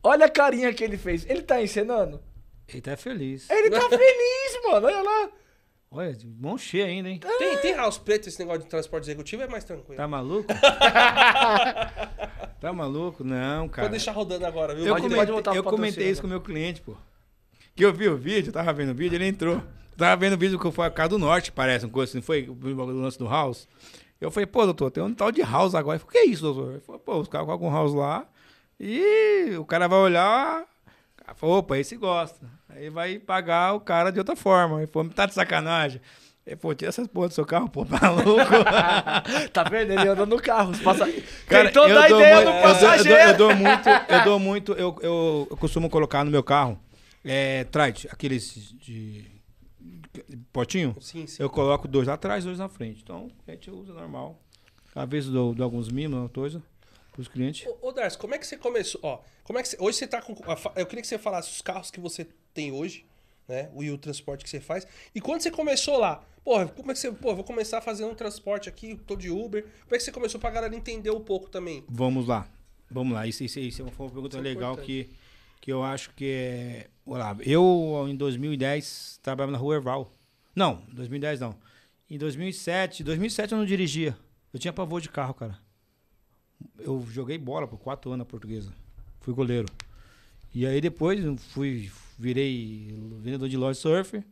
Olha 0.02 0.26
a 0.26 0.28
carinha 0.28 0.72
que 0.72 0.84
ele 0.84 0.96
fez. 0.96 1.24
Ele 1.28 1.42
tá 1.42 1.60
encenando? 1.62 2.22
Ele 2.68 2.80
tá 2.80 2.96
feliz. 2.96 3.50
Ele 3.50 3.70
tá 3.70 3.80
feliz, 3.88 4.60
mano. 4.64 4.86
Olha 4.86 5.02
lá. 5.02 5.30
Olha, 5.90 6.12
de 6.14 6.26
mão 6.26 6.56
cheia 6.56 6.86
ainda, 6.86 7.08
hein? 7.08 7.20
Tem, 7.38 7.58
tem 7.58 7.74
house 7.74 7.98
preto 7.98 8.26
esse 8.28 8.38
negócio 8.38 8.62
de 8.62 8.68
transporte 8.68 9.04
executivo, 9.04 9.42
é 9.42 9.46
mais 9.46 9.62
tranquilo. 9.64 9.96
Tá 9.96 10.08
maluco? 10.08 10.46
tá 12.60 12.72
maluco? 12.72 13.22
Não, 13.24 13.68
cara. 13.68 13.88
Vou 13.88 13.90
deixar 13.90 14.12
rodando 14.12 14.46
agora, 14.46 14.74
viu? 14.74 14.86
Eu, 14.86 14.94
Pode- 14.94 15.02
comentei, 15.08 15.26
pode 15.42 15.56
eu 15.56 15.64
comentei 15.64 16.08
isso 16.10 16.20
com 16.20 16.26
o 16.26 16.30
meu 16.30 16.40
cliente, 16.40 16.80
pô. 16.80 16.96
Que 17.74 17.84
eu 17.84 17.92
vi 17.92 18.08
o 18.08 18.16
vídeo, 18.16 18.48
eu 18.48 18.52
tava 18.52 18.72
vendo 18.72 18.92
o 18.92 18.94
vídeo, 18.94 19.16
ele 19.16 19.26
entrou. 19.26 19.60
Tava 19.96 20.16
vendo 20.16 20.34
o 20.34 20.38
vídeo 20.38 20.58
que 20.58 20.70
foi 20.70 20.86
a 20.86 20.90
casa 20.90 21.10
do 21.10 21.18
norte, 21.18 21.52
parece, 21.52 21.84
uma 21.84 21.92
coisa 21.92 22.10
assim, 22.10 22.22
foi 22.22 22.48
o 22.48 22.84
lance 22.84 23.18
do 23.18 23.26
house. 23.28 23.68
Eu 24.20 24.30
falei, 24.30 24.46
pô, 24.46 24.64
doutor, 24.64 24.90
tem 24.90 25.02
um 25.02 25.12
tal 25.12 25.32
de 25.32 25.42
house 25.42 25.74
agora. 25.74 25.96
Ele 25.96 26.00
falou, 26.00 26.12
que 26.12 26.18
é 26.18 26.26
isso, 26.26 26.42
doutor? 26.42 26.72
Ele 26.72 26.80
falou, 26.80 27.00
pô, 27.00 27.18
os 27.18 27.28
caras 27.28 27.46
colocam 27.46 27.68
um 27.68 27.72
house 27.72 27.92
lá 27.94 28.24
e 28.78 29.54
o 29.58 29.64
cara 29.64 29.88
vai 29.88 29.98
olhar. 29.98 30.62
O 30.62 31.24
cara 31.24 31.34
falou, 31.36 31.58
opa, 31.58 31.78
esse 31.78 31.96
gosta. 31.96 32.46
Aí 32.68 32.88
vai 32.88 33.18
pagar 33.18 33.74
o 33.74 33.80
cara 33.80 34.10
de 34.10 34.18
outra 34.18 34.34
forma. 34.36 34.78
Ele 34.78 34.86
falou, 34.86 35.10
tá 35.10 35.26
de 35.26 35.34
sacanagem. 35.34 36.00
Ele 36.46 36.56
falou, 36.56 36.74
tira 36.74 36.88
essas 36.88 37.06
porra 37.06 37.28
do 37.28 37.34
seu 37.34 37.44
carro, 37.46 37.68
pô, 37.68 37.84
maluco. 37.84 38.40
Tá 39.52 39.62
vendo? 39.64 39.92
Ele 39.92 40.08
anda 40.08 40.24
no 40.26 40.40
carro. 40.40 40.72
Passa... 40.82 41.06
Cara, 41.46 41.68
Tentou 41.68 41.88
eu 41.88 41.94
dar 41.94 42.08
dou 42.08 42.20
ideia 42.20 42.34
muito- 42.36 42.46
do 42.46 42.50
eu 42.50 42.54
dou- 42.54 42.54
eu 42.54 42.62
dou- 42.62 42.72
passageiro. 42.74 43.20
Eu 43.30 43.36
dou, 43.36 43.54
muito, 43.56 43.88
eu 43.88 44.24
dou 44.24 44.38
muito, 44.38 44.72
eu, 44.72 44.98
eu, 45.02 45.48
eu 45.50 45.56
costumo 45.56 45.88
colocar 45.90 46.24
no 46.24 46.30
meu 46.30 46.42
carro, 46.42 46.78
é, 47.24 47.64
trite, 47.64 48.08
aqueles 48.10 48.74
de 48.80 49.24
potinho, 50.52 50.96
Sim, 51.00 51.26
sim. 51.26 51.42
eu 51.42 51.48
coloco 51.50 51.88
dois 51.88 52.06
lá 52.06 52.14
atrás, 52.14 52.44
dois 52.44 52.58
na 52.58 52.68
frente. 52.68 53.00
Então, 53.02 53.30
a 53.46 53.50
gente 53.50 53.70
usa 53.70 53.92
normal. 53.92 54.38
Às 54.94 55.08
vezes 55.08 55.30
dou, 55.30 55.54
dou 55.54 55.64
alguns 55.64 55.88
mimos, 55.88 56.18
uma 56.18 56.28
coisa. 56.28 56.62
pros 57.12 57.28
clientes. 57.28 57.66
Ô, 57.66 57.88
ô 57.88 57.92
Darcy, 57.92 58.18
como 58.18 58.34
é 58.34 58.38
que 58.38 58.46
você 58.46 58.56
começou? 58.56 59.00
Ó, 59.02 59.20
como 59.44 59.58
é 59.58 59.62
que 59.62 59.68
você, 59.68 59.76
hoje 59.80 59.98
você 59.98 60.06
tá 60.06 60.20
com. 60.20 60.34
Eu 60.76 60.86
queria 60.86 61.02
que 61.02 61.08
você 61.08 61.18
falasse 61.18 61.50
os 61.50 61.62
carros 61.62 61.90
que 61.90 61.98
você 62.00 62.26
tem 62.52 62.72
hoje, 62.72 63.06
né? 63.48 63.70
O, 63.74 63.82
e 63.82 63.90
o 63.90 63.96
transporte 63.98 64.44
que 64.44 64.50
você 64.50 64.60
faz. 64.60 64.86
E 65.14 65.20
quando 65.20 65.40
você 65.40 65.50
começou 65.50 65.98
lá, 65.98 66.22
porra, 66.44 66.66
como 66.68 66.90
é 66.90 66.94
que 66.94 67.00
você. 67.00 67.10
Pô, 67.10 67.34
vou 67.34 67.44
começar 67.44 67.78
a 67.78 67.80
fazer 67.80 68.04
um 68.04 68.14
transporte 68.14 68.68
aqui, 68.68 68.96
tô 69.06 69.16
de 69.16 69.30
Uber. 69.30 69.62
Como 69.62 69.94
é 69.94 69.96
que 69.96 70.04
você 70.04 70.12
começou 70.12 70.38
pra 70.40 70.50
galera 70.50 70.76
entender 70.76 71.10
um 71.10 71.20
pouco 71.20 71.48
também? 71.48 71.84
Vamos 71.88 72.26
lá. 72.26 72.46
Vamos 72.90 73.14
lá. 73.14 73.26
Isso, 73.26 73.42
isso, 73.42 73.58
isso 73.58 73.86
foi 73.92 74.04
uma 74.06 74.12
pergunta 74.12 74.36
Isso 74.36 74.46
é 74.46 74.48
legal 74.48 74.76
que, 74.76 75.08
que 75.62 75.72
eu 75.72 75.82
acho 75.82 76.10
que 76.10 76.26
é. 76.26 76.90
Olá, 77.06 77.36
eu 77.40 78.04
em 78.08 78.16
2010 78.16 79.20
trabalhava 79.22 79.52
na 79.52 79.58
Rua 79.58 79.76
Erval. 79.76 80.12
Não, 80.54 80.82
2010 80.92 81.38
não. 81.38 81.54
Em 82.10 82.18
2007, 82.18 83.04
2007 83.04 83.52
eu 83.52 83.58
não 83.58 83.64
dirigia. 83.64 84.16
Eu 84.52 84.58
tinha 84.58 84.72
pavor 84.72 85.00
de 85.00 85.08
carro, 85.08 85.32
cara. 85.32 85.56
Eu 86.78 87.06
joguei 87.08 87.38
bola 87.38 87.68
por 87.68 87.78
quatro 87.78 88.10
anos 88.10 88.18
na 88.18 88.24
portuguesa. 88.24 88.72
Fui 89.20 89.32
goleiro. 89.32 89.68
E 90.52 90.66
aí 90.66 90.80
depois 90.80 91.20
fui, 91.52 91.90
virei 92.18 92.98
vendedor 93.20 93.48
de 93.48 93.56
loja 93.56 93.78
surf. 93.78 94.22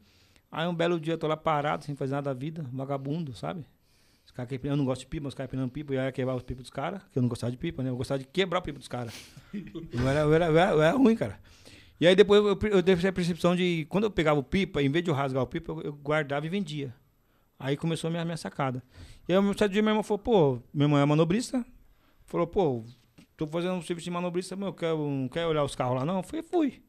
Aí 0.51 0.67
um 0.67 0.75
belo 0.75 0.99
dia 0.99 1.15
eu 1.15 1.19
tô 1.19 1.29
lá 1.29 1.37
parado, 1.37 1.85
sem 1.85 1.95
fazer 1.95 2.15
nada 2.15 2.35
da 2.35 2.39
vida, 2.39 2.67
vagabundo, 2.73 3.37
sabe? 3.37 3.65
Os 4.31 4.33
caras 4.33 4.49
que- 4.49 4.61
eu 4.69 4.77
não 4.77 4.85
gosto 4.85 5.01
de 5.01 5.07
pipa, 5.09 5.27
os 5.27 5.35
caras 5.35 5.49
empinando 5.51 5.73
pipa, 5.73 5.93
eu 5.93 6.01
ia 6.01 6.13
quebrar 6.13 6.37
os 6.37 6.45
pipas 6.45 6.63
dos 6.63 6.71
caras, 6.71 7.03
que 7.13 7.19
eu 7.19 7.23
não 7.23 7.29
gostava 7.29 7.51
de 7.51 7.57
pipa, 7.59 7.83
né? 7.83 7.91
Eu 7.91 7.97
gostava 7.97 8.21
de 8.21 8.27
quebrar 8.27 8.61
o 8.61 8.63
pipa 8.63 8.79
dos 8.79 8.87
caras. 8.87 9.13
Eu 9.93 10.09
era, 10.09 10.21
eu, 10.21 10.33
era, 10.33 10.47
eu, 10.47 10.57
era, 10.59 10.71
eu 10.71 10.83
era 10.83 10.97
ruim, 10.97 11.17
cara. 11.17 11.41
E 12.01 12.07
aí 12.07 12.15
depois 12.15 12.41
eu, 12.41 12.57
eu 12.71 12.83
tive 12.83 13.09
a 13.09 13.13
percepção 13.13 13.57
de, 13.57 13.87
quando 13.91 14.05
eu 14.05 14.11
pegava 14.11 14.39
o 14.39 14.43
pipa, 14.45 14.81
em 14.81 14.89
vez 14.89 15.05
de 15.05 15.11
eu 15.11 15.15
rasgar 15.15 15.43
o 15.43 15.47
pipa, 15.49 15.73
eu, 15.73 15.83
eu 15.83 15.93
guardava 15.93 16.47
e 16.47 16.49
vendia. 16.49 16.95
Aí 17.59 17.77
começou 17.77 18.07
a 18.07 18.11
minha, 18.13 18.25
minha 18.25 18.37
sacada. 18.37 18.83
E 19.29 19.33
aí, 19.33 19.39
um 19.41 19.53
certo 19.53 19.73
dia, 19.73 19.83
meu 19.83 19.91
irmão 19.91 20.03
falou, 20.05 20.19
pô, 20.21 20.63
meu 20.73 20.85
irmão 20.87 20.99
é 21.01 21.05
manobrista, 21.05 21.67
falou, 22.25 22.47
pô, 22.47 22.85
tô 23.37 23.47
fazendo 23.49 23.75
um 23.75 23.83
serviço 23.83 24.05
de 24.05 24.11
manobrista, 24.13 24.55
meu, 24.55 24.73
quer, 24.73 24.95
não 24.95 25.29
quer 25.29 25.45
olhar 25.47 25.65
os 25.65 25.75
carros 25.75 25.97
lá 25.97 26.05
não? 26.07 26.19
Eu 26.19 26.23
falei, 26.23 26.43
fui. 26.45 26.81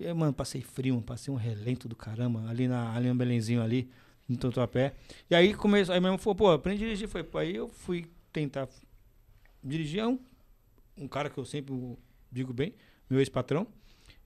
E 0.00 0.06
aí, 0.06 0.12
mano, 0.12 0.32
passei 0.34 0.60
frio, 0.62 1.00
passei 1.00 1.32
um 1.32 1.36
relento 1.36 1.88
do 1.88 1.94
caramba, 1.96 2.44
ali, 2.50 2.66
na, 2.66 2.92
ali 2.94 3.08
no 3.08 3.14
Belenzinho 3.14 3.62
ali, 3.62 3.88
no 4.28 4.36
Tatuapé. 4.36 4.94
E 5.30 5.34
aí 5.34 5.54
começou, 5.54 5.94
aí 5.94 6.00
meu 6.00 6.08
irmão 6.08 6.18
falou, 6.18 6.34
pô, 6.34 6.50
aprende 6.50 6.82
a 6.82 6.86
dirigir. 6.86 7.08
Foi, 7.08 7.26
aí 7.34 7.56
eu 7.56 7.68
fui 7.68 8.06
tentar 8.32 8.68
dirigir, 9.62 10.00
é 10.00 10.06
um, 10.06 10.18
um 10.96 11.08
cara 11.08 11.30
que 11.30 11.38
eu 11.38 11.44
sempre 11.44 11.74
digo 12.30 12.52
bem, 12.52 12.74
meu 13.08 13.20
ex-patrão. 13.20 13.66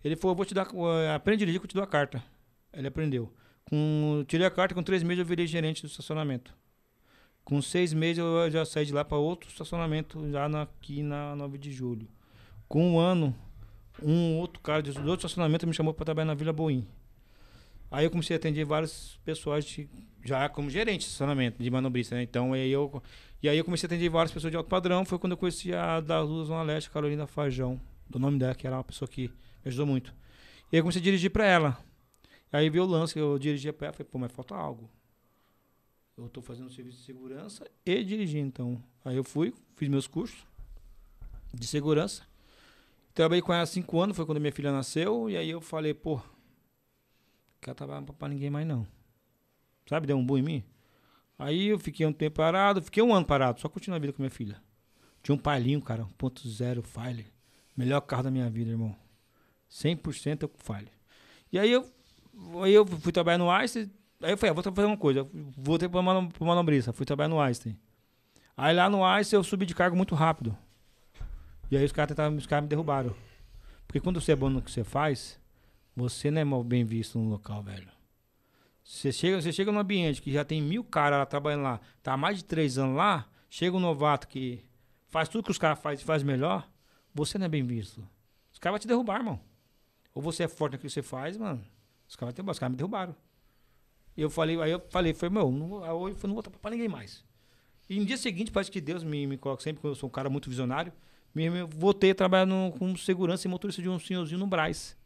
Ele 0.03 0.16
falou, 0.16 0.34
vou 0.34 0.44
te 0.44 0.55
dar, 0.55 0.66
eh, 0.66 1.14
aprende 1.14 1.42
a 1.42 1.46
dirigir 1.46 1.61
que 1.61 1.66
eu 1.66 1.68
te 1.68 1.74
dou 1.74 1.84
a 1.84 1.86
carta. 1.86 2.22
Ele 2.72 2.88
aprendeu. 2.88 3.32
Com, 3.64 4.24
tirei 4.26 4.46
a 4.46 4.51
carta, 4.51 4.74
com 4.74 4.82
três 4.82 5.03
meses 5.03 5.20
eu 5.20 5.26
virei 5.26 5.46
gerente 5.46 5.82
do 5.82 5.88
estacionamento. 5.88 6.57
Com 7.44 7.61
seis 7.61 7.92
meses 7.92 8.18
eu 8.18 8.51
já 8.51 8.64
saí 8.64 8.86
de 8.86 8.92
lá 8.92 9.05
para 9.05 9.18
outro 9.18 9.48
estacionamento, 9.48 10.30
já 10.30 10.48
na, 10.48 10.62
aqui 10.62 11.03
na 11.03 11.36
9 11.36 11.59
de 11.59 11.70
julho. 11.70 12.09
Com 12.68 12.92
um 12.92 12.98
ano, 12.98 13.34
um 14.03 14.38
outro 14.38 14.61
cara 14.62 14.82
de 14.82 14.90
outro 14.90 15.26
estacionamento 15.26 15.66
me 15.66 15.74
chamou 15.74 15.92
para 15.92 16.05
trabalhar 16.05 16.26
na 16.26 16.34
Vila 16.34 16.53
Boim. 16.53 16.86
Aí 17.91 18.05
eu 18.05 18.11
comecei 18.11 18.36
a 18.36 18.38
atender 18.38 18.64
vários 18.64 19.18
pessoas 19.24 19.64
de- 19.64 19.88
já 20.24 20.49
como 20.49 20.70
gerente 20.70 21.01
de 21.01 21.07
estacionamento, 21.07 21.62
de 21.62 21.70
manobrista, 21.70 22.14
né? 22.14 22.22
Então 22.22 22.53
aí 22.53 22.70
eu 22.70 23.03
e 23.43 23.49
aí 23.49 23.57
eu 23.59 23.64
comecei 23.64 23.86
a 23.86 23.88
atender 23.88 24.09
várias 24.11 24.32
pessoas 24.32 24.51
de 24.51 24.57
alto 24.57 24.68
padrão, 24.68 25.05
foi 25.05 25.18
quando 25.18 25.32
eu 25.32 25.36
conheci 25.38 25.72
a 25.74 26.01
da 26.01 26.20
Luz 26.20 26.49
Zona 26.49 26.62
Leste, 26.62 26.91
Carolina 26.91 27.26
Fajão, 27.26 27.80
do 28.09 28.18
nome 28.18 28.38
dela, 28.38 28.55
que 28.55 28.66
era 28.66 28.76
uma 28.76 28.84
pessoa 28.84 29.09
que 29.09 29.28
me 29.28 29.68
ajudou 29.68 29.86
muito. 29.86 30.14
E 30.70 30.76
aí 30.76 30.80
eu 30.80 30.82
comecei 30.84 31.01
a 31.01 31.05
dirigir 31.05 31.30
para 31.30 31.47
ela. 31.47 31.78
Aí 32.53 32.68
veio 32.70 32.84
o 32.84 32.86
lance, 32.86 33.18
eu 33.18 33.38
dirigia 33.38 33.72
para 33.72 33.88
ela, 33.88 33.95
falei, 33.95 34.09
pô, 34.11 34.18
mas 34.18 34.32
falta 34.32 34.55
algo. 34.55 34.91
Eu 36.16 36.28
tô 36.28 36.43
fazendo 36.43 36.70
serviço 36.70 36.99
de 36.99 37.05
segurança 37.05 37.66
e 37.84 38.05
dirigir, 38.05 38.41
então. 38.41 38.82
Aí 39.05 39.16
eu 39.16 39.24
fui, 39.24 39.55
fiz 39.76 39.88
meus 39.88 40.07
cursos 40.07 40.38
de 41.53 41.66
segurança. 41.66 42.22
Trabalhei 43.14 43.43
com 43.43 43.53
ela 43.53 43.62
há 43.62 43.66
cinco 43.66 44.01
anos, 44.01 44.16
foi 44.16 44.26
quando 44.26 44.41
minha 44.41 44.53
filha 44.53 44.70
nasceu, 44.72 45.28
e 45.30 45.36
aí 45.36 45.51
eu 45.51 45.61
falei, 45.61 45.95
pô, 45.95 46.20
quero 47.61 47.74
trabalhar 47.74 48.02
pra 48.02 48.28
ninguém 48.28 48.50
mais 48.50 48.66
não. 48.66 48.86
Sabe, 49.88 50.06
deu 50.06 50.16
um 50.16 50.24
boom 50.24 50.38
em 50.38 50.42
mim. 50.42 50.64
Aí 51.38 51.68
eu 51.68 51.78
fiquei 51.78 52.04
um 52.06 52.12
tempo 52.12 52.36
parado, 52.36 52.82
fiquei 52.82 53.02
um 53.02 53.14
ano 53.14 53.24
parado, 53.24 53.61
só 53.61 53.68
continuei 53.68 53.96
a 53.96 54.00
vida 54.00 54.12
com 54.12 54.22
minha 54.22 54.30
filha. 54.30 54.61
Tinha 55.22 55.34
um 55.34 55.38
palhinho, 55.38 55.80
cara, 55.80 56.04
1.0 56.18 56.82
File. 56.82 57.26
Melhor 57.76 58.00
carro 58.02 58.24
da 58.24 58.30
minha 58.30 58.48
vida, 58.50 58.70
irmão. 58.70 58.94
100% 59.70 60.42
eu 60.42 60.50
File. 60.58 60.90
E 61.52 61.58
aí 61.58 61.72
eu, 61.72 61.90
aí 62.62 62.72
eu 62.72 62.86
fui 62.86 63.11
trabalhar 63.11 63.38
no 63.38 63.50
Einstein, 63.50 63.90
aí 64.22 64.32
eu 64.32 64.36
falei, 64.38 64.50
ah, 64.50 64.54
vou 64.54 64.62
fazer 64.62 64.86
uma 64.86 64.96
coisa, 64.96 65.26
voltei 65.32 65.88
para 65.88 66.00
o 66.00 66.44
manobrista, 66.44 66.92
fui 66.92 67.06
trabalhar 67.06 67.28
no 67.28 67.40
Einstein. 67.40 67.78
Aí 68.56 68.74
lá 68.74 68.90
no 68.90 69.04
Einstein 69.04 69.38
eu 69.38 69.44
subi 69.44 69.64
de 69.64 69.74
cargo 69.74 69.96
muito 69.96 70.14
rápido. 70.14 70.56
E 71.70 71.76
aí 71.76 71.84
os 71.84 71.92
caras 71.92 72.11
tentavam, 72.11 72.36
os 72.36 72.46
caras 72.46 72.64
me 72.64 72.68
derrubaram. 72.68 73.14
Porque 73.86 73.98
quando 73.98 74.20
você 74.20 74.32
é 74.32 74.36
bom 74.36 74.50
no 74.50 74.61
que 74.61 74.70
você 74.70 74.84
faz, 74.84 75.39
você 76.01 76.30
não 76.30 76.40
é 76.40 76.44
mal 76.44 76.64
bem 76.64 76.84
visto 76.84 77.18
no 77.18 77.28
local, 77.28 77.62
velho. 77.62 77.88
Você 78.82 79.12
chega, 79.12 79.40
você 79.40 79.53
chega 79.53 79.70
num 79.70 79.78
ambiente 79.78 80.22
que 80.22 80.32
já 80.32 80.44
tem 80.44 80.61
mil 80.61 80.82
caras 80.82 81.18
lá 81.18 81.26
trabalhando 81.26 81.62
lá, 81.62 81.80
tá 82.03 82.14
há 82.14 82.16
mais 82.16 82.38
de 82.38 82.44
três 82.44 82.78
anos 82.78 82.96
lá, 82.96 83.28
chega 83.48 83.76
um 83.76 83.80
novato 83.80 84.26
que 84.26 84.64
faz 85.09 85.28
tudo 85.28 85.44
que 85.44 85.51
os 85.51 85.59
caras 85.59 85.78
fazem 85.78 86.03
e 86.03 86.07
faz 86.07 86.22
melhor, 86.22 86.68
você 87.14 87.38
não 87.38 87.46
é 87.46 87.48
bem 87.48 87.62
visto. 87.62 88.07
Os 88.53 88.59
caras 88.59 88.74
vão 88.74 88.78
te 88.80 88.88
derrubar, 88.88 89.18
irmão. 89.18 89.40
Ou 90.14 90.22
você 90.22 90.44
é 90.44 90.48
forte 90.48 90.72
naquilo 90.72 90.88
que 90.88 90.94
você 90.94 91.03
faz, 91.03 91.36
mano. 91.36 91.64
Os 92.09 92.16
caras 92.16 92.34
te 92.34 92.40
os 92.40 92.59
caras 92.59 92.72
me 92.72 92.76
derrubaram. 92.76 93.14
Eu 94.16 94.28
falei, 94.28 94.61
aí 94.61 94.70
eu 94.70 94.82
falei, 94.90 95.14
foi, 95.14 95.28
meu, 95.28 95.51
não, 95.51 95.84
aí 95.84 95.90
eu 95.90 96.16
não 96.24 96.34
vou 96.34 96.42
tapar 96.42 96.59
pra 96.59 96.70
ninguém 96.70 96.88
mais. 96.88 97.24
E 97.88 97.98
no 97.98 98.07
dia 98.07 98.16
seguinte, 98.16 98.51
parece 98.51 98.70
que 98.70 98.80
Deus 98.80 99.05
me, 99.05 99.26
me 99.26 99.36
coloca 99.36 99.62
sempre, 99.62 99.80
porque 99.80 99.92
eu 99.92 99.94
sou 99.94 100.09
um 100.09 100.12
cara 100.12 100.28
muito 100.28 100.48
visionário, 100.48 100.92
me, 101.34 101.48
me 101.48 101.62
voltei 101.62 102.11
a 102.11 102.14
trabalhar 102.14 102.46
no, 102.46 102.72
com 102.72 102.96
segurança 102.96 103.46
e 103.46 103.51
motorista 103.51 103.80
de 103.82 103.88
um 103.88 103.98
senhorzinho 103.98 104.38
no 104.38 104.46
Braz. 104.46 104.96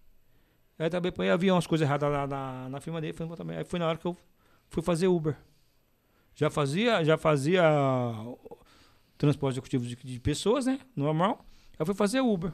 Aí 0.78 0.90
também 0.90 1.30
havia 1.30 1.54
umas 1.54 1.66
coisas 1.66 1.86
erradas 1.86 2.10
lá 2.10 2.26
na, 2.26 2.68
na 2.68 2.80
firma 2.80 3.00
dele, 3.00 3.12
vou 3.12 3.36
também. 3.36 3.56
Aí 3.58 3.64
foi 3.64 3.78
na 3.78 3.86
hora 3.86 3.98
que 3.98 4.06
eu 4.06 4.16
fui 4.68 4.82
fazer 4.82 5.06
Uber. 5.06 5.36
Já 6.34 6.50
fazia, 6.50 7.04
já 7.04 7.16
fazia 7.16 7.62
transporte 9.16 9.54
executivo 9.54 9.86
de, 9.86 9.96
de 9.96 10.20
pessoas, 10.20 10.66
né? 10.66 10.80
Normal. 10.96 11.44
Aí 11.78 11.86
fui 11.86 11.94
fazer 11.94 12.20
Uber. 12.20 12.52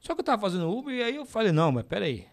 Só 0.00 0.14
que 0.14 0.20
eu 0.20 0.24
tava 0.24 0.40
fazendo 0.40 0.70
Uber 0.70 0.94
e 0.94 1.02
aí 1.02 1.16
eu 1.16 1.26
falei, 1.26 1.50
não, 1.50 1.72
mas 1.72 1.84
peraí. 1.84 2.26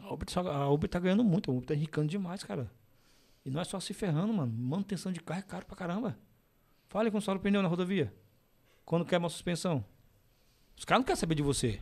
A 0.00 0.12
Uber, 0.12 0.30
só- 0.30 0.48
a 0.48 0.70
Uber 0.70 0.88
tá 0.88 0.98
ganhando 1.00 1.24
muito, 1.24 1.50
a 1.50 1.54
Uber 1.54 1.66
tá 1.66 1.74
enricando 1.74 2.08
demais, 2.08 2.44
cara. 2.44 2.70
E 3.44 3.50
não 3.50 3.60
é 3.60 3.64
só 3.64 3.80
se 3.80 3.92
ferrando, 3.92 4.32
mano. 4.32 4.52
Manutenção 4.56 5.10
de 5.10 5.20
carro 5.20 5.40
é 5.40 5.42
caro 5.42 5.66
pra 5.66 5.76
caramba. 5.76 6.16
Fale 6.88 7.10
com 7.10 7.18
o 7.18 7.38
pneu 7.40 7.62
na 7.62 7.68
rodovia. 7.68 8.14
Quando 8.84 9.04
quer 9.04 9.18
uma 9.18 9.28
suspensão. 9.28 9.84
Os 10.76 10.84
caras 10.84 11.00
não 11.00 11.04
querem 11.06 11.18
saber 11.18 11.34
de 11.34 11.42
você. 11.42 11.80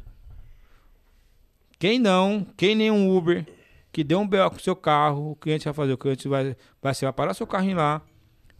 Quem 1.80 1.98
não, 1.98 2.44
quem 2.58 2.74
nem 2.74 2.90
um 2.90 3.16
Uber, 3.16 3.46
que 3.90 4.04
deu 4.04 4.20
um 4.20 4.28
BO 4.28 4.50
com 4.50 4.56
o 4.56 4.60
seu 4.60 4.76
carro, 4.76 5.30
o 5.30 5.34
cliente 5.34 5.64
vai 5.64 5.72
fazer, 5.72 5.94
o 5.94 5.96
cliente 5.96 6.28
vai, 6.28 6.54
vai, 6.80 6.92
você 6.92 7.06
vai 7.06 7.12
parar 7.14 7.32
seu 7.32 7.46
carrinho 7.46 7.78
lá, 7.78 8.02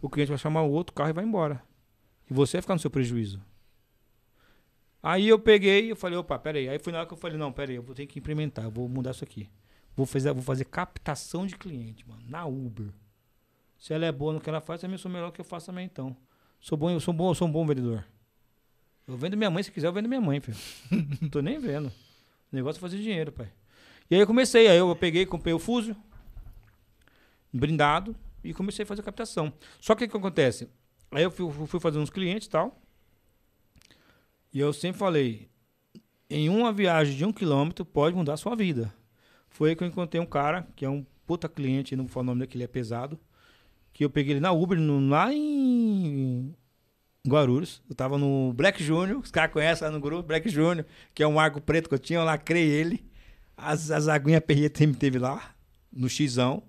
o 0.01 0.09
cliente 0.09 0.29
vai 0.29 0.39
chamar 0.39 0.63
o 0.63 0.71
outro 0.71 0.91
carro 0.91 1.11
e 1.11 1.13
vai 1.13 1.23
embora. 1.23 1.61
E 2.27 2.33
você 2.33 2.57
vai 2.57 2.63
ficar 2.63 2.73
no 2.73 2.79
seu 2.79 2.89
prejuízo. 2.89 3.39
Aí 5.03 5.27
eu 5.27 5.37
peguei 5.37 5.91
e 5.91 5.95
falei, 5.95 6.17
opa, 6.17 6.39
peraí. 6.39 6.67
Aí 6.67 6.79
foi 6.79 6.91
na 6.91 6.97
hora 6.97 7.07
que 7.07 7.13
eu 7.13 7.17
falei, 7.17 7.37
não, 7.37 7.51
peraí, 7.51 7.75
eu 7.75 7.83
vou 7.83 7.93
ter 7.93 8.07
que 8.07 8.17
implementar, 8.17 8.65
eu 8.65 8.71
vou 8.71 8.89
mudar 8.89 9.11
isso 9.11 9.23
aqui. 9.23 9.47
Vou 9.95 10.07
fazer, 10.07 10.33
vou 10.33 10.41
fazer 10.41 10.65
captação 10.65 11.45
de 11.45 11.55
cliente, 11.55 12.03
mano, 12.09 12.23
na 12.27 12.47
Uber. 12.47 12.87
Se 13.77 13.93
ela 13.93 14.07
é 14.07 14.11
boa 14.11 14.33
no 14.33 14.41
que 14.41 14.49
ela 14.49 14.61
faz, 14.61 14.81
também 14.81 14.97
sou 14.97 15.11
melhor 15.11 15.29
que 15.29 15.39
eu 15.41 15.45
faço 15.45 15.67
também, 15.67 15.85
então. 15.85 16.17
Sou 16.59 16.75
bom, 16.75 16.89
eu 16.89 16.99
sou 16.99 17.13
bom, 17.13 17.29
eu 17.29 17.35
sou 17.35 17.47
um 17.47 17.51
bom 17.51 17.67
vendedor. 17.67 18.03
Eu 19.07 19.15
vendo 19.15 19.37
minha 19.37 19.51
mãe, 19.51 19.61
se 19.61 19.71
quiser, 19.71 19.85
eu 19.85 19.93
vendo 19.93 20.09
minha 20.09 20.21
mãe, 20.21 20.39
filho. 20.39 20.57
Não 21.21 21.29
tô 21.29 21.39
nem 21.39 21.59
vendo. 21.59 21.91
O 22.51 22.55
negócio 22.55 22.79
é 22.79 22.81
fazer 22.81 22.97
dinheiro, 22.97 23.31
pai. 23.31 23.51
E 24.09 24.15
aí 24.15 24.21
eu 24.21 24.27
comecei, 24.27 24.67
aí 24.67 24.77
eu 24.77 24.93
peguei, 24.95 25.25
comprei 25.25 25.53
o 25.53 25.59
Fuso, 25.59 25.95
brindado, 27.51 28.15
e 28.43 28.53
comecei 28.53 28.83
a 28.83 28.85
fazer 28.85 29.03
captação. 29.03 29.53
Só 29.79 29.95
que 29.95 30.03
o 30.05 30.09
que 30.09 30.17
acontece? 30.17 30.67
Aí 31.11 31.23
eu 31.23 31.31
fui, 31.31 31.49
fui 31.67 31.79
fazer 31.79 31.99
uns 31.99 32.09
clientes 32.09 32.47
e 32.47 32.49
tal. 32.49 32.81
E 34.53 34.59
eu 34.59 34.73
sempre 34.73 34.97
falei, 34.99 35.49
em 36.29 36.49
uma 36.49 36.73
viagem 36.73 37.15
de 37.15 37.23
um 37.23 37.31
quilômetro 37.31 37.85
pode 37.85 38.15
mudar 38.15 38.33
a 38.33 38.37
sua 38.37 38.55
vida. 38.55 38.93
Foi 39.49 39.69
aí 39.69 39.75
que 39.75 39.83
eu 39.83 39.87
encontrei 39.87 40.21
um 40.21 40.25
cara, 40.25 40.67
que 40.75 40.83
é 40.85 40.89
um 40.89 41.05
puta 41.25 41.47
cliente, 41.47 41.95
não 41.95 42.05
vou 42.05 42.11
falar 42.11 42.23
o 42.23 42.25
nome 42.27 42.39
dele, 42.39 42.51
ele 42.55 42.63
é 42.63 42.67
pesado. 42.67 43.19
Que 43.93 44.03
eu 44.03 44.09
peguei 44.09 44.33
ele 44.33 44.39
na 44.39 44.51
Uber, 44.51 44.77
no- 44.79 45.09
lá 45.09 45.33
em 45.33 46.55
Guarulhos. 47.27 47.81
Eu 47.89 47.95
tava 47.95 48.17
no 48.17 48.53
Black 48.53 48.83
Júnior, 48.83 49.19
os 49.19 49.31
caras 49.31 49.51
conhecem 49.51 49.87
lá 49.87 49.93
no 49.93 49.99
grupo, 49.99 50.23
Black 50.23 50.49
Júnior, 50.49 50.85
que 51.13 51.21
é 51.21 51.27
um 51.27 51.39
arco 51.39 51.61
preto 51.61 51.87
que 51.87 51.95
eu 51.95 51.99
tinha, 51.99 52.19
eu 52.19 52.25
lacrei 52.25 52.67
ele. 52.67 53.03
As, 53.55 53.91
as 53.91 54.07
aguinhas 54.07 54.41
perretas 54.41 54.87
me 54.87 54.95
teve 54.95 55.19
lá, 55.19 55.53
no 55.91 56.09
Xão. 56.09 56.63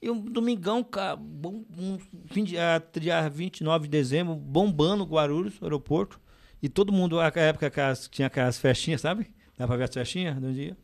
E 0.00 0.10
um 0.10 0.18
domingão, 0.18 0.82
cara, 0.82 1.14
bom, 1.14 1.62
um 1.76 1.98
fim 2.26 2.42
de, 2.42 2.56
ah, 2.56 2.82
dia 2.98 3.28
29 3.28 3.84
de 3.84 3.90
dezembro, 3.90 4.34
bombando 4.34 5.04
Guarulhos, 5.04 5.62
aeroporto. 5.62 6.18
E 6.62 6.68
todo 6.68 6.92
mundo, 6.92 7.16
naquela 7.16 7.46
época, 7.46 7.70
tinha 8.10 8.26
aquelas 8.26 8.58
festinhas, 8.58 9.02
sabe? 9.02 9.30
Dá 9.58 9.66
pra 9.66 9.76
ver 9.76 9.84
as 9.84 9.92
festinhas 9.92 10.40
do 10.40 10.52
dia. 10.52 10.76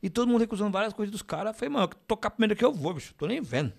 E 0.00 0.08
todo 0.08 0.28
mundo 0.28 0.40
recusando 0.40 0.70
várias 0.70 0.92
coisas 0.92 1.10
dos 1.10 1.22
caras. 1.22 1.56
Falei, 1.56 1.72
mano, 1.72 1.90
tocar 2.06 2.30
primeiro 2.30 2.56
que 2.56 2.64
eu 2.64 2.72
vou, 2.72 2.94
bicho. 2.94 3.12
Tô 3.14 3.26
nem 3.26 3.40
vendo. 3.40 3.72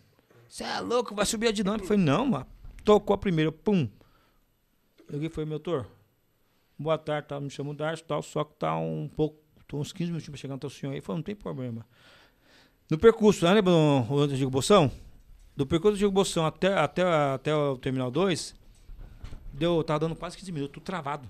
Você 0.48 0.64
é 0.64 0.80
louco, 0.82 1.16
vai 1.16 1.26
subir 1.26 1.48
a 1.48 1.52
dinâmica. 1.52 1.88
Falei, 1.88 2.04
não, 2.04 2.26
mano. 2.26 2.46
Tocou 2.84 3.14
a 3.14 3.18
primeira, 3.18 3.52
pum. 3.52 3.88
Eu 5.12 5.30
falei, 5.30 5.45
meu 5.45 5.57
motor. 5.57 5.86
boa 6.80 6.97
tarde, 6.97 7.28
tá, 7.28 7.38
me 7.38 7.49
chamo 7.49 7.74
Darcio, 7.74 8.05
tal, 8.05 8.22
só 8.22 8.45
que 8.45 8.55
tá 8.55 8.78
um 8.78 9.09
pouco, 9.14 9.38
tô 9.68 9.78
uns 9.78 9.91
15 9.91 10.09
minutos 10.09 10.30
pra 10.30 10.38
chegar 10.38 10.55
até 10.55 10.66
o 10.66 10.70
senhor 10.70 10.93
aí. 10.93 10.99
Ele 10.99 11.01
falou, 11.01 11.18
não 11.18 11.24
tem 11.24 11.36
problema. 11.36 11.86
No 12.89 12.97
percurso, 12.97 13.43
né, 13.43 13.53
lembra 13.53 13.74
o 13.74 14.20
antigo 14.20 14.49
Bolsão? 14.49 14.89
Do 15.53 15.68
percurso 15.68 15.95
do 15.95 15.97
Diego 15.97 16.14
Bolsão 16.14 16.45
até, 16.45 16.74
até, 16.74 17.03
até 17.03 17.53
o 17.53 17.78
Terminal 17.78 18.09
2, 18.09 18.55
deu, 19.51 19.84
tava 19.84 19.99
dando 19.99 20.16
quase 20.16 20.38
15 20.38 20.49
minutos, 20.49 20.74
tudo 20.76 20.84
travado. 20.84 21.30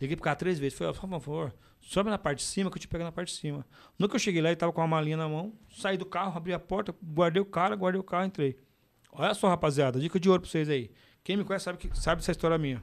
Liguei 0.00 0.16
pro 0.16 0.24
cara 0.24 0.34
três 0.34 0.58
vezes, 0.58 0.76
falei, 0.76 0.92
por 0.92 1.08
favor, 1.08 1.54
sobe 1.80 2.10
na 2.10 2.18
parte 2.18 2.38
de 2.38 2.44
cima 2.46 2.68
que 2.68 2.78
eu 2.78 2.80
te 2.80 2.88
pego 2.88 3.04
na 3.04 3.12
parte 3.12 3.32
de 3.32 3.38
cima. 3.38 3.64
No 3.96 4.08
que 4.08 4.16
eu 4.16 4.20
cheguei 4.20 4.42
lá, 4.42 4.48
ele 4.48 4.56
tava 4.56 4.72
com 4.72 4.80
uma 4.80 4.88
malinha 4.88 5.16
na 5.16 5.28
mão, 5.28 5.52
saí 5.70 5.96
do 5.96 6.04
carro, 6.04 6.36
abri 6.36 6.52
a 6.52 6.58
porta, 6.58 6.92
guardei 7.00 7.40
o 7.40 7.46
cara, 7.46 7.76
guardei 7.76 8.00
o 8.00 8.04
carro, 8.04 8.26
entrei. 8.26 8.58
Olha 9.12 9.34
só, 9.34 9.48
rapaziada, 9.48 10.00
dica 10.00 10.18
de 10.18 10.28
ouro 10.28 10.42
pra 10.42 10.50
vocês 10.50 10.68
aí. 10.68 10.90
Quem 11.22 11.36
me 11.36 11.44
conhece 11.44 11.64
sabe, 11.64 11.78
que, 11.78 11.98
sabe 11.98 12.20
essa 12.22 12.30
história 12.30 12.56
minha. 12.58 12.82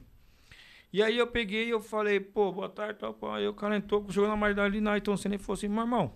E 0.94 1.04
aí 1.04 1.18
eu 1.18 1.28
peguei 1.28 1.68
e 1.68 1.70
eu 1.72 1.82
falei, 1.82 2.20
pô, 2.20 2.52
boa 2.52 2.70
tarde, 2.70 3.00
tal, 3.00 3.14
pô. 3.14 3.30
Aí 3.32 3.48
o 3.48 3.54
cara 3.54 3.76
entrou, 3.76 4.06
jogou 4.10 4.30
na 4.30 4.36
margem 4.36 4.64
ali 4.64 4.80
na 4.80 4.92
Ayrton 4.92 5.18
Senna 5.18 5.36
e 5.36 5.38
falou 5.38 5.56
assim, 5.56 5.68
meu 5.68 5.82
irmão, 5.82 6.14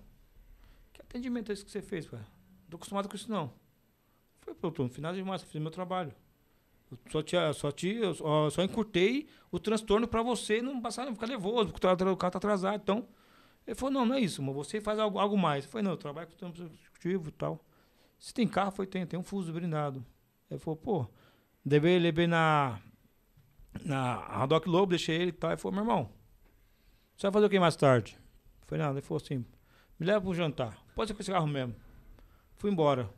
que 0.93 1.01
atendimento 1.01 1.49
é 1.49 1.53
esse 1.53 1.65
que 1.65 1.71
você 1.71 1.81
fez, 1.81 2.07
cara? 2.07 2.23
Não 2.23 2.69
tô 2.69 2.77
acostumado 2.77 3.09
com 3.09 3.15
isso 3.15 3.29
não. 3.29 3.45
Eu 3.45 3.51
falei, 4.41 4.59
pô, 4.59 4.71
tô 4.71 4.83
no 4.83 4.89
final 4.89 5.13
de 5.13 5.23
março, 5.23 5.45
fiz 5.45 5.61
meu 5.61 5.71
trabalho. 5.71 6.13
Eu 6.91 6.97
só, 7.11 7.21
te, 7.21 7.35
só, 7.53 7.71
te, 7.71 7.95
eu 7.95 8.13
só, 8.13 8.49
só 8.49 8.63
encurtei 8.63 9.27
o 9.51 9.59
transtorno 9.59 10.07
pra 10.07 10.23
você 10.23 10.61
não 10.61 10.79
passar, 10.81 11.05
não 11.05 11.13
ficar 11.13 11.27
nervoso, 11.27 11.71
porque 11.71 11.85
o 11.85 12.17
cara 12.17 12.31
tá 12.31 12.37
atrasado. 12.37 12.81
Então, 12.81 13.07
ele 13.67 13.75
falou, 13.75 13.93
não, 13.93 14.05
não 14.05 14.15
é 14.15 14.19
isso, 14.19 14.41
mas 14.41 14.55
você 14.55 14.81
faz 14.81 14.97
algo, 14.97 15.19
algo 15.19 15.37
mais. 15.37 15.65
Eu 15.65 15.71
falei, 15.71 15.83
não, 15.83 15.91
eu 15.91 15.97
trabalho 15.97 16.27
com 16.27 16.45
o 16.45 16.49
executivo 16.49 17.29
e 17.29 17.31
tal. 17.31 17.63
Se 18.17 18.33
tem 18.33 18.47
carro, 18.47 18.71
foi, 18.71 18.87
tem, 18.87 19.05
tem 19.05 19.19
um 19.19 19.23
fuso 19.23 19.53
blindado. 19.53 20.03
Ele 20.49 20.59
falou, 20.59 20.75
pô, 20.75 21.07
levei, 21.69 21.99
levei 21.99 22.27
na, 22.27 22.79
na 23.85 24.15
Radoc 24.15 24.65
Lobo, 24.65 24.89
deixei 24.89 25.15
ele 25.15 25.29
e 25.29 25.33
tal. 25.33 25.51
Ele 25.51 25.57
falou, 25.57 25.75
meu 25.75 25.83
irmão, 25.83 26.09
você 27.15 27.27
vai 27.27 27.33
fazer 27.33 27.45
o 27.45 27.49
que 27.49 27.59
mais 27.59 27.75
tarde? 27.75 28.17
Eu 28.61 28.67
falei, 28.67 28.83
nada. 28.83 28.97
Ele 28.97 29.05
falou 29.05 29.21
assim, 29.23 29.45
me 29.99 30.05
leva 30.05 30.21
pro 30.21 30.33
jantar. 30.33 30.77
Pode 30.95 31.09
ser 31.09 31.13
com 31.13 31.21
esse 31.21 31.31
carro 31.31 31.47
mesmo. 31.47 31.75
Fui 32.55 32.71
embora. 32.71 33.09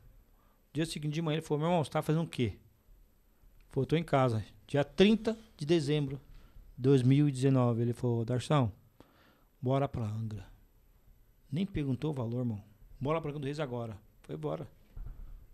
Dia 0.74 0.86
seguinte 0.86 1.14
de 1.14 1.22
manhã 1.22 1.36
ele 1.36 1.46
falou, 1.46 1.60
meu 1.60 1.70
irmão, 1.70 1.84
você 1.84 1.92
tá 1.92 2.02
fazendo 2.02 2.24
o 2.24 2.28
quê? 2.28 2.58
Falou, 3.70 3.86
tô 3.86 3.96
em 3.96 4.04
casa. 4.04 4.44
Dia 4.68 4.84
30 4.84 5.38
de 5.56 5.66
dezembro 5.66 6.20
de 6.78 6.84
2019. 6.84 7.82
Ele 7.82 7.94
falou, 7.94 8.26
Darção, 8.26 8.72
bora 9.62 9.88
pra 9.88 10.06
Angra. 10.06 10.46
Nem 11.52 11.66
perguntou 11.66 12.12
o 12.12 12.14
valor, 12.14 12.40
irmão. 12.40 12.64
Bora 13.00 13.20
pra 13.22 13.30
Angra 13.30 13.40
do 13.40 13.46
Reis 13.46 13.60
agora. 13.60 13.98
Foi 14.24 14.36
embora. 14.36 14.68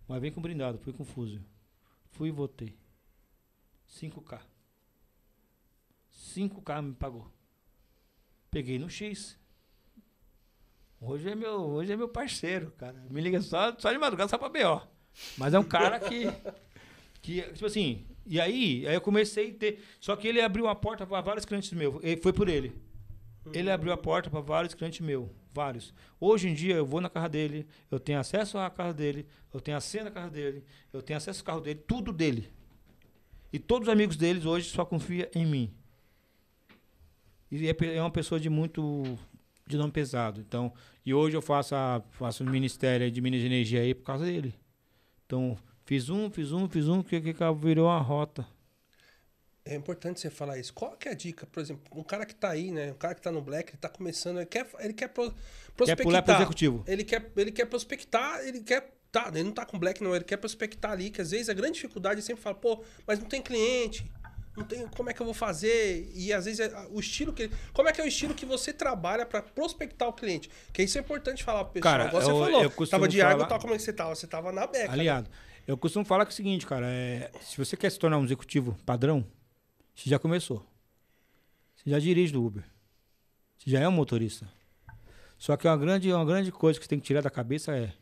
Mas 0.06 0.20
vem 0.20 0.32
com 0.32 0.40
brindado, 0.40 0.78
fui 0.78 0.92
confuso. 0.92 1.40
Fui 2.12 2.28
e 2.28 2.32
votei. 2.32 2.76
5K. 3.88 4.40
5K 6.12 6.82
me 6.82 6.94
pagou. 6.94 7.30
Peguei 8.50 8.78
no 8.78 8.88
X. 8.88 9.38
Hoje 11.00 11.30
é 11.30 11.34
meu, 11.34 11.60
hoje 11.60 11.92
é 11.92 11.96
meu 11.96 12.08
parceiro, 12.08 12.72
cara. 12.72 13.04
Me 13.08 13.20
liga 13.20 13.40
só, 13.40 13.74
só 13.78 13.92
de 13.92 13.98
madrugada, 13.98 14.28
só 14.28 14.36
pra 14.36 14.48
B.O. 14.48 14.80
Mas 15.36 15.54
é 15.54 15.58
um 15.58 15.64
cara 15.64 15.98
que. 16.00 16.26
que 17.22 17.42
tipo 17.52 17.66
assim. 17.66 18.06
E 18.26 18.40
aí, 18.40 18.86
aí 18.86 18.94
eu 18.94 19.00
comecei 19.00 19.50
a 19.50 19.54
ter. 19.54 19.84
Só 20.00 20.14
que 20.16 20.28
ele 20.28 20.40
abriu 20.40 20.64
uma 20.64 20.74
porta 20.74 21.06
para 21.06 21.20
vários 21.20 21.44
clientes 21.44 21.72
meus. 21.72 21.96
Foi 22.22 22.32
por 22.32 22.48
ele. 22.48 22.76
Ele 23.52 23.70
abriu 23.70 23.92
a 23.92 23.96
porta 23.96 24.28
para 24.28 24.40
vários 24.40 24.74
clientes 24.74 25.00
meus. 25.00 25.28
Vários. 25.52 25.94
Hoje 26.20 26.48
em 26.48 26.54
dia 26.54 26.76
eu 26.76 26.86
vou 26.86 27.00
na 27.00 27.08
casa 27.08 27.28
dele, 27.28 27.66
eu 27.90 27.98
tenho 27.98 28.18
acesso 28.18 28.58
à 28.58 28.68
casa 28.68 28.92
dele, 28.92 29.26
eu 29.52 29.60
tenho 29.60 29.76
acesso 29.76 30.06
à 30.06 30.10
casa 30.10 30.30
dele, 30.30 30.64
eu 30.92 31.02
tenho 31.02 31.16
acesso 31.16 31.40
ao 31.40 31.46
carro 31.46 31.60
dele, 31.60 31.80
tudo 31.86 32.12
dele. 32.12 32.52
E 33.52 33.58
todos 33.58 33.88
os 33.88 33.92
amigos 33.92 34.16
deles 34.16 34.44
hoje 34.44 34.68
só 34.68 34.84
confiam 34.84 35.28
em 35.34 35.46
mim. 35.46 35.74
E 37.50 37.68
é, 37.68 37.76
é 37.96 38.00
uma 38.00 38.10
pessoa 38.10 38.38
de 38.38 38.50
muito 38.50 39.18
de 39.66 39.76
nome 39.76 39.92
pesado. 39.92 40.40
Então, 40.40 40.72
e 41.04 41.14
hoje 41.14 41.36
eu 41.36 41.42
faço 41.42 41.74
a 41.74 42.02
faço 42.10 42.42
o 42.42 42.46
ministério 42.46 43.10
de 43.10 43.20
Minas 43.20 43.40
de 43.40 43.46
Energia 43.46 43.80
aí 43.80 43.94
por 43.94 44.04
causa 44.04 44.24
dele. 44.24 44.54
Então, 45.26 45.56
fiz 45.84 46.08
um, 46.08 46.30
fiz 46.30 46.52
um, 46.52 46.68
fiz 46.68 46.88
um, 46.88 47.02
que, 47.02 47.20
que 47.20 47.34
virou 47.60 47.86
uma 47.86 48.00
rota. 48.00 48.46
É 49.64 49.74
importante 49.74 50.18
você 50.18 50.30
falar 50.30 50.58
isso. 50.58 50.72
Qual 50.72 50.96
que 50.96 51.08
é 51.08 51.12
a 51.12 51.14
dica? 51.14 51.46
Por 51.46 51.60
exemplo, 51.60 51.82
um 51.94 52.02
cara 52.02 52.24
que 52.24 52.32
está 52.32 52.48
aí, 52.48 52.72
né? 52.72 52.90
Um 52.90 52.94
cara 52.94 53.14
que 53.14 53.20
está 53.20 53.30
no 53.30 53.42
Black, 53.42 53.68
ele 53.68 53.76
está 53.76 53.88
começando, 53.88 54.38
ele 54.38 54.46
quer, 54.46 54.66
ele 54.78 54.94
quer 54.94 55.08
pro, 55.08 55.24
prospectar. 55.76 55.96
Quer 55.96 56.02
pular 56.02 56.22
pro 56.22 56.34
executivo. 56.34 56.84
Ele 56.86 57.04
quer, 57.04 57.30
ele 57.36 57.52
quer 57.52 57.66
prospectar, 57.66 58.40
ele 58.46 58.62
quer. 58.62 58.97
Tá, 59.10 59.28
ele 59.32 59.42
não 59.44 59.50
está 59.50 59.64
com 59.64 59.78
Black, 59.78 60.02
não, 60.02 60.14
ele 60.14 60.24
quer 60.24 60.36
prospectar 60.36 60.92
ali, 60.92 61.10
que 61.10 61.20
às 61.20 61.30
vezes 61.30 61.48
a 61.48 61.54
grande 61.54 61.74
dificuldade 61.74 62.20
é 62.20 62.22
sempre 62.22 62.42
fala, 62.42 62.54
pô, 62.56 62.84
mas 63.06 63.18
não 63.18 63.26
tem 63.26 63.40
cliente. 63.40 64.04
Não 64.56 64.64
tem, 64.64 64.86
como 64.88 65.08
é 65.08 65.14
que 65.14 65.22
eu 65.22 65.24
vou 65.24 65.34
fazer? 65.34 66.10
E 66.14 66.32
às 66.32 66.44
vezes 66.44 66.58
é, 66.58 66.86
o 66.90 66.98
estilo 66.98 67.32
que. 67.32 67.48
Como 67.72 67.88
é 67.88 67.92
que 67.92 68.00
é 68.00 68.04
o 68.04 68.08
estilo 68.08 68.34
que 68.34 68.44
você 68.44 68.72
trabalha 68.72 69.24
para 69.24 69.40
prospectar 69.40 70.08
o 70.08 70.12
cliente? 70.12 70.50
Que 70.72 70.82
isso 70.82 70.98
é 70.98 71.00
importante 71.00 71.44
falar 71.44 71.64
pro 71.64 71.74
pessoal. 71.74 71.92
Cara, 71.94 72.08
Igual 72.08 72.22
você 72.22 72.30
eu, 72.30 72.38
falou. 72.40 72.62
eu 72.64 72.86
tava 72.88 73.06
de 73.08 73.22
água, 73.22 73.36
falar- 73.36 73.48
tal, 73.48 73.60
como 73.60 73.74
é 73.74 73.76
que 73.76 73.82
você 73.84 73.92
tava? 73.92 74.14
Você 74.16 74.26
tava 74.26 74.50
na 74.50 74.66
beca. 74.66 74.92
Aliado. 74.92 75.30
Eu 75.64 75.76
costumo 75.78 76.04
falar 76.04 76.24
que 76.26 76.32
é 76.32 76.34
o 76.34 76.36
seguinte, 76.36 76.66
cara, 76.66 76.86
é, 76.88 77.30
se 77.40 77.56
você 77.56 77.76
quer 77.76 77.90
se 77.90 77.98
tornar 78.00 78.18
um 78.18 78.24
executivo 78.24 78.76
padrão, 78.84 79.24
você 79.94 80.10
já 80.10 80.18
começou. 80.18 80.66
Você 81.76 81.90
já 81.90 81.98
dirige 82.00 82.32
do 82.32 82.44
Uber. 82.44 82.64
Você 83.58 83.70
já 83.70 83.78
é 83.80 83.86
um 83.88 83.92
motorista. 83.92 84.50
Só 85.38 85.56
que 85.56 85.68
uma 85.68 85.76
grande, 85.76 86.12
uma 86.12 86.24
grande 86.24 86.50
coisa 86.50 86.80
que 86.80 86.84
você 86.84 86.88
tem 86.88 86.98
que 86.98 87.06
tirar 87.06 87.20
da 87.20 87.30
cabeça 87.30 87.76
é 87.76 87.92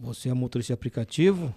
você 0.00 0.28
é 0.28 0.34
motorista 0.34 0.72
de 0.72 0.74
aplicativo, 0.74 1.54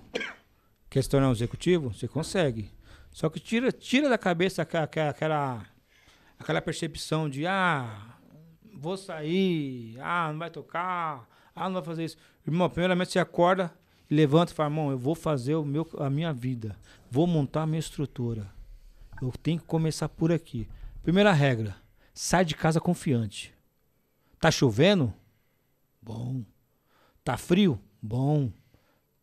quer 0.90 1.04
se 1.04 1.10
tornar 1.10 1.30
um 1.30 1.34
executivo, 1.34 1.94
você 1.94 2.08
consegue. 2.08 2.70
Só 3.12 3.30
que 3.30 3.40
tira, 3.40 3.72
tira 3.72 4.10
da 4.10 4.18
cabeça 4.18 4.62
aquela, 4.62 4.84
aquela- 4.86 5.66
aquela, 6.38 6.62
percepção 6.62 7.30
de 7.30 7.46
ah, 7.46 8.18
vou 8.74 8.96
sair, 8.98 9.98
ah, 10.00 10.30
não 10.32 10.40
vai 10.40 10.50
tocar, 10.50 11.28
ah, 11.56 11.66
não 11.68 11.74
vai 11.76 11.84
fazer 11.84 12.06
isso. 12.06 12.18
Irmão, 12.46 12.70
primeiramente 12.70 13.12
você 13.12 13.20
acorda 13.20 13.74
levanta 14.10 14.52
e 14.52 14.56
fala, 14.56 14.70
irmão, 14.70 14.92
eu 14.92 14.98
vou 14.98 15.14
fazer 15.14 15.56
o 15.56 15.64
meu, 15.64 15.88
a 16.00 16.10
minha 16.10 16.34
vida, 16.34 16.76
vou 17.12 17.28
montar 17.28 17.64
a 17.64 17.68
minha 17.68 17.80
estrutura. 17.80 18.52
Eu 19.22 19.32
tenho 19.32 19.60
que 19.60 19.66
começar 19.66 20.10
por 20.10 20.32
aqui. 20.32 20.68
Primeira 21.04 21.32
regra, 21.32 21.76
sai 22.14 22.44
de 22.44 22.56
casa 22.56 22.80
confiante. 22.80 23.54
Tá 24.40 24.50
chovendo? 24.50 25.14
Bom. 26.02 26.44
Tá 27.24 27.38
frio? 27.38 27.80
Bom. 28.02 28.52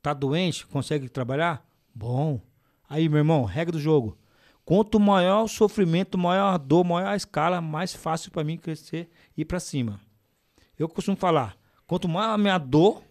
Tá 0.02 0.12
doente? 0.12 0.66
Consegue 0.66 1.08
trabalhar? 1.08 1.66
Bom. 1.94 2.40
Aí, 2.88 3.08
meu 3.08 3.18
irmão, 3.18 3.44
regra 3.44 3.72
do 3.72 3.80
jogo. 3.80 4.16
Quanto 4.64 4.98
maior 4.98 5.44
o 5.44 5.48
sofrimento, 5.48 6.18
maior 6.18 6.52
a 6.52 6.56
dor, 6.56 6.84
maior 6.84 7.08
a 7.08 7.16
escala, 7.16 7.60
mais 7.60 7.94
fácil 7.94 8.30
para 8.32 8.44
mim 8.44 8.56
crescer 8.56 9.08
e 9.36 9.42
ir 9.42 9.44
para 9.44 9.60
cima. 9.60 10.00
Eu 10.78 10.88
costumo 10.88 11.16
falar, 11.16 11.56
quanto 11.86 12.08
maior 12.08 12.32
a 12.32 12.38
minha 12.38 12.58
dor, 12.58 13.02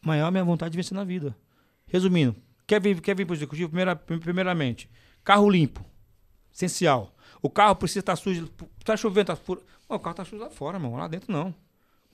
maior 0.00 0.28
a 0.28 0.30
minha 0.30 0.44
vontade 0.44 0.70
de 0.70 0.76
vencer 0.76 0.94
na 0.94 1.04
vida. 1.04 1.36
Resumindo, 1.86 2.36
quer 2.66 2.80
vir, 2.80 3.00
quer 3.00 3.16
vir 3.16 3.26
para 3.26 3.32
o 3.32 3.36
executivo? 3.36 3.68
Primeira, 3.68 3.96
primeiramente, 3.96 4.88
carro 5.24 5.50
limpo, 5.50 5.84
essencial. 6.52 7.14
O 7.42 7.50
carro 7.50 7.74
precisa 7.74 8.00
estar 8.00 8.14
sujo, 8.14 8.48
tá 8.84 8.96
chovendo, 8.96 9.26
tá 9.26 9.36
fura. 9.36 9.60
Pô, 9.88 9.96
o 9.96 9.98
carro 9.98 10.14
tá 10.14 10.24
sujo 10.24 10.40
lá 10.40 10.50
fora, 10.50 10.76
irmão, 10.76 10.96
lá 10.96 11.08
dentro 11.08 11.32
não. 11.32 11.52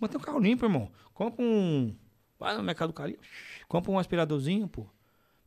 Mantém 0.00 0.18
o 0.18 0.22
carro 0.22 0.38
limpo, 0.38 0.64
irmão. 0.64 0.90
Compra 1.12 1.44
um, 1.44 1.94
vai 2.38 2.56
no 2.56 2.62
mercado 2.62 2.88
do 2.88 2.94
carinho, 2.94 3.18
compra 3.68 3.90
um 3.90 3.98
aspiradorzinho, 3.98 4.68
pô. 4.68 4.86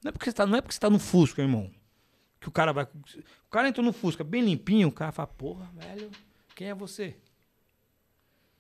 Não 0.04 0.10
é 0.10 0.12
porque 0.12 0.26
você 0.26 0.34
tá, 0.34 0.46
não 0.46 0.58
é 0.58 0.62
porque 0.62 0.74
você 0.74 0.80
tá 0.80 0.90
no 0.90 1.00
Fusca, 1.00 1.42
irmão. 1.42 1.72
Que 2.40 2.48
o 2.48 2.52
cara 2.52 2.72
vai. 2.72 2.86
O 2.86 3.50
cara 3.50 3.68
entrou 3.68 3.86
no 3.86 3.92
Fusca 3.92 4.24
bem 4.24 4.42
limpinho, 4.42 4.88
o 4.88 4.92
cara 4.92 5.12
fala, 5.12 5.28
porra, 5.28 5.70
velho, 5.76 6.10
quem 6.56 6.70
é 6.70 6.74
você? 6.74 7.16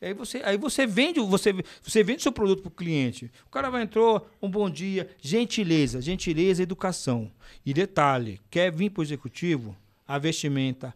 E 0.01 0.07
aí 0.07 0.13
você, 0.13 0.41
aí 0.45 0.57
você 0.57 0.87
vende, 0.87 1.19
você, 1.19 1.53
você 1.81 2.03
vende 2.03 2.23
seu 2.23 2.31
produto 2.31 2.61
pro 2.61 2.71
cliente. 2.71 3.31
O 3.45 3.49
cara 3.49 3.69
vai 3.69 3.83
entrou, 3.83 4.29
um 4.41 4.49
bom 4.49 4.69
dia, 4.69 5.09
gentileza, 5.19 6.01
gentileza, 6.01 6.63
educação. 6.63 7.31
E 7.65 7.73
detalhe, 7.73 8.39
quer 8.49 8.71
vir 8.71 8.91
pro 8.91 9.03
executivo? 9.03 9.75
A 10.07 10.17
vestimenta, 10.17 10.95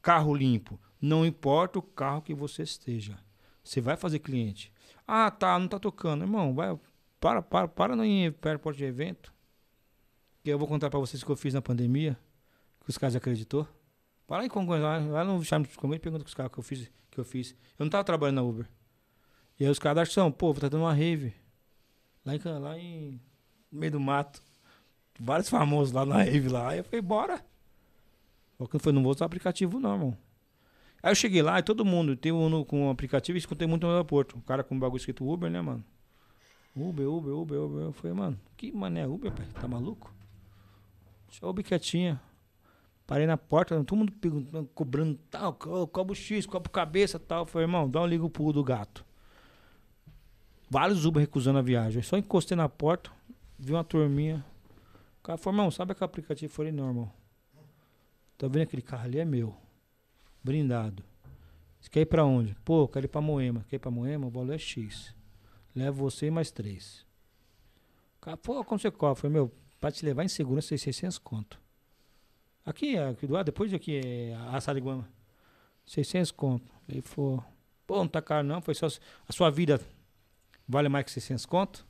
carro 0.00 0.34
limpo. 0.34 0.78
Não 1.00 1.26
importa 1.26 1.80
o 1.80 1.82
carro 1.82 2.22
que 2.22 2.32
você 2.32 2.62
esteja. 2.62 3.18
Você 3.62 3.80
vai 3.80 3.96
fazer 3.96 4.20
cliente. 4.20 4.72
Ah, 5.06 5.30
tá, 5.30 5.58
não 5.58 5.68
tá 5.68 5.78
tocando. 5.78 6.22
Irmão, 6.22 6.54
vai, 6.54 6.78
para, 7.20 7.42
para, 7.42 7.68
para 7.68 7.96
no 7.96 8.02
aeroporto 8.02 8.76
de 8.76 8.84
evento. 8.84 9.32
Que 10.42 10.50
eu 10.50 10.58
vou 10.58 10.68
contar 10.68 10.90
para 10.90 11.00
vocês 11.00 11.22
o 11.22 11.26
que 11.26 11.32
eu 11.32 11.36
fiz 11.36 11.54
na 11.54 11.62
pandemia. 11.62 12.18
Que 12.84 12.90
os 12.90 12.98
caras 12.98 13.16
acreditou. 13.16 13.66
Para 14.26 14.38
lá 14.38 14.44
em 14.46 14.48
Congonhas, 14.48 15.06
lá, 15.08 15.24
no 15.24 15.42
Charme 15.44 15.66
dos 15.66 15.76
Congonhas, 15.76 16.02
pergunta 16.02 16.24
com 16.24 16.28
os 16.28 16.34
caras 16.34 16.52
que 16.52 16.58
eu 16.58 16.62
fiz. 16.62 16.90
Que 17.10 17.20
eu 17.20 17.24
fiz. 17.24 17.54
Eu 17.78 17.84
não 17.84 17.90
tava 17.90 18.04
trabalhando 18.04 18.36
na 18.36 18.42
Uber. 18.42 18.68
E 19.58 19.64
aí 19.64 19.70
os 19.70 19.78
caras 19.78 20.08
acham, 20.08 20.30
pô, 20.32 20.52
tá 20.54 20.68
dando 20.68 20.82
uma 20.82 20.92
rave. 20.92 21.34
Lá 22.24 22.34
em, 22.34 22.40
lá 22.58 22.78
em 22.78 23.20
meio 23.70 23.92
do 23.92 24.00
mato. 24.00 24.42
Vários 25.18 25.48
famosos 25.48 25.92
lá 25.92 26.04
na 26.04 26.22
rave 26.22 26.48
lá. 26.48 26.70
Aí 26.70 26.78
eu 26.78 26.84
falei, 26.84 27.00
bora. 27.00 27.44
Só 28.58 28.66
que 28.66 28.76
eu 28.76 28.80
falei, 28.80 28.94
não 28.94 29.02
vou 29.02 29.12
usar 29.12 29.26
aplicativo 29.26 29.78
não, 29.78 29.92
irmão. 29.92 30.18
Aí 31.04 31.10
eu 31.10 31.14
cheguei 31.14 31.42
lá 31.42 31.58
e 31.58 31.62
todo 31.62 31.84
mundo 31.84 32.16
tem 32.16 32.32
um 32.32 32.64
com 32.64 32.86
um 32.86 32.90
aplicativo 32.90 33.36
e 33.36 33.38
escutei 33.38 33.68
muito 33.68 33.86
no 33.86 33.92
aeroporto. 33.92 34.38
O 34.38 34.40
cara 34.40 34.64
com 34.64 34.74
um 34.74 34.78
bagulho 34.78 34.96
escrito 34.98 35.30
Uber, 35.30 35.50
né, 35.50 35.60
mano? 35.60 35.84
Uber, 36.74 37.06
Uber, 37.06 37.34
Uber, 37.34 37.60
Uber. 37.60 37.82
Eu 37.82 37.92
falei, 37.92 38.16
mano, 38.16 38.40
que 38.56 38.72
mané 38.72 39.06
Uber, 39.06 39.30
pai? 39.30 39.46
Tá 39.60 39.68
maluco? 39.68 40.10
Deixa 41.28 41.46
Uber 41.46 41.62
quietinha. 41.62 42.18
Parei 43.06 43.26
na 43.26 43.36
porta, 43.36 43.76
todo 43.84 43.98
mundo 43.98 44.12
perguntando, 44.12 44.66
cobrando 44.74 45.18
tal, 45.30 45.52
co- 45.52 45.86
cobo 45.88 46.14
X, 46.14 46.46
cobo 46.46 46.70
cabeça 46.70 47.18
tal. 47.18 47.40
Eu 47.42 47.46
Falei, 47.46 47.66
irmão, 47.66 47.86
dá 47.86 48.00
um 48.00 48.06
liga 48.06 48.24
o 48.24 48.30
pulo 48.30 48.54
do 48.54 48.64
gato. 48.64 49.04
Vários 50.70 51.04
Uber 51.04 51.20
recusando 51.20 51.58
a 51.58 51.62
viagem. 51.62 51.98
Eu 51.98 52.02
só 52.02 52.16
encostei 52.16 52.56
na 52.56 52.66
porta, 52.66 53.10
vi 53.58 53.74
uma 53.74 53.84
turminha. 53.84 54.42
O 55.20 55.22
cara 55.22 55.36
falou, 55.36 55.58
irmão, 55.58 55.70
sabe 55.70 55.92
aquele 55.92 56.06
aplicativo? 56.06 56.50
Eu 56.50 56.56
falei, 56.56 56.72
não, 56.72 56.88
irmão. 56.88 57.12
Tá 58.38 58.48
vendo 58.48 58.62
aquele 58.62 58.80
carro 58.80 59.04
ali? 59.04 59.18
É 59.18 59.24
meu. 59.26 59.54
Brindado. 60.44 61.02
Você 61.80 61.88
quer 61.88 62.00
ir 62.00 62.06
pra 62.06 62.24
onde? 62.24 62.54
Pô, 62.64 62.86
quero 62.86 63.06
ir 63.06 63.08
pra 63.08 63.20
Moema. 63.20 63.64
Quer 63.68 63.76
ir 63.76 63.78
pra 63.78 63.90
Moema? 63.90 64.26
O 64.26 64.30
valor 64.30 64.52
é 64.52 64.58
X. 64.58 65.14
Levo 65.74 66.08
você 66.08 66.26
e 66.26 66.30
mais 66.30 66.50
três. 66.50 67.04
Cara, 68.20 68.36
pô, 68.36 68.62
como 68.64 68.78
você 68.78 68.90
cobra? 68.90 69.14
Falei, 69.14 69.34
meu, 69.34 69.52
pra 69.80 69.90
te 69.90 70.04
levar 70.04 70.22
em 70.22 70.28
segurança, 70.28 70.74
é 70.74 70.78
600 70.78 71.18
conto. 71.18 71.60
Aqui, 72.64 72.96
aqui 72.96 73.26
do 73.26 73.34
lado, 73.34 73.46
depois 73.46 73.70
de 73.70 73.76
aqui 73.76 74.00
é 74.04 74.34
a 74.52 74.60
Sariguama. 74.60 75.08
600 75.86 76.30
conto. 76.30 76.72
Ele 76.88 77.02
falou, 77.02 77.44
pô, 77.86 77.96
não 77.96 78.08
tá 78.08 78.22
caro 78.22 78.46
não, 78.46 78.60
foi 78.60 78.74
só 78.74 78.86
a 78.86 79.32
sua 79.32 79.50
vida 79.50 79.80
vale 80.66 80.88
mais 80.88 81.04
que 81.04 81.12
600 81.12 81.46
conto? 81.46 81.86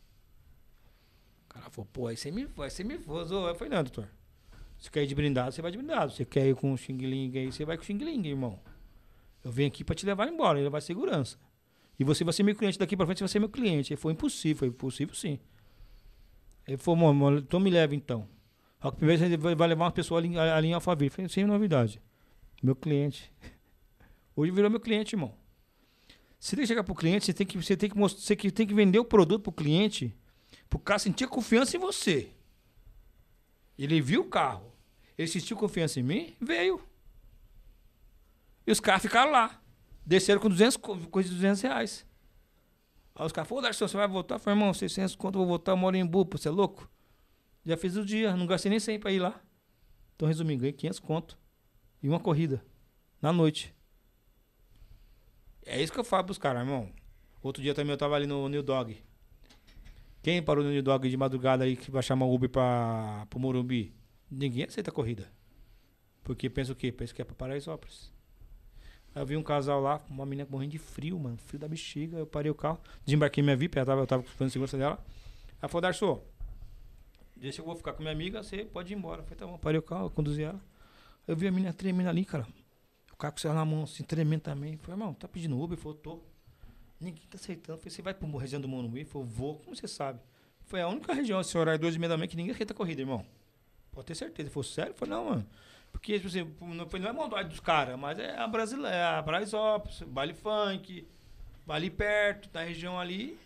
O 1.44 1.54
cara 1.54 1.70
falou, 1.70 1.88
pô, 1.92 2.08
aí 2.08 2.16
você 2.16 2.30
me, 2.30 2.42
aí 2.42 2.70
você 2.70 2.82
me 2.82 2.96
vozou. 2.96 3.48
Eu 3.48 3.54
falei, 3.54 3.72
não, 3.72 3.82
doutor. 3.82 4.08
Você 4.84 4.90
quer 4.90 5.02
ir 5.02 5.06
de 5.06 5.14
blindado, 5.14 5.50
você 5.50 5.62
vai 5.62 5.70
de 5.70 5.78
blindado. 5.78 6.12
Você 6.12 6.26
quer 6.26 6.46
ir 6.46 6.54
com 6.54 6.70
o 6.70 6.76
Xing 6.76 6.98
Ling 6.98 7.38
aí, 7.38 7.50
você 7.50 7.64
vai 7.64 7.78
com 7.78 7.82
o 7.82 7.86
Xing 7.86 7.96
Ling, 7.96 8.28
irmão. 8.28 8.60
Eu 9.42 9.50
venho 9.50 9.68
aqui 9.68 9.82
pra 9.82 9.94
te 9.94 10.04
levar 10.04 10.28
embora, 10.28 10.60
levar 10.60 10.82
segurança. 10.82 11.38
E 11.98 12.04
você 12.04 12.22
vai 12.22 12.34
ser 12.34 12.42
meu 12.42 12.54
cliente 12.54 12.78
daqui 12.78 12.94
pra 12.94 13.06
frente, 13.06 13.18
você 13.18 13.24
vai 13.24 13.28
ser 13.30 13.38
meu 13.38 13.48
cliente. 13.48 13.94
Ele 13.94 14.00
falou, 14.00 14.12
impossível. 14.12 14.58
Foi 14.58 14.68
impossível 14.68 15.14
sim. 15.14 15.38
Ele 16.68 16.76
falou, 16.76 17.14
"Mano, 17.14 17.38
então 17.38 17.58
me 17.58 17.70
leva 17.70 17.94
então. 17.94 18.28
Só 18.82 18.90
que 18.90 18.98
primeiro 18.98 19.22
você 19.26 19.54
vai 19.54 19.68
levar 19.68 19.86
uma 19.86 19.90
pessoa 19.90 20.20
ali, 20.20 20.38
ali 20.38 20.68
em 20.68 20.74
Alphaville. 20.74 21.08
Falei, 21.08 21.30
sem 21.30 21.46
novidade. 21.46 21.98
Meu 22.62 22.76
cliente. 22.76 23.32
Hoje 24.36 24.52
virou 24.52 24.68
meu 24.68 24.80
cliente, 24.80 25.14
irmão. 25.14 25.34
Você 26.38 26.56
tem 26.56 26.64
que 26.64 26.68
chegar 26.68 26.84
pro 26.84 26.94
cliente, 26.94 27.24
você 27.24 27.32
tem 27.32 27.46
que, 27.46 27.56
você 27.56 27.74
tem 27.74 27.88
que, 27.88 27.96
mostrar, 27.96 28.20
você 28.20 28.50
tem 28.50 28.66
que 28.66 28.74
vender 28.74 28.98
o 28.98 29.04
produto 29.06 29.44
pro 29.44 29.52
cliente, 29.52 30.14
pro 30.68 30.78
cara 30.78 30.98
sentir 30.98 31.26
confiança 31.26 31.74
em 31.74 31.80
você. 31.80 32.28
Ele 33.78 33.98
viu 34.02 34.20
o 34.20 34.28
carro, 34.28 34.73
ele 35.16 35.28
sentiu 35.28 35.56
confiança 35.56 36.00
em 36.00 36.02
mim, 36.02 36.34
veio. 36.40 36.80
E 38.66 38.72
os 38.72 38.80
caras 38.80 39.02
ficaram 39.02 39.30
lá. 39.30 39.60
Desceram 40.06 40.40
com 40.40 40.48
200, 40.48 40.76
co- 40.76 40.96
coisa 41.08 41.28
de 41.28 41.34
200 41.34 41.60
reais. 41.62 42.06
Aí 43.14 43.24
os 43.26 43.32
caras 43.32 43.48
falaram, 43.48 43.62
ô 43.64 43.66
Darcy, 43.68 43.80
você 43.80 43.96
vai 43.96 44.08
voltar? 44.08 44.34
Eu 44.36 44.38
falei, 44.38 44.58
irmão, 44.58 44.74
600 44.74 45.14
conto, 45.14 45.36
eu 45.36 45.40
vou 45.40 45.48
voltar, 45.48 45.72
eu 45.72 45.76
moro 45.76 45.96
em 45.96 46.04
Bupa, 46.04 46.36
você 46.36 46.48
é 46.48 46.50
louco? 46.50 46.90
Já 47.64 47.76
fiz 47.76 47.96
o 47.96 48.04
dia, 48.04 48.36
não 48.36 48.46
gastei 48.46 48.70
nem 48.70 48.80
100 48.80 48.98
pra 48.98 49.12
ir 49.12 49.20
lá. 49.20 49.40
Então, 50.14 50.28
resumindo, 50.28 50.60
ganhei 50.60 50.72
500 50.72 50.98
conto. 51.00 51.38
E 52.02 52.08
uma 52.08 52.20
corrida. 52.20 52.64
Na 53.22 53.32
noite. 53.32 53.74
É 55.64 55.80
isso 55.82 55.92
que 55.92 55.98
eu 55.98 56.04
falo 56.04 56.24
pros 56.24 56.38
caras, 56.38 56.62
irmão. 56.62 56.90
Outro 57.42 57.62
dia 57.62 57.74
também 57.74 57.92
eu 57.92 57.96
tava 57.96 58.14
ali 58.16 58.26
no 58.26 58.48
New 58.48 58.62
Dog. 58.62 58.96
Quem 60.22 60.42
parou 60.42 60.64
no 60.64 60.70
New 60.70 60.82
Dog 60.82 61.08
de 61.08 61.16
madrugada 61.16 61.64
aí 61.64 61.76
que 61.76 61.90
vai 61.90 62.02
chamar 62.02 62.26
o 62.26 62.34
Uber 62.34 62.48
pra, 62.50 63.26
pro 63.30 63.38
Morumbi? 63.38 63.94
Ninguém 64.30 64.64
aceita 64.64 64.90
a 64.90 64.94
corrida. 64.94 65.30
Porque 66.22 66.48
pensa 66.48 66.72
o 66.72 66.74
quê? 66.74 66.90
Pensa 66.90 67.14
que 67.14 67.20
é 67.20 67.24
pra 67.24 67.34
Paraisópolis. 67.34 68.12
Aí 69.14 69.22
eu 69.22 69.26
vi 69.26 69.36
um 69.36 69.42
casal 69.42 69.80
lá, 69.80 70.04
uma 70.08 70.26
menina 70.26 70.48
morrendo 70.50 70.72
de 70.72 70.78
frio, 70.78 71.18
mano. 71.18 71.36
Frio 71.36 71.60
da 71.60 71.68
bexiga. 71.68 72.18
Eu 72.18 72.26
parei 72.26 72.50
o 72.50 72.54
carro, 72.54 72.80
desembarquei 73.04 73.42
minha 73.42 73.56
VIP, 73.56 73.78
ela 73.78 73.86
tava, 73.86 74.00
eu 74.00 74.06
tava 74.06 74.22
fazendo 74.22 74.50
segurança 74.50 74.76
dela. 74.76 75.04
Ela 75.60 75.68
falou, 75.68 75.82
Darçô, 75.82 76.22
deixa 77.36 77.60
eu 77.60 77.64
vou 77.64 77.76
ficar 77.76 77.92
com 77.92 78.02
minha 78.02 78.12
amiga, 78.12 78.42
você 78.42 78.64
pode 78.64 78.92
ir 78.92 78.96
embora. 78.96 79.20
Eu 79.20 79.24
falei, 79.24 79.38
tá 79.38 79.46
bom, 79.46 79.58
parei 79.58 79.78
o 79.78 79.82
carro, 79.82 80.06
eu 80.06 80.10
conduzi 80.10 80.42
ela. 80.42 80.60
Eu 81.26 81.36
vi 81.36 81.46
a 81.46 81.52
menina 81.52 81.72
tremendo 81.72 82.08
ali, 82.08 82.24
cara. 82.24 82.46
O 83.12 83.16
carro 83.16 83.32
com 83.32 83.38
o 83.38 83.40
celular 83.40 83.60
na 83.60 83.64
mão, 83.64 83.84
assim, 83.84 84.02
tremendo 84.02 84.42
também. 84.42 84.72
Eu 84.72 84.78
falei, 84.78 84.94
irmão, 85.00 85.14
tá 85.14 85.28
pedindo 85.28 85.58
Uber? 85.60 85.78
Falou, 85.78 85.96
tô. 85.96 86.20
Ninguém 87.00 87.24
tá 87.28 87.36
aceitando. 87.36 87.78
Eu 87.78 87.78
falei, 87.78 87.90
você 87.90 88.02
vai 88.02 88.12
pro 88.12 88.36
região 88.36 88.60
do 88.60 88.68
Morumbi? 88.68 89.00
Ele 89.00 89.04
falou, 89.04 89.26
vou. 89.26 89.58
Como 89.60 89.76
você 89.76 89.86
sabe? 89.86 90.20
Foi 90.64 90.80
a 90.80 90.88
única 90.88 91.14
região, 91.14 91.40
esse 91.40 91.56
horário, 91.56 91.80
dois 91.80 91.94
e 91.94 91.98
meia 91.98 92.08
da 92.08 92.16
manhã, 92.16 92.26
que 92.26 92.36
ninguém 92.36 92.52
aceita 92.52 92.74
corrida, 92.74 93.00
irmão. 93.00 93.24
Pode 93.94 94.06
ter 94.06 94.14
certeza. 94.14 94.42
Ele 94.42 94.50
falou, 94.50 94.64
sério? 94.64 94.94
Falei, 94.94 95.14
não, 95.14 95.24
mano. 95.26 95.46
Porque, 95.92 96.14
tipo 96.14 96.26
assim, 96.26 96.52
não, 96.60 96.88
foi- 96.88 96.98
não 96.98 97.08
é 97.08 97.12
maldade 97.12 97.48
dos 97.48 97.60
caras, 97.60 97.98
mas 97.98 98.18
é 98.18 98.36
a 98.36 98.46
brasileira, 98.48 98.94
é 98.94 99.18
a 99.18 99.22
Paraisópolis, 99.22 100.02
baile 100.02 100.34
funk, 100.34 101.06
baile 101.64 101.88
perto, 101.88 102.48
da 102.50 102.62
região 102.64 102.98
ali, 102.98 103.38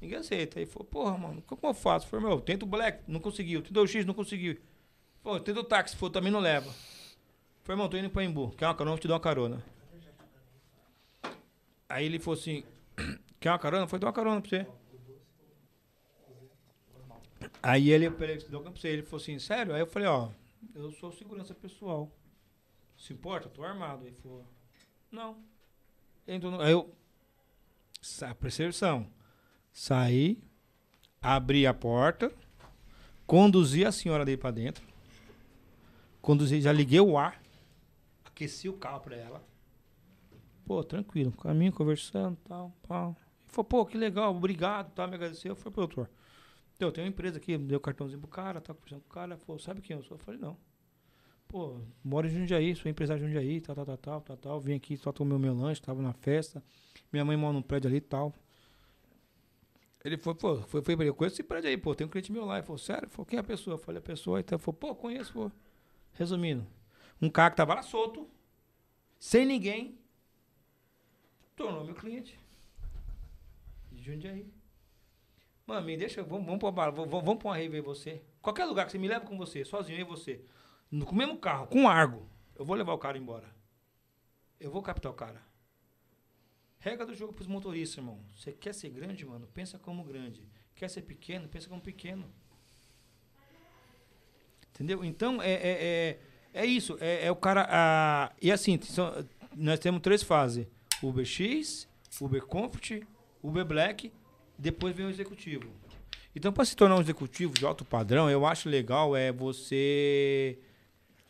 ninguém 0.00 0.18
aceita. 0.18 0.58
Aí 0.60 0.66
falou, 0.66 0.84
porra, 0.86 1.16
mano, 1.16 1.42
como 1.46 1.60
eu 1.64 1.72
faço? 1.74 2.06
Falei, 2.06 2.26
meu, 2.26 2.40
tenta 2.40 2.64
o 2.64 2.68
Black, 2.68 3.00
não 3.08 3.18
conseguiu. 3.18 3.62
Tenta 3.62 3.80
o 3.80 3.86
X, 3.86 4.04
não 4.04 4.12
conseguiu. 4.14 4.58
Pô, 5.22 5.40
tenta 5.40 5.60
o 5.60 5.64
táxi, 5.64 5.96
falou, 5.96 6.10
também 6.12 6.30
não 6.30 6.38
leva. 6.38 6.70
Falei, 7.64 7.76
irmão, 7.76 7.88
tô 7.88 7.96
indo 7.96 8.10
pra 8.10 8.22
Embu, 8.22 8.50
quer 8.50 8.66
uma 8.66 8.74
carona, 8.74 8.92
vou 8.94 9.00
te 9.00 9.08
dar 9.08 9.14
uma 9.14 9.20
carona. 9.20 9.64
Aí 11.88 12.04
ele 12.04 12.18
falou 12.18 12.38
assim, 12.38 12.62
quer 13.40 13.50
uma 13.50 13.58
carona? 13.58 13.86
Foi 13.86 13.98
dar 13.98 14.08
uma 14.08 14.12
carona 14.12 14.40
pra 14.40 14.50
você. 14.50 14.66
Aí 17.68 17.90
ele, 17.90 18.08
deu 18.48 18.60
pra 18.62 18.70
você, 18.70 18.88
ele 18.88 19.02
falou 19.02 19.20
assim, 19.20 19.38
sério? 19.38 19.74
Aí 19.74 19.80
eu 19.80 19.86
falei, 19.86 20.06
ó, 20.08 20.30
eu 20.74 20.90
sou 20.92 21.10
segurança 21.12 21.54
pessoal. 21.54 22.10
Se 22.96 23.12
importa? 23.12 23.48
Tô 23.48 23.64
armado. 23.64 24.06
Ele 24.06 24.14
falou, 24.16 24.44
não. 25.10 25.36
Ele 26.26 26.36
entrou 26.36 26.52
no- 26.52 26.60
Aí 26.60 26.70
eu, 26.72 26.94
sa- 28.00 28.34
percepção, 28.34 29.10
saí, 29.72 30.38
abri 31.20 31.66
a 31.66 31.74
porta, 31.74 32.32
conduzi 33.26 33.84
a 33.84 33.90
senhora 33.90 34.24
dele 34.24 34.36
pra 34.36 34.50
dentro, 34.50 34.84
conduzi, 36.22 36.60
já 36.60 36.72
liguei 36.72 37.00
o 37.00 37.18
ar, 37.18 37.40
aqueci 38.24 38.68
o 38.68 38.74
carro 38.74 39.00
pra 39.00 39.16
ela. 39.16 39.42
Pô, 40.64 40.82
tranquilo, 40.82 41.30
caminho, 41.32 41.72
conversando, 41.72 42.36
tal, 42.48 42.72
pau. 42.86 43.16
Ele 43.44 43.52
falou, 43.52 43.64
pô, 43.64 43.86
que 43.86 43.96
legal, 43.96 44.34
obrigado, 44.34 44.92
tá, 44.94 45.06
me 45.06 45.14
agradeceu. 45.14 45.52
Eu 45.52 45.56
falei, 45.56 45.74
doutor, 45.76 46.10
eu 46.78 46.92
tenho 46.92 47.06
uma 47.06 47.10
empresa 47.10 47.38
aqui, 47.38 47.56
deu 47.56 47.80
cartãozinho 47.80 48.20
pro 48.20 48.28
cara, 48.28 48.60
tá 48.60 48.74
conversando 48.74 49.02
com 49.02 49.08
o 49.08 49.12
cara, 49.12 49.36
falou, 49.36 49.58
sabe 49.58 49.80
quem 49.80 49.96
eu 49.96 50.02
sou? 50.02 50.16
Eu 50.16 50.18
falei, 50.18 50.40
não. 50.40 50.56
Pô, 51.48 51.80
moro 52.02 52.26
em 52.26 52.30
Jundiaí, 52.30 52.74
sou 52.74 52.90
empresário 52.90 53.22
de 53.22 53.28
Jundiaí, 53.28 53.60
tal, 53.60 53.74
tal, 53.74 53.86
tal, 53.86 53.96
tal, 53.96 54.20
tal, 54.20 54.36
tal. 54.36 54.60
Vim 54.60 54.74
aqui, 54.74 54.96
só 54.96 55.12
tomei 55.12 55.36
o 55.36 55.40
meu 55.40 55.54
lanche, 55.54 55.80
tava 55.80 56.02
na 56.02 56.12
festa. 56.12 56.62
Minha 57.12 57.24
mãe 57.24 57.36
mora 57.36 57.52
num 57.52 57.62
prédio 57.62 57.88
ali 57.88 57.98
e 57.98 58.00
tal. 58.00 58.34
Ele 60.04 60.16
foi, 60.16 60.34
pô, 60.34 60.56
foi, 60.62 60.82
foi, 60.82 61.08
eu 61.08 61.14
conheço 61.14 61.36
esse 61.36 61.42
prédio 61.42 61.68
aí, 61.68 61.76
pô, 61.76 61.94
tem 61.94 62.06
um 62.06 62.10
cliente 62.10 62.32
meu 62.32 62.44
lá. 62.44 62.58
Ele 62.58 62.66
falou, 62.66 62.78
sério? 62.78 63.08
Falou, 63.08 63.26
quem 63.26 63.36
é 63.36 63.40
a 63.40 63.44
pessoa? 63.44 63.74
Eu 63.74 63.78
falei, 63.78 63.98
a 63.98 64.02
pessoa. 64.02 64.40
Então, 64.40 64.58
falou, 64.58 64.78
pô, 64.78 64.94
conheço, 64.94 65.32
pô. 65.32 65.50
Resumindo, 66.12 66.66
um 67.20 67.28
cara 67.28 67.50
que 67.50 67.56
tava 67.56 67.74
lá 67.74 67.82
solto, 67.82 68.28
sem 69.18 69.44
ninguém, 69.44 69.98
tornou 71.54 71.84
meu 71.84 71.94
cliente. 71.94 72.38
De 73.92 74.02
Jundiaí. 74.02 74.55
Mano, 75.66 75.84
me 75.84 75.96
deixa, 75.96 76.22
vamos, 76.22 76.46
vamos 76.46 76.60
pra 76.60 76.70
bala, 76.70 76.92
vamos, 76.92 77.10
vamos 77.10 77.36
pra 77.38 77.48
uma 77.48 77.56
rave 77.56 77.76
aí 77.76 77.82
você. 77.82 78.22
Qualquer 78.40 78.64
lugar 78.66 78.86
que 78.86 78.92
você 78.92 78.98
me 78.98 79.08
leva 79.08 79.24
com 79.26 79.36
você, 79.36 79.64
sozinho, 79.64 79.98
e 79.98 80.04
você. 80.04 80.40
No, 80.90 81.04
com 81.04 81.12
o 81.12 81.18
mesmo 81.18 81.36
carro, 81.38 81.66
com 81.66 81.88
argo. 81.88 82.28
Eu 82.54 82.64
vou 82.64 82.76
levar 82.76 82.92
o 82.92 82.98
cara 82.98 83.18
embora. 83.18 83.52
Eu 84.60 84.70
vou 84.70 84.80
captar 84.80 85.10
o 85.10 85.14
cara. 85.14 85.42
Regra 86.78 87.04
do 87.04 87.14
jogo 87.14 87.32
pros 87.32 87.48
motoristas, 87.48 87.98
irmão. 87.98 88.20
Você 88.36 88.52
quer 88.52 88.72
ser 88.72 88.90
grande, 88.90 89.26
mano? 89.26 89.48
Pensa 89.48 89.76
como 89.76 90.04
grande. 90.04 90.48
Quer 90.76 90.88
ser 90.88 91.02
pequeno? 91.02 91.48
Pensa 91.48 91.68
como 91.68 91.80
pequeno. 91.80 92.30
Entendeu? 94.70 95.04
Então, 95.04 95.42
é, 95.42 95.50
é, 95.52 96.18
é, 96.54 96.62
é 96.62 96.66
isso. 96.66 96.96
É, 97.00 97.26
é 97.26 97.30
o 97.30 97.36
cara. 97.36 97.66
ah, 97.68 98.32
e 98.40 98.52
assim, 98.52 98.80
são- 98.82 99.12
nós 99.56 99.80
temos 99.80 100.00
três 100.00 100.22
fases: 100.22 100.66
Uber 101.02 101.24
X, 101.24 101.88
Uber 102.20 102.44
Comfort, 102.46 103.02
Uber 103.42 103.64
Black, 103.64 104.12
depois 104.58 104.94
vem 104.94 105.06
o 105.06 105.10
executivo. 105.10 105.70
Então, 106.34 106.52
para 106.52 106.64
se 106.64 106.76
tornar 106.76 106.96
um 106.96 107.00
executivo 107.00 107.54
de 107.54 107.64
alto 107.64 107.84
padrão, 107.84 108.30
eu 108.30 108.44
acho 108.44 108.68
legal 108.68 109.16
é 109.16 109.32
você 109.32 110.58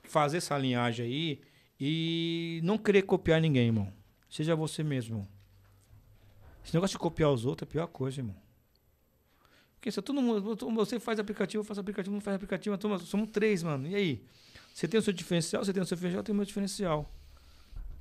fazer 0.03 0.39
essa 0.39 0.59
linhagem 0.59 1.07
aí 1.07 1.41
e 1.79 2.61
não 2.64 2.77
querer 2.77 3.03
copiar 3.03 3.41
ninguém, 3.41 3.66
irmão. 3.66 3.93
Seja 4.29 4.57
você 4.57 4.83
mesmo. 4.83 5.29
Esse 6.64 6.74
negócio 6.74 6.95
de 6.95 6.99
copiar 6.99 7.31
os 7.31 7.45
outros 7.45 7.68
é 7.68 7.70
a 7.70 7.72
pior 7.72 7.87
coisa, 7.87 8.20
irmão. 8.20 8.37
Porque 9.77 9.93
se 9.93 10.03
todo 10.03 10.20
mundo, 10.20 10.57
você 10.74 10.99
faz 10.99 11.20
aplicativo, 11.20 11.61
eu 11.61 11.64
faço 11.64 11.81
aplicativo, 11.81 12.12
não 12.12 12.20
faz 12.20 12.35
aplicativo, 12.35 12.77
turma, 12.77 12.99
somos 12.99 13.31
três, 13.31 13.62
mano. 13.62 13.87
E 13.87 13.95
aí? 13.95 14.24
Você 14.74 14.89
tem 14.89 14.99
o 14.99 15.03
seu 15.03 15.12
diferencial, 15.12 15.64
você 15.64 15.72
tem 15.72 15.83
o 15.83 15.87
seu 15.87 15.95
diferencial, 15.95 16.20
eu 16.20 16.24
tenho 16.24 16.35
o 16.35 16.37
meu 16.37 16.45
diferencial. 16.45 17.15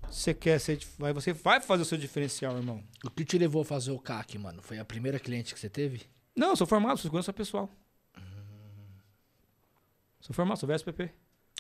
Você 0.10 0.34
quer 0.34 0.60
ser, 0.60 0.80
aí 1.03 1.14
você 1.14 1.34
vai 1.34 1.60
fazer 1.60 1.82
o 1.84 1.86
seu 1.86 1.97
diferencial, 1.97 2.56
irmão. 2.58 2.84
O 3.03 3.10
que 3.10 3.26
te 3.26 3.38
levou 3.38 3.62
a 3.62 3.66
fazer 3.66 3.91
o 3.91 3.99
CAC, 3.99 4.38
mano? 4.38 4.62
Foi 4.62 4.80
a 4.80 4.86
primeira 4.86 5.20
cliente 5.20 5.53
que 5.53 5.60
você 5.60 5.70
teve? 5.70 6.03
Não, 6.36 6.49
eu 6.49 6.56
sou 6.56 6.66
formado, 6.68 6.97
sou 6.97 7.03
segurança 7.03 7.34
pessoal. 7.34 7.70
Sou 10.22 10.34
formado, 10.34 10.58
sou 10.60 10.68
VSPP. 10.68 11.12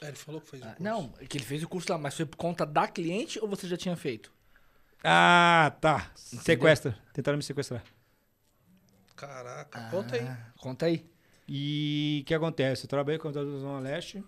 É, 0.01 0.07
ele 0.07 0.15
falou 0.15 0.41
que 0.41 0.47
fez 0.49 0.61
o 0.63 0.65
Ah, 0.65 0.69
curso. 0.69 0.83
não, 0.83 1.13
é 1.19 1.25
que 1.25 1.37
ele 1.37 1.45
fez 1.45 1.63
o 1.63 1.67
curso 1.69 1.91
lá, 1.91 1.97
mas 1.97 2.15
foi 2.15 2.25
por 2.25 2.35
conta 2.37 2.65
da 2.65 2.87
cliente 2.87 3.39
ou 3.39 3.47
você 3.47 3.67
já 3.67 3.77
tinha 3.77 3.95
feito? 3.95 4.33
Ah, 5.03 5.75
tá. 5.79 6.11
Sequestra. 6.15 6.97
Tentaram 7.13 7.37
me 7.37 7.43
sequestrar. 7.43 7.83
Caraca, 9.15 9.89
conta 9.91 10.15
aí. 10.15 10.21
Ah, 10.27 10.51
Conta 10.57 10.85
aí. 10.87 11.09
E 11.47 12.21
o 12.23 12.25
que 12.25 12.33
acontece? 12.33 12.85
Eu 12.85 12.89
trabalhei 12.89 13.19
com 13.19 13.27
a 13.27 13.31
da 13.31 13.43
Zona 13.43 13.79
Leste. 13.79 14.23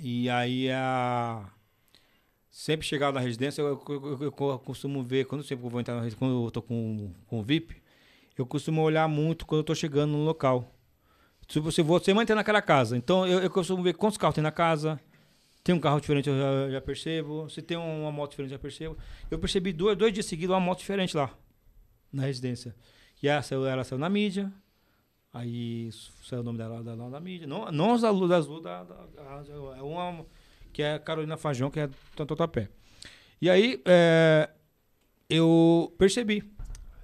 E 0.00 0.28
aí 0.28 0.70
a. 0.70 1.48
Sempre 2.56 2.86
chegava 2.86 3.14
na 3.18 3.20
residência, 3.20 3.60
eu, 3.60 3.82
eu- 3.88 4.12
eu- 4.12 4.22
eu 4.22 4.58
costumo 4.60 5.02
ver, 5.02 5.24
quando 5.26 5.42
sempre 5.42 5.68
vou 5.68 5.80
entrar 5.80 5.94
na 5.96 6.02
residência, 6.02 6.20
quando 6.20 6.44
eu 6.46 6.50
tô 6.52 6.62
com, 6.62 7.10
com 7.26 7.42
VIP, 7.42 7.82
eu 8.38 8.46
costumo 8.46 8.80
olhar 8.80 9.08
muito 9.08 9.44
quando 9.44 9.58
eu 9.58 9.64
tô 9.64 9.74
chegando 9.74 10.12
no 10.12 10.24
local. 10.24 10.72
Se 11.48 11.58
você 11.58 11.82
você 11.82 12.14
manter 12.14 12.36
naquela 12.36 12.62
casa. 12.62 12.96
Então 12.96 13.26
eu, 13.26 13.40
eu 13.40 13.50
costumo 13.50 13.82
ver 13.82 13.94
quantos 13.94 14.16
carros 14.16 14.36
tem 14.36 14.42
na 14.42 14.52
casa. 14.52 15.00
Tem 15.64 15.74
um 15.74 15.80
carro 15.80 16.00
diferente, 16.00 16.28
eu 16.28 16.38
já, 16.38 16.70
já 16.70 16.80
percebo. 16.80 17.50
Se 17.50 17.60
tem 17.60 17.76
uma 17.76 18.12
moto 18.12 18.30
diferente, 18.30 18.52
eu 18.52 18.56
já 18.56 18.62
percebo. 18.62 18.96
Eu 19.28 19.38
percebi 19.40 19.72
dois, 19.72 19.98
dois 19.98 20.12
dias 20.12 20.26
seguidos 20.26 20.54
uma 20.54 20.60
moto 20.60 20.78
diferente 20.78 21.16
lá, 21.16 21.36
na 22.12 22.22
residência. 22.22 22.72
E 23.20 23.42
saiu, 23.42 23.66
ela 23.66 23.82
saiu 23.82 23.98
na 23.98 24.08
mídia. 24.08 24.52
Aí 25.32 25.90
saiu 26.22 26.42
o 26.42 26.44
nome 26.44 26.58
dela 26.58 26.84
da, 26.84 26.94
da, 26.94 27.08
da 27.08 27.20
mídia. 27.20 27.48
Não, 27.48 27.72
não 27.72 27.94
as 27.94 28.04
azul, 28.04 28.32
azul 28.32 28.60
da, 28.60 28.84
da, 28.84 28.94
a- 28.94 29.44
é 29.76 29.82
uma 29.82 30.24
que 30.74 30.82
é 30.82 30.94
a 30.94 30.98
Carolina 30.98 31.36
Fajão, 31.36 31.70
que 31.70 31.78
é 31.78 31.86
do 31.86 32.26
Tatuapé. 32.26 32.68
E 33.40 33.48
aí 33.48 33.80
é, 33.86 34.50
eu 35.30 35.94
percebi. 35.96 36.42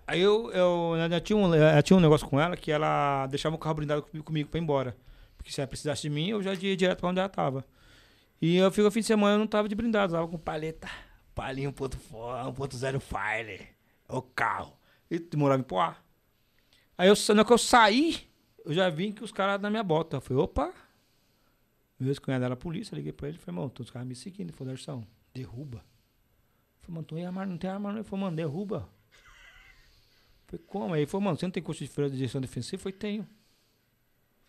Aí 0.07 0.21
eu, 0.21 0.51
eu, 0.51 0.97
eu 0.97 1.21
tinha 1.21 1.37
um, 1.37 1.55
eu 1.55 1.83
tinha 1.85 1.97
um 1.97 2.01
negócio 2.01 2.27
com 2.27 2.41
ela 2.41 2.57
que 2.57 2.73
ela 2.73 3.29
deixava 3.29 3.55
o 3.55 3.59
carro 3.59 3.77
blindado 3.77 4.03
comigo, 4.25 4.51
pra 4.51 4.59
ir 4.59 4.63
embora. 4.63 4.97
Porque 5.37 5.53
se 5.53 5.61
ela 5.61 5.69
precisasse 5.69 6.03
de 6.03 6.11
mim, 6.11 6.31
eu 6.31 6.43
já 6.43 6.53
ia 6.53 6.77
direto 6.77 6.99
pra 6.99 7.09
onde 7.09 7.21
ela 7.21 7.29
tava. 7.29 7.65
E 8.43 8.57
eu 8.57 8.71
fico 8.73 8.91
fim 8.91 9.01
de 9.01 9.07
semana, 9.07 9.35
eu 9.35 9.39
não 9.39 9.47
tava 9.47 9.69
de 9.69 9.75
blindado, 9.75 10.13
tava 10.13 10.27
com 10.27 10.37
paleta. 10.37 10.89
Palinho 11.33 11.73
1.0 11.73 11.97
1.0 12.11 13.01
Fire. 13.01 13.69
O 14.09 14.21
carro. 14.21 14.77
E 15.09 15.25
morava 15.37 15.61
em 15.61 15.65
Poá. 15.65 15.97
Aí 16.99 17.09
eu, 17.09 17.15
na 17.35 17.45
que 17.45 17.53
eu 17.53 17.59
saí, 17.59 18.29
eu 18.65 18.75
já 18.75 18.91
vi 18.91 19.13
que 19.13 19.23
os 19.23 19.31
caras 19.31 19.61
na 19.61 19.71
minha 19.71 19.85
bota. 19.85 20.17
Eu 20.17 20.21
falei, 20.21 20.43
opa. 20.43 20.75
Meu 22.01 22.09
ex-cunhado 22.09 22.47
era 22.47 22.55
a 22.55 22.57
polícia, 22.57 22.95
liguei 22.97 23.13
pra 23.13 23.29
ele 23.29 23.37
e 23.37 23.41
falei, 23.41 23.61
mano, 23.61 23.71
tem 23.71 23.85
os 23.85 23.91
caras 23.91 24.09
me 24.09 24.15
seguindo. 24.15 24.49
Ele 24.49 24.57
falou, 24.57 24.73
Darção, 24.73 25.07
derruba. 25.35 25.79
Eu 25.79 26.95
falei, 26.95 27.05
mano, 27.13 27.27
arma, 27.27 27.47
não 27.47 27.59
tem 27.59 27.69
arma 27.69 27.91
não. 27.91 27.99
Ele 27.99 28.05
falou, 28.05 28.25
mano, 28.25 28.37
derruba. 28.37 28.89
Eu 30.43 30.47
falei, 30.47 30.67
como? 30.67 30.95
Aí 30.95 31.01
ele 31.03 31.07
falou, 31.07 31.27
mano, 31.27 31.37
você 31.37 31.45
não 31.45 31.51
tem 31.51 31.63
curso 31.63 31.85
de 31.85 31.91
freio 31.91 32.11
de 32.11 32.17
direção 32.17 32.41
defensiva? 32.41 32.77
Eu 32.77 32.79
falei, 32.81 32.99
tenho. 32.99 33.29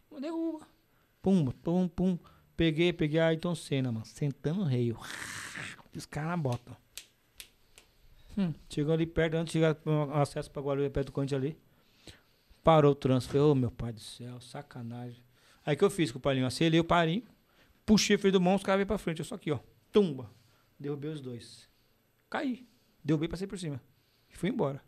Mano, 0.10 0.22
derruba. 0.22 0.68
Pum, 1.22 1.46
pum, 1.46 1.88
pum. 1.90 2.18
Peguei, 2.56 2.94
peguei 2.94 3.20
a 3.20 3.28
Ayrton 3.28 3.54
Senna, 3.54 3.92
mano, 3.92 4.06
sentando 4.06 4.62
no 4.62 4.66
reio. 4.66 4.98
Os 5.94 6.06
caras 6.06 6.40
botam. 6.40 6.78
Hum, 8.38 8.54
chegou 8.70 8.94
ali 8.94 9.06
perto, 9.06 9.36
antes 9.36 9.52
de 9.52 9.60
chegar 9.60 9.78
acesso 10.14 10.50
pra 10.50 10.62
Guarulhos, 10.62 10.92
perto 10.92 11.08
do 11.08 11.12
Conde 11.12 11.36
ali. 11.36 11.58
Parou 12.64 12.94
o 12.94 12.96
trânsito. 12.96 13.34
Falei, 13.34 13.48
ô 13.48 13.56
meu 13.56 13.72
pai 13.72 13.92
do 13.92 14.00
céu, 14.00 14.40
sacanagem. 14.40 15.22
Aí 15.66 15.76
que 15.76 15.84
eu 15.84 15.90
fiz 15.90 16.12
com 16.12 16.18
o 16.18 16.22
palinho? 16.22 16.46
Acelei 16.46 16.80
o 16.80 16.84
parinho, 16.84 17.24
puxei 17.92 18.16
o 18.16 18.20
freio 18.20 18.32
do 18.34 18.40
mão, 18.42 18.56
os 18.56 18.64
caras 18.64 18.78
veio 18.80 18.88
pra 18.88 18.98
frente. 18.98 19.20
Eu 19.20 19.26
só 19.26 19.36
aqui, 19.36 19.52
ó. 19.52 19.60
Tumba. 19.92 20.30
Derrubei 20.80 21.10
os 21.12 21.20
dois. 21.20 21.68
Caí. 22.30 22.66
Derrubei, 23.04 23.28
passei 23.28 23.48
por 23.48 23.60
cima. 23.60 23.82
E 24.30 24.36
fui 24.38 24.50
embora. 24.50 24.82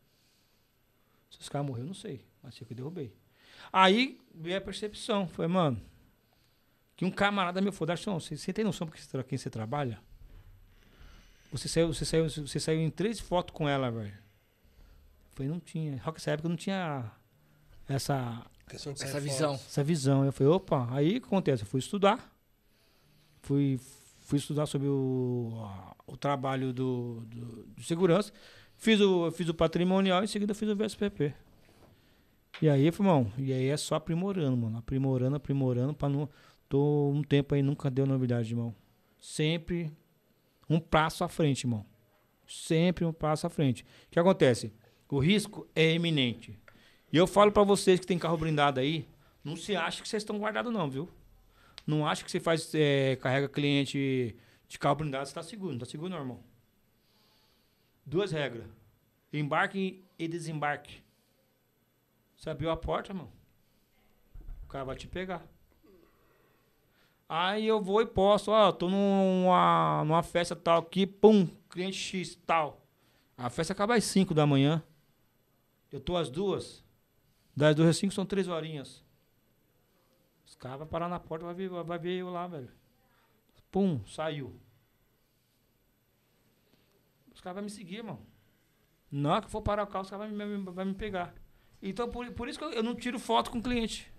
Se 1.30 1.40
os 1.40 1.50
caras 1.50 1.68
morreram, 1.68 1.88
não 1.88 1.94
sei. 1.94 2.26
Mas 2.42 2.56
sei 2.56 2.66
que 2.66 2.74
eu 2.74 2.78
derrubei. 2.78 3.14
Aí 3.72 4.20
veio 4.34 4.58
a 4.58 4.62
percepção. 4.62 5.28
Falei, 5.28 5.52
mano, 5.52 5.82
que 6.96 7.04
um 7.06 7.12
camarada 7.12 7.60
meu 7.62 7.72
falou, 7.74 7.88
Darson, 7.88 8.20
você, 8.20 8.38
você 8.38 8.54
tem 8.54 8.64
noção 8.64 8.88
tra- 8.88 9.24
quem 9.24 9.38
você 9.38 9.50
trabalha? 9.50 10.00
Você 11.52 11.68
saiu, 11.68 11.94
você 11.94 12.06
saiu, 12.06 12.30
você 12.30 12.60
saiu 12.60 12.80
em 12.80 12.90
três 12.90 13.20
fotos 13.20 13.54
com 13.54 13.68
ela, 13.70 13.92
velho. 13.92 14.18
Falei, 15.32 15.52
não 15.52 15.60
tinha. 15.60 16.02
Rock 16.04 16.18
essa 16.20 16.32
época 16.32 16.48
eu 16.48 16.50
não 16.50 16.58
tinha 16.58 17.12
essa, 17.88 18.46
Essa 18.72 19.20
visão. 19.20 19.54
essa 19.56 19.84
visão. 19.84 20.26
Eu 20.26 20.32
falei, 20.32 20.52
opa, 20.54 20.88
aí 20.96 21.18
o 21.18 21.22
que 21.22 21.28
acontece? 21.28 21.64
Eu 21.64 21.68
fui 21.68 21.80
estudar. 21.80 22.33
Fui, 23.44 23.80
fui 24.22 24.40
estudar 24.40 24.66
sobre 24.66 24.88
o, 24.88 25.52
o 26.08 26.18
trabalho 26.18 26.74
do, 26.74 27.22
do, 27.28 27.66
do 27.66 27.84
segurança. 27.84 28.32
Fiz 28.76 29.00
o, 29.00 29.30
fiz 29.32 29.48
o 29.50 29.54
patrimonial 29.54 30.22
e 30.22 30.24
em 30.26 30.28
seguida 30.28 30.54
fiz 30.54 30.70
o 30.70 30.76
VSPP. 30.76 31.34
E 32.62 32.70
aí, 32.70 32.88
irmão, 32.88 33.32
e 33.38 33.52
aí 33.52 33.68
é 33.68 33.78
só 33.78 33.96
aprimorando, 33.96 34.56
mano. 34.56 34.78
Aprimorando, 34.78 35.36
aprimorando, 35.36 35.94
pra 35.94 36.08
não. 36.08 36.30
Tô 36.70 37.10
um 37.10 37.22
tempo 37.22 37.54
aí, 37.54 37.62
nunca 37.62 37.92
deu 37.92 38.06
novidade, 38.06 38.52
irmão. 38.52 38.74
Sempre 39.20 39.92
um 40.70 40.80
passo 40.80 41.24
à 41.24 41.28
frente, 41.28 41.66
irmão. 41.66 41.86
Sempre 42.48 43.04
um 43.04 43.14
passo 43.14 43.46
à 43.46 43.50
frente. 43.50 43.84
O 44.08 44.12
que 44.12 44.20
acontece? 44.20 44.74
O 45.10 45.20
risco 45.20 45.68
é 45.76 45.94
iminente. 45.94 46.58
E 47.12 47.18
eu 47.18 47.28
falo 47.28 47.52
pra 47.52 47.64
vocês 47.64 48.00
que 48.00 48.08
tem 48.08 48.18
carro 48.18 48.38
blindado 48.38 48.80
aí, 48.80 49.08
não 49.44 49.56
se 49.56 49.76
acha 49.76 50.02
que 50.02 50.08
vocês 50.08 50.24
estão 50.24 50.40
guardados 50.40 50.74
não, 50.74 50.90
viu? 50.90 51.10
Não 51.86 52.08
acha 52.08 52.24
que 52.24 52.32
você 52.32 52.40
faz, 52.40 52.74
é, 52.74 53.16
carrega 53.18 53.50
cliente 53.50 54.36
de 54.68 54.80
carro 54.80 54.96
blindado, 54.96 55.28
você 55.28 55.34
tá 55.34 55.44
seguro. 55.44 55.74
Não 55.74 55.80
tá 55.80 55.86
seguro 55.86 56.14
irmão. 56.14 56.40
Duas 58.06 58.32
regras. 58.32 58.66
Embarque 59.32 60.04
e 60.18 60.28
desembarque. 60.28 61.02
Você 62.38 62.50
abriu 62.50 62.70
a 62.70 62.78
porta, 62.78 63.12
irmão. 63.12 63.30
O 64.64 64.68
cara 64.68 64.84
vai 64.84 64.96
te 64.96 65.08
pegar. 65.08 65.46
Aí 67.28 67.66
eu 67.66 67.82
vou 67.82 68.02
e 68.02 68.06
posto, 68.06 68.52
ó, 68.52 68.72
tô 68.72 68.90
numa, 68.90 70.04
numa 70.06 70.22
festa 70.22 70.56
tal 70.56 70.80
aqui, 70.80 71.08
pum, 71.08 71.48
cliente 71.70 71.98
X 71.98 72.36
tal. 72.46 72.86
A 73.38 73.50
festa 73.50 73.74
acaba 73.74 73.96
às 73.96 74.04
5 74.04 74.34
da 74.34 74.46
manhã. 74.46 74.84
Eu 75.92 76.00
tô 76.00 76.16
às 76.16 76.30
duas. 76.30 76.84
Das 77.56 77.76
duas 77.76 77.90
às 77.90 77.98
5 77.98 78.14
são 78.14 78.26
três 78.26 78.48
horinhas. 78.48 79.03
Os 80.64 80.66
caras 80.66 80.80
vão 80.80 80.88
parar 80.88 81.10
na 81.10 81.20
porta, 81.20 81.44
vai 81.44 81.54
ver, 81.54 81.68
vai 81.68 82.00
ver 82.00 82.20
eu 82.20 82.30
lá, 82.30 82.48
velho. 82.48 82.72
Pum, 83.70 84.00
saiu. 84.08 84.58
Os 87.34 87.42
caras 87.42 87.56
vão 87.56 87.64
me 87.66 87.70
seguir, 87.70 87.98
irmão. 87.98 88.26
Na 89.12 89.34
hora 89.34 89.42
que 89.42 89.48
eu 89.48 89.52
for 89.52 89.62
parar 89.62 89.84
o 89.84 89.88
carro, 89.88 90.06
os 90.06 90.10
caras 90.10 90.32
vão 90.32 90.48
me, 90.48 90.72
vai 90.72 90.86
me 90.86 90.94
pegar. 90.94 91.36
Então, 91.82 92.10
por, 92.10 92.32
por 92.32 92.48
isso 92.48 92.58
que 92.58 92.64
eu, 92.64 92.72
eu 92.72 92.82
não 92.82 92.96
tiro 92.96 93.20
foto 93.20 93.52
com 93.52 93.58
o 93.58 93.62
cliente. 93.62 94.10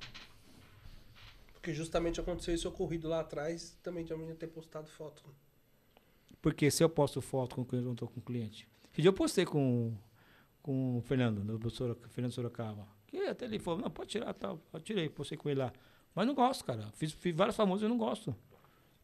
Porque 1.54 1.72
justamente 1.72 2.20
aconteceu 2.20 2.54
isso 2.54 2.68
ocorrido 2.68 3.08
lá 3.08 3.20
atrás, 3.20 3.78
também 3.82 4.04
já 4.04 4.14
ia 4.14 4.34
ter 4.34 4.48
postado 4.48 4.86
foto. 4.86 5.24
Porque 6.42 6.70
se 6.70 6.84
eu 6.84 6.90
posto 6.90 7.22
foto 7.22 7.54
com 7.54 7.62
o 7.62 7.64
cliente, 7.64 7.86
eu 7.86 7.88
não 7.88 7.96
tô 7.96 8.06
com 8.06 8.20
o 8.20 8.22
cliente. 8.22 8.68
Esse 8.92 9.00
dia 9.00 9.08
eu 9.08 9.14
postei 9.14 9.46
com, 9.46 9.96
com 10.62 10.98
o 10.98 11.00
Fernando, 11.00 11.42
do 11.58 11.70
Fernando 12.10 12.32
Sorocaba. 12.32 12.86
Que 13.06 13.16
até 13.28 13.46
ele 13.46 13.58
falou, 13.58 13.80
não, 13.80 13.90
pode 13.90 14.10
tirar, 14.10 14.34
tal. 14.34 14.60
Eu 14.74 14.80
tirei, 14.82 15.08
postei 15.08 15.38
com 15.38 15.48
ele 15.48 15.60
lá. 15.60 15.72
Mas 16.14 16.26
não 16.26 16.34
gosto, 16.34 16.64
cara. 16.64 16.88
Fiz, 16.94 17.12
fiz 17.12 17.34
vários 17.34 17.56
famosos 17.56 17.84
e 17.84 17.88
não 17.88 17.98
gosto. 17.98 18.34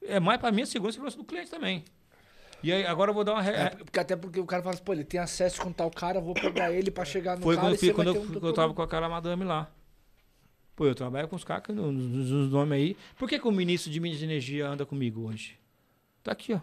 É 0.03 0.21
mais 0.21 0.41
pra 0.41 0.53
minha 0.53 0.65
segurança 0.67 0.95
e 0.95 0.97
segurança 0.97 1.17
do 1.17 1.25
cliente 1.25 1.51
também. 1.51 1.85
E 2.63 2.71
aí, 2.73 2.85
agora 2.87 3.11
eu 3.11 3.15
vou 3.15 3.25
dar 3.25 3.33
uma... 3.33 3.43
re- 3.43 3.53
É, 3.53 3.71
porque, 3.71 3.99
até 3.99 4.15
porque 4.17 4.39
o 4.39 4.45
cara 4.47 4.63
fala 4.63 4.75
assim, 4.75 4.85
pô, 4.85 4.93
ele 4.93 5.05
tem 5.05 5.19
acesso 5.19 5.61
com 5.63 5.73
tal 5.73 5.91
cara, 5.91 6.21
vou 6.21 6.35
pegar 6.35 6.71
ele 6.73 6.91
pra 6.91 7.05
chegar 7.05 7.37
no 7.37 7.43
Foi 7.43 7.57
cara 7.57 7.69
quando, 7.69 7.75
e 7.75 7.79
você 7.79 7.93
quando 7.95 8.13
vai 8.13 8.17
eu, 8.17 8.23
um 8.23 8.27
quando 8.33 8.47
eu 8.47 8.53
tava 8.53 8.75
com 8.75 8.83
a 8.83 8.89
cara 8.89 9.09
madame 9.09 9.45
lá. 9.45 9.71
Pô, 10.77 10.87
eu 10.87 10.95
trabalho 10.95 11.27
com 11.27 11.37
os 11.37 11.45
caras, 11.45 11.65
que 11.65 11.73
no- 11.73 11.91
nos, 11.91 12.31
nos 12.31 12.51
nomes 12.51 12.73
aí. 12.77 12.97
Por 13.19 13.29
que, 13.29 13.39
que 13.39 13.49
o 13.49 13.51
ministro 13.53 13.91
de 13.91 13.99
Minas 13.99 14.19
de 14.19 14.25
Energia 14.25 14.69
anda 14.69 14.85
comigo 14.87 15.27
hoje? 15.29 15.59
Tá 16.23 16.33
aqui, 16.33 16.53
ó. 16.55 16.61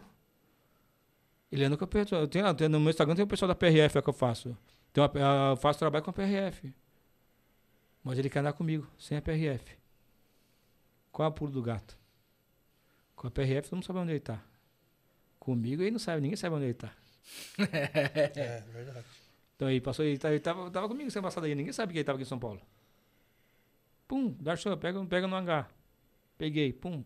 Ele 1.51 1.63
anda 1.63 1.77
com 1.77 1.83
a 1.83 1.87
pessoa. 1.87 2.21
Eu 2.21 2.27
tenho, 2.27 2.45
eu 2.45 2.53
tenho- 2.53 2.69
no 2.69 2.79
meu 2.79 2.89
Instagram 2.89 3.15
tem 3.15 3.23
o 3.23 3.27
pessoal 3.27 3.47
da 3.47 3.55
PRF 3.55 3.97
é 3.97 4.01
que 4.01 4.09
eu 4.09 4.13
faço. 4.13 4.55
Tem 4.93 5.03
uma- 5.03 5.49
eu 5.51 5.57
faço 5.57 5.79
trabalho 5.79 6.03
com 6.03 6.09
a 6.09 6.13
PRF. 6.13 6.73
Mas 8.03 8.19
ele 8.19 8.29
quer 8.29 8.39
andar 8.39 8.53
comigo, 8.53 8.87
sem 8.97 9.17
a 9.17 9.21
PRF. 9.21 9.76
Qual 11.17 11.25
é 11.25 11.29
o 11.29 11.33
pulo 11.33 11.51
do 11.51 11.63
gato? 11.63 11.97
Com 13.15 13.25
a 13.25 13.31
PRF, 13.31 13.63
todo 13.69 13.77
mundo 13.77 13.85
sabe 13.85 13.97
onde 13.97 14.11
ele 14.11 14.19
tá. 14.19 14.39
Comigo 15.39 15.81
ele 15.81 15.89
não 15.89 15.97
sabe, 15.97 16.21
ninguém 16.21 16.37
sabe 16.37 16.55
onde 16.55 16.65
ele 16.65 16.73
tá. 16.75 16.93
É, 17.73 18.61
verdade. 18.71 19.03
Então 19.55 19.67
aí 19.67 19.81
passou, 19.81 20.05
ele, 20.05 20.19
tá- 20.19 20.29
ele 20.29 20.39
tava, 20.39 20.69
tava 20.69 20.87
comigo 20.87 21.09
semana 21.09 21.29
passada 21.29 21.47
aí, 21.47 21.55
ninguém 21.55 21.73
sabe 21.73 21.91
que 21.91 21.97
ele 21.97 22.03
tava 22.03 22.17
aqui 22.17 22.23
em 22.23 22.29
São 22.29 22.37
Paulo. 22.37 22.61
Pum, 24.07 24.29
Darcy, 24.39 24.69
pega, 24.77 25.03
pega 25.07 25.25
no 25.27 25.35
hangar. 25.35 25.71
Peguei, 26.37 26.71
pum. 26.71 27.03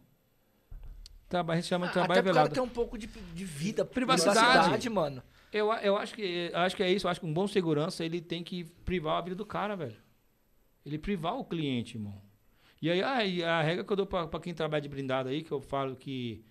Trabalho, 1.29 1.59
a 1.59 1.61
gente 1.61 1.69
chama 1.69 1.85
de 1.85 1.91
Ah, 1.91 1.93
trabalho 1.93 2.19
Até 2.19 2.21
velado. 2.21 2.53
ter 2.53 2.59
um 2.59 2.67
pouco 2.67 2.97
de, 2.97 3.07
de 3.07 3.45
vida, 3.45 3.85
Privacidade. 3.85 4.37
privacidade, 4.39 4.89
mano. 4.89 5.23
Eu, 5.53 5.71
eu 5.75 5.95
acho 5.95 6.13
que 6.13 6.51
acho 6.53 6.75
que 6.75 6.83
é 6.83 6.91
isso, 6.91 7.07
eu 7.07 7.11
acho 7.11 7.21
que 7.21 7.25
um 7.25 7.33
bom 7.33 7.47
segurança 7.47 8.03
ele 8.03 8.19
tem 8.19 8.43
que 8.43 8.65
privar 8.83 9.19
a 9.19 9.21
vida 9.21 9.37
do 9.37 9.45
cara, 9.45 9.77
velho. 9.77 9.95
Ele 10.85 10.99
privar 10.99 11.35
o 11.37 11.45
cliente, 11.45 11.95
irmão. 11.95 12.21
E 12.81 12.89
aí 12.89 13.03
ah, 13.03 13.23
e 13.25 13.43
a 13.43 13.61
regra 13.61 13.83
que 13.83 13.91
eu 13.91 13.97
dou 13.97 14.07
pra 14.07 14.39
quem 14.39 14.53
trabalha 14.53 14.81
de 14.81 14.89
blindado 14.89 15.29
aí, 15.29 15.43
que 15.43 15.51
eu 15.51 15.61
falo 15.61 15.95
que, 15.95 16.43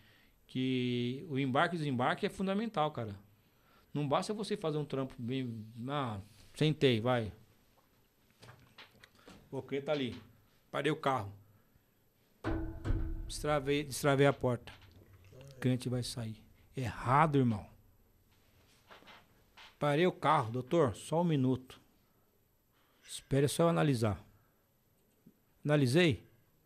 que 0.46 1.26
o 1.28 1.38
embarque 1.38 1.74
e 1.74 1.78
desembarque 1.78 2.26
é 2.26 2.28
fundamental, 2.28 2.90
cara. 2.92 3.14
Não 3.92 4.06
basta 4.06 4.32
você 4.32 4.56
fazer 4.56 4.78
um 4.78 4.84
trampo 4.84 5.14
bem. 5.18 5.66
Ah, 5.88 6.20
sentei, 6.54 7.00
vai. 7.00 7.32
Cliente 9.70 9.86
tá 9.86 9.92
ali. 9.92 10.20
Parei 10.70 10.92
o 10.92 10.96
carro. 10.96 11.32
Destravei, 13.26 13.82
destravei 13.82 14.26
a 14.26 14.32
porta. 14.32 14.72
O 15.56 15.60
cliente 15.60 15.88
vai 15.88 16.02
sair. 16.02 16.36
Errado, 16.76 17.38
irmão. 17.38 17.66
Parei 19.78 20.06
o 20.06 20.12
carro, 20.12 20.52
doutor, 20.52 20.94
só 20.94 21.22
um 21.22 21.24
minuto. 21.24 21.80
Espere 23.02 23.48
só 23.48 23.64
eu 23.64 23.68
analisar. 23.68 24.24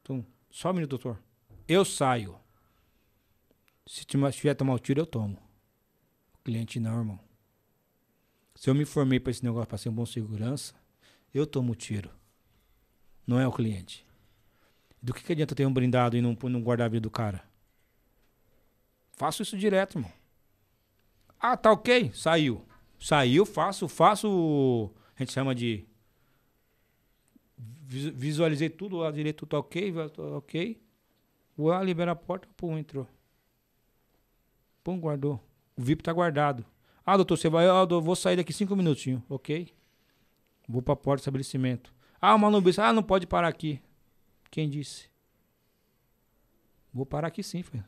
Então, 0.03 0.24
só 0.51 0.70
um 0.70 0.74
minuto, 0.74 0.90
doutor. 0.90 1.22
Eu 1.66 1.84
saio. 1.84 2.38
Se 3.86 4.05
tiver 4.05 4.55
tomar 4.55 4.74
o 4.74 4.78
tiro, 4.78 5.01
eu 5.01 5.07
tomo. 5.07 5.36
O 6.34 6.38
cliente 6.45 6.78
não, 6.80 6.99
irmão. 6.99 7.20
Se 8.55 8.70
eu 8.70 8.74
me 8.74 8.84
formei 8.84 9.18
pra 9.18 9.30
esse 9.30 9.45
negócio 9.45 9.68
pra 9.68 9.78
ser 9.78 9.88
um 9.88 9.95
bom 9.95 10.07
segurança, 10.07 10.74
eu 11.32 11.47
tomo 11.47 11.72
o 11.72 11.76
tiro. 11.76 12.11
Não 13.26 13.40
é 13.40 13.47
o 13.47 13.53
cliente. 13.53 14.07
Do 15.03 15.12
que, 15.12 15.22
que 15.22 15.32
adianta 15.32 15.55
ter 15.55 15.66
um 15.66 15.72
brindado 15.72 16.16
e 16.16 16.22
não, 16.22 16.36
não 16.45 16.62
guardar 16.62 16.86
a 16.86 16.88
vida 16.88 17.03
do 17.03 17.11
cara? 17.11 17.45
Faço 19.12 19.42
isso 19.42 19.57
direto, 19.57 19.99
irmão. 19.99 20.12
Ah, 21.38 21.57
tá 21.57 21.70
ok? 21.72 22.11
Saiu. 22.14 22.66
Saiu, 22.99 23.45
faço, 23.45 23.88
faço. 23.88 24.90
A 25.14 25.22
gente 25.22 25.32
chama 25.32 25.55
de. 25.55 25.86
Vis- 27.95 28.12
Visualizei 28.14 28.68
tudo 28.68 28.97
lá 28.97 29.11
direito, 29.11 29.38
tudo 29.38 29.51
tá 29.51 29.59
ok, 29.59 29.92
vai- 29.92 30.09
tá 30.09 30.22
ok. 30.22 30.80
Ué, 31.59 31.84
libera 31.84 32.12
a 32.12 32.16
porta, 32.16 32.49
pum, 32.57 32.76
entrou. 32.76 33.07
Pum, 34.82 34.99
guardou. 34.99 35.40
O 35.76 35.82
VIP 35.82 36.03
tá 36.03 36.12
guardado. 36.12 36.64
Ah, 37.07 37.16
doutor, 37.16 37.36
você 37.36 37.49
vai. 37.49 37.66
Ah, 37.68 37.86
eu 37.88 38.01
vou 38.01 38.16
sair 38.16 38.36
daqui 38.36 38.53
cinco 38.53 38.74
minutinhos. 38.76 39.22
Ok. 39.28 39.72
Vou 40.68 40.82
pra 40.82 40.97
porta 40.97 41.18
do 41.18 41.22
estabelecimento. 41.22 41.95
Ah, 42.20 42.34
o 42.34 42.38
manubista. 42.38 42.84
Ah, 42.84 42.92
não 42.92 43.03
pode 43.03 43.26
parar 43.26 43.49
aqui. 43.49 43.80
Quem 44.51 44.68
disse? 44.68 45.09
Vou 46.92 47.05
parar 47.07 47.28
aqui 47.28 47.42
sim, 47.42 47.62
filho. 47.62 47.84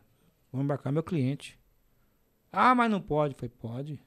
Vou 0.52 0.62
embarcar 0.62 0.92
meu 0.92 1.02
cliente. 1.02 1.58
Ah, 2.52 2.74
mas 2.74 2.90
não 2.90 3.00
pode. 3.00 3.34
Falei, 3.34 3.50
pode. 3.58 4.00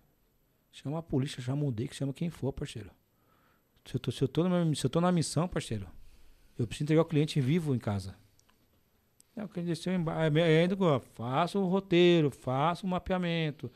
Chama 0.71 0.99
a 0.99 1.03
polícia, 1.03 1.41
chama 1.41 1.65
o 1.65 1.71
DEIC, 1.71 1.95
chama 1.95 2.13
quem 2.13 2.29
for, 2.29 2.53
parceiro. 2.53 2.91
Se 3.89 3.95
eu, 3.95 3.99
tô, 3.99 4.11
se, 4.11 4.21
eu 4.21 4.27
tô 4.27 4.47
na, 4.47 4.75
se 4.75 4.85
eu 4.85 4.89
tô 4.89 5.01
na 5.01 5.11
missão, 5.11 5.47
parceiro, 5.47 5.87
eu 6.59 6.67
preciso 6.67 6.83
entregar 6.83 7.01
o 7.01 7.05
cliente 7.05 7.41
vivo 7.41 7.73
em 7.73 7.79
casa. 7.79 8.13
É 9.35 9.43
o 9.43 9.49
que 9.49 9.61
deixou 9.61 9.91
embaixo. 9.91 10.37
É, 10.37 10.61
ainda 10.61 10.75
que 10.75 10.83
eu 10.83 11.01
faço 11.15 11.57
o 11.57 11.67
roteiro, 11.67 12.29
faço 12.29 12.85
o 12.85 12.89
mapeamento. 12.89 13.71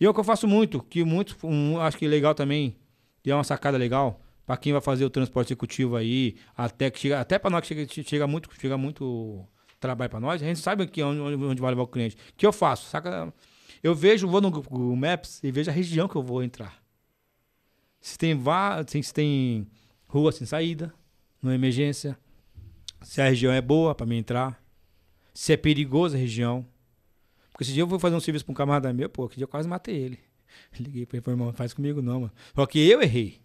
E 0.00 0.06
é 0.06 0.08
o 0.08 0.14
que 0.14 0.20
eu 0.20 0.24
faço 0.24 0.48
muito, 0.48 0.82
que 0.82 1.04
muito, 1.04 1.36
um, 1.46 1.78
acho 1.78 1.98
que 1.98 2.08
legal 2.08 2.34
também, 2.34 2.74
e 3.22 3.30
é 3.30 3.34
uma 3.34 3.44
sacada 3.44 3.76
legal, 3.76 4.22
para 4.46 4.56
quem 4.56 4.72
vai 4.72 4.80
fazer 4.80 5.04
o 5.04 5.10
transporte 5.10 5.48
executivo 5.48 5.94
aí, 5.94 6.36
até 6.56 6.90
que 6.90 6.98
chega, 6.98 7.20
até 7.20 7.38
para 7.38 7.50
nós 7.50 7.60
que 7.60 7.86
chega, 7.86 8.08
chega 8.08 8.26
muito, 8.26 8.48
chega 8.58 8.78
muito 8.78 9.46
trabalho 9.78 10.08
para 10.08 10.20
nós, 10.20 10.42
a 10.42 10.46
gente 10.46 10.60
sabe 10.60 10.84
onde, 10.84 11.02
onde 11.02 11.44
onde 11.44 11.60
vai 11.60 11.72
levar 11.72 11.82
o 11.82 11.86
cliente. 11.86 12.16
O 12.16 12.34
que 12.34 12.46
eu 12.46 12.52
faço? 12.52 12.88
Saca? 12.88 13.30
Eu 13.82 13.94
vejo, 13.94 14.26
vou 14.26 14.40
no 14.40 14.50
Google 14.50 14.96
Maps 14.96 15.44
e 15.44 15.52
vejo 15.52 15.70
a 15.70 15.74
região 15.74 16.08
que 16.08 16.16
eu 16.16 16.22
vou 16.22 16.42
entrar. 16.42 16.80
Se 18.00 18.16
tem, 18.16 18.34
vá, 18.34 18.84
se 18.86 19.12
tem 19.12 19.66
rua 20.06 20.32
sem 20.32 20.46
saída, 20.46 20.92
não 21.42 21.50
é 21.50 21.54
emergência. 21.54 22.18
Se 23.02 23.20
a 23.20 23.28
região 23.28 23.52
é 23.52 23.60
boa 23.60 23.94
para 23.94 24.06
mim 24.06 24.18
entrar. 24.18 24.62
Se 25.34 25.52
é 25.52 25.56
perigosa 25.56 26.16
a 26.16 26.20
região. 26.20 26.66
Porque 27.50 27.64
esse 27.64 27.72
dia 27.72 27.82
eu 27.82 27.86
vou 27.86 27.98
fazer 27.98 28.16
um 28.16 28.20
serviço 28.20 28.44
para 28.44 28.52
um 28.52 28.54
camarada 28.54 28.92
meu, 28.92 29.08
pô, 29.08 29.28
que 29.28 29.36
dia 29.36 29.44
eu 29.44 29.48
quase 29.48 29.68
matei 29.68 29.96
ele. 29.96 30.18
Liguei 30.78 31.06
para 31.06 31.18
ele, 31.18 31.24
falei, 31.24 31.38
irmão, 31.38 31.52
faz 31.52 31.72
comigo 31.74 32.00
não, 32.00 32.20
mano. 32.20 32.32
Só 32.54 32.66
que 32.66 32.78
eu 32.78 33.02
errei. 33.02 33.40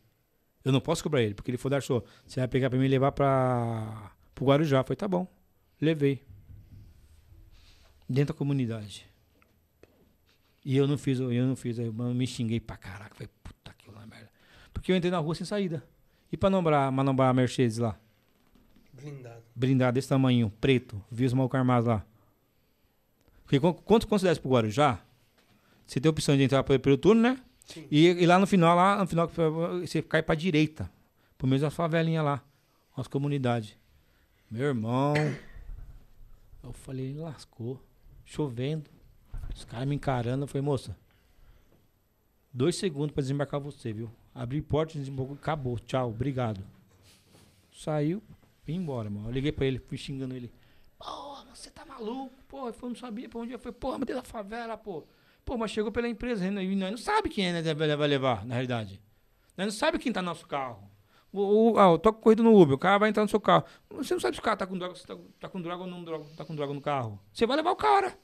Eu 0.63 0.71
não 0.71 0.81
posso 0.81 1.03
cobrar 1.03 1.21
ele, 1.21 1.35
porque 1.35 1.51
ele 1.51 1.57
foi 1.57 1.69
dar 1.69 1.81
show. 1.81 2.03
Você 2.25 2.39
vai 2.39 2.47
pegar 2.47 2.69
para 2.69 2.79
mim 2.79 2.85
e 2.85 2.87
levar 2.87 3.11
para 3.11 4.11
o 4.39 4.45
Guarujá. 4.45 4.79
Eu 4.79 4.83
falei, 4.83 4.97
tá 4.97 5.07
bom. 5.07 5.27
Levei. 5.79 6.23
Dentro 8.09 8.33
da 8.33 8.37
comunidade. 8.37 9.05
E 10.63 10.75
eu 10.75 10.87
não 10.87 10.97
fiz, 10.97 11.19
eu 11.19 11.45
não 11.45 11.55
fiz, 11.55 11.77
eu 11.77 11.93
me 11.93 12.25
xinguei 12.25 12.59
pra 12.59 12.77
caraca. 12.77 13.13
Falei, 13.13 13.29
puta 13.43 13.71
que 13.77 13.91
lá, 13.91 14.07
merda. 14.07 14.31
Porque 14.85 14.91
eu 14.91 14.95
entrei 14.97 15.09
na 15.09 15.17
rua 15.17 15.33
sem 15.33 15.47
saída. 15.47 15.83
E 16.31 16.37
pra 16.37 16.47
nombrar, 16.47 16.91
manobrar 16.91 17.29
a 17.29 17.33
Mercedes 17.33 17.79
lá? 17.79 17.97
Blindado. 18.93 19.41
Blindado 19.55 19.95
desse 19.95 20.07
tamanho, 20.09 20.53
preto. 20.61 21.03
Vi 21.09 21.25
os 21.25 21.33
malucos 21.33 21.57
armados 21.57 21.87
lá. 21.87 22.05
Porque 23.43 23.59
qu- 23.59 23.73
quanto 23.81 24.07
desce 24.19 24.39
pro 24.39 24.51
Guarujá, 24.51 24.99
você 25.87 25.99
tem 25.99 26.07
a 26.07 26.11
opção 26.11 26.37
de 26.37 26.43
entrar 26.43 26.63
pelo, 26.63 26.79
pelo 26.79 26.97
turno, 26.99 27.19
né? 27.19 27.41
Sim. 27.65 27.87
E, 27.89 28.05
e 28.09 28.25
lá 28.27 28.37
no 28.37 28.45
final, 28.45 28.75
lá 28.75 28.99
no 28.99 29.07
final, 29.07 29.27
você 29.81 30.03
cai 30.03 30.21
pra 30.21 30.35
direita. 30.35 30.87
Pelo 31.35 31.49
menos 31.49 31.63
as 31.63 31.73
favelinhas 31.73 32.23
lá. 32.23 32.43
As 32.95 33.07
comunidades. 33.07 33.75
Meu 34.51 34.67
irmão. 34.67 35.15
Eu 36.63 36.73
falei, 36.73 37.11
lascou. 37.15 37.81
Chovendo. 38.23 38.87
Os 39.55 39.65
caras 39.65 39.87
me 39.87 39.95
encarando. 39.95 40.43
Eu 40.43 40.47
falei, 40.47 40.61
moça. 40.61 40.95
Dois 42.53 42.75
segundos 42.75 43.15
pra 43.15 43.21
desembarcar 43.23 43.59
você, 43.59 43.91
viu? 43.91 44.11
Abri 44.35 44.61
porta, 44.61 44.99
desembarcou, 44.99 45.35
acabou. 45.35 45.79
Tchau, 45.79 46.09
obrigado. 46.09 46.59
Saiu, 47.71 48.21
vim 48.65 48.75
embora, 48.75 49.09
mano. 49.09 49.29
Eu 49.29 49.31
liguei 49.31 49.51
pra 49.53 49.65
ele, 49.65 49.79
fui 49.79 49.97
xingando 49.97 50.35
ele. 50.35 50.51
Porra, 50.97 51.45
você 51.53 51.69
tá 51.71 51.85
maluco? 51.85 52.33
Pô, 52.47 52.67
eu 52.67 52.75
não 52.81 52.95
sabia 52.95 53.29
pra 53.29 53.39
onde 53.39 53.53
eu 53.53 53.59
fui. 53.59 53.71
Porra, 53.71 53.97
mas 53.97 54.07
da 54.07 54.21
favela, 54.23 54.77
pô. 54.77 55.03
Pô, 55.45 55.57
mas 55.57 55.71
chegou 55.71 55.91
pela 55.91 56.07
empresa. 56.09 56.45
E 56.45 56.75
nós 56.75 56.91
não 56.91 56.97
sabe 56.97 57.29
quem 57.29 57.47
é, 57.47 57.61
né, 57.61 57.73
vai 57.73 58.07
levar, 58.07 58.45
na 58.45 58.55
realidade. 58.55 59.01
Nós 59.57 59.67
não 59.67 59.71
sabe 59.73 59.97
quem 59.99 60.11
tá 60.11 60.21
no 60.21 60.25
nosso 60.29 60.45
carro. 60.47 60.89
O, 61.31 61.71
o, 61.73 61.79
ah, 61.79 61.91
eu 61.91 61.99
tô 61.99 62.11
correndo 62.13 62.43
no 62.43 62.59
Uber, 62.59 62.75
o 62.75 62.79
cara 62.79 62.97
vai 62.97 63.09
entrar 63.09 63.23
no 63.23 63.29
seu 63.29 63.39
carro. 63.41 63.65
Você 63.89 64.13
não 64.13 64.21
sabe 64.21 64.35
se 64.35 64.39
o 64.39 64.43
cara 64.43 64.57
tá 64.57 64.65
com 64.67 64.77
droga, 64.77 64.95
se 64.95 65.05
tá, 65.05 65.17
tá 65.39 65.49
com 65.49 65.61
droga 65.61 65.83
ou 65.83 65.89
não 65.89 66.03
droga, 66.03 66.25
tá 66.35 66.43
com 66.45 66.55
droga 66.55 66.73
no 66.73 66.81
carro. 66.81 67.19
Você 67.33 67.45
vai 67.45 67.57
levar 67.57 67.71
o 67.71 67.75
cara. 67.75 68.17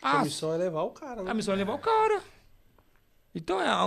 a 0.00 0.20
Ah, 0.20 0.24
missão 0.24 0.52
é 0.54 0.56
levar 0.56 0.82
o 0.82 0.90
cara, 0.90 1.22
né? 1.22 1.30
a 1.30 1.34
missão 1.34 1.54
é 1.54 1.56
levar 1.56 1.74
o 1.74 1.78
cara. 1.78 2.22
Então 3.34 3.60
é 3.60 3.66
a 3.68 3.86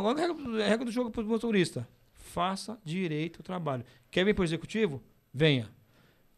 regra, 0.66 0.86
do 0.86 0.92
jogo 0.92 1.12
para 1.12 1.22
o 1.22 1.26
motorista. 1.26 1.88
Faça 2.14 2.80
direito 2.84 3.40
o 3.40 3.44
trabalho. 3.44 3.84
Quer 4.10 4.24
vir 4.26 4.34
para 4.34 4.42
o 4.42 4.46
executivo? 4.46 5.02
Venha. 5.34 5.70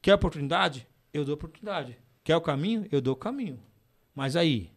Quer 0.02 0.14
oportunidade? 0.16 0.88
Eu 1.14 1.24
dou 1.24 1.36
oportunidade. 1.36 1.98
Quer 2.24 2.36
o 2.36 2.42
caminho? 2.42 2.88
Eu 2.92 3.02
dou 3.02 3.14
o 3.14 3.18
caminho. 3.18 3.60
Mas 4.14 4.36
aí, 4.36 4.72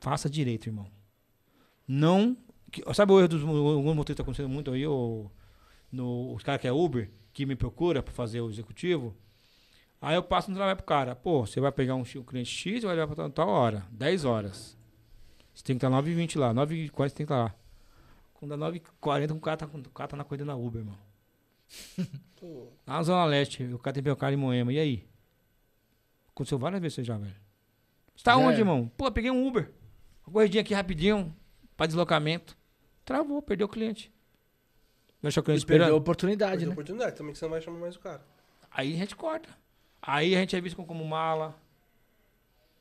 faça 0.00 0.28
direito, 0.28 0.66
irmão. 0.68 0.86
Não. 1.86 2.36
que- 2.70 2.82
sabe 2.94 3.12
o 3.12 3.18
erro 3.18 3.28
dos 3.28 3.42
motoristas 3.42 4.20
acontecendo 4.24 4.48
muito 4.48 4.70
aí? 4.72 4.86
O, 4.86 5.30
no, 5.90 6.34
os 6.34 6.42
caras 6.42 6.60
que 6.60 6.66
é 6.66 6.72
Uber, 6.72 7.10
que 7.32 7.46
me 7.46 7.54
procura 7.54 8.02
para 8.02 8.12
fazer 8.12 8.40
o 8.40 8.50
executivo. 8.50 9.14
Aí 10.00 10.14
eu 10.14 10.22
passo 10.22 10.50
no 10.50 10.56
trabalho 10.56 10.76
pro 10.76 10.84
cara. 10.86 11.14
Pô, 11.14 11.46
você 11.46 11.60
vai 11.60 11.70
pegar 11.72 11.94
um, 11.94 12.00
um 12.02 12.22
cliente 12.22 12.50
X 12.50 12.82
e 12.82 12.86
vai 12.86 12.96
levar 12.96 13.06
para 13.14 13.16
tal, 13.16 13.30
tal 13.30 13.48
hora. 13.48 13.86
10 13.90 14.24
horas. 14.24 14.75
Você 15.56 15.64
tem 15.64 15.78
que 15.78 15.84
estar 15.86 15.96
9h20 15.96 16.38
lá. 16.38 16.52
9h40 16.52 16.92
você 17.08 17.14
tem 17.14 17.26
que 17.26 17.32
estar 17.32 17.44
lá. 17.44 17.54
Quando 18.34 18.50
dá 18.50 18.70
9h40, 18.70 19.34
o 19.34 19.40
cara 19.40 19.56
tá, 19.56 19.66
o 19.66 19.90
cara 19.90 20.08
tá 20.08 20.16
na 20.16 20.22
corrida 20.24 20.44
na 20.44 20.54
Uber, 20.54 20.82
irmão. 20.82 20.98
Na 22.86 23.02
Zona 23.02 23.24
Leste, 23.24 23.64
o 23.64 23.78
cara 23.78 23.94
tem 23.94 24.02
meu 24.02 24.14
cara 24.14 24.34
em 24.34 24.36
Moema. 24.36 24.72
E 24.72 24.78
aí? 24.78 25.08
Aconteceu 26.28 26.58
várias 26.58 26.80
vezes 26.80 27.04
já, 27.04 27.16
velho. 27.16 27.34
Você 28.14 28.22
tá 28.22 28.32
Já 28.32 28.36
onde, 28.36 28.58
irmão? 28.60 28.88
Pô, 28.96 29.10
peguei 29.10 29.30
um 29.30 29.46
Uber. 29.48 29.72
Uma 30.26 30.34
corridinha 30.34 30.60
aqui 30.60 30.74
rapidinho, 30.74 31.34
pra 31.76 31.86
deslocamento. 31.86 32.56
Travou, 33.04 33.40
perdeu 33.40 33.66
o 33.66 33.70
cliente. 33.70 34.12
Deixou 35.22 35.40
o 35.40 35.44
cliente 35.44 35.64
E 35.64 35.66
perdeu 35.66 35.84
a 35.84 35.88
esperando. 35.88 35.98
oportunidade, 36.00 36.50
perdeu 36.52 36.68
né? 36.68 36.72
oportunidade 36.74 37.16
também 37.16 37.32
que 37.32 37.38
você 37.38 37.44
não 37.46 37.50
vai 37.52 37.60
chamar 37.62 37.78
mais 37.80 37.96
o 37.96 38.00
cara. 38.00 38.22
Aí 38.70 38.94
a 38.94 38.96
gente 38.98 39.16
corta. 39.16 39.48
Aí 40.02 40.36
a 40.36 40.38
gente 40.38 40.54
é 40.54 40.60
visto 40.60 40.76
como 40.84 41.04
mala, 41.04 41.58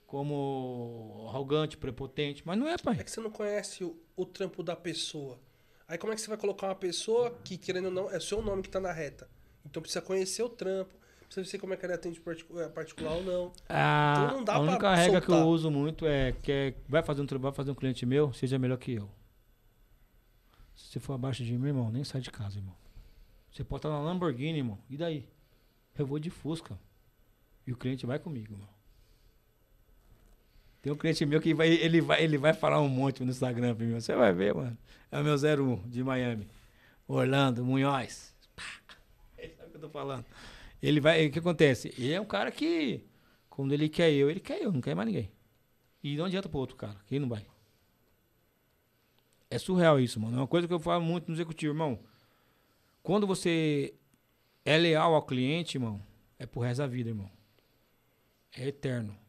como 0.05 1.25
arrogante, 1.29 1.77
prepotente. 1.77 2.43
Mas 2.45 2.57
não 2.57 2.67
é, 2.67 2.77
pai. 2.77 2.97
É 2.99 3.03
que 3.03 3.11
você 3.11 3.19
não 3.21 3.31
conhece 3.31 3.83
o, 3.83 3.97
o 4.15 4.25
trampo 4.25 4.61
da 4.63 4.75
pessoa. 4.75 5.39
Aí 5.87 5.97
como 5.97 6.11
é 6.13 6.15
que 6.15 6.21
você 6.21 6.27
vai 6.27 6.37
colocar 6.37 6.67
uma 6.67 6.75
pessoa 6.75 7.31
que, 7.43 7.57
querendo 7.57 7.85
ou 7.85 7.91
não, 7.91 8.09
é 8.09 8.17
o 8.17 8.21
seu 8.21 8.41
nome 8.41 8.61
que 8.63 8.69
tá 8.69 8.79
na 8.79 8.91
reta? 8.91 9.29
Então 9.65 9.81
precisa 9.81 10.01
conhecer 10.01 10.41
o 10.43 10.49
trampo, 10.49 10.95
precisa 11.25 11.51
ver 11.51 11.59
como 11.59 11.73
é 11.73 11.77
que 11.77 11.85
ele 11.85 11.93
atende 11.93 12.21
eh, 12.57 12.69
particular 12.69 13.13
ou 13.13 13.23
não. 13.23 13.53
A, 13.69 14.13
Então 14.25 14.37
não 14.37 14.43
dá 14.43 14.55
a 14.55 14.59
única 14.59 14.95
regra 14.95 15.21
que 15.21 15.27
eu 15.27 15.33
soltar. 15.35 15.47
uso 15.47 15.69
muito 15.71 16.05
é 16.07 16.31
que 16.31 16.51
é, 16.51 16.73
vai 16.87 17.03
fazer 17.03 17.21
um 17.21 17.25
trabalho, 17.25 17.51
vai 17.51 17.55
fazer 17.57 17.71
um 17.71 17.75
cliente 17.75 18.05
meu, 18.05 18.33
seja 18.33 18.57
melhor 18.57 18.77
que 18.77 18.93
eu. 18.93 19.09
Se 20.75 20.91
você 20.93 20.99
for 20.99 21.13
abaixo 21.13 21.43
de 21.43 21.57
mim, 21.57 21.67
irmão, 21.67 21.91
nem 21.91 22.03
sai 22.03 22.21
de 22.21 22.31
casa, 22.31 22.57
irmão. 22.57 22.75
Você 23.51 23.63
pode 23.63 23.79
estar 23.79 23.89
na 23.89 23.99
Lamborghini, 24.01 24.57
irmão. 24.59 24.77
E 24.89 24.97
daí? 24.97 25.27
Eu 25.97 26.05
vou 26.05 26.19
de 26.19 26.29
Fusca. 26.29 26.77
E 27.65 27.71
o 27.71 27.77
cliente 27.77 28.05
vai 28.05 28.19
comigo, 28.19 28.53
irmão. 28.53 28.67
Tem 30.85 30.93
um 30.93 30.95
cliente 30.95 31.25
meu 31.25 31.41
que 31.41 31.51
vai, 31.51 31.67
ele 31.67 31.99
vai, 31.99 32.23
ele 32.23 32.37
vai 32.37 32.53
falar 32.53 32.79
um 32.79 32.87
monte 32.87 33.23
no 33.23 33.31
Instagram 33.31 33.73
pra 33.73 33.83
mim. 33.83 33.95
Você 33.95 34.15
vai 34.15 34.31
ver, 34.31 34.53
mano. 34.53 34.77
É 35.11 35.19
o 35.19 35.23
meu 35.23 35.33
01 35.33 35.89
de 35.89 36.03
Miami. 36.03 36.47
Orlando, 37.07 37.65
Munhoz. 37.65 38.35
Ele 39.35 39.51
sabe 39.55 39.67
o 39.67 39.71
que 39.71 39.77
eu 39.77 39.81
tô 39.81 39.89
falando. 39.89 40.23
Ele 40.83 40.99
vai. 40.99 41.25
O 41.25 41.31
que 41.31 41.39
acontece? 41.39 41.91
Ele 41.97 42.13
é 42.13 42.21
um 42.21 42.25
cara 42.25 42.51
que. 42.51 43.03
Quando 43.49 43.73
ele 43.73 43.89
quer 43.89 44.11
eu, 44.11 44.29
ele 44.29 44.39
quer 44.39 44.61
eu, 44.61 44.71
não 44.71 44.79
quer 44.79 44.93
mais 44.93 45.07
ninguém. 45.07 45.31
E 46.03 46.15
não 46.17 46.25
adianta 46.25 46.47
pro 46.47 46.59
outro 46.59 46.75
cara, 46.75 46.97
que 47.07 47.15
ele 47.15 47.21
não 47.21 47.29
vai. 47.29 47.43
É 49.49 49.57
surreal 49.57 49.99
isso, 49.99 50.19
mano. 50.19 50.37
É 50.37 50.39
uma 50.41 50.47
coisa 50.47 50.67
que 50.67 50.73
eu 50.73 50.79
falo 50.79 51.03
muito 51.03 51.29
no 51.29 51.35
executivo, 51.35 51.73
irmão. 51.73 51.97
Quando 53.01 53.25
você 53.25 53.95
é 54.63 54.77
leal 54.77 55.15
ao 55.15 55.23
cliente, 55.23 55.77
irmão, 55.77 55.99
é 56.37 56.45
pro 56.45 56.61
resto 56.61 56.81
da 56.81 56.87
vida, 56.87 57.09
irmão. 57.09 57.31
É 58.55 58.67
eterno. 58.67 59.24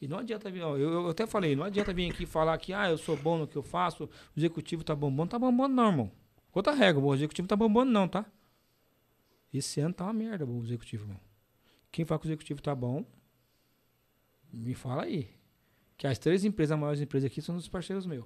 E 0.00 0.06
não 0.06 0.18
adianta 0.18 0.50
vir, 0.50 0.62
ó, 0.62 0.76
eu, 0.76 0.92
eu 0.92 1.08
até 1.08 1.26
falei, 1.26 1.56
não 1.56 1.64
adianta 1.64 1.92
vir 1.92 2.10
aqui 2.10 2.24
falar 2.24 2.56
que, 2.58 2.72
ah, 2.72 2.88
eu 2.88 2.96
sou 2.98 3.16
bom 3.16 3.38
no 3.38 3.48
que 3.48 3.56
eu 3.56 3.62
faço, 3.62 4.04
o 4.04 4.10
executivo 4.38 4.84
tá 4.84 4.94
bombando. 4.94 5.30
Tá 5.30 5.38
bombando 5.38 5.74
não, 5.74 5.88
irmão. 5.88 6.12
Outra 6.52 6.72
regra, 6.72 7.02
o 7.02 7.14
executivo 7.14 7.48
tá 7.48 7.56
bombando 7.56 7.90
não, 7.90 8.06
tá? 8.08 8.24
Esse 9.52 9.80
ano 9.80 9.94
tá 9.94 10.04
uma 10.04 10.12
merda 10.12 10.44
o 10.46 10.62
executivo, 10.62 11.04
irmão. 11.04 11.20
Quem 11.90 12.04
fala 12.04 12.20
que 12.20 12.26
o 12.26 12.28
executivo 12.28 12.62
tá 12.62 12.74
bom, 12.74 13.04
me 14.52 14.74
fala 14.74 15.02
aí. 15.02 15.30
que 15.96 16.06
as 16.06 16.18
três 16.18 16.44
empresas, 16.44 16.72
as 16.72 16.78
maiores 16.80 17.00
empresas 17.00 17.28
aqui, 17.30 17.42
são 17.42 17.56
dos 17.56 17.68
parceiros 17.68 18.06
meus. 18.06 18.24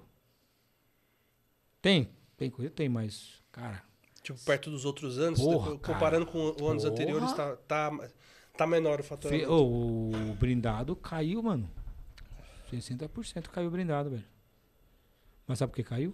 Tem, 1.81 2.09
tem 2.37 2.49
coisa, 2.49 2.69
tem, 2.69 2.87
mas, 2.87 3.41
cara, 3.51 3.83
Tipo, 4.23 4.39
perto 4.45 4.71
dos 4.71 4.85
outros 4.85 5.19
anos, 5.19 5.39
Porra, 5.39 5.77
comparando 5.79 6.25
com 6.25 6.39
os 6.51 6.61
anos 6.61 6.83
Porra. 6.83 6.93
anteriores, 6.93 7.33
tá, 7.33 7.57
tá, 7.57 7.91
tá 8.55 8.67
menor 8.67 8.99
o 8.99 9.03
fe- 9.03 9.09
faturamento. 9.09 9.51
ô, 9.51 10.11
o 10.11 10.33
brindado 10.35 10.95
caiu, 10.95 11.41
mano. 11.41 11.69
60% 12.71 13.49
caiu 13.49 13.67
o 13.67 13.71
brindado, 13.71 14.09
velho. 14.11 14.23
Mas 15.47 15.59
sabe 15.59 15.71
por 15.71 15.75
que 15.77 15.83
caiu? 15.83 16.13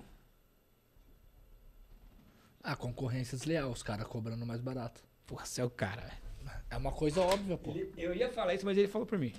A 2.63 2.75
concorrência 2.75 3.37
desleal, 3.37 3.69
os 3.71 3.81
caras 3.83 4.07
cobrando 4.07 4.45
mais 4.45 4.59
barato. 4.61 5.01
Porra, 5.25 5.45
você 5.45 5.61
é 5.61 5.63
o 5.65 5.69
cara, 5.69 6.01
velho. 6.01 6.29
É 6.69 6.77
uma 6.77 6.91
coisa 6.91 7.21
óbvia, 7.21 7.57
pô. 7.57 7.73
Eu 7.97 8.13
ia 8.15 8.31
falar 8.31 8.53
isso, 8.53 8.65
mas 8.65 8.77
ele 8.77 8.87
falou 8.87 9.05
por 9.05 9.17
mim. 9.17 9.33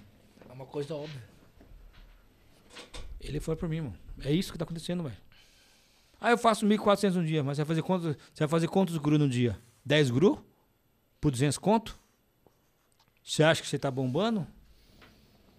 É 0.48 0.52
uma 0.52 0.66
coisa 0.66 0.94
óbvia. 0.94 1.22
Ele 3.20 3.40
foi 3.40 3.56
por 3.56 3.68
mim, 3.68 3.82
mano. 3.82 3.98
É 4.24 4.32
isso 4.32 4.52
que 4.52 4.58
tá 4.58 4.64
acontecendo, 4.64 5.02
velho. 5.02 5.16
Ah, 6.20 6.30
eu 6.30 6.38
faço 6.38 6.66
1.400 6.66 7.14
no 7.14 7.24
dia, 7.24 7.42
mas 7.42 7.56
você 7.56 7.64
vai 7.64 7.68
fazer 7.68 7.82
quantos, 7.82 8.06
você 8.32 8.40
vai 8.40 8.48
fazer 8.48 8.68
quantos 8.68 8.96
gru 8.98 9.18
no 9.18 9.28
dia? 9.28 9.58
10 9.84 10.10
gru? 10.10 10.44
Por 11.20 11.30
200 11.30 11.58
conto? 11.58 11.98
Você 13.22 13.42
acha 13.42 13.62
que 13.62 13.68
você 13.68 13.78
tá 13.78 13.90
bombando? 13.90 14.46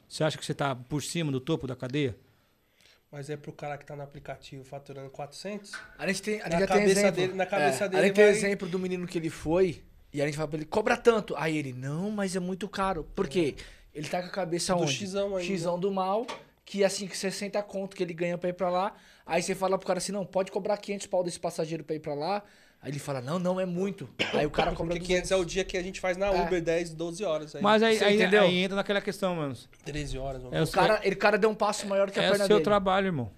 Você 0.08 0.24
acha 0.24 0.38
que 0.38 0.46
você 0.46 0.54
tá 0.54 0.76
por 0.76 1.02
cima 1.02 1.32
do 1.32 1.40
topo 1.40 1.68
da 1.68 1.76
cadeia? 1.76 2.16
Mas 3.12 3.30
é 3.30 3.36
pro 3.38 3.52
cara 3.52 3.78
que 3.78 3.86
tá 3.86 3.96
no 3.96 4.04
aplicativo 4.04 4.64
faturando 4.64 5.10
400, 5.10 5.72
A 5.98 6.08
gente 6.08 6.22
tem, 6.22 6.36
a 6.42 6.44
gente 6.46 6.54
Na 6.54 6.60
já 6.62 6.68
tem 6.68 6.78
cabeça 6.78 7.00
exemplo. 7.00 7.16
dele- 7.22 7.34
na 7.34 7.46
cabeça 7.46 7.86
É, 7.86 7.90
dele 7.90 8.02
A 8.02 8.06
gente 8.06 8.16
tem 8.16 8.26
vai- 8.26 8.34
exemplo 8.34 8.68
do 8.70 8.80
menino 8.80 9.06
que 9.06 9.18
ele 9.18 9.30
foi 9.30 9.84
e 10.14 10.22
a 10.22 10.26
gente 10.26 10.36
fala 10.38 10.48
pra 10.48 10.58
ele, 10.58 10.66
cobra 10.66 10.96
tanto. 10.98 11.36
Aí 11.38 11.58
ele, 11.58 11.74
não, 11.74 12.10
mas 12.10 12.36
é 12.36 12.40
muito 12.40 12.70
caro. 12.70 13.04
Por 13.16 13.28
quê? 13.28 13.56
Ele 13.94 14.08
tá 14.08 14.22
com 14.22 14.28
a 14.28 14.32
cabeça 14.32 14.74
Do 14.74 14.84
onde? 14.84 14.94
xizão 14.94 15.36
ainda. 15.36 15.44
Xizão 15.44 15.78
do 15.78 15.92
mal, 15.92 16.26
que 16.64 16.86
assim, 16.86 17.06
que 17.06 17.18
60 17.18 17.62
conto 17.64 17.96
que 17.98 18.04
ele 18.04 18.14
ganha 18.14 18.38
pra 18.38 18.50
ir 18.50 18.54
pra 18.54 18.70
lá. 18.70 18.96
Aí 19.26 19.44
você 19.44 19.54
fala 19.54 19.78
pro 19.78 19.86
cara 19.88 19.98
assim, 20.00 20.14
não, 20.14 20.26
pode 20.26 20.50
cobrar 20.50 20.78
500 20.78 21.08
pau 21.08 21.22
desse 21.22 21.40
passageiro 21.40 21.84
pra 21.84 21.96
ir 21.96 22.00
pra 22.00 22.14
lá. 22.14 22.42
Aí 22.82 22.90
ele 22.90 22.98
fala, 23.00 23.22
não, 23.22 23.38
não, 23.38 23.60
é 23.60 23.66
muito. 23.66 24.10
Aí 24.34 24.46
o 24.46 24.50
cara 24.50 24.72
cobra 24.76 24.96
porque 24.96 25.06
500 25.06 25.32
é 25.32 25.36
200. 25.36 25.42
o 25.42 25.46
dia 25.54 25.64
que 25.64 25.78
a 25.78 25.84
gente 25.84 26.00
faz 26.00 26.18
na 26.18 26.28
É. 26.28 26.42
Uber 26.42 26.62
10, 26.62 26.92
12 26.96 27.24
horas. 27.24 27.56
Aí, 27.56 27.62
Mas 27.62 27.84
aí, 27.84 27.98
Você 27.98 28.04
aí, 28.06 28.16
entendeu? 28.16 28.42
aí 28.44 28.58
entra 28.64 28.76
naquela 28.76 29.00
questão, 29.02 29.36
mano. 29.36 29.56
13 29.86 30.18
horas. 30.18 30.42
É 30.52 30.62
o, 30.62 30.64
O 30.64 30.72
cara, 30.72 31.00
ele 31.04 31.16
cara 31.16 31.38
deu 31.38 31.50
um 31.50 31.56
passo 31.56 31.86
maior 31.88 32.10
que 32.10 32.20
a 32.20 32.24
é 32.24 32.28
o 32.28 32.32
perna 32.32 32.46
seu 32.48 32.56
dele. 32.58 32.64
trabalho, 32.64 33.06
irmão. 33.08 33.32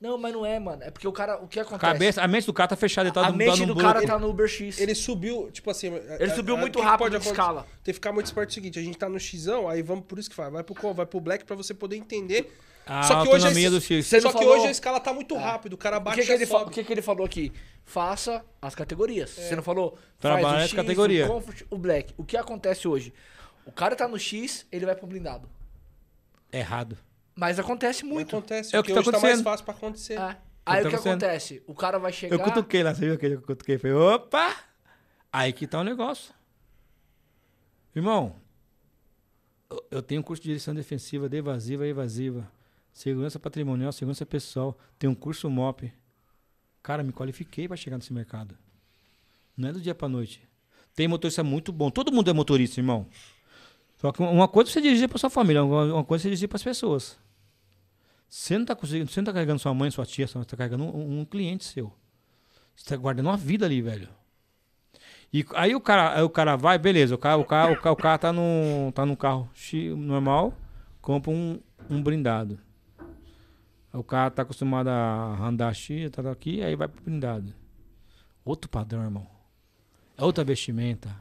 Não, 0.00 0.16
mas 0.16 0.32
não 0.32 0.46
é, 0.46 0.60
mano. 0.60 0.82
É 0.84 0.90
porque 0.92 1.06
o 1.08 1.12
cara, 1.12 1.42
o 1.42 1.48
que 1.48 1.58
A, 1.58 1.62
acontece? 1.62 1.92
cabeça, 1.92 2.22
a 2.22 2.28
mente 2.28 2.46
do 2.46 2.52
cara 2.52 2.68
tá 2.68 2.76
fechada. 2.76 3.08
Ele 3.08 3.14
tá 3.14 3.26
a 3.26 3.30
no- 3.32 3.36
mente 3.36 3.66
do 3.66 3.74
cara 3.76 4.00
tá 4.04 4.16
no 4.18 4.28
Uber 4.30 4.46
X. 4.48 4.80
Ele 4.80 4.94
subiu, 4.94 5.50
tipo 5.52 5.70
assim... 5.70 5.92
Ele 6.20 6.30
subiu 6.32 6.56
muito 6.56 6.76
o 6.76 6.82
que 6.82 6.84
rápido 6.86 7.10
pode 7.10 7.18
de 7.18 7.28
escala. 7.28 7.62
Tem 7.82 7.92
que 7.92 7.94
ficar 7.94 8.12
muito 8.12 8.26
esperto 8.26 8.48
é 8.48 8.50
o 8.50 8.54
seguinte, 8.54 8.78
a 8.78 8.82
gente 8.82 8.96
tá 8.96 9.08
no 9.08 9.18
Xão, 9.18 9.68
aí 9.68 9.82
vamos 9.82 10.04
por 10.06 10.18
isso 10.18 10.30
que 10.30 10.36
faz, 10.36 10.52
vai 10.52 10.62
pro, 10.62 10.74
co- 10.74 10.94
vai 10.94 11.04
pro 11.06 11.20
Black 11.20 11.44
pra 11.44 11.56
você 11.56 11.74
poder 11.74 11.96
entender. 11.96 12.52
A 12.88 13.02
Só 13.02 13.22
que 13.22 13.28
hoje 13.28 13.44
autonomia 13.44 13.68
esse- 13.68 13.76
do 13.76 13.80
X. 13.82 14.06
Só 14.06 14.16
não 14.16 14.32
que 14.32 14.38
falou- 14.38 14.54
hoje 14.56 14.66
a 14.68 14.70
escala 14.70 14.98
tá 14.98 15.12
muito 15.12 15.36
rápido, 15.36 15.74
o 15.74 15.76
cara 15.76 15.98
O 15.98 16.00
bate 16.00 16.20
que, 16.20 16.26
que, 16.26 16.32
ele 16.32 16.46
fa- 16.46 16.58
sobe. 16.60 16.70
o 16.70 16.74
que, 16.74 16.82
que 16.84 16.92
ele 16.92 17.02
falou 17.02 17.26
aqui? 17.26 17.52
Faça 17.84 18.42
as 18.62 18.74
categorias. 18.74 19.30
Você 19.30 19.54
não 19.54 19.62
falou? 19.62 19.98
Trabalha 20.18 20.42
faz 20.42 20.54
o 20.54 20.64
as 20.64 20.70
X, 20.70 20.76
categorias. 20.76 21.28
O 21.28 21.32
Comfort, 21.32 21.62
o 21.70 21.76
Black. 21.78 22.14
O 22.16 22.24
que 22.24 22.36
acontece 22.36 22.88
hoje? 22.88 23.12
O 23.66 23.70
cara 23.72 23.94
tá 23.94 24.08
no 24.08 24.18
X, 24.18 24.66
ele 24.72 24.86
vai 24.86 24.94
pro 24.96 25.06
blindado. 25.06 25.46
Errado. 26.50 26.96
Mas 27.36 27.58
acontece 27.58 28.04
Não 28.04 28.14
muito. 28.14 28.34
acontece, 28.36 28.74
É 28.74 28.80
o 28.80 28.82
que 28.82 28.88
porque 28.90 28.94
tá 28.94 29.00
hoje 29.00 29.06
tá 29.10 29.12
mais 29.12 29.22
acontecendo. 29.40 29.44
fácil 29.44 29.64
pra 29.66 29.74
acontecer. 29.74 30.14
É. 30.14 30.18
Aí 30.18 30.82
tá 30.82 30.88
o 30.88 30.90
que 30.90 30.96
acontecendo. 30.96 31.22
acontece? 31.24 31.62
O 31.66 31.74
cara 31.74 31.98
vai 31.98 32.12
chegar. 32.12 32.34
Eu 32.36 32.40
cutuquei 32.40 32.82
lá, 32.82 32.94
você 32.94 33.06
viu 33.06 33.18
que 33.18 33.26
eu 33.26 33.42
cutuquei? 33.42 33.78
Falei, 33.78 33.96
opa! 33.96 34.54
Aí 35.32 35.52
que 35.52 35.66
tá 35.66 35.80
o 35.80 35.84
negócio. 35.84 36.32
Irmão, 37.94 38.34
eu- 39.70 39.84
eu 39.90 40.02
tenho 40.02 40.20
um 40.20 40.24
curso 40.24 40.42
de 40.42 40.48
direção 40.48 40.74
defensiva, 40.74 41.28
de 41.28 41.36
evasiva 41.36 41.86
e 41.86 41.90
evasiva. 41.90 42.50
Segurança 42.98 43.38
patrimonial, 43.38 43.92
segurança 43.92 44.26
pessoal. 44.26 44.76
Tenho 44.98 45.12
um 45.12 45.14
curso 45.14 45.48
MOP. 45.48 45.92
Cara, 46.82 47.04
me 47.04 47.12
qualifiquei 47.12 47.68
pra 47.68 47.76
chegar 47.76 47.96
nesse 47.96 48.12
mercado. 48.12 48.58
Não 49.56 49.68
é 49.68 49.72
do 49.72 49.80
dia 49.80 49.94
pra 49.94 50.08
noite. 50.08 50.42
Tem 50.96 51.06
motorista 51.06 51.44
muito 51.44 51.70
bom. 51.70 51.92
Todo 51.92 52.10
mundo 52.10 52.28
é 52.28 52.32
motorista, 52.32 52.80
irmão. 52.80 53.06
Só 53.98 54.10
que 54.10 54.20
uma 54.20 54.48
coisa 54.48 54.68
é 54.68 54.72
você 54.72 54.80
dirigir 54.80 55.08
pra 55.08 55.16
sua 55.16 55.30
família, 55.30 55.62
uma 55.62 56.02
coisa 56.02 56.22
é 56.22 56.24
você 56.24 56.28
dirigir 56.30 56.48
pras 56.48 56.64
pessoas. 56.64 57.16
Você 58.28 58.58
não 58.58 58.66
tá 58.66 58.74
conseguindo, 58.74 59.08
você 59.08 59.20
não 59.20 59.26
tá 59.26 59.32
carregando 59.32 59.60
sua 59.60 59.72
mãe, 59.72 59.92
sua 59.92 60.04
tia, 60.04 60.26
você 60.26 60.44
tá 60.44 60.56
carregando 60.56 60.82
um, 60.82 61.20
um 61.20 61.24
cliente 61.24 61.66
seu. 61.66 61.92
Você 62.74 62.84
tá 62.84 62.96
guardando 62.96 63.26
uma 63.26 63.36
vida 63.36 63.64
ali, 63.64 63.80
velho. 63.80 64.08
E 65.32 65.46
aí 65.54 65.72
o 65.72 65.80
cara, 65.80 66.16
aí 66.16 66.22
o 66.24 66.30
cara 66.30 66.56
vai, 66.56 66.76
beleza, 66.76 67.14
o 67.14 67.18
cara, 67.18 67.36
o 67.36 67.44
cara, 67.44 67.72
o 67.72 67.76
cara, 67.76 67.92
o 67.92 67.96
cara 67.96 68.18
tá 68.18 68.32
num, 68.32 68.90
tá 68.92 69.06
num 69.06 69.14
carro 69.14 69.48
normal, 69.96 70.52
compra 71.00 71.30
um, 71.30 71.60
um 71.88 72.02
blindado. 72.02 72.58
O 73.92 74.02
cara 74.02 74.30
tá 74.30 74.42
acostumado 74.42 74.88
a 74.88 75.46
andar 75.46 75.74
X, 75.74 76.10
tá 76.10 76.30
aqui, 76.30 76.62
aí 76.62 76.76
vai 76.76 76.88
pro 76.88 77.02
blindado. 77.02 77.54
Outro 78.44 78.68
padrão, 78.68 79.02
irmão. 79.02 79.26
É 80.16 80.24
outra 80.24 80.44
vestimenta. 80.44 81.14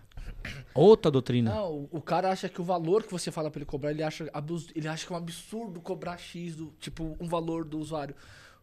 Outra 0.74 1.10
doutrina. 1.12 1.54
Não, 1.54 1.88
o- 1.92 2.02
cara 2.02 2.30
acha 2.32 2.48
que 2.48 2.62
o 2.62 2.64
valor 2.64 3.04
que 3.04 3.12
você 3.12 3.32
fala 3.32 3.50
pra 3.52 3.60
ele 3.60 3.66
cobrar, 3.66 3.92
ele 3.92 4.04
acha, 4.04 4.30
ele 4.76 4.88
acha 4.88 5.06
que 5.06 5.12
é 5.12 5.16
um 5.16 5.20
absurdo 5.20 5.82
cobrar 5.82 6.18
X, 6.18 6.56
do, 6.56 6.68
tipo, 6.80 7.18
um 7.20 7.28
valor 7.28 7.66
do 7.66 7.80
usuário. 7.80 8.16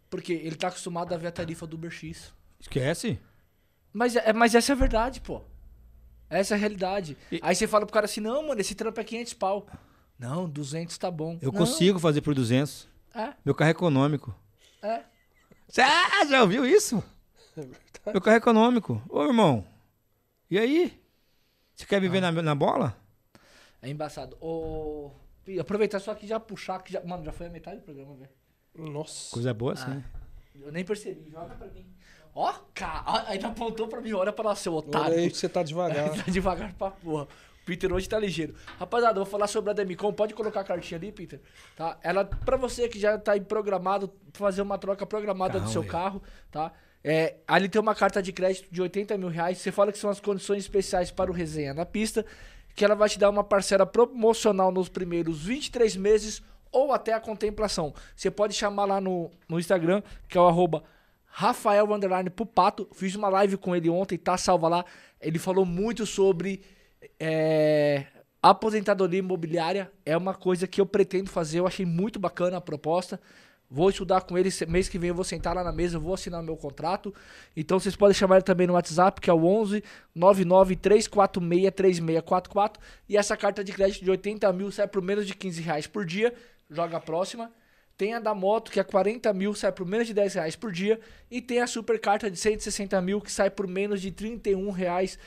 Porque 0.09 0.33
ele 0.33 0.55
tá 0.57 0.69
acostumado 0.69 1.13
a 1.13 1.17
ver 1.17 1.29
a 1.29 1.33
tarifa 1.33 1.67
do 1.67 1.75
Uber 1.77 1.91
X. 1.91 2.33
Esquece. 2.61 3.19
Mas, 3.93 4.17
é, 4.17 4.33
mas 4.33 4.55
essa 4.55 4.73
é 4.73 4.75
a 4.75 4.79
verdade, 4.79 5.21
pô. 5.21 5.43
Essa 6.31 6.55
é 6.55 6.57
a 6.57 6.59
realidade. 6.61 7.17
E- 7.31 7.41
Aí 7.43 7.55
você 7.55 7.67
fala 7.67 7.85
pro 7.85 7.93
cara 7.93 8.07
assim, 8.07 8.21
não, 8.21 8.49
mano, 8.49 8.61
esse 8.61 8.75
trampo 8.75 8.99
é 9.01 9.05
500 9.05 9.35
pau. 9.35 9.67
Não, 10.19 10.49
200 10.49 10.97
tá 10.97 11.11
bom. 11.11 11.39
Eu 11.43 11.53
Não, 11.53 11.59
consigo 11.59 11.99
fazer 11.99 12.21
por 12.23 12.35
200. 12.35 12.89
É, 13.15 13.33
Meu 13.45 13.55
carro 13.55 13.69
é 13.69 13.73
econômico. 13.73 14.35
é. 14.83 15.03
Cê- 15.69 15.83
Ah, 15.83 16.25
já 16.27 16.43
ouviu 16.43 16.65
isso? 16.67 17.03
Meu 18.07 18.21
carro 18.21 18.35
é 18.35 18.39
econômico. 18.39 19.03
Ô, 19.09 19.23
irmão. 19.25 19.67
E 20.51 20.59
aí? 20.59 21.01
Você 21.75 21.87
quer 21.87 22.01
viver 22.01 22.21
na, 22.21 22.31
na 22.31 22.55
bola? 22.55 22.97
É 23.83 23.89
embaçado. 23.89 24.37
Ô, 24.41 25.11
aproveitar 25.61 25.99
só 26.01 26.15
que 26.15 26.27
já 26.27 26.39
puxar, 26.39 26.81
que 26.83 26.93
já... 26.93 27.03
Mano, 27.05 27.25
já 27.25 27.33
foi 27.33 27.47
a 27.47 27.51
metade 27.51 27.79
do 27.79 27.83
programa, 27.85 28.15
velho. 28.17 28.31
Nossa. 28.93 29.31
Coisa 29.33 29.53
boa, 29.55 29.73
assim. 29.73 30.03
Ah. 30.15 30.19
Eu 30.55 30.71
nem 30.71 30.85
percebi, 30.85 31.31
joga 31.31 31.55
pra 31.55 31.67
mim. 31.69 31.87
Ó, 32.35 32.53
cara, 32.75 33.29
ainda 33.29 33.49
apontou 33.49 33.89
pra 33.89 34.01
mim, 34.01 34.13
olha 34.13 34.33
pra 34.33 34.45
lá, 34.47 34.57
seu 34.57 34.73
Olha 34.75 34.87
otário. 34.87 35.17
aí 35.19 35.31
que 35.31 35.37
você 35.37 35.49
tá 35.49 35.63
devagar. 35.63 36.11
tá 36.25 36.31
devagar 36.31 36.73
pra 36.75 36.91
porra. 36.91 37.29
Peter 37.65 37.93
hoje 37.93 38.09
tá 38.09 38.19
ligeiro. 38.19 38.55
Rapaziada, 38.79 39.19
eu 39.19 39.25
vou 39.25 39.31
falar 39.31 39.47
sobre 39.47 39.71
a 39.71 39.73
Demicon. 39.73 40.13
Pode 40.13 40.35
colocar 40.35 40.61
a 40.61 40.65
cartinha 40.65 40.99
ali, 40.99 41.11
Peter. 41.11 41.41
Tá? 41.77 41.99
Ela, 42.03 42.25
pra 42.25 42.57
você 42.57 42.89
que 42.89 42.99
já 42.99 43.17
tá 43.19 43.33
aí 43.33 43.41
programado, 43.41 44.13
fazer 44.33 44.63
uma 44.63 44.79
troca 44.79 45.07
programada 45.07 45.55
do 45.55 45.61
Carrão, 45.61 45.73
seu 45.73 45.83
velho. 45.83 45.93
carro, 45.93 46.23
tá? 46.51 46.73
É, 47.03 47.37
ali 47.47 47.69
tem 47.69 47.81
uma 47.81 47.95
carta 47.95 48.23
de 48.23 48.33
crédito 48.33 48.69
de 48.71 48.81
80 48.81 49.19
mil 49.19 49.29
reais. 49.29 49.59
Você 49.59 49.71
fala 49.71 49.93
que 49.93 49.99
são 49.99 50.11
as 50.11 50.21
condições 50.21 50.59
especiais 50.59 51.11
para 51.11 51.31
o 51.31 51.35
resenha 51.35 51.75
na 51.75 51.85
pista, 51.85 52.25
que 52.75 52.85
ela 52.85 52.95
vai 52.95 53.09
te 53.09 53.19
dar 53.19 53.29
uma 53.31 53.45
parcela 53.45 53.85
promocional 53.85 54.73
nos 54.73 54.89
primeiros 54.89 55.43
23 55.43 55.97
meses 55.97 56.43
ou 56.73 56.93
até 56.93 57.13
a 57.13 57.21
contemplação. 57.21 57.95
Você 58.17 58.31
pode 58.31 58.55
chamar 58.55 58.87
lá 58.87 59.01
no, 59.01 59.31
no 59.49 59.61
Instagram, 59.61 60.03
que 60.29 60.37
é 60.37 60.41
o 60.41 60.47
arroba 60.49 60.83
Rafael 61.27 61.87
Pupato. 62.35 62.89
Fiz 62.93 63.15
uma 63.15 63.29
live 63.29 63.57
com 63.57 63.77
ele 63.77 63.91
ontem, 63.91 64.17
tá 64.17 64.37
salva 64.37 64.69
lá. 64.69 64.85
Ele 65.21 65.39
falou 65.39 65.65
muito 65.65 66.07
sobre 66.07 66.63
é, 67.19 68.07
aposentadoria 68.43 69.19
imobiliária. 69.19 69.91
É 70.05 70.17
uma 70.17 70.35
coisa 70.35 70.67
que 70.67 70.81
eu 70.81 70.87
pretendo 70.87 71.31
fazer. 71.31 71.61
Eu 71.61 71.67
achei 71.67 71.87
muito 71.87 72.19
bacana 72.19 72.59
a 72.59 72.61
proposta. 72.61 73.21
Vou 73.71 73.91
estudar 73.91 74.21
com 74.21 74.37
ele. 74.39 74.51
Mês 74.69 74.89
que 74.89 74.99
vem 74.99 75.09
eu 75.09 75.15
vou 75.15 75.25
sentar 75.25 75.55
lá 75.55 75.65
na 75.65 75.73
mesa, 75.73 75.99
vou 75.99 76.15
assinar 76.15 76.43
meu 76.43 76.57
contrato. 76.57 77.13
Então 77.57 77.81
vocês 77.81 77.97
podem 77.97 78.15
chamar 78.15 78.37
ele 78.37 78.45
também 78.45 78.67
no 78.67 78.75
WhatsApp, 78.75 79.21
que 79.21 79.31
é 79.31 79.33
o 79.33 79.45
11 79.45 79.83
99 80.15 80.77
346 80.77 81.75
3644. 81.75 82.83
E 83.09 83.17
essa 83.17 83.37
carta 83.37 83.65
de 83.65 83.73
crédito 83.73 84.05
de 84.05 84.11
80 84.11 84.53
mil 84.53 84.71
sai 84.71 84.87
por 84.87 85.03
menos 85.03 85.27
de 85.27 85.35
15 85.35 85.63
reais 85.63 85.87
por 85.87 86.05
dia. 86.05 86.33
Joga 86.71 86.99
a 86.99 87.01
próxima. 87.01 87.51
Tem 87.97 88.13
a 88.13 88.21
da 88.21 88.35
moto, 88.35 88.73
que 88.73 88.81
é 88.81 88.85
40 88.85 89.33
mil, 89.33 89.55
sai 89.55 89.71
por 89.71 89.87
menos 89.87 90.07
de 90.07 90.15
10 90.15 90.35
reais 90.35 90.57
por 90.57 90.73
dia. 90.73 91.01
E 91.31 91.41
tem 91.41 91.61
a 91.61 91.67
super 91.67 91.99
carta 92.01 92.31
de 92.31 92.37
160 92.37 93.01
mil, 93.01 93.21
que 93.21 93.31
sai 93.31 93.51
por 93.51 93.67
menos 93.69 94.03
de 94.03 94.11
31 94.11 94.71
reais 94.71 95.17
por 95.17 95.25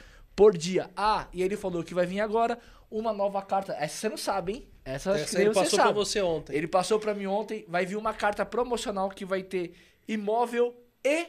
dia. 0.58 0.90
Ah, 0.96 1.28
e 1.34 1.42
ele 1.42 1.58
falou 1.58 1.84
que 1.84 1.94
vai 1.94 2.06
vir 2.06 2.20
agora 2.20 2.60
uma 2.92 3.12
nova 3.12 3.42
carta. 3.42 3.74
Essa 3.74 3.96
você 3.98 4.10
não 4.10 4.18
sabe, 4.18 4.54
hein? 4.54 4.68
Essa, 4.86 5.12
acho 5.12 5.20
que 5.20 5.30
Essa 5.30 5.38
nem 5.40 5.48
ele 5.48 5.54
você 5.54 5.60
passou 5.62 5.80
pra 5.80 5.92
você 5.92 6.22
ontem. 6.22 6.56
Ele 6.56 6.68
passou 6.68 7.00
pra 7.00 7.14
mim 7.14 7.26
ontem. 7.26 7.66
Vai 7.68 7.86
vir 7.86 7.98
uma 7.98 8.14
carta 8.14 8.46
promocional 8.46 9.10
que 9.10 9.26
vai 9.26 9.44
ter 9.44 9.74
imóvel 10.08 10.74
e 11.04 11.28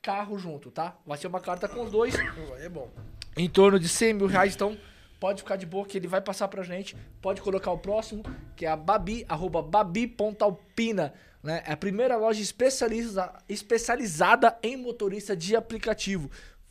carro 0.00 0.38
junto, 0.38 0.70
tá? 0.70 0.96
Vai 1.06 1.18
ser 1.18 1.26
uma 1.26 1.40
carta 1.40 1.68
com 1.68 1.82
os 1.82 1.90
dois 1.90 2.14
É 2.60 2.68
bom. 2.68 2.88
em 3.36 3.48
torno 3.48 3.78
de 3.80 3.88
100 3.88 4.14
mil 4.14 4.26
reais. 4.26 4.54
Então, 4.54 4.78
pode 5.18 5.42
ficar 5.42 5.56
de 5.56 5.66
boa 5.66 5.84
que 5.84 5.98
ele 5.98 6.06
vai 6.06 6.20
passar 6.20 6.46
pra 6.48 6.62
gente. 6.62 6.96
Pode 7.20 7.40
colocar 7.42 7.72
o 7.72 7.78
próximo, 7.78 8.22
que 8.54 8.64
é 8.64 8.68
a 8.68 8.76
Babi, 8.76 9.24
arroba 9.28 9.60
babi.alpina. 9.60 11.12
Né? 11.42 11.62
É 11.66 11.72
a 11.72 11.76
primeira 11.76 12.16
loja 12.16 12.40
especializa, 12.40 13.32
especializada 13.48 14.56
em 14.62 14.76
motorista 14.76 15.36
de 15.36 15.56
aplicativo. 15.56 16.30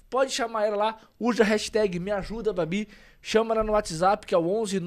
Pode 0.10 0.32
chamar 0.32 0.66
ela 0.66 0.78
lá, 0.78 0.98
usa 1.20 1.44
a 1.44 1.46
hashtag 1.46 2.00
Me 2.00 2.12
Ajuda 2.12 2.54
Babi. 2.54 2.88
Chama 3.22 3.54
ela 3.54 3.64
no 3.64 3.74
WhatsApp, 3.74 4.26
que 4.26 4.34
é 4.34 4.38
o 4.38 4.48
11 4.48 4.80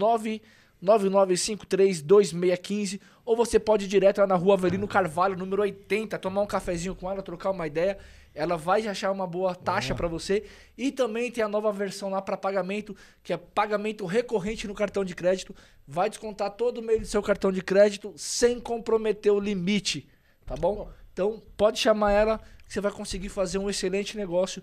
99532615 0.83 2.99
ou 3.31 3.37
você 3.37 3.61
pode 3.61 3.85
ir 3.85 3.89
direto 3.89 4.19
lá 4.19 4.27
na 4.27 4.35
rua 4.35 4.55
Avelino 4.55 4.89
Carvalho, 4.89 5.37
número 5.37 5.63
80, 5.63 6.19
tomar 6.19 6.43
um 6.43 6.47
cafezinho 6.47 6.97
com 6.97 7.09
ela, 7.09 7.23
trocar 7.23 7.51
uma 7.51 7.65
ideia. 7.65 7.97
Ela 8.35 8.57
vai 8.57 8.85
achar 8.89 9.13
uma 9.13 9.25
boa 9.25 9.55
taxa 9.55 9.95
para 9.95 10.09
você. 10.09 10.43
E 10.77 10.91
também 10.91 11.31
tem 11.31 11.45
a 11.45 11.49
nova 11.49 11.71
versão 11.71 12.11
lá 12.11 12.21
para 12.21 12.37
pagamento, 12.37 12.93
que 13.23 13.33
é 13.33 13.37
pagamento 13.37 14.05
recorrente 14.05 14.67
no 14.67 14.75
cartão 14.75 15.05
de 15.05 15.15
crédito. 15.15 15.55
Vai 15.87 16.11
descontar 16.11 16.51
todo 16.51 16.79
o 16.79 16.83
meio 16.83 16.99
do 16.99 17.07
seu 17.07 17.23
cartão 17.23 17.53
de 17.53 17.63
crédito 17.63 18.13
sem 18.17 18.59
comprometer 18.59 19.33
o 19.33 19.39
limite, 19.39 20.09
tá 20.45 20.57
bom? 20.57 20.91
Então 21.13 21.41
pode 21.57 21.79
chamar 21.79 22.11
ela 22.11 22.41
que 22.67 22.73
você 22.73 22.81
vai 22.81 22.91
conseguir 22.91 23.29
fazer 23.29 23.59
um 23.59 23.71
excelente 23.71 24.17
negócio. 24.17 24.61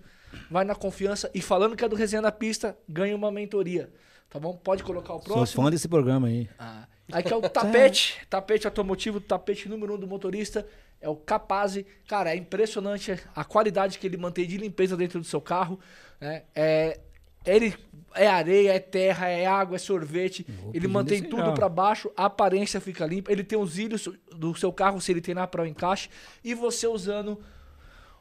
Vai 0.50 0.64
na 0.64 0.74
confiança 0.74 1.30
e 1.34 1.40
falando 1.40 1.76
que 1.76 1.84
é 1.84 1.88
do 1.88 1.96
Resenha 1.96 2.22
na 2.22 2.32
Pista, 2.32 2.76
ganha 2.88 3.14
uma 3.14 3.30
mentoria. 3.30 3.90
Tá 4.30 4.38
bom? 4.38 4.54
Pode 4.54 4.82
colocar 4.82 5.14
o 5.14 5.22
Sou 5.22 5.34
próximo. 5.34 5.64
fã 5.64 5.70
desse 5.70 5.88
programa 5.88 6.28
aí. 6.28 6.48
Ah, 6.58 6.86
aqui 7.12 7.32
é 7.32 7.36
o 7.36 7.40
tapete, 7.48 8.18
tapete 8.28 8.66
automotivo, 8.66 9.20
tapete 9.20 9.68
número 9.68 9.94
um 9.94 9.98
do 9.98 10.06
motorista, 10.06 10.66
é 11.00 11.08
o 11.08 11.16
Capaz. 11.16 11.78
Cara, 12.06 12.34
é 12.34 12.36
impressionante 12.36 13.18
a 13.34 13.44
qualidade 13.44 13.98
que 13.98 14.06
ele 14.06 14.16
mantém 14.16 14.46
de 14.46 14.58
limpeza 14.58 14.96
dentro 14.96 15.18
do 15.18 15.24
seu 15.24 15.40
carro. 15.40 15.80
Né? 16.20 16.42
É, 16.54 17.00
ele 17.46 17.74
é 18.14 18.26
areia, 18.26 18.72
é 18.74 18.78
terra, 18.78 19.28
é 19.28 19.46
água, 19.46 19.76
é 19.76 19.78
sorvete. 19.78 20.46
ele 20.74 20.88
mantém 20.88 21.22
tudo 21.22 21.54
para 21.54 21.68
baixo, 21.68 22.10
a 22.16 22.26
aparência 22.26 22.80
fica 22.80 23.06
limpa. 23.06 23.32
Ele 23.32 23.44
tem 23.44 23.58
os 23.58 23.78
ilhos 23.78 24.08
do 24.30 24.54
seu 24.54 24.72
carro, 24.72 25.00
se 25.00 25.10
ele 25.12 25.20
tem 25.20 25.34
lá 25.34 25.46
para 25.46 25.62
o 25.62 25.66
encaixe. 25.66 26.10
E 26.44 26.52
você 26.52 26.86
usando 26.86 27.40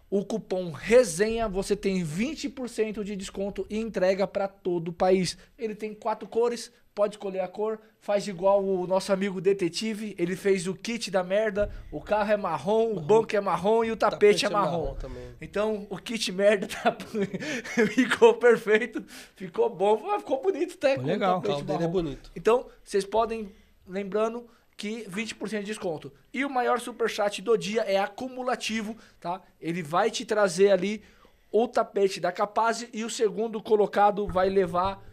o 0.09 0.23
cupom 0.23 0.71
resenha, 0.71 1.47
você 1.49 1.75
tem 1.75 2.03
20% 2.03 3.03
de 3.03 3.15
desconto 3.15 3.65
e 3.69 3.77
entrega 3.77 4.25
para 4.25 4.47
todo 4.47 4.89
o 4.89 4.93
país. 4.93 5.37
Ele 5.57 5.75
tem 5.75 5.93
quatro 5.93 6.27
cores, 6.27 6.71
pode 6.95 7.15
escolher 7.15 7.41
a 7.41 7.47
cor, 7.47 7.79
faz 7.99 8.27
igual 8.27 8.63
o 8.63 8.87
nosso 8.87 9.11
amigo 9.11 9.41
detetive, 9.41 10.15
ele 10.17 10.35
fez 10.35 10.65
o 10.65 10.73
kit 10.73 11.11
da 11.11 11.23
merda, 11.23 11.69
o 11.91 12.01
carro 12.01 12.31
é 12.31 12.37
marrom, 12.37 12.93
o 12.93 12.99
banco 13.01 13.35
é 13.35 13.41
marrom 13.41 13.83
e 13.83 13.91
o 13.91 13.97
tapete, 13.97 14.45
é 14.45 14.49
marrom. 14.49 14.95
também. 14.95 15.35
Então, 15.41 15.85
o 15.89 15.97
kit 15.97 16.31
merda 16.31 16.67
tá... 16.67 16.95
ficou 17.93 18.35
perfeito, 18.35 19.03
ficou 19.35 19.69
bom, 19.69 20.17
ficou 20.19 20.41
bonito 20.41 20.75
até. 20.75 20.97
o 20.97 21.05
legal. 21.05 21.39
O 21.39 21.41
tapete 21.41 21.53
carro 21.53 21.65
dele 21.65 21.77
é 21.77 21.81
marrom. 21.81 21.91
bonito. 21.91 22.31
Então, 22.35 22.65
vocês 22.83 23.05
podem, 23.05 23.51
lembrando 23.85 24.47
que 24.77 25.05
20% 25.09 25.59
de 25.59 25.65
desconto. 25.65 26.13
E 26.31 26.45
o 26.45 26.49
maior 26.49 26.79
superchat 26.79 27.41
do 27.41 27.57
dia 27.57 27.81
é 27.81 27.97
acumulativo, 27.97 28.95
tá? 29.19 29.41
Ele 29.59 29.81
vai 29.81 30.11
te 30.11 30.23
trazer 30.23 30.69
ali 30.71 31.03
o 31.51 31.67
tapete 31.67 32.19
da 32.19 32.31
Capaz 32.31 32.87
e 32.93 33.03
o 33.03 33.09
segundo 33.09 33.61
colocado 33.61 34.27
vai 34.27 34.49
levar 34.49 35.03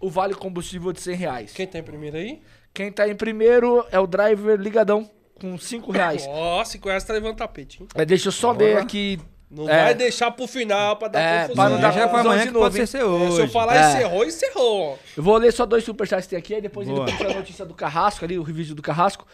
o 0.00 0.10
vale 0.10 0.34
combustível 0.34 0.92
de 0.92 1.00
100 1.00 1.14
reais. 1.14 1.52
Quem 1.52 1.66
tem 1.66 1.82
primeiro 1.82 2.16
aí? 2.16 2.42
Quem 2.74 2.90
tá 2.90 3.08
em 3.08 3.14
primeiro 3.14 3.86
é 3.92 4.00
o 4.00 4.06
driver 4.06 4.58
ligadão 4.58 5.08
com 5.34 5.56
5 5.56 5.92
reais. 5.92 6.26
Nossa, 6.26 6.78
com 6.78 6.90
essa 6.90 7.06
tá 7.06 7.12
levando 7.12 7.36
tapete, 7.36 7.82
hein? 7.82 7.88
É, 7.94 8.04
deixa 8.04 8.28
eu 8.28 8.32
só 8.32 8.50
ler 8.50 8.78
aqui. 8.78 9.20
Não 9.54 9.68
É. 9.68 9.84
vai 9.84 9.94
deixar 9.94 10.30
pro 10.30 10.46
final 10.46 10.96
pra 10.96 11.08
dar 11.08 11.20
É, 11.20 11.40
confusão. 11.42 11.54
pra 11.56 11.68
não 11.74 11.80
dar 11.80 11.92
Já 11.92 12.08
pra 12.08 12.22
confusão 12.22 12.38
de 12.38 12.50
novo, 12.50 12.70
pode 12.70 12.86
ser 12.86 12.98
É, 12.98 13.04
hoje. 13.04 13.34
se 13.36 13.40
eu 13.42 13.48
falar 13.48 13.76
É. 13.76 13.90
encerrou, 13.90 14.24
encerrou. 14.24 14.98
Eu 15.14 15.22
vou 15.22 15.36
ler 15.36 15.52
só 15.52 15.66
dois 15.66 15.84
superchats 15.84 16.24
que 16.26 16.30
tem 16.30 16.38
aqui, 16.38 16.54
aí 16.54 16.60
depois 16.62 16.88
ele 16.88 16.96
Boa. 16.96 17.06
puxa 17.06 17.28
a 17.28 17.34
notícia 17.34 17.66
do 17.66 17.74
Carrasco 17.74 18.24
ali, 18.24 18.38
o 18.38 18.44
vídeo 18.44 18.74
do 18.74 18.80
Carrasco. 18.80 19.26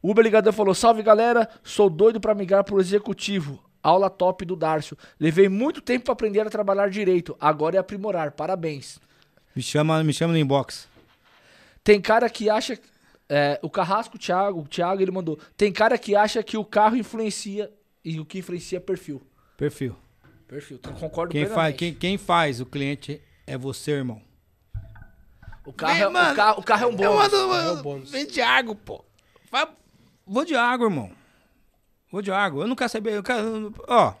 O 0.00 0.10
Uber 0.10 0.24
Ligador 0.24 0.52
falou: 0.54 0.74
Salve 0.74 1.02
galera, 1.02 1.46
sou 1.62 1.90
doido 1.90 2.18
pra 2.20 2.34
migrar 2.34 2.64
pro 2.64 2.80
executivo. 2.80 3.62
Aula 3.82 4.08
top 4.08 4.44
do 4.46 4.56
Darcio. 4.56 4.96
Levei 5.20 5.48
muito 5.48 5.80
tempo 5.82 6.06
pra 6.06 6.12
aprender 6.14 6.40
a 6.40 6.50
trabalhar 6.50 6.88
direito. 6.90 7.36
Agora 7.38 7.76
é 7.76 7.78
aprimorar. 7.78 8.32
Parabéns. 8.32 8.98
Me 9.54 9.62
chama, 9.62 10.02
me 10.02 10.12
chama 10.12 10.32
no 10.32 10.38
inbox. 10.38 10.88
Tem 11.84 12.00
cara 12.00 12.28
que 12.30 12.48
acha. 12.50 12.78
é, 13.28 13.58
o 13.62 13.68
Carrasco, 13.68 14.16
o 14.16 14.18
Thiago, 14.18 14.60
o 14.60 14.66
Thiago, 14.68 15.02
ele 15.02 15.10
mandou. 15.10 15.38
Tem 15.56 15.70
cara 15.72 15.98
que 15.98 16.14
acha 16.16 16.42
que 16.42 16.56
o 16.56 16.64
carro 16.64 16.96
influencia. 16.96 17.70
E 18.04 18.18
o 18.20 18.24
que 18.24 18.38
influencia 18.38 18.78
é 18.78 18.80
perfil. 18.80 19.20
Perfil. 19.56 19.96
Perfil. 20.46 20.76
Então, 20.78 20.92
concordo 20.94 21.32
Quem 21.32 21.42
faz, 21.44 21.52
plenamente. 21.54 21.78
quem, 21.78 21.94
quem 21.94 22.18
faz 22.18 22.60
o 22.60 22.66
cliente 22.66 23.20
é 23.46 23.56
você, 23.58 23.92
irmão. 23.92 24.20
O, 25.64 25.72
carro 25.72 25.98
é, 25.98 26.06
o, 26.08 26.34
carro, 26.36 26.60
o 26.60 26.62
carro 26.62 26.84
é 26.84 26.86
um 26.86 26.94
bom. 26.94 27.22
É 27.22 27.70
o 27.72 27.82
bônus. 27.82 28.10
Vem 28.10 28.26
de 28.26 28.40
água, 28.40 28.74
pô. 28.76 29.04
Vai- 29.50 29.68
Vou 30.24 30.44
de 30.44 30.54
água, 30.54 30.86
irmão. 30.86 31.10
Vou 32.10 32.22
de 32.22 32.30
água. 32.30 32.62
Eu 32.64 32.68
não 32.68 32.76
quero 32.76 32.90
saber. 32.90 33.14
Eu 33.14 33.22
quero, 33.22 33.74
ó. 33.88 34.14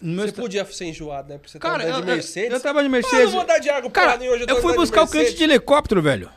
Você 0.00 0.24
esta- 0.24 0.40
podia 0.42 0.64
ser 0.66 0.86
enjoado, 0.86 1.28
né? 1.28 1.38
Pra 1.38 1.48
você 1.48 1.58
Cara, 1.58 1.78
tá 1.82 1.88
andando 1.88 1.94
eu, 2.00 2.00
de 2.06 2.12
Mercedes. 2.12 2.50
eu, 2.50 2.56
eu 2.56 2.62
tava 2.62 2.80
de 2.80 2.86
Ah, 2.86 2.90
Mercedes. 2.90 3.24
eu 3.24 3.30
vou 3.30 3.44
dar 3.46 3.58
de 3.58 3.70
água 3.70 3.90
pra 3.90 4.02
Cara, 4.06 4.18
mim 4.18 4.28
hoje. 4.28 4.42
eu, 4.42 4.46
tô 4.48 4.56
fui 4.60 4.74
buscar 4.74 5.02
o 5.02 5.08
cliente 5.08 5.34
de 5.34 5.42
helicóptero, 5.44 6.02
velho. 6.02 6.30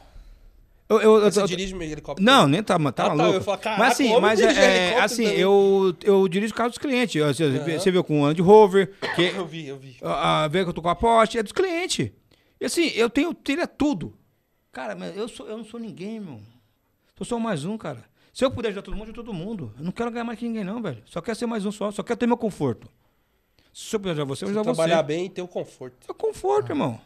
Eu, 0.88 1.02
eu, 1.02 1.16
eu, 1.18 1.32
Você 1.32 1.42
eu- 1.42 1.48
dirige 1.48 1.76
helicóptero? 1.76 2.24
Não, 2.24 2.48
nem 2.48 2.62
tá, 2.62 2.78
tá 2.78 2.90
Ah, 2.90 2.92
tá, 2.92 3.16
maluco. 3.16 3.42
falar, 3.42 3.58
caraca, 3.58 3.82
mas 3.84 3.94
assim, 3.94 4.04
o 4.10 4.12
homem 4.12 4.22
mas 4.22 4.40
é, 4.40 4.94
é, 4.94 5.00
assim, 5.00 5.24
também. 5.24 5.40
eu, 5.40 5.96
eu 6.04 6.28
dirijo 6.28 6.54
o 6.54 6.56
carro 6.56 6.70
dos 6.70 6.78
clientes. 6.78 7.20
Você, 7.20 7.78
você 7.80 7.90
viu 7.92 8.04
com 8.04 8.22
o 8.22 8.24
Land 8.24 8.40
Rover, 8.42 8.94
que 9.16 9.24
Eu 9.24 9.48
vi, 9.48 9.68
eu 9.68 9.78
vi. 9.78 9.98
a, 10.04 10.44
a, 10.44 10.48
vê 10.48 10.64
que 10.64 10.70
eu 10.70 10.74
tô 10.74 10.84
com 10.84 10.90
a 10.90 10.96
Porsche, 10.96 11.40
é 11.40 11.44
dos 11.44 11.52
clientes. 11.52 12.12
E 12.62 12.66
assim, 12.66 12.88
eu 12.96 13.10
tenho 13.10 13.34
telha 13.34 13.66
tudo. 13.68 14.14
Cara, 14.72 14.96
mas 14.96 15.18
eu, 15.18 15.28
sou, 15.28 15.48
eu 15.48 15.58
não 15.58 15.66
sou 15.66 15.80
ninguém, 15.80 16.20
meu. 16.20 16.40
Eu 17.20 17.26
sou 17.26 17.40
mais 17.40 17.66
um, 17.66 17.78
cara. 17.78 18.04
Se 18.32 18.46
eu 18.46 18.52
puder 18.52 18.68
ajudar 18.68 18.82
todo 18.84 18.96
mundo, 18.96 19.08
eu 19.08 19.14
todo 19.14 19.34
mundo. 19.34 19.74
Eu 19.80 19.86
não 19.86 19.92
quero 19.92 20.12
ganhar 20.12 20.24
mais 20.26 20.38
que 20.38 20.46
ninguém, 20.46 20.64
não, 20.64 20.82
velho. 20.82 21.02
Só 21.06 21.20
quero 21.22 21.38
ser 21.38 21.46
mais 21.48 21.66
um 21.66 21.72
só. 21.72 21.90
Só 21.90 22.04
quero 22.04 22.20
ter 22.20 22.28
meu 22.28 22.38
conforto. 22.38 22.88
Se 23.74 23.96
eu 23.96 24.00
puder 24.00 24.12
ajudar 24.12 24.26
você, 24.26 24.44
eu 24.44 24.50
vou 24.50 24.60
ajudar 24.60 24.74
Trabalhar 24.76 24.98
você. 24.98 25.04
bem 25.04 25.26
e 25.26 25.30
ter 25.30 25.42
o 25.42 25.48
conforto. 25.48 25.98
É 26.10 26.14
conforto, 26.14 26.72
irmão. 26.72 27.00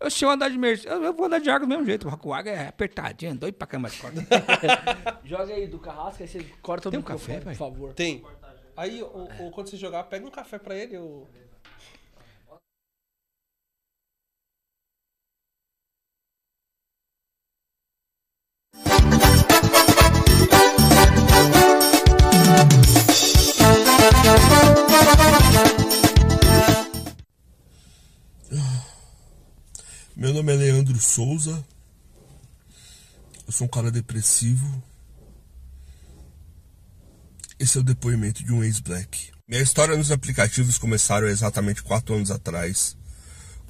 Eu, 0.00 0.10
se 0.10 0.24
eu 0.24 0.30
andar 0.30 0.48
de 0.48 0.56
Mercedes, 0.56 0.90
eu 0.90 1.02
eu 1.04 1.12
vou 1.12 1.26
andar 1.26 1.40
de 1.40 1.50
água 1.50 1.66
do 1.66 1.68
mesmo 1.68 1.84
jeito. 1.84 2.08
O 2.08 2.32
água 2.32 2.50
é 2.50 2.68
apertadinho, 2.68 3.36
doido 3.36 3.54
pra 3.54 3.66
cama 3.66 3.90
de 3.90 3.98
corda. 3.98 4.26
Joga 5.24 5.52
aí 5.54 5.66
do 5.66 5.78
Carrasco, 5.78 6.22
aí 6.22 6.28
você 6.28 6.42
corta 6.62 6.88
o 6.88 6.90
Tem 6.90 7.00
um 7.00 7.02
café, 7.02 7.40
pai? 7.40 7.54
por 7.54 7.58
favor. 7.58 7.92
Tem. 7.92 8.24
Aí, 8.76 9.02
o, 9.02 9.28
o- 9.40 9.50
quando 9.50 9.68
você 9.68 9.76
jogar, 9.76 10.04
pega 10.04 10.26
um 10.26 10.30
café 10.30 10.58
pra 10.58 10.74
ele. 10.74 10.96
O... 10.96 11.26
Meu 30.20 30.34
nome 30.34 30.52
é 30.52 30.56
Leandro 30.56 31.00
Souza. 31.00 31.64
Eu 33.46 33.52
sou 33.54 33.66
um 33.66 33.70
cara 33.70 33.90
depressivo. 33.90 34.82
Esse 37.58 37.78
é 37.78 37.80
o 37.80 37.82
depoimento 37.82 38.44
de 38.44 38.52
um 38.52 38.62
ex-black. 38.62 39.30
Minha 39.48 39.62
história 39.62 39.96
nos 39.96 40.10
aplicativos 40.10 40.76
começaram 40.76 41.26
exatamente 41.26 41.82
quatro 41.82 42.14
anos 42.14 42.30
atrás, 42.30 42.98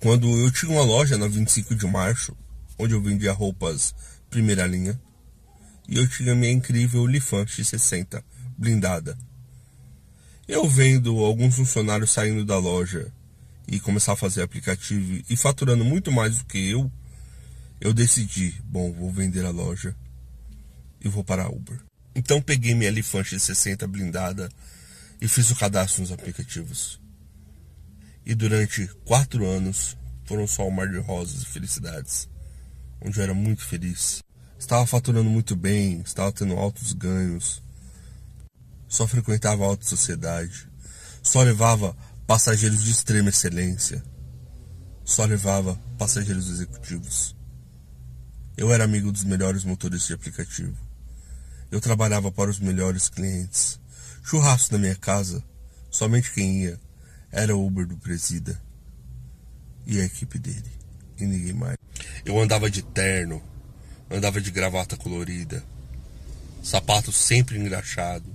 quando 0.01 0.27
eu 0.41 0.51
tinha 0.51 0.73
uma 0.73 0.83
loja 0.83 1.17
na 1.17 1.29
25 1.29 1.77
de 1.77 1.87
março, 1.87 2.37
onde 2.77 2.95
eu 2.95 3.01
vendia 3.01 3.33
roupas 3.33 3.95
primeira 4.29 4.67
linha, 4.67 5.01
e 5.89 5.99
eu 5.99 6.09
tinha 6.09 6.35
minha 6.35 6.51
incrível 6.51 7.07
Lifan 7.07 7.45
X60 7.45 8.25
blindada. 8.59 9.17
Eu 10.49 10.69
vendo 10.69 11.17
alguns 11.25 11.55
funcionários 11.55 12.11
saindo 12.11 12.45
da 12.45 12.59
loja 12.59 13.13
e 13.71 13.79
começar 13.79 14.15
a 14.15 14.17
fazer 14.17 14.43
aplicativo 14.43 15.23
e 15.31 15.37
faturando 15.37 15.85
muito 15.85 16.11
mais 16.11 16.39
do 16.39 16.45
que 16.45 16.59
eu, 16.59 16.91
eu 17.81 17.95
decidi, 17.95 18.61
bom, 18.65 18.93
vou 18.93 19.13
vender 19.13 19.45
a 19.47 19.51
loja 19.51 19.95
e 21.01 21.09
vou 21.09 21.23
para 21.23 21.45
a 21.45 21.49
Uber. 21.49 21.81
Então 22.13 22.43
peguei 22.43 22.75
minha 22.75 22.91
Lifan 22.91 23.23
X60 23.23 23.87
blindada 23.87 24.51
e 25.21 25.29
fiz 25.29 25.51
o 25.51 25.57
cadastro 25.57 26.03
nos 26.03 26.11
aplicativos. 26.11 27.01
E 28.27 28.35
durante 28.35 28.89
quatro 29.05 29.47
anos 29.47 29.97
foram 30.25 30.49
só 30.49 30.67
um 30.67 30.71
mar 30.71 30.89
de 30.89 30.99
rosas 30.99 31.43
e 31.43 31.47
felicidades, 31.47 32.29
onde 33.01 33.19
eu 33.19 33.23
era 33.23 33.35
muito 33.35 33.65
feliz. 33.65 34.21
Estava 34.59 34.85
faturando 34.85 35.31
muito 35.31 35.55
bem, 35.55 36.01
estava 36.01 36.33
tendo 36.33 36.55
altos 36.55 36.93
ganhos, 36.93 37.63
só 38.89 39.07
frequentava 39.07 39.63
a 39.63 39.69
alta 39.69 39.85
sociedade, 39.87 40.69
só 41.23 41.43
levava 41.43 41.97
passageiros 42.31 42.85
de 42.85 42.93
extrema 42.93 43.31
excelência, 43.31 44.01
só 45.05 45.25
levava 45.25 45.75
passageiros 45.99 46.49
executivos. 46.49 47.35
Eu 48.57 48.73
era 48.73 48.85
amigo 48.85 49.11
dos 49.11 49.25
melhores 49.25 49.65
motoristas 49.65 50.07
de 50.07 50.15
aplicativo. 50.15 50.77
Eu 51.73 51.81
trabalhava 51.81 52.31
para 52.31 52.49
os 52.49 52.61
melhores 52.61 53.09
clientes. 53.09 53.81
Churrasco 54.23 54.75
na 54.75 54.79
minha 54.79 54.95
casa, 54.95 55.43
somente 55.91 56.31
quem 56.31 56.63
ia 56.63 56.81
era 57.33 57.57
o 57.57 57.67
Uber 57.67 57.85
do 57.85 57.97
Presida 57.97 58.63
e 59.85 60.01
a 60.01 60.05
equipe 60.05 60.39
dele, 60.39 60.71
e 61.19 61.27
ninguém 61.27 61.53
mais. 61.53 61.79
Eu 62.25 62.41
andava 62.41 62.71
de 62.71 62.81
terno, 62.81 63.43
andava 64.09 64.41
de 64.41 64.53
gravata 64.53 64.97
colorida, 64.97 65.65
sapato 66.63 67.11
sempre 67.11 67.59
engraxado, 67.59 68.31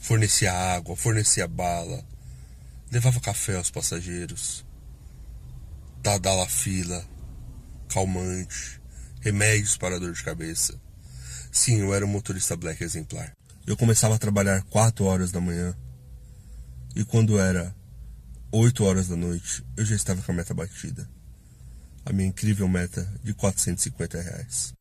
fornecia 0.00 0.52
água, 0.52 0.96
fornecia 0.96 1.46
bala, 1.46 2.04
levava 2.94 3.18
café 3.18 3.56
aos 3.56 3.72
passageiros, 3.72 4.64
Tadala 6.00 6.48
fila, 6.48 7.04
calmante, 7.88 8.80
remédios 9.20 9.76
para 9.76 9.98
dor 9.98 10.12
de 10.12 10.22
cabeça. 10.22 10.80
Sim, 11.50 11.80
eu 11.80 11.92
era 11.92 12.04
um 12.04 12.08
motorista 12.08 12.56
black 12.56 12.84
exemplar. 12.84 13.32
Eu 13.66 13.76
começava 13.76 14.14
a 14.14 14.18
trabalhar 14.18 14.62
4 14.64 15.04
horas 15.06 15.32
da 15.32 15.40
manhã. 15.40 15.76
E 16.94 17.04
quando 17.04 17.40
era 17.40 17.74
8 18.52 18.84
horas 18.84 19.08
da 19.08 19.16
noite, 19.16 19.64
eu 19.76 19.84
já 19.84 19.96
estava 19.96 20.22
com 20.22 20.30
a 20.30 20.34
meta 20.34 20.54
batida. 20.54 21.08
A 22.04 22.12
minha 22.12 22.28
incrível 22.28 22.68
meta 22.68 23.12
de 23.24 23.34
450 23.34 24.20
reais. 24.20 24.72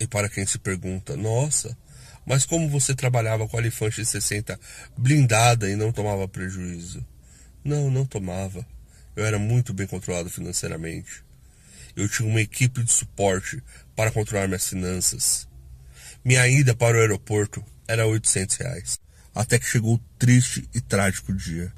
E 0.00 0.06
para 0.06 0.30
quem 0.30 0.46
se 0.46 0.58
pergunta, 0.58 1.18
nossa, 1.18 1.76
mas 2.24 2.46
como 2.46 2.70
você 2.70 2.94
trabalhava 2.94 3.46
com 3.46 3.58
a 3.58 3.60
Alifante 3.60 4.06
60 4.06 4.58
blindada 4.96 5.68
e 5.68 5.76
não 5.76 5.92
tomava 5.92 6.26
prejuízo? 6.26 7.04
Não, 7.64 7.90
não 7.90 8.06
tomava. 8.06 8.66
Eu 9.16 9.24
era 9.24 9.38
muito 9.38 9.72
bem 9.72 9.86
controlado 9.86 10.30
financeiramente. 10.30 11.24
Eu 11.96 12.08
tinha 12.08 12.28
uma 12.28 12.40
equipe 12.40 12.82
de 12.82 12.92
suporte 12.92 13.62
para 13.96 14.10
controlar 14.10 14.46
minhas 14.46 14.68
finanças. 14.68 15.48
Minha 16.24 16.46
ida 16.48 16.74
para 16.74 16.96
o 16.96 17.00
aeroporto 17.00 17.64
era 17.86 18.06
800 18.06 18.56
reais. 18.56 18.98
Até 19.34 19.58
que 19.58 19.66
chegou 19.66 19.94
o 19.94 20.00
triste 20.18 20.68
e 20.74 20.80
trágico 20.80 21.32
dia 21.32 21.72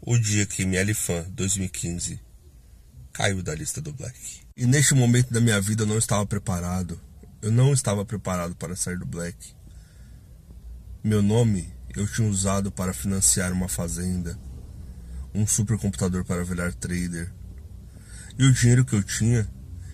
o 0.00 0.16
dia 0.16 0.46
que 0.46 0.64
Mielifan 0.64 1.26
2015 1.30 2.20
caiu 3.12 3.42
da 3.42 3.54
lista 3.54 3.80
do 3.80 3.92
Black. 3.92 4.40
E 4.56 4.64
neste 4.66 4.94
momento 4.94 5.32
da 5.32 5.40
minha 5.40 5.60
vida 5.60 5.82
eu 5.82 5.86
não 5.86 5.98
estava 5.98 6.24
preparado. 6.24 7.00
Eu 7.42 7.52
não 7.52 7.72
estava 7.72 8.04
preparado 8.04 8.54
para 8.54 8.76
sair 8.76 8.98
do 8.98 9.06
Black. 9.06 9.36
Meu 11.02 11.22
nome 11.22 11.72
eu 11.94 12.06
tinha 12.06 12.28
usado 12.28 12.70
para 12.70 12.92
financiar 12.92 13.52
uma 13.52 13.68
fazenda, 13.68 14.38
um 15.38 15.46
supercomputador 15.46 16.24
para 16.24 16.44
virar 16.44 16.72
trader. 16.74 17.32
E 18.36 18.44
o 18.44 18.52
dinheiro 18.52 18.84
que 18.84 18.94
eu 18.94 19.02
tinha, 19.02 19.48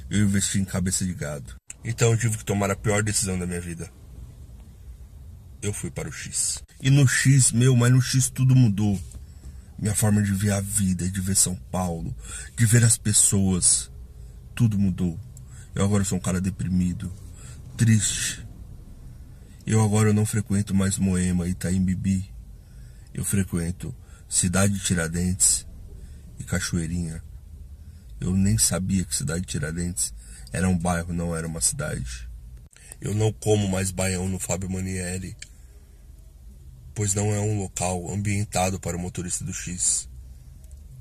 eu 0.09 0.25
investi 0.25 0.59
em 0.59 0.65
cabeça 0.65 1.05
de 1.05 1.13
gado. 1.13 1.55
Então 1.85 2.11
eu 2.11 2.17
tive 2.17 2.39
que 2.39 2.45
tomar 2.45 2.71
a 2.71 2.77
pior 2.77 3.03
decisão 3.03 3.39
da 3.39 3.47
minha 3.47 3.61
vida. 3.61 3.91
Eu 5.61 5.73
fui 5.73 5.91
para 5.91 6.09
o 6.09 6.13
X. 6.13 6.63
E 6.81 6.91
no 6.91 7.07
X, 7.07 7.53
meu, 7.53 7.77
mas 7.77 7.93
no 7.93 8.01
X 8.01 8.31
tudo 8.31 8.57
mudou 8.57 8.99
minha 9.79 9.95
forma 9.95 10.23
de 10.23 10.33
ver 10.33 10.53
a 10.53 10.61
vida, 10.61 11.09
de 11.09 11.21
ver 11.21 11.37
São 11.37 11.55
Paulo, 11.55 12.15
de 12.57 12.65
ver 12.65 12.85
as 12.85 12.97
pessoas. 12.97 13.91
Tudo 14.55 14.79
mudou. 14.79 15.19
Eu 15.75 15.85
agora 15.85 16.05
sou 16.05 16.17
um 16.17 16.21
cara 16.21 16.41
deprimido, 16.41 17.13
triste. 17.77 18.47
Eu 19.67 19.83
agora 19.83 20.13
não 20.13 20.25
frequento 20.25 20.75
mais 20.75 20.97
Moema 20.97 21.47
e 21.47 21.51
Itaim 21.51 21.85
Bibi. 21.85 22.33
Eu 23.13 23.25
frequento 23.25 23.95
Cidade 24.35 24.79
Tiradentes 24.81 25.65
e 26.41 26.45
Cachoeirinha. 26.45 27.23
Eu 28.21 28.33
nem 28.35 28.59
sabia 28.59 29.05
que 29.05 29.15
Cidade 29.15 29.47
Tiradentes 29.47 30.13
era 30.53 30.69
um 30.69 30.77
bairro, 30.77 31.13
não 31.13 31.37
era 31.37 31.47
uma 31.47 31.61
cidade. 31.61 32.29
Eu 33.01 33.15
não 33.15 33.33
como 33.33 33.69
mais 33.69 33.93
baião 33.93 34.29
no 34.29 34.41
Fábio 34.41 34.69
Manieri 34.69 35.37
pois 36.95 37.15
não 37.15 37.33
é 37.33 37.41
um 37.41 37.59
local 37.59 38.13
ambientado 38.13 38.79
para 38.81 38.97
o 38.97 39.01
motorista 39.01 39.45
do 39.45 39.53
X. 39.53 40.09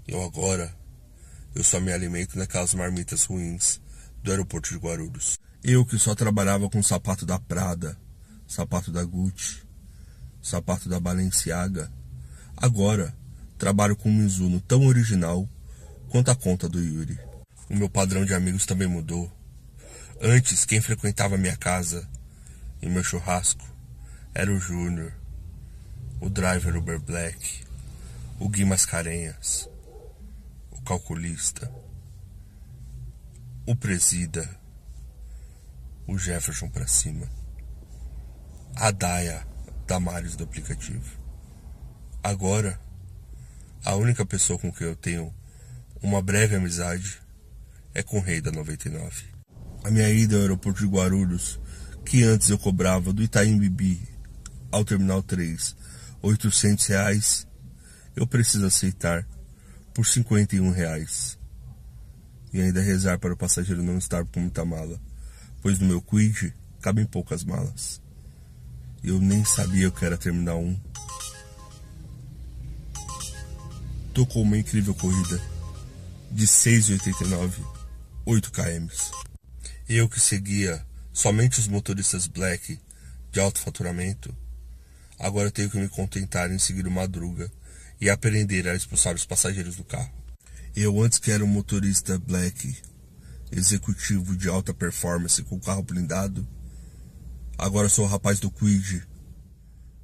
Eu 0.08 0.24
agora, 0.24 0.72
eu 1.56 1.64
só 1.64 1.80
me 1.80 1.92
alimento 1.92 2.38
naquelas 2.38 2.74
marmitas 2.74 3.26
ruins 3.26 3.80
do 4.24 4.32
aeroporto 4.32 4.70
de 4.70 4.78
Guarulhos. 4.78 5.40
Eu 5.64 5.84
que 5.86 5.98
só 5.98 6.14
trabalhava 6.14 6.70
com 6.70 6.82
sapato 6.84 7.26
da 7.26 7.40
Prada, 7.40 7.98
sapato 8.48 8.92
da 8.92 9.04
Gucci, 9.04 9.64
sapato 10.42 10.90
da 10.90 11.00
Balenciaga, 11.00 11.92
agora 12.58 13.16
trabalho 13.64 13.96
com 13.96 14.10
um 14.10 14.14
Mizuno 14.14 14.60
tão 14.60 14.86
original 14.88 15.48
quanto 16.10 16.30
a 16.30 16.36
conta 16.36 16.68
do 16.68 16.82
Yuri. 16.82 17.18
O 17.70 17.78
meu 17.78 17.90
padrão 17.90 18.26
de 18.26 18.34
amigos 18.34 18.66
também 18.66 18.90
mudou. 18.90 19.32
Antes, 20.22 20.66
quem 20.66 20.82
frequentava 20.82 21.38
minha 21.38 21.56
casa 21.56 22.06
e 22.82 22.90
meu 22.90 23.02
churrasco 23.02 23.66
era 24.34 24.52
o 24.52 24.60
Júnior, 24.60 25.14
o 26.20 26.30
driver 26.30 26.76
Uber 26.76 27.00
Black, 27.00 27.64
o 28.38 28.50
Gui 28.50 28.66
Mascarenhas, 28.66 29.70
o 30.70 30.82
calculista, 30.82 31.72
o 33.66 33.78
presida, 33.78 34.60
o 36.06 36.18
Jefferson 36.18 36.68
pra 36.68 36.86
cima, 36.86 37.30
a 38.76 38.92
Daya 38.92 39.48
Damares 39.88 40.36
do 40.36 40.44
aplicativo. 40.44 41.18
Agora, 42.22 42.78
a 43.86 43.96
única 43.96 44.26
pessoa 44.26 44.58
com 44.58 44.72
quem 44.72 44.88
eu 44.88 44.96
tenho 44.96 45.34
uma 46.02 46.22
breve 46.22 46.56
amizade 46.56 47.20
é 47.94 48.02
com 48.02 48.18
o 48.18 48.22
Rei 48.22 48.40
da 48.40 48.52
99. 48.52 49.26
A 49.84 49.92
minha 49.92 50.10
ida 50.10 50.36
ao 50.36 50.42
aeroporto 50.42 50.80
de 50.80 50.88
Guarulhos, 50.88 51.60
que 52.06 52.24
antes 52.24 52.50
eu 52.50 52.58
cobrava 52.58 53.12
do 53.12 53.22
Itaim 53.22 53.58
Bibi 53.58 54.02
ao 54.72 54.86
Terminal 54.86 55.22
3 55.22 55.76
800 56.22 56.86
reais, 56.88 57.48
eu 58.16 58.26
preciso 58.26 58.66
aceitar 58.66 59.28
por 59.94 60.06
51 60.06 60.72
reais. 60.72 61.38
E 62.54 62.62
ainda 62.62 62.82
rezar 62.82 63.20
para 63.20 63.34
o 63.34 63.38
passageiro 63.38 63.84
não 63.84 63.98
estar 63.98 64.24
com 64.26 64.40
muita 64.40 64.64
mala, 64.64 65.02
pois 65.62 65.80
no 65.80 65.88
meu 65.88 66.02
quid 66.02 66.54
cabem 66.82 67.06
poucas 67.06 67.44
malas. 67.44 68.02
Eu 69.04 69.20
nem 69.20 69.44
sabia 69.44 69.92
que 69.92 70.06
era 70.06 70.18
terminal 70.18 70.62
1. 70.62 70.80
Tocou 74.14 74.44
uma 74.44 74.58
incrível 74.58 74.94
corrida 74.94 75.42
de 76.32 76.46
6,89, 76.46 77.54
8 78.26 78.52
km. 78.52 78.88
Eu 79.90 80.08
que 80.08 80.20
seguia 80.20 80.86
somente 81.12 81.60
os 81.60 81.68
motoristas 81.68 82.28
black 82.28 82.80
de 83.32 83.40
alto 83.40 83.60
faturamento 83.60 84.36
Agora 85.24 85.52
tenho 85.52 85.70
que 85.70 85.78
me 85.78 85.88
contentar 85.88 86.52
em 86.52 86.60
seguir 86.60 86.86
o 86.86 86.92
Madruga 86.92 87.50
e 88.02 88.10
aprender 88.10 88.68
a 88.68 88.76
expulsar 88.76 89.16
os 89.16 89.26
passageiros 89.26 89.78
do 89.78 89.84
carro. 89.86 90.12
Eu 90.76 91.02
antes 91.02 91.18
que 91.18 91.32
era 91.32 91.44
um 91.44 91.48
motorista 91.48 92.20
black, 92.20 92.76
executivo 93.50 94.36
de 94.36 94.50
alta 94.50 94.74
performance 94.74 95.42
com 95.44 95.60
carro 95.60 95.84
blindado, 95.84 96.46
agora 97.58 97.88
sou 97.88 98.06
o 98.06 98.08
rapaz 98.08 98.40
do 98.40 98.52
Quid, 98.52 99.08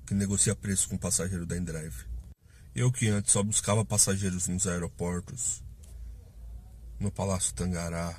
que 0.05 0.13
negocia 0.13 0.55
preço 0.55 0.87
com 0.87 0.95
o 0.95 0.99
passageiro 0.99 1.45
da 1.45 1.57
Endrive. 1.57 2.08
Eu 2.75 2.91
que 2.91 3.07
antes 3.09 3.31
só 3.31 3.41
buscava 3.41 3.83
passageiros 3.83 4.47
nos 4.47 4.67
aeroportos, 4.67 5.63
no 6.99 7.11
Palácio 7.11 7.53
Tangará, 7.53 8.15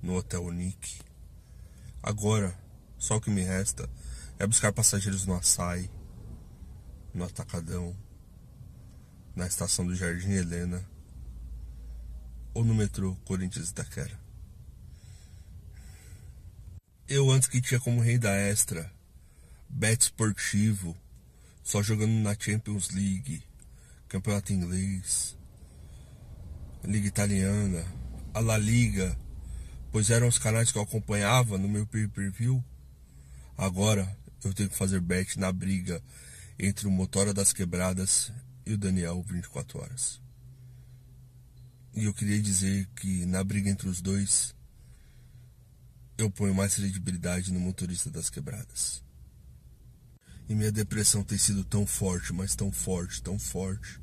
no 0.00 0.14
Hotel 0.14 0.50
Nick. 0.52 1.00
Agora, 2.02 2.56
só 2.98 3.16
o 3.16 3.20
que 3.20 3.30
me 3.30 3.42
resta 3.42 3.88
é 4.38 4.46
buscar 4.46 4.72
passageiros 4.72 5.26
no 5.26 5.34
Açaí, 5.34 5.90
no 7.12 7.24
Atacadão, 7.24 7.96
na 9.34 9.46
estação 9.46 9.84
do 9.84 9.94
Jardim 9.94 10.30
Helena 10.30 10.88
ou 12.54 12.64
no 12.64 12.74
metrô 12.74 13.16
Corinthians 13.24 13.70
Itaquera. 13.70 14.18
Eu 17.08 17.30
antes 17.30 17.48
que 17.48 17.60
tinha 17.60 17.80
como 17.80 18.00
rei 18.00 18.18
da 18.18 18.32
extra, 18.32 18.92
bet 19.68 20.02
esportivo, 20.02 20.96
só 21.64 21.82
jogando 21.82 22.12
na 22.12 22.36
Champions 22.38 22.90
League, 22.90 23.47
campeonato 24.08 24.52
inglês, 24.52 25.36
Liga 26.84 27.06
Italiana, 27.06 27.84
a 28.32 28.40
La 28.40 28.56
Liga, 28.56 29.16
pois 29.92 30.10
eram 30.10 30.28
os 30.28 30.38
canais 30.38 30.72
que 30.72 30.78
eu 30.78 30.82
acompanhava 30.82 31.58
no 31.58 31.68
meu 31.68 31.86
pay-per-view. 31.86 32.64
Agora 33.56 34.16
eu 34.42 34.54
tenho 34.54 34.70
que 34.70 34.76
fazer 34.76 35.00
bet 35.00 35.38
na 35.38 35.52
briga 35.52 36.02
entre 36.58 36.86
o 36.86 36.90
Motora 36.90 37.34
das 37.34 37.52
Quebradas 37.52 38.32
e 38.64 38.72
o 38.72 38.78
Daniel 38.78 39.22
24 39.22 39.78
Horas. 39.80 40.20
E 41.94 42.04
eu 42.04 42.14
queria 42.14 42.40
dizer 42.40 42.88
que 42.96 43.26
na 43.26 43.42
briga 43.42 43.68
entre 43.68 43.88
os 43.88 44.00
dois, 44.00 44.54
eu 46.16 46.30
ponho 46.30 46.54
mais 46.54 46.76
credibilidade 46.76 47.52
no 47.52 47.60
motorista 47.60 48.10
das 48.10 48.30
quebradas. 48.30 49.02
E 50.48 50.54
minha 50.54 50.72
depressão 50.72 51.22
tem 51.22 51.36
sido 51.36 51.62
tão 51.62 51.86
forte, 51.86 52.32
mas 52.32 52.54
tão 52.56 52.72
forte, 52.72 53.22
tão 53.22 53.38
forte, 53.38 54.00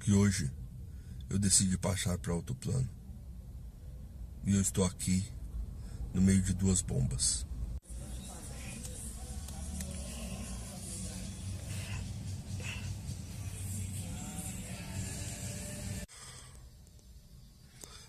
que 0.00 0.12
hoje 0.12 0.50
eu 1.30 1.38
decidi 1.38 1.78
passar 1.78 2.18
para 2.18 2.34
outro 2.34 2.54
plano. 2.56 2.88
E 4.44 4.54
eu 4.54 4.60
estou 4.60 4.84
aqui, 4.84 5.24
no 6.12 6.20
meio 6.20 6.42
de 6.42 6.52
duas 6.52 6.82
bombas. 6.82 7.46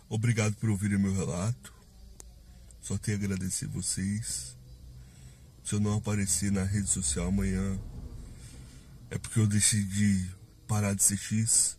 Obrigado 0.10 0.56
por 0.56 0.72
ouvirem 0.72 0.98
meu 0.98 1.14
relato. 1.14 1.72
Só 2.82 2.98
tenho 2.98 3.18
a 3.18 3.24
agradecer 3.24 3.68
vocês. 3.68 4.58
Se 5.70 5.76
eu 5.76 5.80
não 5.80 5.98
aparecer 5.98 6.52
na 6.52 6.64
rede 6.64 6.88
social 6.88 7.28
amanhã, 7.28 7.80
é 9.12 9.20
porque 9.20 9.40
eu 9.40 9.46
decidi 9.46 10.28
parar 10.68 10.96
de 10.96 11.04
ser 11.04 11.16
X. 11.16 11.78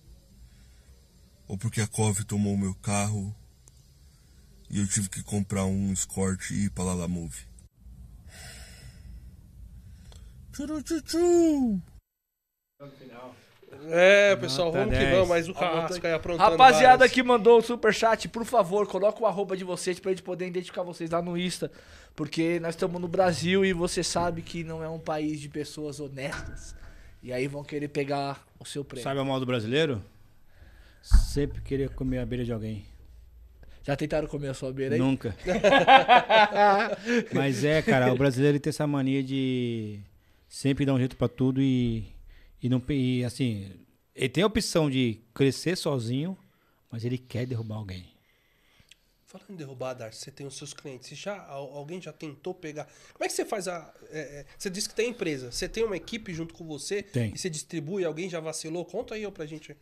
Ou 1.48 1.58
porque 1.58 1.80
a 1.80 1.88
COV 1.88 2.22
tomou 2.22 2.54
o 2.54 2.56
meu 2.58 2.72
carro 2.72 3.34
E 4.70 4.78
eu 4.78 4.86
tive 4.86 5.08
que 5.08 5.24
comprar 5.24 5.64
um 5.64 5.92
Escort 5.92 6.50
e 6.52 6.66
ir 6.66 6.70
pra 6.70 6.84
Lala 6.84 7.08
Move. 7.08 7.36
É, 13.88 14.36
pessoal, 14.36 14.70
vamos 14.70 14.90
que 14.90 15.00
10. 15.00 15.10
vamos, 15.12 15.28
mas 15.28 15.48
o 15.48 15.54
Carrasco 15.54 16.06
aí 16.06 16.12
aprontando 16.12 16.50
Rapaziada 16.50 16.98
várias. 16.98 17.12
que 17.12 17.22
mandou 17.22 17.58
o 17.58 17.62
superchat, 17.62 18.28
por 18.28 18.44
favor, 18.44 18.86
coloca 18.86 19.22
o 19.22 19.26
arroba 19.26 19.56
de 19.56 19.64
vocês 19.64 19.98
pra 19.98 20.10
gente 20.10 20.22
poder 20.22 20.46
identificar 20.46 20.82
vocês 20.82 21.10
lá 21.10 21.22
no 21.22 21.36
Insta. 21.36 21.70
Porque 22.20 22.60
nós 22.60 22.74
estamos 22.74 23.01
no 23.01 23.09
Brasil 23.09 23.64
e 23.64 23.72
você 23.72 24.05
sabe 24.05 24.42
que 24.42 24.62
não 24.62 24.84
é 24.84 24.88
um 24.90 24.98
país 24.98 25.40
de 25.40 25.48
pessoas 25.48 26.01
honestas. 26.01 26.76
E 27.22 27.32
aí 27.32 27.48
vão 27.48 27.64
querer 27.64 27.88
pegar 27.88 28.47
o 28.59 28.64
seu 28.66 28.84
prêmio. 28.84 29.02
Sabe 29.02 29.20
o 29.20 29.24
mal 29.24 29.40
do 29.40 29.47
brasileiro? 29.47 30.05
Sempre 31.01 31.62
querer 31.62 31.88
comer 31.88 32.18
a 32.18 32.26
beira 32.26 32.44
de 32.44 32.52
alguém. 32.52 32.84
Já 33.82 33.97
tentaram 33.97 34.28
comer 34.28 34.48
a 34.48 34.55
sua 34.55 34.70
beira 34.70 34.97
aí? 34.97 35.01
Nunca. 35.01 35.34
Mas 37.32 37.64
é, 37.64 37.80
cara, 37.80 38.12
o 38.12 38.18
brasileiro 38.18 38.60
tem 38.60 38.68
essa 38.68 38.86
mania 38.86 39.22
de 39.22 40.01
sempre 40.47 40.84
dar 40.84 40.92
um 40.92 40.98
jeito 40.98 41.16
pra 41.16 41.26
tudo 41.26 41.62
e, 41.62 42.05
e 42.62 42.68
não 42.68 42.82
e, 42.90 43.24
assim, 43.24 43.72
ele 44.14 44.28
tem 44.28 44.44
a 44.44 44.47
opção 44.47 44.90
de 44.90 45.22
crescer 45.32 45.74
sozinho, 45.74 46.36
mas 46.92 47.02
ele 47.02 47.16
quer 47.16 47.47
derrubar 47.47 47.76
alguém. 47.76 48.09
Falando 49.31 49.51
em 49.51 49.55
derrubar, 49.55 49.94
Darcy, 49.94 50.19
você 50.24 50.31
tem 50.32 50.44
os 50.44 50.57
seus 50.57 50.74
clientes. 50.74 51.09
Você 51.09 51.15
já, 51.15 51.36
al- 51.47 51.73
alguém 51.77 52.02
já 52.02 52.12
tentou 52.12 52.52
pegar. 52.52 52.89
Como 53.12 53.24
é 53.24 53.28
que 53.28 53.32
você 53.32 53.44
faz 53.44 53.69
a. 53.69 53.89
é, 54.11 54.19
é, 54.40 54.47
você 54.59 54.69
disse 54.69 54.89
que 54.89 54.94
tem 54.94 55.11
empresa. 55.11 55.52
Você 55.52 55.69
tem 55.69 55.85
uma 55.85 55.97
equipe 55.97 56.35
junto 56.35 56.52
com 56.52 56.65
você 56.66 57.01
Tem. 57.01 57.32
e 57.32 57.39
você 57.39 57.48
distribui, 57.48 58.05
alguém 58.05 58.28
já 58.28 58.40
vacilou? 58.40 58.85
Conta 58.85 59.15
aí 59.15 59.31
pra 59.31 59.47
gente 59.47 59.77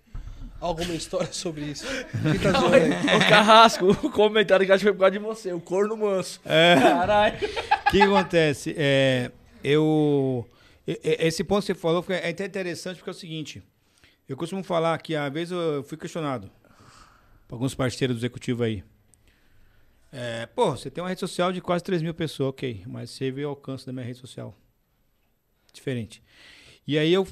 alguma 0.61 0.93
história 0.93 1.33
sobre 1.33 1.63
isso. 1.65 1.87
Quem 2.31 2.39
tá 2.41 2.53
zoando 2.61 2.75
aí? 2.77 2.91
O 3.17 3.29
Carrasco, 3.29 3.87
o 3.91 4.11
comentário 4.11 4.67
que 4.67 4.73
acho 4.73 4.81
que 4.81 4.91
foi 4.91 4.93
por 4.93 5.01
causa 5.01 5.13
de 5.13 5.19
você, 5.19 5.53
o 5.55 5.61
corno 5.61 5.97
manso. 5.97 6.41
É. 6.45 6.75
Caralho. 6.79 7.39
O 7.87 7.91
que 7.91 8.03
acontece? 8.03 8.75
É, 8.77 9.31
eu. 9.65 10.47
Esse 10.87 11.43
ponto 11.43 11.61
que 11.63 11.69
você 11.69 11.75
falou 11.75 12.03
foi- 12.03 12.17
é 12.17 12.29
até 12.29 12.45
interessante 12.45 12.97
porque 12.99 13.09
é 13.09 13.13
o 13.13 13.15
seguinte. 13.15 13.63
Eu 14.29 14.37
costumo 14.37 14.63
falar 14.63 14.99
que 14.99 15.17
às 15.17 15.33
vezes 15.33 15.53
eu 15.53 15.83
fui 15.85 15.97
questionado 15.97 16.51
por 17.47 17.55
alguns 17.55 17.75
parceiros 17.75 18.15
do 18.17 18.21
executivo 18.21 18.63
aí. 18.63 18.85
É, 20.11 20.47
pô, 20.47 20.71
você 20.71 20.91
tem 20.91 21.03
uma 21.03 21.09
rede 21.09 21.21
social 21.21 21.53
de 21.53 21.61
quase 21.61 21.85
3 21.85 22.03
mil 22.03 22.15
pessoas, 22.15 22.51
ok, 22.51 22.83
mas 22.87 23.11
você 23.11 23.31
vê 23.31 23.45
o 23.45 23.51
alcance 23.51 23.85
da 23.87 23.93
minha 23.93 24.05
rede 24.05 24.19
social. 24.19 24.55
Diferente. 25.73 26.23
E 26.87 26.99
aí 26.99 27.13
eu. 27.13 27.27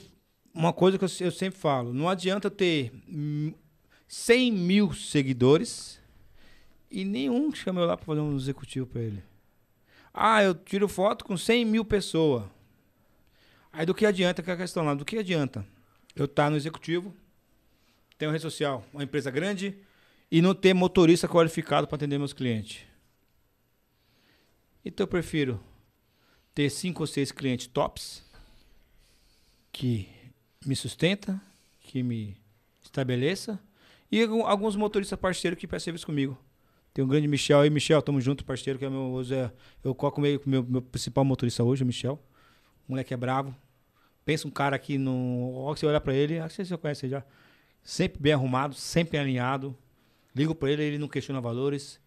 Uma 0.53 0.73
coisa 0.73 0.99
que 0.99 1.05
eu, 1.05 1.09
eu 1.21 1.31
sempre 1.31 1.59
falo: 1.59 1.93
não 1.93 2.09
adianta 2.09 2.51
ter 2.51 2.93
hum, 3.09 3.53
100 4.07 4.53
mil 4.53 4.93
seguidores 4.93 6.01
e 6.91 7.05
nenhum 7.05 7.51
eu 7.67 7.75
lá 7.85 7.97
para 7.97 8.07
fazer 8.07 8.21
um 8.21 8.37
executivo 8.37 8.87
para 8.87 9.03
ele. 9.03 9.23
Ah, 10.13 10.43
eu 10.43 10.55
tiro 10.55 10.89
foto 10.89 11.25
com 11.25 11.37
100 11.37 11.65
mil 11.65 11.85
pessoas. 11.85 12.45
Aí 13.73 13.85
do 13.85 13.95
que 13.95 14.07
adianta 14.07 14.43
que 14.43 14.51
é 14.51 14.55
a 14.55 14.57
questão 14.57 14.85
lá? 14.85 14.95
Do 14.95 15.05
que 15.05 15.19
adianta 15.19 15.67
eu 16.15 16.25
estar 16.25 16.51
no 16.51 16.57
executivo, 16.57 17.15
uma 18.23 18.33
rede 18.33 18.43
social, 18.43 18.83
uma 18.95 19.05
empresa 19.05 19.31
grande 19.31 19.79
e 20.31 20.43
não 20.43 20.55
ter 20.55 20.75
motorista 20.75 21.29
qualificado 21.29 21.87
para 21.87 21.97
atender 21.97 22.19
meus 22.19 22.33
clientes? 22.33 22.85
Então 24.85 25.05
eu 25.05 25.09
prefiro 25.09 25.61
ter 26.55 26.71
cinco 26.71 27.03
ou 27.03 27.07
seis 27.07 27.33
clientes 27.33 27.67
tops 27.67 28.25
que 29.73 30.09
me 30.65 30.75
sustenta, 30.75 31.41
que 31.81 32.03
me 32.03 32.37
estabeleça 32.83 33.61
e 34.11 34.23
alguns 34.23 34.77
motoristas 34.77 35.19
parceiros 35.19 35.59
que 35.59 35.67
prestam 35.67 35.87
serviço 35.87 36.07
comigo. 36.07 36.39
Tem 36.95 37.05
um 37.05 37.09
grande 37.09 37.29
Michel 37.29 37.61
aí, 37.61 37.69
Michel, 37.69 38.01
tamo 38.01 38.21
junto, 38.21 38.45
parceiro, 38.45 38.79
que 38.79 38.85
é 38.85 38.89
meu, 38.89 39.01
hoje 39.13 39.35
é- 39.35 39.53
eu 39.85 39.95
coloco 39.95 40.19
meio 40.21 40.41
meu, 40.47 40.63
meu 40.63 40.81
principal 40.81 41.25
motorista 41.25 41.63
hoje, 41.63 41.83
o 41.83 41.87
Michel. 41.87 42.19
O 42.89 42.93
moleque 42.93 43.13
é 43.13 43.17
bravo. 43.17 43.55
Pensa 44.25 44.49
um 44.49 44.51
cara 44.51 44.75
aqui 44.77 44.97
no. 44.97 45.53
Ó, 45.57 45.75
você 45.77 45.85
olhar 45.85 46.01
pra 46.01 46.15
ele, 46.15 46.39
acho 46.39 46.57
que 46.57 46.65
você 46.65 46.77
conhece 46.79 47.09
já. 47.09 47.23
Sempre 47.83 48.21
bem 48.23 48.33
arrumado, 48.33 48.75
sempre 48.75 49.19
alinhado. 49.19 49.77
Ligo 50.37 50.55
pra 50.55 50.71
ele, 50.71 50.83
ele 50.85 50.99
não 50.99 51.09
questiona 51.09 51.41
valores. 51.41 51.99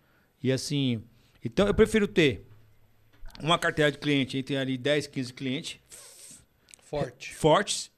E 0.41 0.51
assim. 0.51 1.03
Então 1.43 1.65
eu 1.68 1.73
prefiro 1.73 2.07
ter 2.07 2.45
uma 3.41 3.57
carteira 3.57 3.91
de 3.91 3.97
cliente 3.97 4.38
entre 4.38 4.56
ali 4.56 4.77
10, 4.77 5.07
15 5.07 5.34
clientes 5.34 5.80
Forte. 6.84 7.34
fortes 7.34 7.91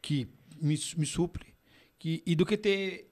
que 0.00 0.28
me, 0.60 0.78
me 0.96 1.06
supre 1.06 1.46
que, 1.98 2.22
e 2.26 2.34
do 2.36 2.44
que 2.46 2.56
ter 2.56 3.10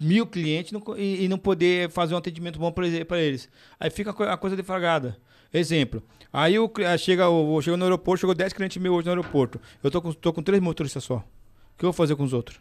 mil 0.00 0.26
clientes 0.26 0.72
não 0.72 0.82
e, 0.96 1.24
e 1.24 1.28
não 1.28 1.38
poder 1.38 1.88
fazer 1.90 2.14
um 2.14 2.16
atendimento 2.18 2.58
bom 2.58 2.72
para 2.72 2.86
eles. 3.20 3.48
Aí 3.78 3.90
fica 3.90 4.10
a 4.10 4.12
co- 4.12 4.24
a 4.24 4.36
coisa 4.36 4.56
defragada. 4.56 5.16
Exemplo. 5.54 6.02
Aí 6.32 6.54
ah, 6.86 6.96
chega, 6.98 7.28
o, 7.28 7.60
chega 7.62 7.76
no 7.76 7.84
aeroporto, 7.84 8.20
chegou 8.20 8.34
10 8.34 8.52
clientes 8.54 8.82
meus 8.82 8.96
hoje 8.96 9.04
no 9.06 9.10
aeroporto. 9.12 9.60
Eu 9.82 9.90
tô 9.90 10.00
com, 10.02 10.12
tô 10.12 10.32
com 10.32 10.42
três 10.42 10.60
motoristas 10.62 11.04
só. 11.04 11.16
O 11.18 11.78
que 11.78 11.84
eu 11.84 11.88
vou 11.88 11.92
fazer 11.92 12.16
com 12.16 12.24
os 12.24 12.32
outros? 12.32 12.58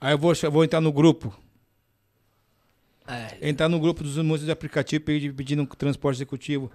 Aí 0.00 0.14
eu 0.14 0.18
vou, 0.18 0.34
che- 0.34 0.48
vou 0.48 0.64
entrar 0.64 0.80
no 0.80 0.92
grupo. 0.92 1.36
É, 3.06 3.48
Entrar 3.48 3.68
no 3.68 3.80
grupo 3.80 4.02
dos 4.02 4.16
moços 4.18 4.46
de 4.46 4.52
aplicativo 4.52 5.04
pedi- 5.04 5.32
pedindo 5.32 5.66
transporte 5.66 6.16
executivo. 6.16 6.70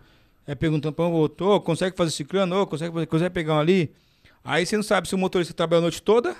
É 0.45 0.55
perguntando 0.55 0.93
para 0.95 1.05
outro, 1.05 1.45
ô, 1.47 1.59
consegue 1.61 1.95
fazer 1.95 2.11
ciclano? 2.11 2.61
Ô, 2.61 2.67
consegue, 2.67 2.93
fazer- 2.93 3.05
consegue 3.07 3.33
pegar 3.33 3.55
um 3.55 3.59
ali? 3.59 3.93
Aí 4.43 4.65
você 4.65 4.75
não 4.77 4.83
sabe 4.83 5.07
se 5.07 5.15
o 5.15 5.17
motorista 5.17 5.53
trabalha 5.53 5.79
a 5.79 5.81
noite 5.81 6.01
toda, 6.01 6.35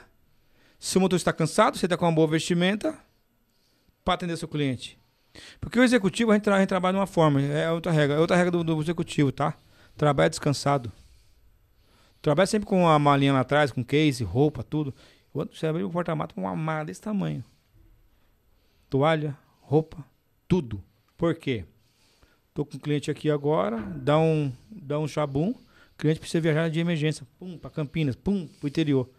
se 0.80 0.97
o 0.97 1.01
motorista 1.01 1.30
está 1.30 1.38
cansado, 1.38 1.77
se 1.77 1.85
está 1.85 1.97
com 1.97 2.05
uma 2.05 2.11
boa 2.11 2.27
vestimenta 2.27 2.97
para 4.05 4.14
atender 4.14 4.38
seu 4.38 4.47
cliente. 4.47 4.97
Porque 5.59 5.77
o 5.80 5.84
executivo 5.84 6.31
a 6.31 6.35
gente, 6.35 6.49
a 6.49 6.57
gente 6.59 6.69
trabalha 6.69 6.93
de 6.93 6.99
uma 6.99 7.07
forma, 7.07 7.41
é 7.41 7.69
outra 7.69 7.91
regra, 7.91 8.15
é 8.15 8.19
outra 8.19 8.35
regra 8.38 8.51
do, 8.51 8.64
do 8.64 8.81
executivo, 8.81 9.31
tá? 9.31 9.53
Trabalha 9.97 10.30
descansado. 10.30 10.91
Trabalha 12.22 12.47
sempre 12.47 12.68
com 12.68 12.84
uma 12.84 12.97
malinha 12.97 13.34
lá 13.34 13.41
atrás, 13.41 13.72
com 13.72 13.84
case, 13.84 14.23
roupa, 14.23 14.64
tudo. 14.64 14.93
Você 15.34 15.68
abre 15.68 15.84
o 15.84 15.89
porta-mato 15.89 16.34
com 16.34 16.41
uma 16.41 16.55
mala 16.55 16.85
desse 16.85 17.01
tamanho. 17.01 17.43
Toalha, 18.89 19.38
roupa, 19.68 20.03
tudo. 20.48 20.81
Por 21.18 21.35
quê? 21.35 21.65
Tô 22.53 22.65
com 22.65 22.77
um 22.77 22.80
cliente 22.80 23.11
aqui 23.11 23.30
agora, 23.30 23.77
dá 23.77 24.18
um, 24.18 24.52
dá 24.72 24.98
um 24.98 25.07
chabum, 25.07 25.53
cliente 25.98 26.19
precisa 26.19 26.41
viajar 26.41 26.69
de 26.69 26.80
emergência, 26.80 27.27
pum, 27.38 27.57
para 27.57 27.69
Campinas, 27.69 28.15
pum, 28.15 28.48
pro 28.48 28.68
interior. 28.68 29.10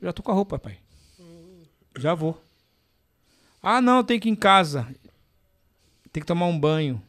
Já 0.00 0.12
tô 0.12 0.22
com 0.22 0.30
a 0.30 0.34
roupa, 0.34 0.58
pai. 0.58 0.78
Já 1.98 2.14
vou. 2.14 2.40
Ah, 3.60 3.80
não, 3.82 4.04
tem 4.04 4.20
que 4.20 4.28
ir 4.28 4.32
em 4.32 4.36
casa. 4.36 4.86
Tem 6.12 6.20
que 6.20 6.26
tomar 6.26 6.46
um 6.46 6.58
banho. 6.58 7.02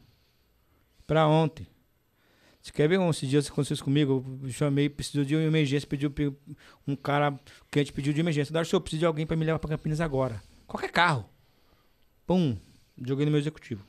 Pra 1.06 1.26
ontem. 1.28 1.66
Você 2.60 2.72
quer 2.72 2.88
ver 2.88 2.98
um, 2.98 3.08
esses 3.08 3.28
dias 3.28 3.48
aconteceu 3.48 3.82
comigo? 3.84 4.38
Eu 4.42 4.50
chamei, 4.50 4.88
precisou 4.90 5.24
de 5.24 5.34
uma 5.34 5.44
emergência, 5.44 5.88
pediu 5.88 6.10
pe- 6.10 6.32
um 6.86 6.94
cara, 6.94 7.38
cliente 7.70 7.92
pediu 7.92 8.12
de 8.12 8.20
emergência. 8.20 8.52
Dar, 8.52 8.66
senhor, 8.66 8.78
eu 8.78 8.80
preciso 8.82 9.00
de 9.00 9.06
alguém 9.06 9.26
pra 9.26 9.36
me 9.36 9.44
levar 9.46 9.58
pra 9.58 9.70
Campinas 9.70 10.00
agora. 10.00 10.42
Qualquer 10.66 10.90
carro. 10.90 11.24
Pum, 12.26 12.56
joguei 13.00 13.24
no 13.24 13.30
meu 13.32 13.40
executivo. 13.40 13.84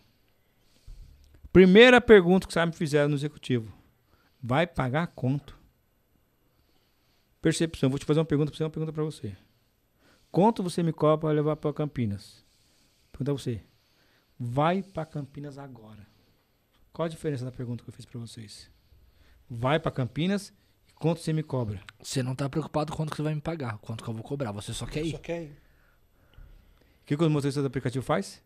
Primeira 1.52 2.00
pergunta 2.00 2.48
que 2.48 2.52
os 2.52 2.56
caras 2.56 2.74
me 2.74 2.78
fizeram 2.78 3.10
no 3.10 3.16
executivo. 3.16 3.74
Vai 4.42 4.66
pagar 4.66 5.08
quanto? 5.08 5.58
Percepção. 7.42 7.90
Vou 7.90 8.00
te 8.00 8.06
fazer 8.06 8.20
uma 8.20 8.26
pergunta 8.26 8.52
pra 8.52 8.58
você, 8.58 8.64
uma 8.64 8.70
pergunta 8.70 8.94
pra 8.94 9.04
você. 9.04 9.36
Quanto 10.32 10.64
você 10.64 10.82
me 10.82 10.94
cobra 10.94 11.18
para 11.18 11.36
levar 11.36 11.56
pra 11.58 11.74
Campinas? 11.74 12.44
Pergunta 13.12 13.32
a 13.32 13.34
você. 13.34 13.62
Vai 14.40 14.82
pra 14.82 15.06
Campinas 15.06 15.58
agora. 15.58 16.08
Qual 16.94 17.06
a 17.06 17.10
diferença 17.10 17.44
da 17.44 17.52
pergunta 17.52 17.84
que 17.84 17.90
eu 17.90 17.94
fiz 17.94 18.06
pra 18.06 18.20
vocês? 18.20 18.70
Vai 19.50 19.80
pra 19.80 19.92
Campinas 19.92 20.54
e 20.88 20.94
quanto 20.94 21.20
você 21.20 21.34
me 21.34 21.44
cobra? 21.44 21.82
você 22.02 22.24
não 22.24 22.34
tá 22.34 22.50
preocupado 22.50 22.92
com 22.92 22.98
quanto 22.98 23.12
que 23.12 23.18
você 23.18 23.24
vai 23.24 23.36
me 23.36 23.42
pagar, 23.42 23.78
quanto 23.80 24.04
que 24.04 24.10
eu 24.10 24.14
vou 24.14 24.24
cobrar, 24.24 24.52
você 24.52 24.74
só 24.74 24.86
quer 24.86 25.06
ir. 25.06 25.12
Só 25.12 25.18
quer 25.18 25.44
ir. 25.44 25.52
O 25.52 27.06
que, 27.06 27.18
que 27.18 27.24
os 27.24 27.30
motoristas 27.30 27.62
do 27.62 27.68
aplicativo 27.68 28.04
faz? 28.04 28.42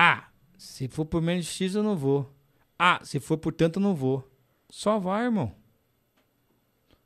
Ah, 0.00 0.28
se 0.56 0.86
for 0.86 1.04
por 1.04 1.20
menos 1.20 1.46
X 1.46 1.74
eu 1.74 1.82
não 1.82 1.96
vou. 1.96 2.32
Ah, 2.78 3.00
se 3.02 3.18
for 3.18 3.36
por 3.36 3.52
tanto 3.52 3.78
eu 3.80 3.82
não 3.82 3.94
vou. 3.96 4.30
Só 4.70 4.98
vai, 4.98 5.24
irmão. 5.24 5.52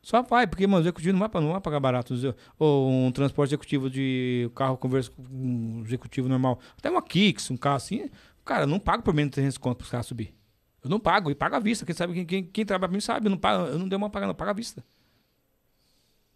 Só 0.03 0.21
vai, 0.21 0.47
porque, 0.47 0.67
mano, 0.67 0.79
o 0.83 0.85
executivo 0.85 1.17
não 1.17 1.27
vai, 1.27 1.41
não 1.43 1.53
vai 1.53 1.61
pagar 1.61 1.81
barato. 1.81 2.13
Os- 2.13 2.25
Ou 2.59 2.91
um 2.91 3.11
transporte 3.13 3.51
executivo 3.51 3.89
de 3.89 4.51
carro 4.55 4.77
conversa 4.77 5.11
com 5.11 5.23
um 5.23 5.83
executivo 5.87 6.29
normal. 6.29 6.59
Até 6.77 6.91
uma 6.91 7.01
Kicks, 7.01 7.51
um 7.51 7.57
carro 7.57 7.77
assim. 7.77 8.11
Cara, 8.45 8.65
eu 8.65 8.67
não 8.67 8.81
pago 8.81 9.03
por 9.03 9.15
menos 9.15 9.31
de 9.31 9.35
300 9.37 9.57
conto 9.57 9.79
pros 9.79 9.91
caras 9.91 10.05
subir. 10.07 10.35
Eu 10.83 10.91
não 10.91 10.99
pago, 10.99 11.31
e 11.31 11.35
paga 11.35 11.57
à 11.57 11.61
vista. 11.61 11.87
Quem 11.87 11.95
sabe, 11.95 12.13
quem, 12.13 12.27
quem, 12.27 12.45
quem 12.45 12.67
trabalha 12.67 12.89
pra 12.91 12.97
mim 12.97 13.01
sabe, 13.01 13.27
eu 13.27 13.31
não, 13.31 13.39
pago, 13.39 13.67
eu 13.69 13.79
não 13.79 13.89
dei 13.89 13.97
uma 13.97 14.11
paga, 14.11 14.27
não, 14.27 14.35
paga 14.35 14.51
à 14.51 14.55
vista. 14.55 14.85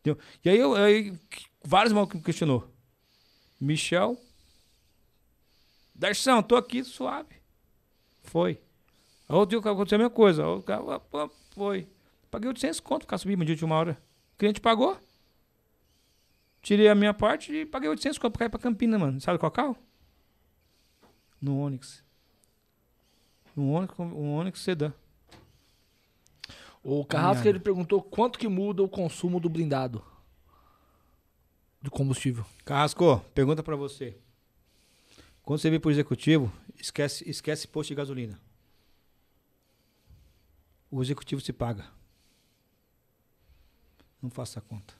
Entendeu? 0.00 0.22
E 0.44 0.48
aí, 0.48 0.58
eu, 0.58 0.74
aí 0.76 1.12
vários 1.64 1.92
mal 1.92 2.06
que 2.06 2.16
me 2.16 2.22
questionou. 2.22 2.72
Michel. 3.60 4.16
Darção, 5.98 6.42
tô 6.42 6.56
aqui 6.56 6.84
suave. 6.84 7.36
Foi. 8.22 8.60
Outro 9.28 9.60
dia 9.60 9.72
aconteceu 9.72 9.96
a 9.96 9.98
mesma 9.98 10.10
coisa. 10.10 10.46
O 10.46 10.62
cara, 10.62 11.00
pô, 11.00 11.28
foi. 11.52 11.88
Paguei 12.30 12.48
800 12.48 12.80
conto 12.80 13.06
pra 13.06 13.16
subir 13.16 13.36
no 13.36 13.44
dia 13.44 13.56
de 13.56 13.64
uma 13.64 13.76
hora. 13.76 13.98
O 14.34 14.38
cliente 14.38 14.60
pagou. 14.60 14.98
Tirei 16.60 16.88
a 16.88 16.94
minha 16.94 17.14
parte 17.14 17.52
e 17.52 17.64
paguei 17.64 17.88
800 17.88 18.18
conto 18.18 18.32
pra 18.32 18.40
cair 18.40 18.50
pra 18.50 18.60
Campina, 18.60 18.98
mano. 18.98 19.20
Sabe 19.20 19.38
qual 19.38 19.50
carro? 19.50 19.76
No 21.40 21.60
Onix. 21.60 22.04
No 23.54 23.72
Onix, 23.72 23.98
um 23.98 24.34
Onix 24.34 24.60
sedã. 24.60 24.92
O 26.82 27.04
Carrasco 27.04 27.48
ele 27.48 27.58
perguntou 27.58 28.02
quanto 28.02 28.38
que 28.38 28.48
muda 28.48 28.82
o 28.82 28.88
consumo 28.88 29.40
do 29.40 29.48
blindado 29.48 30.04
do 31.80 31.90
combustível. 31.90 32.44
Carrasco, 32.64 33.24
pergunta 33.34 33.62
pra 33.62 33.74
você. 33.74 34.16
Quando 35.46 35.60
você 35.60 35.70
vir 35.70 35.78
pro 35.78 35.92
executivo, 35.92 36.52
esquece, 36.76 37.22
esquece 37.30 37.68
posto 37.68 37.90
de 37.90 37.94
gasolina. 37.94 38.36
O 40.90 41.00
executivo 41.00 41.40
se 41.40 41.52
paga. 41.52 41.86
Não 44.20 44.28
faça 44.28 44.58
a 44.58 44.62
conta. 44.62 44.92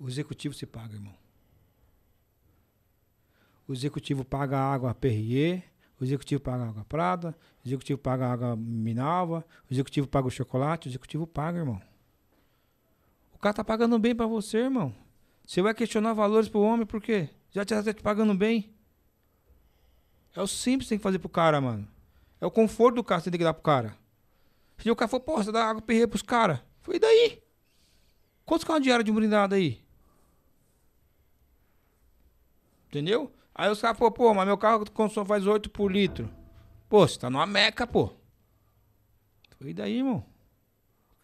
O 0.00 0.08
executivo 0.08 0.52
se 0.52 0.66
paga, 0.66 0.94
irmão. 0.94 1.14
O 3.68 3.72
executivo 3.72 4.24
paga 4.24 4.58
a 4.58 4.74
água 4.74 4.92
Perrier, 4.92 5.62
o 6.00 6.02
executivo 6.02 6.42
paga 6.42 6.64
a 6.64 6.68
água 6.70 6.84
Prada, 6.86 7.38
o 7.64 7.68
executivo 7.68 8.00
paga 8.00 8.26
a 8.26 8.32
água 8.32 8.56
Minalva, 8.56 9.46
o 9.70 9.72
executivo 9.72 10.08
paga 10.08 10.26
o 10.26 10.30
chocolate, 10.30 10.88
o 10.88 10.90
executivo 10.90 11.24
paga, 11.24 11.60
irmão. 11.60 11.80
O 13.32 13.38
cara 13.38 13.54
tá 13.54 13.62
pagando 13.62 13.96
bem 13.96 14.12
pra 14.12 14.26
você, 14.26 14.58
irmão. 14.58 15.03
Você 15.46 15.60
vai 15.60 15.74
questionar 15.74 16.12
valores 16.14 16.48
pro 16.48 16.60
homem 16.60 16.86
por 16.86 17.02
quê? 17.02 17.28
Já 17.50 17.64
tá 17.64 17.82
te 17.82 18.02
pagando 18.02 18.34
bem. 18.34 18.74
É 20.34 20.40
o 20.40 20.46
simples 20.46 20.86
que 20.86 20.90
tem 20.90 20.98
que 20.98 21.02
fazer 21.02 21.18
pro 21.18 21.28
cara, 21.28 21.60
mano. 21.60 21.86
É 22.40 22.46
o 22.46 22.50
conforto 22.50 22.96
do 22.96 23.04
cara 23.04 23.20
que 23.20 23.24
você 23.24 23.30
tem 23.30 23.38
que 23.38 23.44
dar 23.44 23.54
pro 23.54 23.62
cara. 23.62 23.96
Se 24.78 24.90
o 24.90 24.96
cara 24.96 25.08
for, 25.08 25.20
pô, 25.20 25.36
você 25.36 25.52
dá 25.52 25.64
água 25.64 25.80
perreira 25.80 26.08
pros 26.08 26.22
caras. 26.22 26.60
Foi 26.80 26.98
daí. 26.98 27.42
Quantos 28.44 28.64
carros 28.64 28.82
diários 28.82 29.04
de 29.04 29.12
blindado 29.12 29.54
aí? 29.54 29.82
Entendeu? 32.88 33.32
Aí 33.54 33.70
os 33.70 33.80
caras, 33.80 33.96
pô, 33.96 34.10
pô, 34.10 34.34
mas 34.34 34.46
meu 34.46 34.58
carro 34.58 34.90
consome 34.90 35.26
faz 35.26 35.46
8 35.46 35.70
por 35.70 35.90
litro. 35.90 36.28
Pô, 36.88 37.06
você 37.06 37.18
tá 37.18 37.30
numa 37.30 37.46
meca, 37.46 37.86
pô. 37.86 38.12
Foi 39.58 39.72
daí, 39.72 39.98
irmão. 39.98 40.24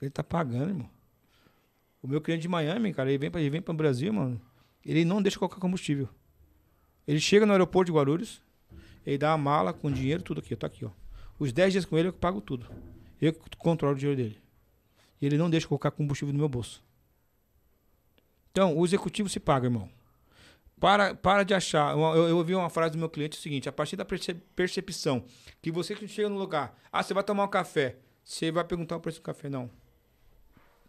Ele 0.01 0.11
tá 0.11 0.25
pagando, 0.25 0.71
irmão. 0.71 0.91
O 2.03 2.09
meu 2.09 2.21
cliente 2.21 2.43
de 2.43 2.49
Miami, 2.49 2.93
cara, 2.95 3.11
ele 3.11 3.19
vem 3.19 3.31
para 3.31 3.41
ele 3.41 3.51
vem 3.51 3.61
para 3.63 3.73
o 3.73 3.77
Brasil, 3.77 4.13
mano. 4.13 4.41
Ele 4.85 5.05
não 5.05 5.21
deixa 5.21 5.39
colocar 5.39 5.61
combustível. 5.61 6.09
Ele 7.07 7.21
chega 7.21 7.45
no 7.45 7.53
aeroporto 7.53 7.91
de 7.91 7.97
Guarulhos, 7.97 8.43
ele 9.05 9.19
dá 9.19 9.33
a 9.33 9.39
mala 9.39 9.73
com 9.73 9.91
dinheiro, 9.91 10.23
tudo 10.23 10.41
aqui, 10.41 10.55
tá 10.57 10.67
aqui, 10.67 10.85
ó. 10.85 10.91
Os 11.39 11.53
10 11.53 11.73
dias 11.73 11.85
com 11.85 11.99
ele 11.99 12.09
eu 12.09 12.13
pago 12.13 12.41
tudo. 12.41 12.67
Eu 13.21 13.35
controlo 13.59 13.95
o 13.95 13.99
dinheiro 13.99 14.17
dele. 14.23 14.41
E 15.21 15.27
ele 15.27 15.37
não 15.37 15.51
deixa 15.51 15.67
colocar 15.67 15.91
combustível 15.91 16.33
no 16.33 16.39
meu 16.39 16.49
bolso. 16.49 16.83
Então, 18.51 18.77
o 18.77 18.85
executivo 18.85 19.29
se 19.29 19.39
paga, 19.39 19.67
irmão. 19.67 19.89
Para, 20.79 21.15
para 21.15 21.43
de 21.43 21.53
achar. 21.53 21.93
Eu, 21.93 22.29
eu, 22.29 22.37
ouvi 22.39 22.55
uma 22.55 22.71
frase 22.71 22.93
do 22.93 22.99
meu 22.99 23.09
cliente 23.09 23.39
o 23.39 23.41
seguinte: 23.41 23.69
a 23.69 23.73
partir 23.73 23.97
da 23.97 24.05
perce- 24.05 24.35
percepção 24.57 25.25
que 25.61 25.71
você 25.71 25.95
que 25.95 26.09
chega 26.09 26.29
no 26.29 26.39
lugar, 26.39 26.79
ah, 26.91 27.03
você 27.03 27.13
vai 27.13 27.23
tomar 27.23 27.45
um 27.45 27.49
café, 27.49 27.97
você 28.25 28.51
vai 28.51 28.65
perguntar 28.65 28.97
o 28.97 29.01
preço 29.01 29.21
do 29.21 29.23
café, 29.23 29.51
não. 29.51 29.71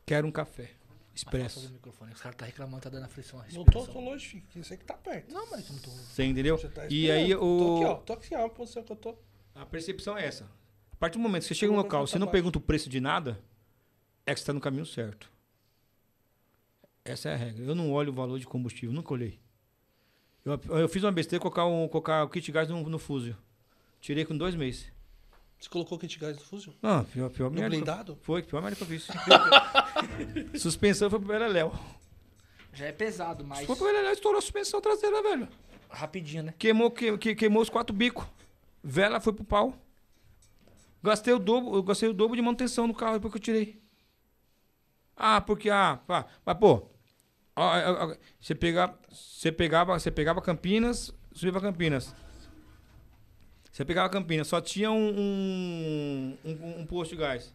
Quero 0.05 0.25
um 0.25 0.31
café. 0.31 0.71
Expresso. 1.13 1.59
Do 1.59 1.73
microfone. 1.73 2.13
Os 2.13 2.21
caras 2.21 2.37
tá 2.37 2.45
reclamando, 2.45 2.81
tá 2.83 2.89
dando 2.89 3.05
aflição. 3.05 3.39
a 3.39 3.45
Não 3.53 3.65
tô, 3.65 3.85
tô 3.85 3.99
longe, 3.99 4.25
filho. 4.25 4.43
aí 4.55 4.77
que 4.77 4.85
tá 4.85 4.93
perto. 4.93 5.33
Não, 5.33 5.49
mas 5.49 5.67
eu 5.67 5.73
não 5.73 5.81
tô. 5.81 5.91
Você 5.91 6.23
entendeu? 6.23 6.57
Você 6.57 6.69
tá 6.69 6.87
e 6.89 7.11
aí 7.11 7.31
esperando. 7.31 7.39
Tô 7.39 7.75
aqui, 7.75 7.85
ó. 7.85 7.93
o. 7.93 8.01
Tô 8.01 8.13
aqui, 8.13 8.35
ó. 8.35 8.45
A 8.45 8.49
posição 8.49 8.83
que 8.83 8.91
eu 8.91 8.95
tô. 8.95 9.15
A 9.53 9.65
percepção 9.65 10.17
é 10.17 10.25
essa. 10.25 10.45
A 10.91 10.95
partir 10.95 11.17
do 11.17 11.21
momento 11.21 11.41
que 11.41 11.49
você 11.49 11.55
chega 11.55 11.71
no 11.71 11.77
local, 11.77 12.07
você 12.07 12.13
tá 12.13 12.19
não 12.19 12.27
baixo. 12.27 12.33
pergunta 12.33 12.57
o 12.57 12.61
preço 12.61 12.89
de 12.89 13.01
nada, 13.01 13.43
é 14.25 14.33
que 14.33 14.39
você 14.39 14.43
está 14.43 14.53
no 14.53 14.61
caminho 14.61 14.85
certo. 14.85 15.31
Essa 17.03 17.29
é 17.29 17.33
a 17.33 17.37
regra. 17.37 17.63
Eu 17.63 17.75
não 17.75 17.91
olho 17.91 18.11
o 18.11 18.15
valor 18.15 18.39
de 18.39 18.45
combustível, 18.45 18.93
nunca 18.93 19.11
olhei. 19.13 19.39
Eu, 20.45 20.59
eu 20.79 20.89
fiz 20.89 21.03
uma 21.03 21.11
besteira 21.11 21.41
colocar, 21.41 21.65
um, 21.65 21.87
colocar 21.87 22.23
o 22.23 22.29
kit 22.29 22.51
gás 22.51 22.69
no, 22.69 22.81
no 22.87 22.99
fuzil. 22.99 23.35
Tirei 23.99 24.25
com 24.25 24.35
dois 24.37 24.55
meses. 24.55 24.91
Você 25.61 25.69
colocou 25.69 25.99
kit 25.99 26.17
gás 26.17 26.35
no 26.37 26.43
fuzil? 26.43 26.73
Não, 26.81 27.03
pior, 27.05 27.29
pior 27.29 27.49
No 27.51 27.55
merda. 27.59 27.69
blindado? 27.69 28.17
Foi, 28.23 28.41
pior 28.41 28.63
merda 28.63 28.75
que 28.75 28.81
eu 28.81 28.87
fiz. 28.87 29.07
suspensão 30.59 31.07
foi 31.07 31.19
pro 31.19 31.27
Beleléu. 31.27 31.71
Já 32.73 32.85
é 32.87 32.91
pesado, 32.91 33.45
mas. 33.45 33.67
Foi 33.67 33.75
pro 33.75 33.85
Beleléu, 33.85 34.11
estourou 34.11 34.39
a 34.39 34.41
suspensão 34.41 34.81
traseira, 34.81 35.21
velho. 35.21 35.47
Rapidinho, 35.87 36.43
né? 36.43 36.53
Queimou, 36.57 36.89
que, 36.89 37.15
que- 37.19 37.35
queimou 37.35 37.61
os 37.61 37.69
quatro 37.69 37.95
bicos. 37.95 38.25
Vela 38.83 39.19
foi 39.21 39.33
pro 39.33 39.43
pau. 39.43 39.77
Gastei 41.03 41.33
o 41.33 41.37
dobro, 41.39 41.75
eu 41.75 41.83
gastei 41.83 42.09
o 42.09 42.13
dobro 42.13 42.35
de 42.35 42.41
manutenção 42.41 42.87
no 42.87 42.93
carro 42.95 43.13
depois 43.13 43.31
que 43.31 43.37
eu 43.37 43.41
tirei. 43.43 43.81
Ah, 45.15 45.41
porque 45.41 45.69
ah, 45.69 45.99
pá, 46.07 46.25
mas 46.43 46.57
pô, 46.57 46.89
ó, 47.55 47.63
ó, 47.65 48.05
ó, 48.11 48.15
você 48.39 48.55
pegava, 48.55 48.97
você 49.11 49.51
pegava, 49.51 49.99
você 49.99 50.09
pegava 50.09 50.41
Campinas, 50.41 51.13
subia 51.33 51.51
pra 51.51 51.61
Campinas. 51.61 52.15
Você 53.71 53.85
pegava 53.85 54.09
Campinas, 54.09 54.47
só 54.47 54.59
tinha 54.59 54.91
um, 54.91 54.97
um, 55.19 56.37
um- 56.45 56.79
um 56.81 56.85
posto 56.85 57.11
de 57.11 57.17
gás. 57.21 57.53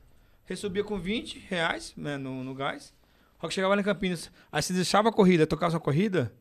Subia 0.57 0.83
com 0.85 0.99
20 0.99 1.39
reais 1.49 1.93
né, 1.97 2.17
no, 2.17 2.43
no 2.45 2.55
gás. 2.55 2.95
Só 3.41 3.49
que 3.49 3.55
chegava 3.55 3.75
lá 3.75 3.81
em 3.81 3.85
Campinas, 3.85 4.31
aí 4.51 4.63
você 4.63 4.73
deixava 4.73 5.11
a 5.11 5.13
corrida, 5.13 5.47
tocava 5.47 5.73
sua 5.73 5.81
corrida, 5.81 6.33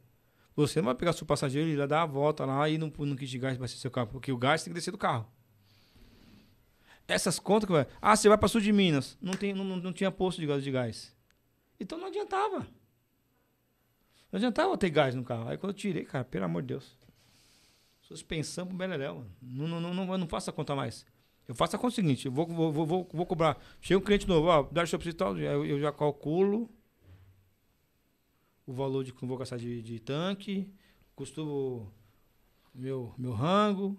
você 0.56 0.80
não 0.80 0.85
vai 0.85 0.95
pegar 0.95 1.11
seu 1.11 1.26
passageiro 1.27 1.69
e 1.69 1.88
dar 1.88 2.03
a 2.03 2.06
volta 2.06 2.45
lá 2.45 2.69
e 2.69 2.77
não 2.77 2.88
no 2.97 3.15
kit 3.18 3.30
de 3.30 3.38
gás 3.38 3.57
para 3.57 3.68
seu 3.68 3.91
carro, 3.91 4.07
porque 4.07 4.31
o 4.31 4.38
gás 4.38 4.64
tem 4.64 4.72
que 4.72 4.80
descer 4.80 4.91
do 4.91 4.97
carro. 4.97 5.27
Essas 7.07 7.38
contas 7.38 7.68
que 7.68 7.73
vai. 7.73 7.85
Ah, 8.02 8.15
você 8.15 8.30
vai 8.30 8.38
para 8.38 8.47
sul 8.47 8.61
de 8.61 8.72
Minas, 8.72 9.18
não, 9.22 9.34
tem, 9.34 9.53
não, 9.53 9.64
não- 9.65 9.77
não 9.77 9.93
tinha 9.93 10.10
posto 10.10 10.39
de 10.39 10.47
gás, 10.47 10.64
de 10.64 10.72
gás. 10.72 11.14
Então 11.80 11.97
não 11.97 12.07
adiantava. 12.07 12.60
Não 14.31 14.38
adiantava 14.38 14.77
ter 14.77 14.89
gás 14.89 15.14
no 15.14 15.23
carro. 15.23 15.49
Aí 15.49 15.57
quando 15.57 15.72
eu 15.73 15.77
tirei, 15.77 16.06
cara, 16.06 16.23
pelo 16.23 16.45
amor 16.45 16.61
de 16.61 16.69
Deus. 16.69 16.97
Suspensão 18.07 18.68
pro 18.68 18.77
Beleléu. 18.77 19.26
Não, 19.41 19.68
não, 19.68 19.82
não, 19.82 19.94
não, 19.94 20.18
não 20.18 20.27
faço 20.27 20.49
a 20.49 20.53
conta 20.53 20.76
mais. 20.76 21.06
Eu 21.48 21.56
faço 21.56 21.76
a 21.76 21.80
conta 21.80 21.95
seguinte, 21.95 22.26
eu 22.26 22.32
vou, 22.32 22.48
vou, 22.48 22.72
vou, 22.72 23.07
vou, 23.11 23.26
cobrar. 23.26 23.57
Chega 23.82 23.99
um 23.99 24.03
cliente 24.03 24.27
novo, 24.27 24.48
ó, 24.48 24.64
dá 24.72 24.84
o 24.84 25.14
tal, 25.14 25.38
eu, 25.38 25.65
eu 25.65 25.80
já 25.80 25.91
calculo 25.91 26.69
o 28.65 28.73
valor 28.73 29.03
de 29.03 29.14
gastar 29.38 29.57
de, 29.57 29.82
de 29.82 29.99
tanque, 29.99 30.68
custo 31.15 31.88
meu, 32.73 33.14
meu 33.18 33.32
rango, 33.32 33.98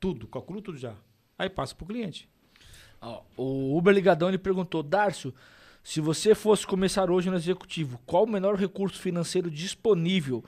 tudo, 0.00 0.26
calculo 0.26 0.60
tudo 0.60 0.78
já. 0.78 0.96
Aí 1.36 1.48
passa 1.48 1.74
pro 1.74 1.86
cliente. 1.86 2.28
Ó, 3.00 3.22
o 3.36 3.76
Uber 3.76 3.94
Ligadão 3.94 4.28
ele 4.28 4.38
perguntou: 4.38 4.82
Darcio, 4.82 5.32
se 5.84 6.00
você 6.00 6.34
fosse 6.34 6.66
começar 6.66 7.10
hoje 7.10 7.30
no 7.30 7.36
executivo, 7.36 8.00
qual 8.04 8.24
o 8.24 8.28
menor 8.28 8.56
recurso 8.56 9.00
financeiro 9.00 9.50
disponível? 9.50 10.44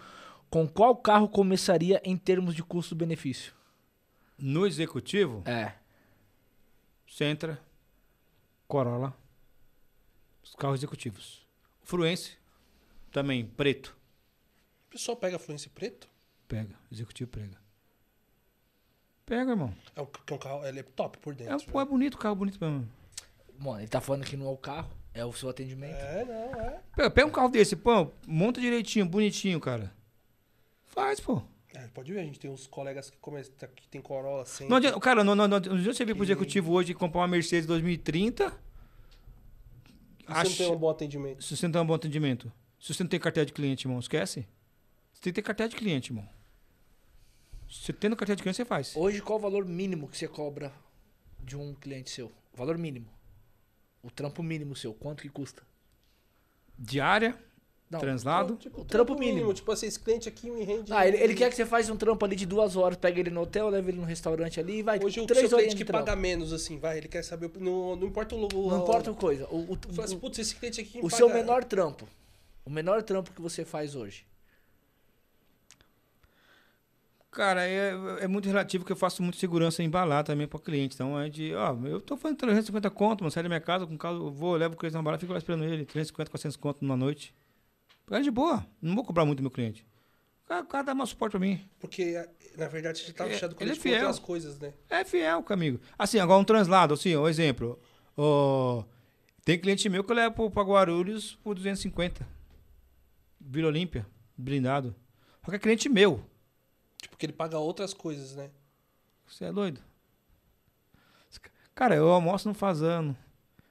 Com 0.50 0.66
qual 0.68 0.96
carro 0.96 1.28
começaria 1.28 2.00
em 2.04 2.16
termos 2.16 2.54
de 2.54 2.62
custo-benefício? 2.62 3.52
No 4.38 4.66
executivo, 4.66 5.42
É. 5.46 5.74
Sentra, 7.06 7.60
Corolla, 8.66 9.14
os 10.42 10.54
carros 10.54 10.78
executivos. 10.80 11.46
Fluence, 11.82 12.36
também, 13.10 13.44
preto, 13.44 13.96
O 14.86 14.90
pessoal 14.90 15.16
pega 15.16 15.38
fluência 15.38 15.70
preto? 15.74 16.08
pega, 16.48 16.74
executivo 16.90 17.30
pega. 17.30 17.58
Pega, 19.26 19.50
irmão. 19.52 19.72
É 19.94 20.00
um, 20.02 20.06
que 20.06 20.32
é 20.32 20.36
um 20.36 20.38
carro, 20.38 20.64
ele 20.66 20.80
é 20.80 20.82
top 20.82 21.18
por 21.18 21.32
É, 21.32 21.36
dentro. 21.36 21.56
um- 21.56 21.70
pô, 21.72 21.80
é 21.80 21.84
bonito, 21.84 22.18
carro 22.18 22.34
bonito 22.34 22.58
mesmo. 22.60 22.88
Mano, 23.58 23.80
ele 23.80 23.88
tá 23.88 24.00
falando 24.00 24.24
que 24.24 24.36
não 24.36 24.46
é 24.46 24.50
o 24.50 24.56
carro, 24.56 24.90
é 25.14 25.24
o 25.24 25.32
seu 25.32 25.48
atendimento. 25.48 25.94
É, 25.94 26.24
não, 26.24 26.60
é. 26.60 26.80
Pega, 26.96 27.10
pega 27.10 27.26
um 27.28 27.30
carro 27.30 27.48
desse, 27.50 27.76
pô, 27.76 28.10
monta 28.26 28.60
direitinho, 28.60 29.06
bonitinho, 29.06 29.60
cara. 29.60 29.92
Faz, 30.90 31.20
pô. 31.20 31.42
É, 31.72 31.86
pode 31.88 32.12
ver, 32.12 32.20
a 32.20 32.24
gente 32.24 32.38
tem 32.38 32.50
uns 32.50 32.66
colegas 32.66 33.10
que, 33.10 33.16
come... 33.18 33.42
que 33.42 33.88
tem 33.88 34.00
Corolla 34.02 34.44
sem. 34.44 34.68
Não 34.68 34.76
adianta, 34.76 34.98
cara, 34.98 35.22
não, 35.22 35.34
não, 35.34 35.46
não, 35.46 35.60
não 35.60 35.74
adianta 35.74 35.94
você 35.94 36.04
vir 36.04 36.14
pro 36.14 36.24
executivo 36.24 36.72
hoje 36.72 36.92
e 36.92 36.94
comprar 36.94 37.20
uma 37.20 37.28
Mercedes 37.28 37.66
2030. 37.66 38.52
E 40.28 40.32
você 40.32 40.48
não 40.48 40.56
tem 40.56 40.72
um 40.72 40.78
bom 40.78 40.90
atendimento. 40.90 41.42
Se 41.42 41.56
você 41.56 41.66
não 41.66 41.72
tem 41.72 41.82
um 41.82 41.86
bom 41.86 41.94
atendimento. 41.94 42.52
Se 42.80 42.92
você 42.92 43.02
não 43.02 43.10
tem 43.10 43.20
carteira 43.20 43.46
de 43.46 43.52
cliente, 43.52 43.86
irmão, 43.86 44.00
esquece. 44.00 44.46
Você 45.12 45.20
tem 45.22 45.32
que 45.32 45.40
ter 45.40 45.42
carteira 45.42 45.70
de 45.70 45.76
cliente, 45.76 46.10
irmão. 46.10 46.28
Se 47.68 47.84
você 47.84 47.92
tendo 47.92 48.16
carteira 48.16 48.36
de 48.36 48.42
cliente, 48.42 48.56
você 48.56 48.64
faz. 48.64 48.96
Hoje, 48.96 49.22
qual 49.22 49.38
o 49.38 49.42
valor 49.42 49.64
mínimo 49.64 50.08
que 50.08 50.18
você 50.18 50.26
cobra 50.26 50.72
de 51.38 51.56
um 51.56 51.74
cliente 51.74 52.10
seu? 52.10 52.32
Valor 52.54 52.76
mínimo. 52.76 53.08
O 54.02 54.10
trampo 54.10 54.42
mínimo 54.42 54.74
seu, 54.74 54.92
quanto 54.92 55.22
que 55.22 55.28
custa? 55.28 55.62
Diária, 56.76 57.38
Não, 57.90 57.98
translado. 57.98 58.54
Tipo, 58.56 58.82
O 58.82 58.84
trampo 58.84 59.18
mínimo. 59.18 59.52
Tipo 59.52 59.72
assim, 59.72 59.86
esse 59.86 59.98
cliente 59.98 60.28
aqui 60.28 60.48
me 60.48 60.62
rende. 60.62 60.92
Ah, 60.92 61.08
ele, 61.08 61.16
ele 61.16 61.34
quer 61.34 61.50
que 61.50 61.56
você 61.56 61.66
faça 61.66 61.92
um 61.92 61.96
trampo 61.96 62.24
ali 62.24 62.36
de 62.36 62.46
duas 62.46 62.76
horas, 62.76 62.96
pega 62.96 63.18
ele 63.18 63.30
no 63.30 63.40
hotel, 63.42 63.68
leva 63.68 63.88
ele 63.88 63.98
no 63.98 64.04
restaurante 64.04 64.60
ali 64.60 64.78
e 64.78 64.82
vai. 64.82 65.00
Hoje 65.02 65.18
o 65.20 65.26
três 65.26 65.48
seu 65.48 65.58
cliente 65.58 65.74
de 65.74 65.84
que 65.84 65.90
trampo. 65.90 66.04
paga 66.06 66.16
menos, 66.16 66.52
assim, 66.52 66.78
vai, 66.78 66.98
ele 66.98 67.08
quer 67.08 67.22
saber. 67.24 67.46
o- 67.46 67.52
Não, 67.60 67.96
não 67.96 68.06
importa 68.06 68.36
o 68.36 68.38
logo. 68.38 68.70
Não 68.70 68.82
importa 68.82 69.10
a 69.10 69.14
coisa. 69.14 69.44
O, 69.50 69.72
o, 69.72 69.78
Fala 69.92 70.04
assim, 70.04 70.14
o- 70.16 70.20
putz, 70.20 70.38
esse 70.38 70.54
cliente 70.54 70.80
aqui. 70.80 70.98
o 70.98 71.02
paga- 71.02 71.16
seu 71.16 71.28
menor 71.28 71.64
trampo. 71.64 72.06
O 72.64 72.70
menor 72.70 73.02
trampo 73.02 73.32
que 73.32 73.40
você 73.42 73.64
faz 73.64 73.96
hoje. 73.96 74.24
Cara, 77.32 77.64
é, 77.64 77.92
é 78.20 78.26
muito 78.28 78.46
relativo 78.46 78.84
que 78.84 78.90
eu 78.90 78.96
faço 78.96 79.22
muito 79.22 79.36
segurança 79.38 79.82
em 79.82 79.86
embalar 79.86 80.24
também 80.24 80.48
para 80.48 80.58
cliente. 80.58 80.94
Então 80.96 81.18
é 81.18 81.28
de, 81.28 81.54
ó, 81.54 81.76
eu 81.86 82.00
tô 82.00 82.16
fazendo 82.16 82.38
350 82.38 82.90
conto, 82.90 83.20
mano, 83.22 83.30
sai 83.30 83.42
da 83.44 83.48
minha 83.48 83.60
casa 83.60 83.86
com 83.86 83.94
o 83.94 83.98
carro, 83.98 84.26
eu 84.26 84.30
vou, 84.32 84.56
levo 84.56 84.74
o 84.74 84.76
cliente 84.76 84.94
na 84.96 85.02
balada, 85.02 85.20
fico 85.20 85.32
lá 85.32 85.38
esperando 85.38 85.62
ele, 85.64 85.84
350, 85.84 86.28
400 86.30 86.56
conto 86.56 86.84
na 86.84 86.96
noite. 86.96 87.32
É 88.10 88.20
de 88.20 88.30
boa, 88.30 88.66
não 88.82 88.94
vou 88.94 89.04
cobrar 89.04 89.24
muito 89.24 89.40
meu 89.42 89.50
cliente. 89.50 89.86
cara, 90.46 90.62
o 90.64 90.66
cara 90.66 90.84
dá 90.84 90.94
mais 90.94 91.10
suporte 91.10 91.32
pra 91.32 91.40
mim. 91.40 91.64
Porque, 91.78 92.14
na 92.56 92.66
verdade, 92.68 92.98
você 93.00 93.12
tá 93.12 93.24
É, 93.26 93.30
fechado 93.30 93.54
com 93.54 93.62
ele 93.62 93.70
é 93.70 93.72
ele 93.74 93.78
com 93.78 93.82
fiel. 93.82 93.98
outras 94.00 94.18
coisas, 94.18 94.58
né? 94.58 94.74
É 94.88 95.04
fiel 95.04 95.42
comigo. 95.44 95.80
Assim, 95.98 96.18
agora 96.18 96.40
um 96.40 96.44
translado, 96.44 96.94
assim, 96.94 97.16
um 97.16 97.28
exemplo. 97.28 97.78
Ó, 98.16 98.82
tem 99.44 99.58
cliente 99.58 99.88
meu 99.88 100.02
que 100.02 100.10
eu 100.10 100.16
levo 100.16 100.50
pra 100.50 100.62
Guarulhos 100.62 101.36
por 101.36 101.54
250. 101.54 102.26
Vila 103.40 103.68
Olímpia, 103.68 104.04
blindado. 104.36 104.94
Só 105.44 105.50
que 105.50 105.56
é 105.56 105.58
cliente 105.60 105.88
meu. 105.88 106.22
Tipo, 107.00 107.16
que 107.16 107.26
ele 107.26 107.32
paga 107.32 107.58
outras 107.58 107.94
coisas, 107.94 108.34
né? 108.34 108.50
Você 109.28 109.44
é 109.44 109.52
doido? 109.52 109.80
Cara, 111.74 111.94
eu 111.94 112.10
almoço 112.10 112.46
no 112.48 112.54
fazano. 112.54 113.16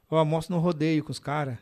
Eu 0.09 0.17
almoço 0.17 0.51
no 0.51 0.57
rodeio 0.59 1.03
com 1.03 1.11
os 1.11 1.19
caras. 1.19 1.57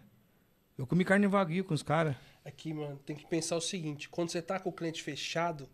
Eu 0.77 0.87
comi 0.87 1.03
carne 1.03 1.27
wagyu 1.27 1.65
com 1.65 1.73
os 1.73 1.83
caras. 1.83 2.15
Aqui, 2.47 2.73
mano, 2.73 2.97
tem 3.05 3.13
que 3.13 3.25
pensar 3.27 3.57
o 3.57 3.61
seguinte: 3.61 4.07
quando 4.07 4.29
você 4.29 4.41
tá 4.41 4.57
com 4.57 4.69
o 4.69 4.73
cliente 4.73 5.03
fechado, 5.03 5.67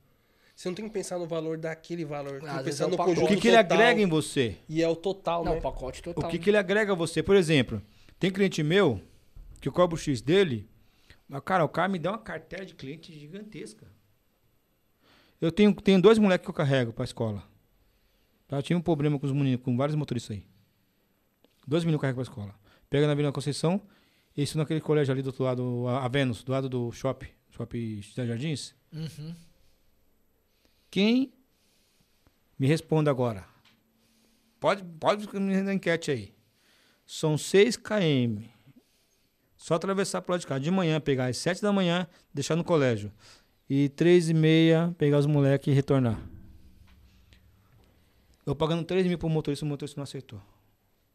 você 0.55 0.67
não 0.67 0.73
tem 0.75 0.85
que 0.87 0.91
pensar 0.91 1.19
no 1.19 1.27
valor 1.27 1.55
daquele 1.55 2.03
valor. 2.03 2.41
Tem 2.41 2.57
que 2.57 2.63
pensar 2.63 2.85
é 2.85 2.87
o 2.87 2.89
no 2.89 2.97
pacote. 2.97 3.15
conjunto 3.15 3.31
O 3.31 3.35
que, 3.35 3.41
que 3.41 3.47
ele 3.47 3.57
total. 3.57 3.77
agrega 3.77 4.01
em 4.01 4.07
você? 4.07 4.57
E 4.67 4.81
é 4.81 4.87
o 4.89 4.95
total, 4.95 5.45
Não, 5.45 5.53
né? 5.53 5.59
o 5.59 5.61
pacote 5.61 6.01
total. 6.01 6.23
O 6.23 6.31
que, 6.31 6.37
né? 6.39 6.43
que 6.43 6.49
ele 6.49 6.57
agrega 6.57 6.93
a 6.93 6.95
você? 6.95 7.21
Por 7.21 7.35
exemplo, 7.35 7.79
tem 8.19 8.31
cliente 8.31 8.63
meu 8.63 8.99
que 9.61 9.67
eu 9.67 9.71
cobro 9.71 9.95
o 9.95 9.99
X 9.99 10.19
dele, 10.19 10.67
mas, 11.29 11.41
cara, 11.45 11.63
o 11.63 11.69
cara 11.69 11.87
me 11.87 11.99
dá 11.99 12.09
uma 12.09 12.17
carteira 12.17 12.65
de 12.65 12.73
cliente 12.73 13.13
gigantesca. 13.13 13.85
Eu 15.39 15.51
tenho, 15.51 15.75
tenho 15.75 16.01
dois 16.01 16.17
moleques 16.17 16.43
que 16.43 16.49
eu 16.49 16.55
carrego 16.55 16.91
pra 16.91 17.05
escola. 17.05 17.43
Tá? 18.47 18.57
Eu 18.57 18.63
tinha 18.63 18.77
um 18.77 18.81
problema 18.81 19.19
com 19.19 19.27
os 19.27 19.31
meninos, 19.31 19.63
com 19.63 19.77
vários 19.77 19.95
motoristas 19.95 20.37
aí. 20.37 20.45
Dois 21.67 21.83
meninos 21.83 21.99
que 21.99 22.05
eu 22.05 22.09
carrego 22.13 22.15
pra 22.15 22.23
escola. 22.23 22.55
Pega 22.89 23.05
na 23.05 23.13
Vila 23.13 23.31
Conceição, 23.31 23.79
isso 24.35 24.57
naquele 24.57 24.81
colégio 24.81 25.11
ali 25.11 25.21
do 25.21 25.27
outro 25.27 25.43
lado, 25.43 25.87
a 25.87 26.07
Vênus, 26.07 26.43
do 26.43 26.51
lado 26.51 26.67
do 26.67 26.91
shopping, 26.91 27.29
shopping 27.51 28.01
Cidade 28.01 28.29
Jardins. 28.29 28.75
Uhum. 28.91 29.35
Quem 30.89 31.33
me 32.57 32.67
responda 32.67 33.11
agora? 33.11 33.45
Pode, 34.59 34.83
pode 34.99 35.27
me 35.39 35.61
na 35.61 35.73
enquete 35.73 36.11
aí. 36.11 36.33
São 37.05 37.37
6 37.37 37.77
km. 37.77 38.43
Só 39.57 39.75
atravessar 39.75 40.21
pro 40.21 40.31
lado 40.31 40.41
de 40.41 40.47
cá. 40.47 40.57
De 40.57 40.71
manhã, 40.71 40.99
pegar 40.99 41.27
às 41.27 41.37
7 41.37 41.61
da 41.61 41.71
manhã, 41.71 42.07
deixar 42.33 42.55
no 42.55 42.63
colégio. 42.63 43.11
E 43.69 43.89
3 43.89 44.29
e 44.29 44.33
meia, 44.33 44.93
pegar 44.97 45.19
os 45.19 45.25
moleques 45.25 45.67
e 45.67 45.75
retornar. 45.75 46.21
Eu 48.45 48.55
pagando 48.55 48.83
3 48.83 49.07
mil 49.07 49.17
pro 49.17 49.29
motorista, 49.29 49.65
o 49.65 49.67
motorista 49.67 49.99
não 49.99 50.03
aceitou. 50.03 50.41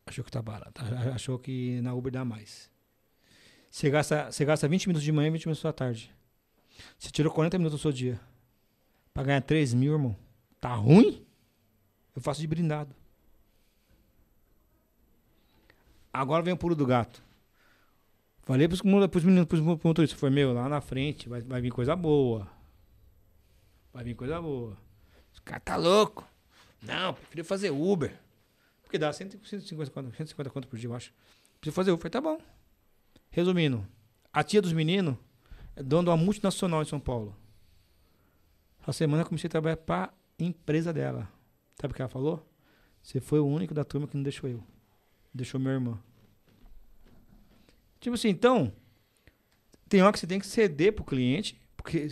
Achou 0.06 0.24
que 0.24 0.30
tá 0.30 0.40
barato. 0.40 0.80
Achou 1.14 1.38
que 1.38 1.80
na 1.82 1.94
Uber 1.94 2.12
dá 2.12 2.24
mais. 2.24 2.70
Você 3.78 3.90
gasta, 3.90 4.32
você 4.32 4.44
gasta 4.44 4.66
20 4.66 4.88
minutos 4.88 5.04
de 5.04 5.12
manhã 5.12 5.28
e 5.28 5.30
20 5.30 5.46
minutos 5.46 5.62
da 5.62 5.72
tarde. 5.72 6.12
Você 6.98 7.12
tirou 7.12 7.32
40 7.32 7.58
minutos 7.58 7.78
do 7.78 7.82
seu 7.82 7.92
dia. 7.92 8.20
Pra 9.14 9.22
ganhar 9.22 9.40
3 9.40 9.72
mil, 9.72 9.92
irmão. 9.92 10.16
Tá 10.60 10.74
ruim? 10.74 11.24
Eu 12.12 12.20
faço 12.20 12.40
de 12.40 12.48
brindado. 12.48 12.92
Agora 16.12 16.42
vem 16.42 16.52
o 16.52 16.56
pulo 16.56 16.74
do 16.74 16.84
gato. 16.84 17.22
Falei 18.42 18.66
pros, 18.66 18.82
pros 19.12 19.22
meninos, 19.22 19.46
pros 19.46 19.60
mo- 19.60 19.78
motoristas, 19.84 20.18
foi 20.18 20.28
meu, 20.30 20.52
lá 20.52 20.68
na 20.68 20.80
frente, 20.80 21.28
vai, 21.28 21.40
vai 21.40 21.60
vir 21.60 21.70
coisa 21.70 21.94
boa. 21.94 22.50
Vai 23.92 24.02
vir 24.02 24.16
coisa 24.16 24.42
boa. 24.42 24.76
Os 25.32 25.38
caras 25.38 25.62
tá 25.64 25.76
louco. 25.76 26.26
Não, 26.82 27.14
prefiro 27.14 27.44
fazer 27.44 27.70
Uber. 27.70 28.12
Porque 28.82 28.98
dá 28.98 29.12
100, 29.12 29.38
150 29.44 29.92
conto, 29.92 30.16
150 30.16 30.50
conto 30.50 30.66
por 30.66 30.76
dia, 30.76 30.88
eu 30.90 30.94
acho. 30.96 31.12
Preciso 31.60 31.76
fazer 31.76 31.92
Uber. 31.92 32.10
Falei, 32.10 32.10
tá 32.10 32.20
bom. 32.20 32.57
Resumindo, 33.30 33.86
a 34.32 34.42
tia 34.42 34.62
dos 34.62 34.72
meninos 34.72 35.16
é 35.76 35.82
dona 35.82 36.04
de 36.04 36.10
uma 36.10 36.16
multinacional 36.16 36.82
em 36.82 36.86
São 36.86 37.00
Paulo. 37.00 37.36
Essa 38.82 38.92
semana 38.92 39.22
eu 39.22 39.26
comecei 39.26 39.48
a 39.48 39.50
trabalhar 39.50 39.76
pra 39.76 40.12
empresa 40.38 40.92
dela. 40.92 41.30
Sabe 41.80 41.92
o 41.92 41.94
que 41.94 42.02
ela 42.02 42.08
falou? 42.08 42.46
Você 43.02 43.20
foi 43.20 43.38
o 43.38 43.46
único 43.46 43.74
da 43.74 43.84
turma 43.84 44.06
que 44.06 44.16
não 44.16 44.22
deixou 44.22 44.48
eu. 44.48 44.62
Deixou 45.32 45.60
minha 45.60 45.74
irmã. 45.74 45.98
Tipo 48.00 48.14
assim, 48.14 48.28
então, 48.28 48.72
tem 49.88 50.02
hora 50.02 50.12
que 50.12 50.18
você 50.18 50.26
tem 50.26 50.38
que 50.38 50.46
ceder 50.46 50.92
pro 50.92 51.04
cliente, 51.04 51.60
porque 51.76 52.08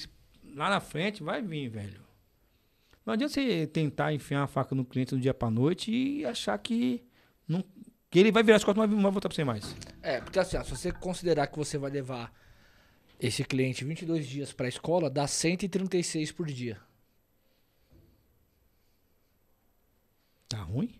lá 0.55 0.71
na 0.71 0.81
frente 0.81 1.23
vai 1.23 1.43
vir, 1.43 1.69
velho. 1.69 2.01
Não 3.05 3.15
adianta 3.15 3.35
você 3.35 3.67
tentar 3.67 4.13
enfiar 4.13 4.43
a 4.43 4.47
faca 4.47 4.75
no 4.75 4.85
cliente 4.85 5.15
do 5.15 5.21
dia 5.21 5.33
pra 5.33 5.51
noite 5.51 5.93
e 5.93 6.25
achar 6.25 6.59
que, 6.59 7.05
não, 7.47 7.65
que 8.17 8.21
ele 8.21 8.33
vai 8.33 8.43
virar 8.43 8.57
as 8.57 8.65
costas 8.65 8.83
e 8.83 8.89
não 8.89 9.03
vai- 9.03 9.11
voltar 9.13 9.29
pra 9.29 9.37
você 9.37 9.45
mais. 9.45 9.77
É, 10.01 10.23
porque 10.23 10.39
assim, 10.39 10.57
ó, 10.57 10.65
se 10.65 10.71
você 10.71 10.91
considerar 10.91 11.49
que 11.49 11.57
você 11.59 11.77
vai 11.77 11.91
levar 11.91 12.33
esse 13.21 13.45
cliente 13.45 13.85
22 13.85 14.27
dias 14.27 14.53
pra 14.55 14.67
escola, 14.69 15.11
dá 15.11 15.27
136 15.27 16.33
por 16.33 16.47
dia. 16.47 16.81
Tá 20.49 20.59
ruim? 20.63 20.99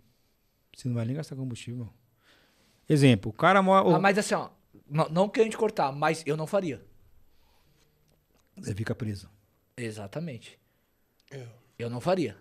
Você 0.77 0.89
não 0.89 0.95
vai 0.95 1.07
nem 1.07 1.17
gastar 1.17 1.37
combustível. 1.37 1.89
Exemplo, 2.89 3.31
o 3.31 3.35
cara 3.35 3.63
mora. 3.63 3.97
Ah, 3.97 3.99
mas 3.99 4.19
assim, 4.19 4.35
ó, 4.35 4.51
não, 4.87 5.09
não 5.09 5.29
querendo 5.29 5.53
te 5.53 5.57
cortar, 5.57 5.91
mas 5.93 6.23
eu 6.27 6.37
não 6.37 6.47
faria. 6.47 6.85
Você 8.59 8.75
fica 8.75 8.95
preso. 8.95 9.31
Exatamente. 9.77 10.59
Eu. 11.31 11.49
Eu 11.79 11.89
não 11.89 12.01
faria. 12.01 12.37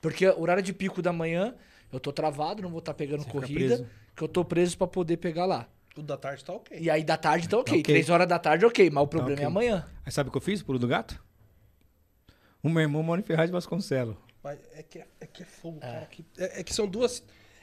Porque 0.00 0.26
o 0.28 0.40
horário 0.40 0.62
de 0.62 0.74
pico 0.74 1.00
da 1.00 1.12
manhã, 1.12 1.54
eu 1.96 2.00
tô 2.00 2.12
travado, 2.12 2.62
não 2.62 2.70
vou 2.70 2.78
estar 2.80 2.94
pegando 2.94 3.22
Você 3.22 3.30
corrida, 3.30 3.88
que 4.16 4.22
eu 4.22 4.28
tô 4.28 4.44
preso 4.44 4.76
pra 4.76 4.86
poder 4.86 5.16
pegar 5.16 5.46
lá. 5.46 5.68
O 5.96 6.02
da 6.02 6.16
tarde 6.16 6.44
tá 6.44 6.52
ok. 6.52 6.76
E 6.78 6.90
aí 6.90 7.04
da 7.04 7.16
tarde 7.16 7.48
tá 7.48 7.56
ok. 7.58 7.72
ok. 7.72 7.82
Três 7.82 8.10
horas 8.10 8.26
da 8.26 8.38
tarde, 8.38 8.66
ok. 8.66 8.90
Mas 8.90 9.04
o 9.04 9.06
problema 9.06 9.34
ok. 9.34 9.44
é 9.44 9.46
amanhã. 9.46 9.86
Aí 10.04 10.10
sabe 10.10 10.28
o 10.28 10.32
que 10.32 10.36
eu 10.36 10.42
fiz, 10.42 10.60
pulo 10.62 10.78
do 10.78 10.88
gato? 10.88 11.22
O 12.62 12.68
meu 12.68 12.82
irmão 12.82 13.02
mora 13.02 13.20
em 13.20 13.24
Ferraz 13.24 13.48
de 13.48 13.52
Vasconcelos. 13.52 14.16
Mas 14.42 14.58
é 14.74 14.82
que 14.82 14.98
é, 14.98 15.06
é 15.20 15.26
que 15.26 15.42
é 15.42 15.46
fogo, 15.46 15.80
cara. 15.80 16.06
que- 16.06 16.24
é, 16.36 16.60
é 16.60 16.64
que 16.64 16.74
são 16.74 16.86
duas. 16.88 17.22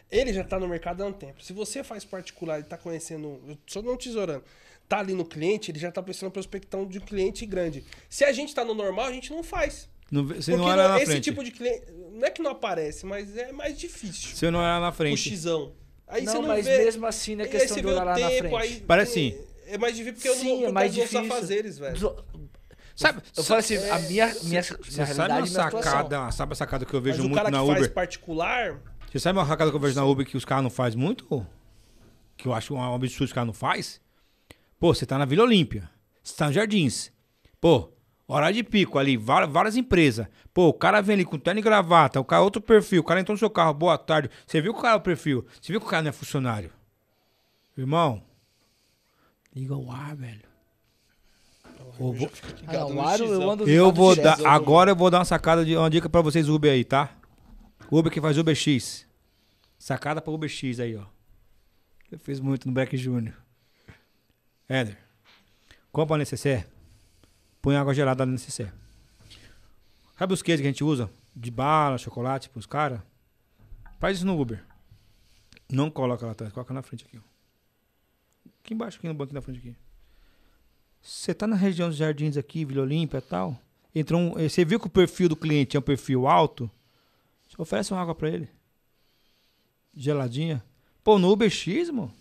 Ele 0.10 0.34
já 0.34 0.44
tá 0.44 0.60
no 0.60 0.68
mercado 0.68 1.03
há 1.03 1.06
um 1.08 1.14
tempo. 1.14 1.44
Se 1.44 1.53
você 1.53 1.84
faz 1.84 2.06
particular 2.06 2.60
e 2.60 2.64
tá 2.64 2.78
conhecendo. 2.78 3.41
Eu 3.48 3.58
só 3.68 3.82
não 3.82 3.98
tesourando. 3.98 4.44
Tá 4.88 4.99
ali 4.99 5.14
no 5.14 5.24
cliente, 5.26 5.72
ele 5.72 5.80
já 5.80 5.91
tá 5.91 6.02
pensando 6.03 6.28
na 6.30 6.32
prospecção 6.32 6.86
de 6.86 6.98
um 6.99 7.02
cliente 7.02 7.45
grande. 7.45 7.86
Se 8.10 8.24
a 8.26 8.32
gente 8.32 8.53
tá 8.53 8.64
no 8.66 8.74
normal, 8.74 9.06
a 9.06 9.12
gente 9.14 9.32
não 9.32 9.41
faz. 9.44 9.90
Não, 10.12 10.26
você 10.26 10.34
Porque 10.52 10.58
não 10.58 10.66
olha 10.66 10.84
lá 10.84 10.90
na 10.90 10.98
esse 10.98 11.06
frente. 11.12 11.24
tipo 11.24 11.44
de 11.44 11.52
cliente. 11.52 11.86
Não 12.14 12.28
é 12.28 12.30
que 12.30 12.42
não 12.42 12.52
aparece, 12.52 13.06
mas 13.06 13.36
é 13.38 13.52
mais 13.54 13.80
difícil. 13.80 14.36
Você 14.36 14.52
não 14.52 14.60
olha 14.60 14.68
lá 14.74 14.80
na 14.82 14.90
O 14.90 14.94
frente. 14.94 15.18
xizão. 15.18 15.74
Aí 16.08 16.24
não, 16.26 16.34
você 16.34 16.40
não 16.40 16.48
mas 16.50 16.66
vê. 16.66 16.78
mesmo 16.80 17.06
assim 17.06 17.36
não 17.36 17.46
é 17.46 17.48
questão 17.48 17.78
de 17.80 17.88
olhar 17.88 18.02
o 18.02 18.06
lá 18.06 18.20
na 18.20 18.28
tempo, 18.30 18.50
frente. 18.50 18.74
aí 18.74 18.84
Parece 18.86 19.12
assim. 19.12 19.38
É 19.68 19.78
mais 19.78 19.96
difícil 19.96 20.14
porque 20.16 20.28
eu 20.30 20.36
Sim, 20.36 20.62
não 20.64 20.68
é 20.68 20.72
mais 20.74 20.94
difícil. 20.94 21.20
afazeres, 21.22 21.78
velho. 21.80 22.16
Sabe, 22.94 23.22
Eu 23.38 23.44
falo 23.46 23.60
assim, 23.62 23.78
a 23.78 24.00
minha, 24.00 24.28
minha, 24.28 24.34
minha 24.44 24.64
você 24.64 25.04
realidade, 25.04 25.16
sabe 25.16 25.30
uma 25.32 25.36
minha 25.38 25.46
situação. 25.48 25.82
sacada, 25.82 26.32
sabe 26.32 26.52
a 26.52 26.56
sacada 26.56 26.86
que 26.86 26.94
eu 26.94 27.02
vejo 27.02 27.18
Mas 27.20 27.26
o 27.26 27.30
muito 27.30 27.36
cara 27.38 27.50
que 27.50 27.58
na 27.58 27.66
faz 27.66 27.80
Uber? 27.80 27.94
particular, 27.94 28.82
Você 29.10 29.20
sabe 29.20 29.40
uma 29.40 29.48
sacada 29.48 29.72
que 29.72 29.76
eu 29.78 29.80
vejo 29.80 29.96
na 29.96 30.06
Uber 30.06 30.26
que 30.26 30.36
os 30.38 30.44
caras 30.46 30.62
não 30.64 30.70
fazem 30.70 31.00
muito? 31.00 31.48
Que 32.36 32.48
eu 32.50 32.54
acho 32.54 32.74
um 32.76 32.94
absurdo 32.94 33.18
que 33.20 33.24
os 33.24 33.34
caras 33.34 33.48
não 33.48 33.54
fazem? 33.54 33.94
Pô, 34.78 34.94
você 34.94 35.06
tá 35.06 35.18
na 35.18 35.26
Vila 35.26 35.44
Olímpia. 35.44 35.90
Você 36.22 36.36
tá 36.36 36.48
no 36.48 36.54
Jardins. 36.54 37.12
Pô, 37.62 37.90
hora 38.27 38.52
de 38.52 38.64
pico 38.64 38.98
ali, 38.98 39.18
várias 39.18 39.76
empresas. 39.76 40.27
Pô, 40.53 40.68
o 40.69 40.73
cara 40.73 41.02
vem 41.02 41.15
ali 41.15 41.26
com 41.26 41.38
terno 41.38 41.60
e 41.60 41.64
gravata, 41.64 42.19
o 42.19 42.26
cara 42.26 42.41
outro 42.41 42.61
perfil, 42.61 43.02
o 43.02 43.03
cara 43.03 43.19
entrou 43.19 43.34
no 43.34 43.39
seu 43.39 43.49
carro, 43.49 43.73
boa 43.73 43.98
tarde. 43.98 44.30
Você 44.45 44.61
viu 44.61 44.73
que 44.73 44.80
o 44.80 44.81
cara 44.81 44.95
é 44.95 44.98
o 44.98 45.02
perfil? 45.02 45.45
Você 45.61 45.72
viu 45.73 45.80
que 45.81 45.88
o 45.88 45.89
cara 45.89 46.03
não 46.03 46.10
é 46.10 46.14
funcionário? 46.14 46.72
Irmão, 47.77 48.23
liga 49.56 49.76
o 49.76 49.91
ar, 49.91 50.15
velho. 50.15 50.41
Eu 51.99 52.14
vou, 52.14 52.31
Ah, 52.68 52.73
não, 52.73 52.95
o 52.95 53.02
Aro, 53.02 53.26
eu 53.26 53.49
ando 53.52 53.69
eu 53.69 53.91
vou 53.91 54.15
direto. 54.15 54.41
dar, 54.41 54.49
agora 54.49 54.91
eu 54.91 54.95
vou 54.95 55.10
dar 55.10 55.19
uma 55.19 55.26
sacada 55.26 55.65
de 55.65 55.76
uma 55.76 55.89
dica 55.89 56.07
pra 56.10 56.22
vocês 56.22 56.48
Uber 56.48 56.72
aí, 56.72 56.84
tá? 56.85 57.10
Uber 57.91 58.11
que 58.11 58.22
faz 58.22 58.38
Uber 58.38 58.56
X. 58.56 59.06
Sacada 59.77 60.22
pra 60.22 60.31
Uber 60.31 60.49
X 60.49 60.80
aí, 60.80 60.95
ó. 60.95 61.03
Eu 62.11 62.18
fiz 62.19 62.39
muito 62.39 62.68
no 62.68 62.73
Black 62.73 62.95
Junior. 62.95 63.34
Éder. 64.69 64.98
Compra 65.91 66.15
a 66.15 66.19
necessaire. 66.19 66.65
Põe 67.62 67.76
água 67.76 67.94
gelada 67.94 68.26
na 68.26 68.32
necessaire. 68.32 68.74
Sabe 70.18 70.34
os 70.34 70.42
cases 70.42 70.62
que 70.62 70.68
a 70.68 70.72
gente 70.72 70.84
usa? 70.84 71.10
De 71.36 71.50
bala, 71.50 71.98
chocolate 71.98 72.50
pros 72.50 72.66
caras? 72.66 73.02
Faz 74.00 74.18
isso 74.18 74.26
no 74.26 74.40
Uber. 74.40 74.64
Não 75.72 75.90
coloca 75.90 76.26
lá 76.26 76.32
atrás, 76.32 76.52
coloca 76.52 76.74
na 76.74 76.82
frente 76.82 77.06
aqui, 77.06 77.18
ó. 77.18 77.22
Aqui 78.64 78.74
embaixo, 78.74 78.98
aqui 78.98 79.08
no 79.08 79.14
banco 79.14 79.34
da 79.34 79.42
frente 79.42 79.60
aqui. 79.60 79.76
Você 81.02 81.34
tá 81.34 81.48
na 81.48 81.56
região 81.56 81.88
dos 81.90 81.98
jardins 81.98 82.38
aqui, 82.38 82.66
Vila 82.66 82.84
Olímpia 82.84 83.18
e 83.18 83.22
tal. 83.22 83.60
Entrou 83.94 84.20
um, 84.22 84.40
eh, 84.40 84.48
você 84.48 84.64
viu 84.64 84.80
que 84.80 84.88
o 84.88 84.90
perfil 84.90 85.30
do 85.30 85.36
cliente 85.36 85.76
é 85.76 85.80
um 85.80 85.84
perfil 85.84 86.28
alto? 86.28 86.70
Você 87.48 87.62
oferece 87.62 87.92
uma 87.92 88.02
água 88.02 88.14
pra 88.14 88.30
ele. 88.30 88.50
Geladinha. 89.94 90.64
Pô, 91.04 91.18
no 91.18 91.32
Uber 91.32 91.50
X, 91.50 91.90
mano. 91.90 92.14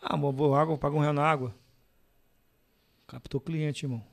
Ah, 0.00 0.16
vou 0.16 0.54
água, 0.54 0.76
paga 0.76 0.94
um 0.94 1.00
real 1.00 1.14
na 1.14 1.24
água. 1.24 1.54
Captou 3.06 3.40
cliente, 3.40 3.86
irmão. 3.86 4.04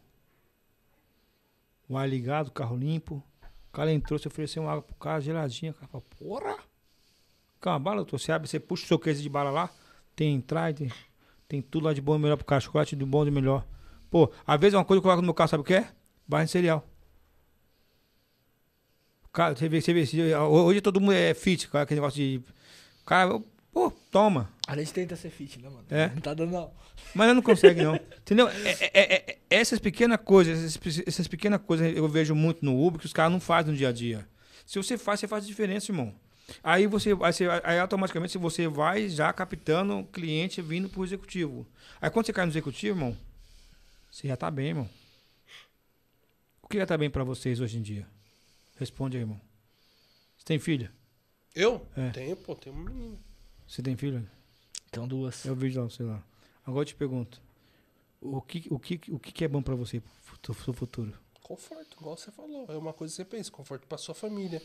O 1.91 1.97
ar 1.97 2.07
ligado, 2.07 2.49
carro 2.51 2.77
limpo. 2.77 3.21
O 3.67 3.73
cara 3.73 3.91
entrou, 3.91 4.17
você 4.17 4.29
ofereceu 4.29 4.63
uma 4.63 4.71
água 4.71 4.81
pro 4.81 4.95
cara, 4.95 5.19
geladinha. 5.19 5.71
O 5.71 5.73
cara 5.73 5.87
fala, 5.87 6.03
porra! 6.17 6.57
Quer 7.61 7.69
uma 7.69 7.79
bala, 7.79 7.97
doutor? 7.97 8.17
Você 8.17 8.31
abre, 8.31 8.47
você 8.47 8.61
puxa 8.61 8.85
o 8.85 8.87
seu 8.87 8.97
case 8.97 9.21
de 9.21 9.27
bala 9.27 9.51
lá. 9.51 9.69
Tem 10.15 10.33
entrada, 10.33 10.73
tem, 10.77 10.89
tem 11.49 11.61
tudo 11.61 11.87
lá 11.87 11.93
de 11.93 11.99
bom 11.99 12.15
e 12.15 12.19
melhor 12.19 12.37
pro 12.37 12.45
cara. 12.45 12.61
Chocolate 12.61 12.95
de 12.95 13.03
bom 13.03 13.27
e 13.27 13.31
melhor. 13.31 13.67
Pô, 14.09 14.31
às 14.47 14.57
vezes 14.57 14.73
uma 14.73 14.85
coisa 14.85 15.01
que 15.01 15.05
eu 15.05 15.09
coloco 15.09 15.21
no 15.21 15.25
meu 15.25 15.33
carro, 15.33 15.49
sabe 15.49 15.61
o 15.61 15.65
que 15.65 15.73
é? 15.73 15.91
barra 16.25 16.45
de 16.45 16.51
cereal. 16.51 16.87
Cara, 19.33 19.53
você 19.53 19.67
vê, 19.67 19.81
você 19.81 19.93
vê, 19.93 20.35
hoje 20.37 20.79
todo 20.79 21.01
mundo 21.01 21.11
é 21.11 21.33
fit, 21.33 21.67
cara, 21.67 21.83
aquele 21.83 21.99
negócio 21.99 22.17
de. 22.17 22.41
Cara, 23.05 23.37
toma. 24.11 24.51
A 24.67 24.75
gente 24.77 24.93
tenta 24.93 25.15
ser 25.15 25.29
fit, 25.29 25.59
né, 25.59 25.69
mano? 25.69 25.85
É. 25.89 26.09
Não 26.09 26.21
tá 26.21 26.33
dando, 26.33 26.51
não. 26.51 26.71
Mas 27.15 27.29
eu 27.29 27.35
não 27.35 27.41
consegue, 27.41 27.81
não. 27.81 27.95
Entendeu? 28.19 28.47
É- 28.49 28.71
é- 28.71 28.91
é- 28.93 29.31
é- 29.31 29.37
essas 29.49 29.79
pequenas 29.79 30.19
coisas, 30.23 30.63
essas, 30.63 31.01
essas 31.07 31.27
pequenas 31.27 31.61
coisas 31.61 31.95
eu 31.95 32.07
vejo 32.07 32.35
muito 32.35 32.63
no 32.63 32.85
Uber 32.85 32.99
que 32.99 33.05
os 33.05 33.13
caras 33.13 33.31
não 33.31 33.39
fazem 33.39 33.71
no 33.71 33.77
dia 33.77 33.89
a 33.89 33.91
dia. 33.91 34.27
Se 34.65 34.77
você 34.77 34.97
faz, 34.97 35.19
você 35.19 35.27
faz 35.27 35.47
diferença, 35.47 35.91
irmão. 35.91 36.13
Aí 36.63 36.85
você, 36.85 37.11
aí 37.11 37.33
você 37.33 37.47
aí 37.63 37.79
automaticamente 37.79 38.37
você 38.37 38.67
vai 38.67 39.07
já 39.07 39.31
captando 39.31 39.99
o 39.99 40.05
cliente 40.05 40.61
vindo 40.61 40.89
pro 40.89 41.03
executivo. 41.03 41.65
Aí 42.01 42.09
quando 42.09 42.25
você 42.25 42.33
cai 42.33 42.45
no 42.45 42.51
executivo, 42.51 42.97
irmão, 42.97 43.17
você 44.11 44.27
já 44.27 44.35
tá 44.35 44.51
bem, 44.51 44.67
irmão. 44.69 44.89
O 46.61 46.67
que 46.67 46.77
já 46.77 46.85
tá 46.85 46.97
bem 46.97 47.09
pra 47.09 47.23
vocês 47.23 47.59
hoje 47.59 47.77
em 47.77 47.81
dia? 47.81 48.07
Responde 48.77 49.17
aí, 49.17 49.23
irmão. 49.23 49.39
Você 50.37 50.45
tem 50.45 50.59
filha? 50.59 50.91
Eu? 51.53 51.85
É. 51.95 52.09
Tenho, 52.09 52.35
pô, 52.35 52.55
tenho 52.55 52.75
uma 52.75 52.89
menina. 52.89 53.17
Você 53.71 53.81
tem 53.81 53.95
filha? 53.95 54.21
Então 54.89 55.07
duas. 55.07 55.45
Eu 55.45 55.55
vejo 55.55 55.81
lá, 55.81 55.89
sei 55.89 56.05
lá. 56.05 56.21
Agora 56.67 56.81
eu 56.81 56.85
te 56.85 56.93
pergunto. 56.93 57.41
O 58.19 58.41
que, 58.41 58.67
o 58.69 58.77
que, 58.77 58.99
o 59.09 59.17
que 59.17 59.31
que 59.31 59.45
é 59.45 59.47
bom 59.47 59.61
pra 59.61 59.75
você 59.75 60.01
pro 60.41 60.53
pro 60.53 60.73
futuro? 60.73 61.13
Conforto, 61.41 61.95
igual 61.97 62.17
você 62.17 62.29
falou. 62.31 62.65
É 62.67 62.75
uma 62.75 62.91
coisa 62.91 63.11
que 63.13 63.15
você 63.15 63.23
pensa, 63.25 63.49
conforto 63.49 63.87
pra 63.87 63.97
sua 63.97 64.13
família. 64.13 64.61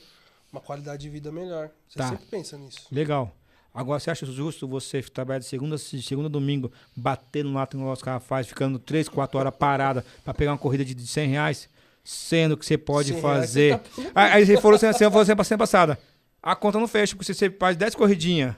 Uma 0.53 0.61
qualidade 0.61 1.03
de 1.03 1.09
vida 1.09 1.31
melhor. 1.31 1.71
Você 1.89 1.99
Tá. 2.01 2.09
sempre 2.09 2.27
pensa 2.27 2.59
nisso. 2.59 2.89
Legal. 2.91 3.33
Agora, 3.73 4.01
você 4.01 4.11
acha 4.11 4.27
justo 4.27 4.67
você 4.67 5.01
trabalhar 5.03 5.39
de 5.39 5.45
segunda, 5.45 5.77
a 5.77 5.79
segunda 5.79 6.27
a 6.27 6.31
domingo, 6.31 6.73
batendo 6.97 7.53
lá 7.53 7.69
no 7.73 7.79
negócio 7.81 8.03
que 8.03 8.09
ela 8.09 8.19
faz, 8.19 8.49
ficando 8.49 8.77
3, 8.81 9.09
4 9.09 9.39
horas 9.39 9.55
parada 9.55 10.05
pra 10.25 10.35
pegar 10.35 10.51
uma 10.51 10.59
corrida 10.59 10.85
de 10.85 10.95
de 10.97 11.07
100 11.07 11.29
reais? 11.29 11.69
Sendo 12.03 12.57
que 12.57 12.67
você 12.67 12.77
pode 12.77 13.13
100 13.13 13.21
reais 13.21 13.37
fazer. 13.39 13.81
você 13.95 14.11
tá- 14.11 14.33
Aí, 14.35 14.45
você 14.45 14.61
falou 14.61 14.75
assim, 14.75 14.87
você 14.89 15.05
falou 15.05 15.21
assim 15.21 15.37
pra 15.37 15.45
semana 15.45 15.59
passada. 15.63 15.99
A 16.43 16.57
conta 16.57 16.81
não 16.81 16.89
fecha, 16.89 17.15
porque 17.15 17.33
se 17.33 17.39
você 17.39 17.51
faz 17.51 17.77
10 17.77 17.95
corridinhas 17.95 18.55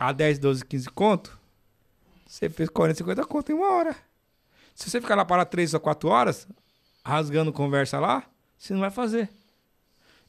a 0.00 0.12
10, 0.12 0.38
12, 0.38 0.64
15 0.64 0.88
conto, 0.88 1.38
você 2.26 2.48
fez 2.48 2.70
40, 2.70 2.96
50 2.96 3.26
conto 3.26 3.52
em 3.52 3.54
uma 3.54 3.70
hora. 3.70 3.94
Se 4.74 4.88
você 4.88 4.98
ficar 4.98 5.14
lá 5.14 5.26
para 5.26 5.44
3 5.44 5.74
ou 5.74 5.80
4 5.80 6.08
horas, 6.08 6.48
rasgando 7.04 7.52
conversa 7.52 8.00
lá, 8.00 8.24
você 8.56 8.72
não 8.72 8.80
vai 8.80 8.90
fazer. 8.90 9.28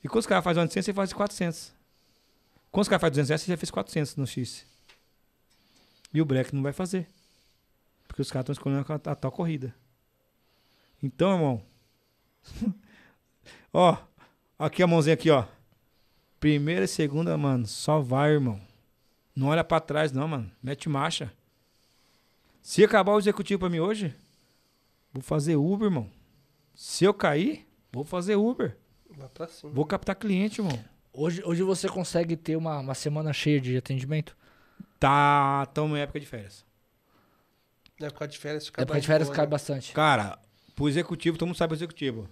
E 0.04 0.10
quando 0.10 0.20
os 0.20 0.26
caras 0.26 0.44
fazem 0.44 0.62
800, 0.64 0.86
você 0.86 0.94
faz 0.94 1.14
400. 1.14 1.72
Quando 2.70 2.82
os 2.82 2.90
caras 2.90 3.02
fazem 3.02 3.14
200 3.14 3.30
reais, 3.30 3.42
você 3.42 3.52
já 3.52 3.58
fez 3.58 3.72
400 3.72 4.16
no 4.18 4.28
X. 4.28 4.66
E 6.14 6.22
o 6.22 6.26
Black 6.26 6.54
não 6.54 6.62
vai 6.62 6.74
fazer. 6.74 7.08
Porque 8.08 8.22
os 8.22 8.30
caras 8.30 8.50
estão 8.50 8.54
escolhendo 8.54 8.86
a, 8.92 9.12
a 9.12 9.16
tal 9.16 9.32
corrida. 9.32 9.74
Então, 11.02 11.32
irmão. 11.34 11.62
ó, 13.72 13.98
aqui 14.60 14.84
a 14.84 14.88
mãozinha 14.88 15.14
aqui, 15.14 15.30
ó. 15.30 15.46
Primeira 16.42 16.84
e 16.84 16.90
segunda, 16.90 17.38
mano, 17.38 17.66
só 17.66 18.02
vai, 18.02 18.32
irmão. 18.32 18.71
Não 19.42 19.48
olha 19.48 19.64
pra 19.64 19.80
trás, 19.80 20.12
não, 20.12 20.28
mano. 20.28 20.52
Mete 20.62 20.88
marcha. 20.88 21.34
Se 22.62 22.84
acabar 22.84 23.14
o 23.14 23.18
executivo 23.18 23.62
pra 23.62 23.70
mim 23.72 23.80
hoje, 23.80 24.14
vou 25.12 25.24
fazer 25.24 25.56
Uber, 25.56 25.88
irmão. 25.88 26.08
Se 26.76 27.06
eu 27.06 27.12
cair, 27.12 27.68
vou 27.92 28.04
fazer 28.04 28.36
Uber. 28.36 28.78
Vai 29.10 29.28
pra 29.30 29.48
cima. 29.48 29.74
Vou 29.74 29.84
captar 29.84 30.16
cliente, 30.16 30.62
irmão. 30.62 30.80
Hoje, 31.12 31.42
hoje 31.44 31.64
você 31.64 31.90
consegue 31.90 32.38
ter 32.38 32.56
uma, 32.56 32.78
uma 32.82 32.94
semana 32.94 33.34
cheia 33.34 33.60
de 33.60 33.76
atendimento? 33.76 34.38
Tá, 35.00 35.66
tamo 35.74 35.98
em 35.98 36.02
época 36.02 36.20
de 36.20 36.28
férias. 36.28 36.64
Na 38.00 38.08
época 38.08 38.28
de 38.28 38.38
férias 38.38 38.68
É 38.68 38.72
porque 38.72 38.86
mais 38.92 39.02
de 39.02 39.08
férias 39.08 39.28
boa, 39.28 39.36
cai 39.38 39.46
né? 39.46 39.50
bastante. 39.50 39.92
Cara, 39.92 40.38
pro 40.76 40.88
executivo, 40.88 41.40
todo 41.40 41.48
mundo 41.48 41.58
sabe 41.58 41.74
o 41.74 41.76
executivo. 41.76 42.30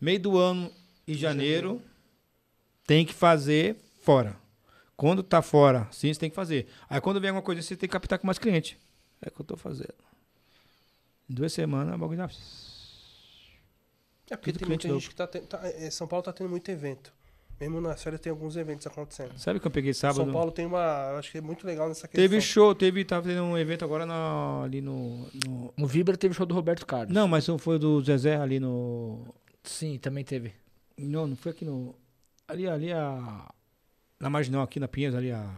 Meio 0.00 0.18
do 0.18 0.36
ano, 0.36 0.72
em 1.06 1.14
janeiro, 1.14 1.80
tem 2.84 3.06
que 3.06 3.14
fazer 3.14 3.76
fora. 4.00 4.36
Quando 4.98 5.22
tá 5.22 5.40
fora, 5.40 5.86
sim, 5.92 6.12
você 6.12 6.18
tem 6.18 6.28
que 6.28 6.34
fazer. 6.34 6.66
Aí 6.90 7.00
quando 7.00 7.20
vem 7.20 7.30
alguma 7.30 7.40
coisa, 7.40 7.62
você 7.62 7.76
tem 7.76 7.88
que 7.88 7.92
captar 7.92 8.18
com 8.18 8.26
mais 8.26 8.36
cliente. 8.36 8.76
É 9.22 9.28
o 9.28 9.30
que 9.30 9.40
eu 9.40 9.46
tô 9.46 9.56
fazendo. 9.56 9.94
Em 11.30 11.34
duas 11.34 11.52
semanas, 11.52 11.94
o 11.94 11.98
bagulho 11.98 12.18
já... 12.18 12.28
É 14.30 14.36
porque 14.36 14.50
Tudo 14.52 14.58
tem 14.58 14.68
muita 14.68 14.88
gente 14.88 15.08
que 15.08 15.14
tá 15.14 15.26
tendo. 15.28 15.46
tá- 15.46 15.60
é, 15.62 15.88
São 15.88 16.08
Paulo 16.08 16.24
tá 16.24 16.32
tendo 16.32 16.50
muito 16.50 16.68
evento. 16.68 17.12
Mesmo 17.60 17.80
nas 17.80 18.02
férias 18.02 18.20
tem 18.20 18.30
alguns 18.30 18.56
eventos 18.56 18.88
acontecendo. 18.88 19.38
Sabe 19.38 19.60
que 19.60 19.66
eu 19.68 19.70
peguei 19.70 19.94
sábado? 19.94 20.24
São 20.24 20.32
Paulo 20.32 20.50
tem 20.50 20.66
uma. 20.66 21.10
Eu 21.12 21.18
acho 21.18 21.30
que 21.30 21.38
é 21.38 21.40
muito 21.40 21.64
legal 21.64 21.86
nessa 21.88 22.08
questão. 22.08 22.22
Teve 22.22 22.40
show, 22.40 22.74
teve, 22.74 23.04
tava 23.04 23.28
tendo 23.28 23.42
um 23.42 23.56
evento 23.56 23.84
agora 23.84 24.04
na- 24.04 24.62
ali 24.64 24.80
no, 24.80 25.28
no- 25.46 25.72
No 25.76 25.86
Vibra 25.86 26.16
teve 26.16 26.34
show 26.34 26.44
do 26.44 26.54
Roberto 26.54 26.84
Carlos. 26.84 27.14
Não, 27.14 27.26
mas 27.28 27.46
foi 27.58 27.78
do 27.78 28.02
Zezé 28.02 28.36
ali 28.36 28.58
no... 28.60 29.24
Sim, 29.62 29.96
também 29.98 30.24
teve. 30.24 30.52
Não, 30.96 31.26
não 31.28 31.36
foi 31.36 31.52
aqui 31.52 31.64
no... 31.64 31.94
Ali, 32.48 32.68
ali 32.68 32.92
a... 32.92 33.48
Na 34.20 34.28
Marginal, 34.28 34.62
aqui 34.62 34.80
na 34.80 34.88
Pinheiros, 34.88 35.16
ali 35.16 35.30
a... 35.30 35.48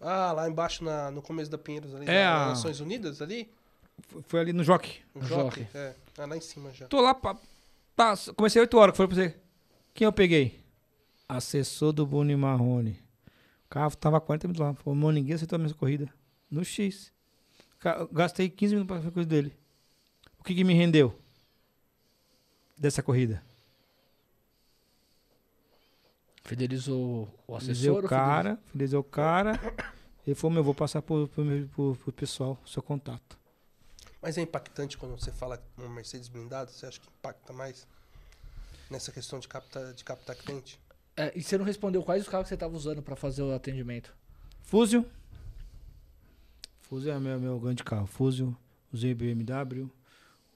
Ah, 0.00 0.32
lá 0.32 0.48
embaixo 0.48 0.84
na- 0.84 1.10
no 1.10 1.20
começo 1.22 1.50
da 1.50 1.58
Pinheiros 1.58 1.94
ali. 1.94 2.04
É 2.08 2.24
das 2.24 2.40
a- 2.42 2.48
Nações 2.50 2.80
Unidas 2.80 3.20
ali? 3.20 3.50
Foi- 4.08 4.22
Foi 4.28 4.40
ali 4.40 4.52
no 4.52 4.62
Jockey. 4.62 5.00
O 5.14 5.18
No 5.20 5.24
Jockey. 5.26 5.62
Jockey. 5.64 5.76
É. 5.76 5.94
Ah, 6.18 6.26
lá 6.26 6.36
em 6.36 6.40
cima 6.40 6.72
já. 6.72 6.86
Tô 6.86 7.00
lá, 7.00 7.14
pá, 7.14 7.36
pá, 7.96 8.14
comecei 8.36 8.60
8 8.60 8.76
horas, 8.78 8.92
que 8.92 8.96
foi 8.96 9.08
pra 9.08 9.16
você. 9.16 9.36
Quem 9.94 10.04
eu 10.04 10.12
peguei? 10.12 10.62
Assessor 11.28 11.92
do 11.92 12.06
Boni 12.06 12.36
Marrone. 12.36 12.92
O 13.66 13.68
carro 13.68 13.94
tava 13.96 14.20
40 14.20 14.46
minutos 14.46 14.64
lá. 14.64 14.72
Falou, 14.74 14.94
mano, 14.94 15.12
ninguém 15.12 15.34
aceitou 15.34 15.56
a 15.56 15.58
minha 15.58 15.74
corrida. 15.74 16.08
No 16.50 16.64
X. 16.64 17.12
Gastei 18.12 18.48
15 18.48 18.74
minutos 18.74 18.88
pra 18.94 19.00
fazer 19.02 19.10
coisa 19.12 19.28
dele. 19.28 19.52
O 20.38 20.44
que 20.44 20.54
que 20.54 20.64
me 20.64 20.74
rendeu? 20.74 21.18
Dessa 22.76 23.02
corrida. 23.02 23.42
Fidelizou 26.48 27.28
o 27.46 27.58
Fidelizei 27.58 27.90
assessor? 27.90 28.04
o 28.06 28.08
cara, 28.08 28.58
fidelizei 28.72 28.98
o 28.98 29.04
cara. 29.04 29.60
Ele 30.26 30.34
falou, 30.34 30.54
meu, 30.54 30.64
vou 30.64 30.74
passar 30.74 31.02
pro, 31.02 31.28
pro, 31.28 31.68
pro, 31.68 31.96
pro 31.96 32.12
pessoal, 32.12 32.58
seu 32.64 32.82
contato. 32.82 33.38
Mas 34.22 34.38
é 34.38 34.40
impactante 34.40 34.96
quando 34.96 35.18
você 35.18 35.30
fala 35.30 35.62
uma 35.76 35.90
Mercedes 35.90 36.26
blindada? 36.28 36.70
Você 36.70 36.86
acha 36.86 36.98
que 36.98 37.06
impacta 37.06 37.52
mais? 37.52 37.86
Nessa 38.90 39.12
questão 39.12 39.38
de 39.38 39.46
captar, 39.46 39.92
de 39.92 40.02
captar 40.02 40.34
cliente? 40.36 40.80
É, 41.14 41.32
e 41.36 41.42
você 41.42 41.58
não 41.58 41.66
respondeu 41.66 42.02
quais 42.02 42.22
os 42.22 42.28
carros 42.30 42.44
que 42.44 42.48
você 42.48 42.56
tava 42.56 42.74
usando 42.74 43.02
pra 43.02 43.14
fazer 43.14 43.42
o 43.42 43.54
atendimento? 43.54 44.14
Fusio. 44.62 45.04
Fusio 46.80 47.12
é 47.12 47.18
meu, 47.18 47.38
meu 47.38 47.60
grande 47.60 47.84
carro. 47.84 48.06
Fusio, 48.06 48.56
usei 48.90 49.12
BMW, 49.12 49.90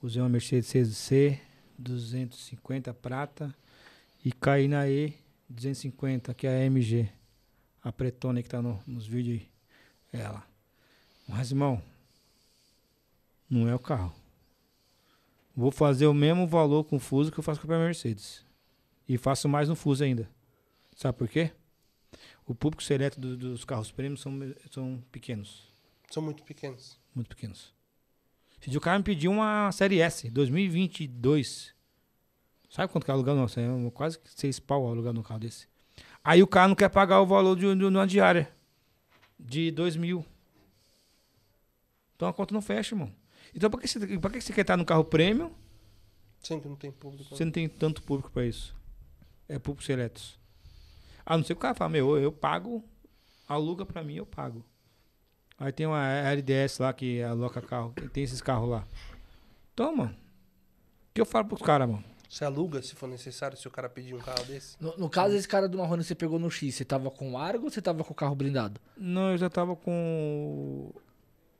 usei 0.01 0.23
uma 0.23 0.29
Mercedes 0.29 0.71
CZ 0.71 1.37
250 1.77 2.91
prata 2.95 3.53
e 4.25 4.31
caí 4.31 4.67
na 4.67 4.89
E 4.89 5.22
250, 5.49 6.33
que 6.33 6.47
é 6.47 6.63
a 6.63 6.65
AMG. 6.67 7.09
A 7.83 7.91
pretona 7.91 8.39
aí 8.39 8.43
que 8.43 8.49
tá 8.49 8.61
no- 8.61 8.81
nos 8.87 9.05
vídeos 9.05 9.41
aí. 9.41 9.49
Ela. 10.21 10.45
Mas, 11.27 11.51
irmão, 11.51 11.81
não 13.49 13.67
é 13.67 13.75
o 13.75 13.79
carro. 13.79 14.13
Vou 15.55 15.71
fazer 15.71 16.07
o 16.07 16.13
mesmo 16.13 16.47
valor 16.47 16.83
com 16.83 16.95
o 16.95 16.99
Fuso 16.99 17.31
que 17.31 17.39
eu 17.39 17.43
faço 17.43 17.61
com 17.61 17.71
a 17.73 17.77
Mercedes. 17.77 18.43
E 19.07 19.17
faço 19.17 19.47
mais 19.49 19.69
no 19.69 19.75
Fuso 19.75 20.03
ainda. 20.03 20.29
Sabe 20.95 21.17
por 21.17 21.27
quê? 21.27 21.51
O 22.45 22.55
público 22.55 22.83
seleto 22.83 23.19
do- 23.19 23.37
dos 23.37 23.63
carros 23.65 23.91
prêmios 23.91 24.21
são, 24.21 24.33
são 24.71 25.03
pequenos. 25.11 25.67
São 26.09 26.23
muito 26.23 26.43
pequenos. 26.43 26.99
Muito 27.13 27.29
pequenos. 27.29 27.73
Se 28.61 28.75
o 28.77 28.81
cara 28.81 28.97
me 28.97 29.03
pediu 29.03 29.31
uma 29.31 29.71
série 29.71 29.99
S, 29.99 30.29
2022. 30.29 31.72
Sabe 32.73 32.91
quanto 32.91 33.05
que 33.05 33.11
é 33.11 33.13
alugar? 33.13 33.35
Nossa, 33.35 33.61
é 33.61 33.67
quase 33.93 34.17
que 34.17 34.27
seis 34.31 34.59
pau 34.59 34.87
alugar 34.87 35.13
num 35.13 35.21
carro 35.21 35.39
desse. 35.41 35.67
Aí 36.23 36.41
o 36.41 36.47
cara 36.47 36.69
não 36.69 36.75
quer 36.75 36.89
pagar 36.89 37.21
o 37.21 37.25
valor 37.27 37.55
de, 37.55 37.75
de 37.75 37.85
uma 37.85 38.07
diária. 38.07 38.51
De 39.39 39.69
dois 39.69 39.95
mil. 39.95 40.25
Então 42.15 42.27
a 42.27 42.33
conta 42.33 42.51
não 42.51 42.63
fecha, 42.63 42.95
irmão. 42.95 43.13
Então 43.53 43.69
pra 43.69 43.79
que 43.79 43.87
você, 43.87 44.17
pra 44.17 44.31
que 44.31 44.41
você 44.41 44.51
quer 44.51 44.61
estar 44.61 44.75
no 44.75 44.83
carro 44.85 45.03
prêmio 45.03 45.51
Sempre 46.41 46.67
não 46.67 46.75
tem 46.75 46.91
público. 46.91 47.35
você 47.35 47.45
não 47.45 47.51
tem 47.51 47.69
tanto 47.69 48.01
público 48.01 48.31
pra 48.31 48.43
isso? 48.43 48.75
É 49.47 49.59
público 49.59 49.83
seletos. 49.83 50.39
A 51.23 51.37
não 51.37 51.43
ser 51.43 51.53
que 51.53 51.59
o 51.59 51.61
cara 51.61 51.75
fala, 51.75 51.91
meu, 51.91 52.17
eu 52.17 52.31
pago, 52.31 52.83
aluga 53.47 53.85
pra 53.85 54.03
mim, 54.03 54.15
eu 54.15 54.25
pago. 54.25 54.65
Aí 55.59 55.71
tem 55.71 55.85
uma 55.85 56.03
LDS 56.07 56.79
lá 56.79 56.91
que 56.91 57.21
aloca 57.21 57.61
carro, 57.61 57.93
que 57.93 58.09
tem 58.09 58.23
esses 58.23 58.41
carros 58.41 58.67
lá. 58.67 58.87
Então, 59.75 59.95
mano, 59.95 60.11
o 60.11 61.13
que 61.13 61.21
eu 61.21 61.25
falo 61.25 61.47
pros 61.47 61.61
caras, 61.61 61.87
mano? 61.87 62.12
Você 62.33 62.45
aluga 62.45 62.81
se 62.81 62.95
for 62.95 63.07
necessário, 63.07 63.55
se 63.55 63.67
o 63.67 63.69
cara 63.69 63.87
pedir 63.87 64.15
um 64.15 64.19
carro 64.19 64.43
desse? 64.45 64.75
No, 64.81 64.97
no 64.97 65.07
caso, 65.07 65.35
esse 65.35 65.47
cara 65.47 65.69
do 65.69 65.77
Marrone 65.77 66.03
você 66.03 66.15
pegou 66.15 66.39
no 66.39 66.49
X, 66.49 66.73
você 66.73 66.83
tava 66.83 67.11
com 67.11 67.33
o 67.33 67.37
Argo 67.37 67.65
ou 67.65 67.69
você 67.69 67.79
tava 67.79 68.03
com 68.03 68.11
o 68.11 68.15
carro 68.15 68.33
blindado? 68.33 68.81
Não, 68.97 69.33
eu 69.33 69.37
já 69.37 69.51
tava 69.51 69.75
com 69.75 70.91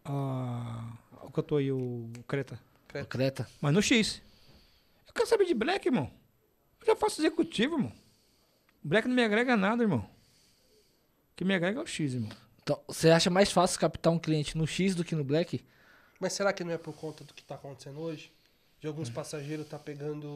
a, 0.03 0.97
o 1.21 1.31
que 1.31 1.37
eu 1.37 1.43
tô 1.43 1.57
aí, 1.57 1.71
o 1.71 2.09
Creta. 2.27 2.59
O 2.91 3.05
Creta? 3.05 3.47
Mas 3.61 3.71
no 3.71 3.83
X. 3.83 4.19
Eu 5.07 5.13
quero 5.13 5.27
saber 5.27 5.45
de 5.45 5.53
Black, 5.53 5.87
irmão. 5.87 6.09
Eu 6.81 6.87
já 6.87 6.95
faço 6.95 7.21
executivo, 7.21 7.75
irmão. 7.75 7.91
Black 8.83 9.07
não 9.07 9.13
me 9.15 9.23
agrega 9.23 9.55
nada, 9.55 9.83
irmão. 9.83 9.99
O 9.99 11.35
que 11.35 11.45
me 11.45 11.53
agrega 11.53 11.81
é 11.81 11.83
o 11.83 11.85
X, 11.85 12.15
irmão. 12.15 12.31
Então, 12.63 12.81
você 12.87 13.11
acha 13.11 13.29
mais 13.29 13.51
fácil 13.51 13.79
captar 13.79 14.11
um 14.11 14.17
cliente 14.17 14.57
no 14.57 14.65
X 14.65 14.95
do 14.95 15.03
que 15.03 15.13
no 15.13 15.23
Black? 15.23 15.63
Mas 16.19 16.33
será 16.33 16.51
que 16.51 16.63
não 16.63 16.71
é 16.71 16.79
por 16.79 16.95
conta 16.95 17.23
do 17.23 17.31
que 17.31 17.43
tá 17.43 17.53
acontecendo 17.53 17.99
hoje? 17.99 18.31
De 18.84 18.88
alguns 18.88 19.10
passageiros 19.10 19.65
tá 19.65 19.80
pegando. 19.80 20.27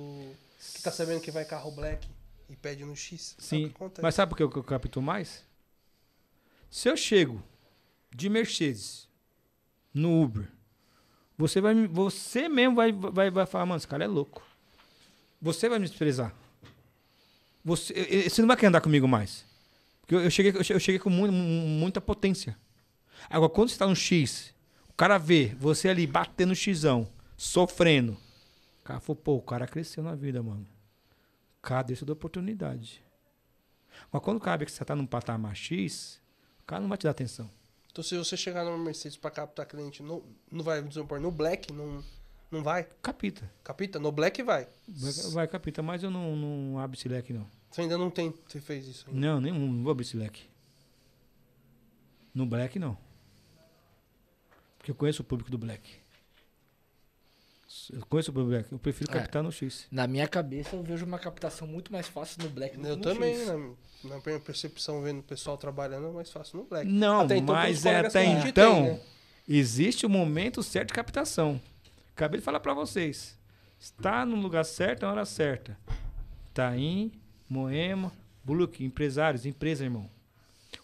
Que 0.74 0.82
tá 0.82 0.90
sabendo 0.90 1.20
que 1.20 1.30
vai 1.30 1.44
carro 1.44 1.70
black 1.70 2.08
e 2.50 2.56
pede 2.56 2.86
no 2.86 2.96
X. 2.96 3.36
É 3.38 3.42
Sim. 3.42 3.66
acontece. 3.66 4.02
Mas 4.02 4.16
sabe 4.16 4.30
por 4.30 4.38
que 4.38 4.44
eu, 4.58 4.64
capto 4.64 5.02
mais? 5.02 5.44
Se 6.72 6.88
eu 6.88 6.96
chego 6.96 7.44
de 8.10 8.30
Mercedes 8.30 9.06
no 9.94 10.24
Uber, 10.24 10.48
você 11.38 11.60
vai 11.60 11.76
você 11.88 12.48
mesmo 12.48 12.78
vai, 12.78 12.90
vai, 12.94 13.30
vai 13.30 13.46
falar, 13.46 13.66
mano, 13.66 13.80
esse 13.80 13.88
cara 13.88 14.06
é 14.06 14.08
louco. 14.08 14.42
Você 15.42 15.68
vai 15.68 15.78
me 15.78 15.86
desprezar. 15.90 16.34
Você, 17.66 18.30
você 18.30 18.42
não 18.42 18.48
vai 18.48 18.56
querer 18.56 18.70
andar 18.70 18.80
comigo 18.80 19.10
mais. 19.10 19.44
Porque 20.00 20.16
eu, 20.16 20.22
eu 20.22 20.32
cheguei, 20.32 20.54
eu 20.56 20.64
che- 20.64 20.74
eu 20.74 20.80
cheguei 20.80 21.00
com 21.00 21.10
mu- 21.10 21.30
mu- 21.30 21.68
muita 21.68 22.00
potência. 22.00 22.58
Agora, 23.30 23.50
quando 23.52 23.68
você 23.68 23.76
está 23.76 23.86
no 23.86 23.94
X, 23.96 24.54
o 24.88 24.94
cara 24.94 25.18
vê 25.18 25.54
você 25.60 25.90
ali 25.90 26.08
batendo 26.08 26.50
no 26.52 26.56
Xão, 26.56 27.10
sofrendo. 27.36 28.18
Cara 28.88 29.02
falou, 29.02 29.22
pô, 29.22 29.36
o 29.36 29.42
cara 29.42 29.68
cresceu 29.68 30.02
na 30.02 30.16
vida, 30.16 30.42
mano. 30.42 30.66
Cadê 31.62 31.92
isso 31.92 32.06
da 32.06 32.14
oportunidade? 32.14 33.04
Mas 34.10 34.22
quando 34.24 34.40
cabe 34.40 34.66
que 34.66 34.72
você 34.72 34.86
tá 34.86 34.96
num 34.96 35.06
patamar 35.06 35.54
X, 35.54 36.22
o 36.62 36.66
cara 36.66 36.80
não 36.80 36.88
vai 36.88 36.98
te 36.98 37.04
dar 37.04 37.10
atenção. 37.10 37.50
Então 37.92 38.02
se 38.02 38.18
você 38.18 38.38
chegar 38.38 38.64
numa 38.64 38.78
Mercedes 38.78 39.18
pra 39.18 39.30
captar 39.30 39.66
cliente, 39.66 40.02
não, 40.02 40.24
não 40.50 40.64
vai 40.64 40.82
desopor 40.82 41.20
no 41.20 41.30
black, 41.30 41.74
não, 41.74 42.02
não 42.50 42.64
vai. 42.64 42.88
Capita. 43.02 43.52
Capita? 43.62 44.00
No 44.00 44.10
black 44.10 44.42
vai. 44.42 44.70
Vai, 44.88 45.12
vai 45.34 45.48
capita, 45.50 45.84
mas 45.84 46.02
eu 46.02 46.10
não, 46.10 46.38
não 46.38 46.80
abro 46.80 46.98
esse 46.98 47.10
leque, 47.10 47.34
não. 47.34 47.46
Você 47.70 47.82
ainda 47.82 47.98
não 47.98 48.10
tem. 48.10 48.34
Você 48.48 48.62
fez 48.62 48.88
isso 48.88 49.06
ainda. 49.10 49.20
Não, 49.20 49.42
nenhum, 49.42 49.70
não 49.70 49.84
vou 49.84 49.92
abrir 49.92 50.06
esse 50.06 50.16
leque. 50.16 50.48
No 52.34 52.46
Black, 52.46 52.80
não. 52.80 52.98
Porque 54.78 54.92
eu 54.92 54.96
conheço 54.96 55.24
o 55.24 55.26
público 55.26 55.52
do 55.52 55.58
Black. 55.58 56.07
Eu 57.94 58.06
conheço 58.08 58.32
o 58.32 58.46
Black. 58.46 58.72
Eu 58.72 58.80
prefiro 58.80 59.12
É. 59.12 59.14
captar 59.14 59.44
no 59.44 59.52
X. 59.52 59.86
Na 59.92 60.08
minha 60.08 60.28
cabeça, 60.28 60.76
eu 60.76 60.84
vejo 60.84 61.06
uma 61.06 61.20
captação 61.20 61.68
muito 61.68 61.92
mais 61.92 62.08
fácil 62.08 62.44
no 62.44 62.50
Black 62.50 62.76
do 62.78 62.84
que 62.84 62.90
Eu 62.90 62.96
no 62.98 63.02
também, 63.04 63.36
X. 63.36 63.48
na, 63.48 63.58
na 64.16 64.22
minha 64.26 64.40
percepção, 64.40 65.02
vendo 65.02 65.20
o 65.20 65.24
pessoal 65.24 65.58
trabalhando, 65.58 66.08
é 66.08 66.12
mais 66.12 66.32
fácil 66.32 66.60
no 66.60 66.64
black. 66.66 66.88
Não, 66.90 67.22
Até 67.22 67.38
então, 67.38 67.56
mas 67.56 67.86
é 67.86 68.00
até 68.00 68.26
então, 68.26 68.76
tem, 68.84 68.94
né? 68.94 69.00
existe 69.48 70.06
o 70.06 70.10
momento 70.10 70.62
certo 70.64 70.90
de 70.90 70.94
captação. 70.94 71.60
Acabei 72.16 72.40
de 72.40 72.44
falar 72.46 72.60
pra 72.60 72.74
vocês. 72.74 73.38
Está 73.80 74.26
no 74.26 74.36
lugar 74.38 74.64
certo 74.66 75.04
na 75.04 75.12
hora 75.12 75.26
certa. 75.26 75.78
Taim, 76.54 77.12
Moema, 77.50 78.12
Bullock, 78.44 78.84
empresários, 78.84 79.46
empresa, 79.46 79.84
irmão. 79.84 80.10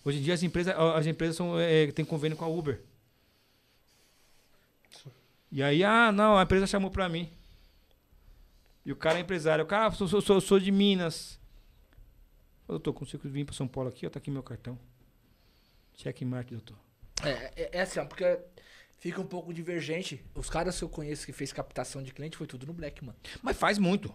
Hoje 0.05 0.19
em 0.19 0.21
dia 0.21 0.33
as 0.33 0.43
empresas, 0.43 0.73
as 0.77 1.05
empresas 1.07 1.35
são, 1.35 1.59
é, 1.59 1.91
têm 1.91 2.05
convênio 2.05 2.37
com 2.37 2.45
a 2.45 2.47
Uber. 2.47 2.81
E 5.55 5.61
aí, 5.61 5.83
ah, 5.83 6.11
não, 6.11 6.35
a 6.35 6.41
empresa 6.41 6.65
chamou 6.65 6.89
pra 6.89 7.07
mim. 7.07 7.29
E 8.83 8.91
o 8.91 8.95
cara 8.95 9.19
é 9.19 9.21
empresário. 9.21 9.63
O 9.63 9.67
cara, 9.67 9.85
ah, 9.85 9.91
sou, 9.91 10.07
sou, 10.07 10.19
sou, 10.19 10.41
sou 10.41 10.59
de 10.59 10.71
Minas. 10.71 11.39
Eu 12.67 12.79
tô 12.79 12.91
consigo 12.91 13.29
vir 13.29 13.45
pra 13.45 13.53
São 13.53 13.67
Paulo 13.67 13.89
aqui, 13.89 14.07
ó, 14.07 14.09
tá 14.09 14.17
aqui 14.17 14.31
meu 14.31 14.41
cartão. 14.41 14.79
Cheque 15.95 16.25
mate, 16.25 16.53
doutor. 16.55 16.75
É, 17.23 17.29
é, 17.55 17.69
é 17.73 17.81
assim, 17.81 17.99
ó, 17.99 18.05
porque 18.05 18.39
fica 18.97 19.21
um 19.21 19.27
pouco 19.27 19.53
divergente. 19.53 20.25
Os 20.33 20.49
caras 20.49 20.75
que 20.75 20.83
eu 20.83 20.89
conheço 20.89 21.23
que 21.23 21.31
fez 21.31 21.53
captação 21.53 22.01
de 22.01 22.11
cliente 22.11 22.35
foi 22.35 22.47
tudo 22.47 22.65
no 22.65 22.73
Black, 22.73 23.05
mano. 23.05 23.17
Mas 23.43 23.55
faz 23.55 23.77
muito. 23.77 24.11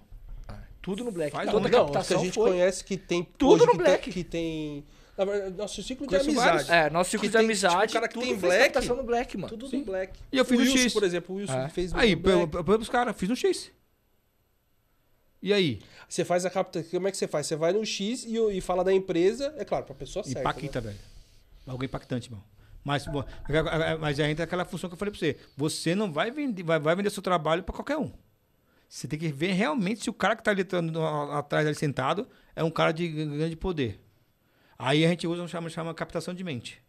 Tudo 0.83 1.05
no 1.05 1.13
Black. 1.13 1.31
Faz 1.31 1.49
Toda 1.53 1.69
um- 1.69 1.71
Não, 1.71 1.85
os 1.85 1.91
que 1.91 1.97
a 1.97 2.01
captação 2.01 2.25
gente 2.25 2.35
foi. 2.35 2.51
conhece 2.51 2.85
que 2.85 2.97
tem. 2.97 3.23
Tudo 3.23 3.65
no 3.65 3.73
que 3.73 3.79
black. 3.79 4.05
Tem, 4.05 4.13
que 4.13 4.25
tem. 4.25 4.85
Na 5.19 5.25
verdade, 5.25 5.57
nosso 5.57 5.83
ciclo 5.83 6.07
de 6.07 6.11
Conheço 6.11 6.31
amizade. 6.31 6.51
vários. 6.51 6.71
É, 6.71 6.91
nosso 6.91 7.11
ciclo 7.11 7.27
de 7.27 7.33
tem, 7.33 7.45
amizade, 7.45 7.75
tipo, 7.75 7.91
o 7.91 7.93
cara 7.95 8.09
que 8.09 8.19
tem 8.21 8.37
Black, 8.37 8.65
captação 8.73 8.97
no 8.97 9.03
Black, 9.03 9.37
mano. 9.37 9.49
Tudo 9.49 9.67
Sim. 9.69 9.79
no 9.79 9.85
black. 9.87 10.19
E 10.33 10.39
eu 10.39 10.45
fiz 10.45 10.59
o 10.61 10.61
no 10.63 10.67
Wilson, 10.71 10.83
X. 10.85 10.93
por 10.93 11.03
exemplo, 11.03 11.35
o 11.35 11.39
Wilson 11.39 11.59
É. 11.59 11.69
fez 11.69 11.93
no 11.93 11.99
Aí, 11.99 12.15
black. 12.15 12.55
eu, 12.55 12.65
eu, 12.67 12.79
os 12.79 12.89
caras, 12.89 13.17
fiz 13.17 13.29
no 13.29 13.35
X. 13.37 13.73
E 15.43 15.53
aí? 15.53 15.81
Você 16.09 16.25
faz 16.25 16.45
a 16.47 16.51
captação. 16.51 16.91
Como 16.91 17.09
é 17.09 17.11
que 17.11 17.17
você 17.17 17.29
faz? 17.29 17.47
Você 17.47 17.57
vai 17.57 17.73
no 17.73 17.85
X 17.85 18.25
e, 18.25 18.37
e 18.57 18.61
fala 18.61 18.83
da 18.85 18.93
empresa, 18.93 19.53
é 19.57 19.65
claro, 19.65 19.85
pra 19.85 19.95
pessoa 19.95 20.25
certa. 20.25 20.39
né? 20.39 20.51
Impacta, 20.51 20.81
velho. 20.81 20.99
Algo 21.67 21.85
impactante, 21.85 22.29
irmão. 22.29 22.43
Mas, 22.85 23.05
bom, 23.07 23.23
mas 24.01 24.19
ainda 24.21 24.43
é 24.43 24.45
aquela 24.45 24.65
função 24.65 24.89
que 24.89 24.95
eu 24.95 24.99
falei 24.99 25.11
pra 25.13 25.19
você. 25.19 25.37
Você 25.57 25.95
não 25.95 26.11
vai 26.13 26.31
vender, 26.31 26.63
vai, 26.63 26.79
vai 26.79 26.97
vender 26.97 27.11
seu 27.11 27.23
trabalho 27.23 27.63
pra 27.63 27.75
qualquer 27.75 27.99
um. 27.99 28.11
Você 28.89 29.07
tem 29.07 29.19
que 29.19 29.29
ver 29.31 29.53
realmente 29.53 30.03
se 30.03 30.09
o 30.09 30.15
cara 30.15 30.35
que 30.35 30.43
tá 30.43 30.51
ali 30.51 30.65
tá 30.65 30.81
no- 30.81 31.05
atrás 31.33 31.67
ali 31.67 31.75
sentado 31.75 32.27
é 32.57 32.65
um 32.65 32.71
cara 32.71 32.91
de 32.93 33.07
grande 33.09 33.55
poder. 33.57 34.01
Aí 34.79 35.05
a 35.05 35.09
gente 35.09 35.27
usa 35.27 35.43
um 35.43 35.49
chama, 35.49 35.69
chama 35.69 35.93
captação 35.93 36.33
de 36.33 36.45
mente. 36.45 36.81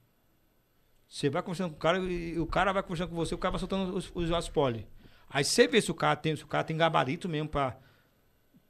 Você 1.08 1.30
vai 1.30 1.42
conversando 1.42 1.72
com 1.72 1.78
o 1.78 1.80
cara 1.80 1.98
e 1.98 2.38
o 2.40 2.46
cara 2.46 2.72
vai 2.72 2.84
conversando 2.84 3.10
com 3.10 3.16
você, 3.16 3.34
o 3.34 3.38
cara 3.38 3.52
vai 3.54 3.60
soltando 3.60 3.96
os, 3.96 4.12
os, 4.14 4.32
as 4.32 4.48
poli. 4.48 4.88
Aí 5.30 5.44
você 5.44 5.68
vê 5.68 5.82
se 5.82 5.90
o 5.90 5.96
cara 5.96 6.16
tem, 6.16 6.36
se 6.36 6.44
o 6.44 6.48
cara 6.48 6.64
tem 6.64 6.78
gabarito 6.78 7.28
mesmo 7.28 7.50
pra. 7.50 7.76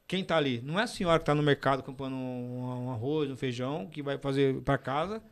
Quem 0.06 0.24
tá 0.24 0.36
ali? 0.36 0.60
Não 0.62 0.80
é 0.80 0.84
a 0.84 0.86
senhora 0.86 1.18
que 1.18 1.24
tá 1.24 1.34
no 1.34 1.42
mercado 1.42 1.82
comprando 1.82 2.14
um, 2.14 2.86
um 2.86 2.90
arroz, 2.90 3.30
um 3.30 3.36
feijão, 3.36 3.86
que 3.86 4.02
vai 4.02 4.18
fazer 4.18 4.60
pra 4.62 4.76
casa. 4.76 5.22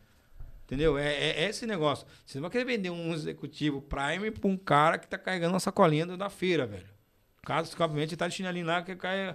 Entendeu? 0.67 0.99
É, 0.99 1.15
é- 1.15 1.45
é 1.45 1.49
esse 1.49 1.67
negócio. 1.67 2.07
Você 2.27 2.39
não 2.39 2.43
vai 2.43 2.51
querer 2.51 2.65
vender 2.67 2.91
um 2.91 3.13
executivo 3.15 3.81
Prime 3.81 4.31
pra 4.31 4.49
um 4.49 4.57
cara 4.57 4.99
que 4.99 5.09
tá 5.09 5.17
carregando 5.19 5.55
uma 5.55 5.61
sacolinha 5.61 6.07
da 6.07 6.29
feira, 6.29 6.67
velho. 6.67 6.87
O 7.43 7.47
cara, 7.47 7.67
obviamente, 7.81 8.17
tá 8.17 8.29
de 8.29 8.35
chinelinho 8.35 8.67
lá 8.67 8.83
que 8.83 8.95
cai. 8.95 9.35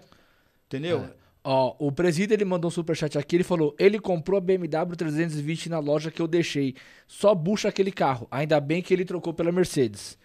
Entendeu? 0.67 0.99
Ó, 1.43 1.75
o 1.77 1.91
presídio 1.91 2.33
ele 2.33 2.45
mandou 2.45 2.69
um 2.69 2.71
superchat 2.71 3.17
aqui, 3.17 3.35
ele 3.35 3.43
falou: 3.43 3.75
ele 3.77 3.99
comprou 3.99 4.37
a 4.37 4.41
BMW 4.41 4.95
320 4.95 5.69
na 5.69 5.79
loja 5.79 6.09
que 6.09 6.21
eu 6.21 6.27
deixei. 6.27 6.75
Só 7.07 7.35
bucha 7.35 7.67
aquele 7.67 7.91
carro. 7.91 8.27
Ainda 8.31 8.59
bem 8.61 8.81
que 8.81 8.93
ele 8.93 9.03
trocou 9.03 9.33
pela 9.33 9.51
Mercedes. 9.51 10.17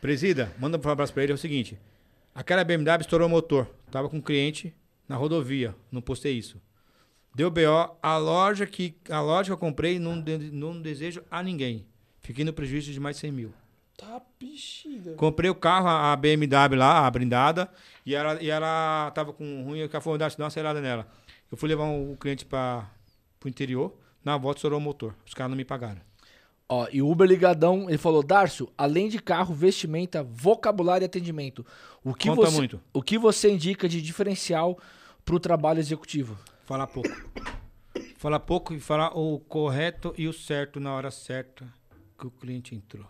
Presida, 0.00 0.52
manda 0.58 0.78
um 0.82 0.90
abraço 0.90 1.12
pra 1.12 1.22
ele. 1.24 1.32
É 1.32 1.34
o 1.34 1.38
seguinte: 1.38 1.76
aquela 2.34 2.62
BMW 2.62 3.00
estourou 3.00 3.26
o 3.26 3.30
motor. 3.30 3.66
Tava 3.90 4.08
com 4.08 4.18
um 4.18 4.22
cliente 4.22 4.72
na 5.08 5.16
rodovia. 5.16 5.74
Não 5.90 6.00
postei 6.00 6.34
isso. 6.34 6.60
Deu 7.34 7.50
BO. 7.50 7.96
A 8.02 8.16
loja 8.16 8.64
que, 8.66 8.94
a 9.08 9.20
loja 9.20 9.46
que 9.48 9.52
eu 9.52 9.58
comprei 9.58 9.98
não, 9.98 10.20
de- 10.20 10.50
não 10.52 10.80
desejo 10.80 11.22
a 11.30 11.42
ninguém. 11.42 11.84
Fiquei 12.20 12.44
no 12.44 12.52
prejuízo 12.52 12.92
de 12.92 13.00
mais 13.00 13.16
de 13.16 13.20
100 13.20 13.32
mil. 13.32 13.52
Tá 13.96 14.20
bexiga. 14.40 15.12
Comprei 15.14 15.50
o 15.50 15.54
carro, 15.54 15.86
a 15.88 16.12
a 16.12 16.16
BMW 16.16 16.74
lá, 16.76 17.06
a 17.06 17.10
brindada, 17.10 17.68
e 18.10 18.14
ela, 18.14 18.42
e 18.42 18.50
ela 18.50 19.12
tava 19.12 19.32
com 19.32 19.62
ruim, 19.62 19.84
o 19.84 19.88
cara 19.88 20.02
falou, 20.02 20.18
dá 20.18 20.28
dá 20.28 20.34
uma 20.36 20.48
acelerada 20.48 20.80
nela. 20.80 21.06
Eu 21.50 21.56
fui 21.56 21.68
levar 21.68 21.84
um, 21.84 22.12
o 22.12 22.16
cliente 22.16 22.44
para 22.44 22.90
o 23.44 23.48
interior, 23.48 23.96
na 24.24 24.36
volta 24.36 24.58
estourou 24.58 24.80
o 24.80 24.82
motor. 24.82 25.14
Os 25.24 25.32
caras 25.32 25.50
não 25.50 25.56
me 25.56 25.64
pagaram. 25.64 26.00
Ó, 26.68 26.88
e 26.92 27.00
o 27.00 27.08
Uber 27.08 27.28
ligadão, 27.28 27.88
ele 27.88 27.98
falou: 27.98 28.22
Darcio, 28.22 28.68
além 28.76 29.08
de 29.08 29.20
carro, 29.20 29.54
vestimenta, 29.54 30.24
vocabulário 30.24 31.04
e 31.04 31.06
atendimento. 31.06 31.64
O 32.02 32.12
que, 32.12 32.28
Conta 32.28 32.50
você, 32.50 32.56
muito. 32.56 32.80
o 32.92 33.00
que 33.00 33.16
você 33.16 33.48
indica 33.48 33.88
de 33.88 34.02
diferencial 34.02 34.76
pro 35.24 35.38
trabalho 35.38 35.78
executivo? 35.78 36.36
Falar 36.64 36.88
pouco. 36.88 37.08
falar 38.18 38.40
pouco 38.40 38.74
e 38.74 38.80
falar 38.80 39.16
o 39.16 39.38
correto 39.38 40.12
e 40.18 40.26
o 40.26 40.32
certo 40.32 40.80
na 40.80 40.92
hora 40.92 41.12
certa 41.12 41.64
que 42.18 42.26
o 42.26 42.30
cliente 42.30 42.74
entrou. 42.74 43.06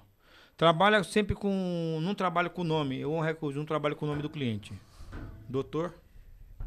Trabalha 0.59 1.03
sempre 1.05 1.35
com. 1.35 1.99
Não 2.03 2.15
trabalho 2.15 2.51
com 2.51 2.61
o 2.61 2.65
nome. 2.65 2.99
Eu 3.01 3.13
não 3.55 3.65
trabalho 3.65 3.97
com 3.97 4.05
o 4.05 4.09
nome 4.09 4.21
do 4.21 4.29
cliente. 4.29 4.75
Doutor, 5.51 5.93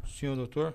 senhor 0.06 0.36
doutor, 0.36 0.74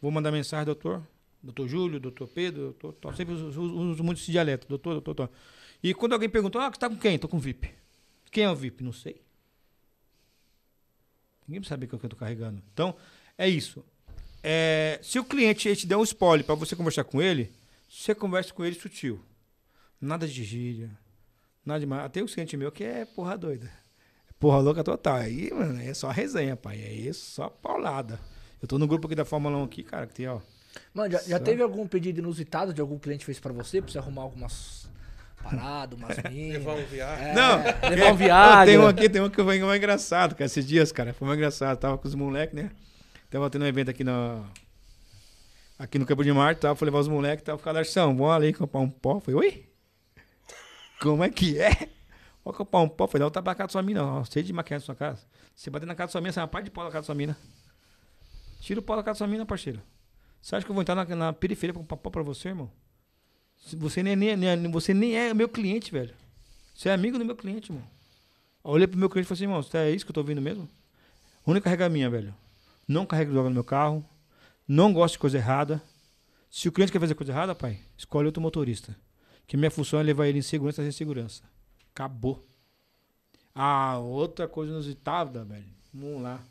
vou 0.00 0.10
mandar 0.10 0.32
mensagem, 0.32 0.64
doutor. 0.64 1.02
Doutor 1.42 1.68
Júlio, 1.68 2.00
doutor 2.00 2.26
Pedro, 2.26 2.62
doutor, 2.62 2.94
tal. 2.94 3.14
sempre 3.14 3.34
uso, 3.34 3.60
uso- 3.60 4.02
muito 4.02 4.20
esse 4.20 4.32
dialeto, 4.32 4.66
doutor, 4.66 5.00
doutor. 5.00 5.30
E 5.82 5.92
quando 5.94 6.14
alguém 6.14 6.28
perguntou, 6.28 6.60
ah, 6.60 6.70
você 6.70 6.78
tá 6.80 6.88
com 6.88 6.96
quem? 6.96 7.18
Tô 7.18 7.28
com 7.28 7.38
VIP. 7.38 7.70
Quem 8.32 8.44
é 8.44 8.50
o 8.50 8.56
VIP? 8.56 8.82
Não 8.82 8.92
sei. 8.92 9.20
Ninguém 11.46 11.62
sabe 11.62 11.86
o 11.86 11.88
que 11.88 11.94
eu 11.94 12.08
tô 12.08 12.16
carregando. 12.16 12.60
Então, 12.72 12.96
é 13.38 13.48
isso. 13.48 13.84
É, 14.42 14.98
se 15.02 15.18
o 15.18 15.24
cliente 15.24 15.74
te 15.76 15.86
der 15.86 15.96
um 15.96 16.02
spoiler 16.02 16.44
para 16.44 16.54
você 16.54 16.74
conversar 16.74 17.04
com 17.04 17.20
ele, 17.22 17.52
você 17.88 18.14
conversa 18.14 18.52
com 18.52 18.64
ele 18.64 18.74
sutil. 18.74 19.20
Nada 20.00 20.26
de 20.26 20.42
gíria. 20.42 20.90
Nada 21.64 21.80
demais. 21.80 22.04
Até 22.04 22.22
o 22.22 22.26
cliente 22.26 22.56
meu 22.56 22.72
que 22.72 22.82
é 22.82 23.04
porra 23.04 23.36
doida. 23.38 23.70
Porra 24.38 24.58
louca 24.58 24.84
total. 24.84 25.16
Aí, 25.16 25.50
mano, 25.52 25.80
é 25.80 25.94
só 25.94 26.10
resenha, 26.10 26.56
pai. 26.56 26.76
Aí 26.76 27.08
é 27.08 27.12
só 27.12 27.48
paulada. 27.48 28.18
Eu 28.60 28.68
tô 28.68 28.78
no 28.78 28.86
grupo 28.86 29.06
aqui 29.06 29.14
da 29.14 29.24
Fórmula 29.24 29.56
1 29.58 29.64
aqui, 29.64 29.82
cara, 29.82 30.06
que 30.06 30.14
tem, 30.14 30.28
ó. 30.28 30.40
Mano, 30.92 31.10
já, 31.12 31.22
já 31.22 31.40
teve 31.40 31.62
algum 31.62 31.86
pedido 31.86 32.18
inusitado 32.20 32.72
de 32.74 32.80
algum 32.80 32.98
cliente 32.98 33.24
fez 33.24 33.38
pra 33.40 33.52
você? 33.52 33.80
Pra 33.80 33.90
você 33.90 33.98
arrumar 33.98 34.22
algumas 34.22 34.88
paradas, 35.42 35.98
umas 35.98 36.16
minas? 36.30 36.58
Levar 36.64 36.74
um 36.74 36.84
viagem. 36.84 37.26
É, 37.28 37.34
Não, 37.34 37.90
levar 37.90 38.12
um 38.12 38.16
viagem. 38.16 38.66
tem 38.74 38.78
um 38.78 38.86
aqui, 38.86 39.08
tem 39.08 39.22
um 39.22 39.30
que 39.30 39.42
foi 39.42 39.58
mais 39.60 39.76
engraçado, 39.78 40.34
cara. 40.34 40.44
Esses 40.46 40.66
dias, 40.66 40.92
cara, 40.92 41.14
foi 41.14 41.26
mais 41.26 41.38
engraçado. 41.38 41.78
Tava 41.78 41.96
com 41.96 42.06
os 42.06 42.14
moleques, 42.14 42.54
né? 42.54 42.70
Tava 43.30 43.48
tendo 43.48 43.62
um 43.62 43.68
evento 43.68 43.90
aqui 43.90 44.04
no. 44.04 44.44
Aqui 45.78 45.98
no 45.98 46.06
Campo 46.06 46.24
de 46.24 46.32
Marte, 46.32 46.60
tava, 46.62 46.74
fui 46.74 46.86
levar 46.86 47.00
os 47.00 47.08
moleques, 47.08 47.44
tava 47.44 47.58
ficando 47.58 47.74
Darção, 47.74 48.16
vamos 48.16 48.32
ali 48.32 48.52
comprar 48.52 48.80
um 48.80 48.88
pó. 48.88 49.20
Falei, 49.20 49.38
oi? 49.38 49.66
Como 51.00 51.22
é 51.22 51.28
que 51.28 51.58
é? 51.58 51.88
Vou 52.46 52.54
comprar 52.54 52.78
um 52.78 52.88
pó. 52.88 53.08
Falei, 53.08 53.24
não, 53.24 53.30
tá 53.30 53.42
pra 53.42 53.56
casa 53.56 53.66
da 53.66 53.72
sua 53.72 53.82
mina, 53.82 54.04
ó, 54.04 54.24
cheio 54.24 54.44
de 54.44 54.52
maquiagem 54.52 54.82
na 54.82 54.86
sua 54.86 54.94
casa. 54.94 55.26
Você 55.52 55.68
bater 55.68 55.84
na 55.84 55.96
casa 55.96 56.06
da 56.06 56.12
sua 56.12 56.20
mina, 56.20 56.32
é 56.36 56.40
uma 56.42 56.46
parte 56.46 56.66
de 56.66 56.70
pó 56.70 56.84
da 56.84 56.90
casa 56.90 57.00
da 57.00 57.06
sua 57.06 57.14
mina. 57.16 57.36
Tira 58.60 58.78
o 58.78 58.82
pó 58.84 58.94
da 58.94 59.02
casa 59.02 59.14
da 59.14 59.18
sua 59.18 59.26
mina, 59.26 59.44
parceiro. 59.44 59.82
Você 60.40 60.54
acha 60.54 60.64
que 60.64 60.70
eu 60.70 60.74
vou 60.74 60.80
entrar 60.80 60.94
na, 60.94 61.04
na 61.16 61.32
periferia 61.32 61.72
pra 61.74 61.82
comprar 61.82 61.96
pó 61.96 62.08
pra 62.08 62.22
você, 62.22 62.50
irmão? 62.50 62.70
Você 63.78 64.00
nem, 64.00 64.14
nem, 64.14 64.36
nem- 64.36 64.70
você 64.70 64.94
nem 64.94 65.16
é 65.16 65.34
meu 65.34 65.48
cliente, 65.48 65.90
velho. 65.90 66.14
Você 66.72 66.88
é 66.88 66.92
amigo 66.92 67.18
do 67.18 67.24
meu 67.24 67.34
cliente, 67.34 67.72
irmão. 67.72 67.84
Eu 68.64 68.70
olhei 68.70 68.86
pro 68.86 68.96
meu 68.96 69.10
cliente 69.10 69.26
e 69.26 69.28
falei 69.28 69.38
assim, 69.38 69.72
irmão, 69.72 69.82
é 69.84 69.90
isso 69.90 70.04
que 70.04 70.10
eu 70.10 70.14
tô 70.14 70.20
ouvindo 70.20 70.40
mesmo? 70.40 70.68
Única 71.44 71.68
regra 71.68 71.88
minha, 71.88 72.08
velho. 72.08 72.32
Não 72.86 73.04
carrego 73.04 73.32
droga 73.32 73.48
no 73.48 73.54
meu 73.54 73.64
carro. 73.64 74.04
Não 74.68 74.92
gosto 74.92 75.14
de 75.14 75.18
coisa 75.18 75.36
errada. 75.38 75.82
Se 76.48 76.68
o 76.68 76.72
cliente 76.72 76.92
quer 76.92 77.00
fazer 77.00 77.16
coisa 77.16 77.32
errada, 77.32 77.56
pai, 77.56 77.80
escolhe 77.98 78.26
outro 78.26 78.40
motorista. 78.40 78.96
Que 79.48 79.56
minha 79.56 79.70
função 79.70 79.98
é 79.98 80.02
levar 80.04 80.28
ele 80.28 80.38
em 80.38 80.42
segurança 80.42 80.80
e 80.82 80.92
segurança. 80.92 81.42
Acabou. 81.96 82.46
Ah, 83.54 83.96
outra 83.98 84.46
coisa 84.46 84.70
inusitada, 84.70 85.42
velho. 85.46 85.64
Vamos 85.94 86.22
lá. 86.22 86.42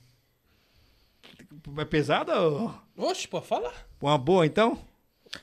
É 1.77 1.85
pesada 1.85 2.41
ou 2.41 2.73
Oxe, 2.97 3.27
pô, 3.27 3.39
fala. 3.43 3.71
uma 4.01 4.17
boa, 4.17 4.43
então? 4.43 4.83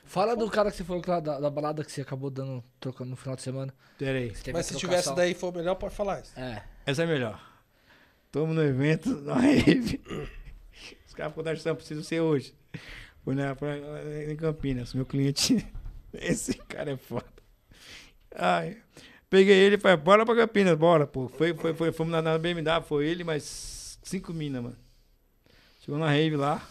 Fala 0.03 0.35
do 0.35 0.49
cara 0.51 0.69
que 0.71 0.75
você 0.75 0.83
falou 0.83 1.01
que 1.01 1.09
lá 1.09 1.21
da, 1.21 1.39
da 1.39 1.49
balada 1.49 1.85
que 1.85 1.91
você 1.91 2.01
acabou 2.01 2.29
dando, 2.29 2.61
trocando 2.81 3.11
no 3.11 3.15
final 3.15 3.37
de 3.37 3.43
semana. 3.43 3.73
Pera 3.97 4.17
aí. 4.19 4.35
Você 4.35 4.43
teve 4.43 4.57
Mas 4.57 4.65
se 4.65 4.75
tivesse 4.75 5.15
daí 5.15 5.33
for 5.33 5.53
melhor, 5.55 5.75
pode 5.75 5.95
falar 5.95 6.19
isso. 6.19 6.37
É. 6.37 6.61
Essa 6.85 7.03
é 7.03 7.05
melhor. 7.05 7.41
Tamo 8.29 8.53
no 8.53 8.61
evento, 8.61 9.09
na 9.23 9.35
rave. 9.35 10.01
Os 11.07 11.13
caras 11.13 11.33
falaram, 11.33 11.53
Darção, 11.53 11.75
preciso 11.77 12.03
ser 12.03 12.19
hoje. 12.19 12.53
Fui 13.23 13.35
na, 13.35 13.55
na- 13.55 14.31
em 14.33 14.35
Campinas, 14.35 14.93
meu 14.93 15.05
cliente. 15.05 15.65
Esse 16.11 16.55
cara 16.55 16.91
é 16.91 16.97
foda. 16.97 17.25
Ai, 18.35 18.81
peguei 19.33 19.55
ele 19.55 19.77
e 19.77 19.79
falei, 19.79 19.97
bora 19.97 20.23
pra 20.23 20.35
Campinas, 20.35 20.77
bora, 20.77 21.07
pô. 21.07 21.27
Foi, 21.27 21.55
foi, 21.55 21.73
foi, 21.73 21.91
fomos 21.91 22.11
na, 22.11 22.21
na 22.21 22.37
BMW, 22.37 22.83
foi 22.83 23.07
ele, 23.07 23.23
mais 23.23 23.97
cinco 24.03 24.31
minas, 24.31 24.61
mano. 24.61 24.77
Chegou 25.79 25.99
na 25.99 26.07
rave 26.07 26.35
lá. 26.35 26.61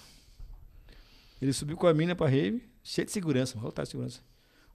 Ele 1.40 1.52
subiu 1.52 1.76
com 1.76 1.88
a 1.88 1.92
mina 1.92 2.14
pra 2.14 2.28
rave, 2.28 2.62
cheio 2.80 3.04
de 3.04 3.10
segurança, 3.10 3.58
voltar 3.58 3.82
de 3.82 3.88
segurança. 3.88 4.20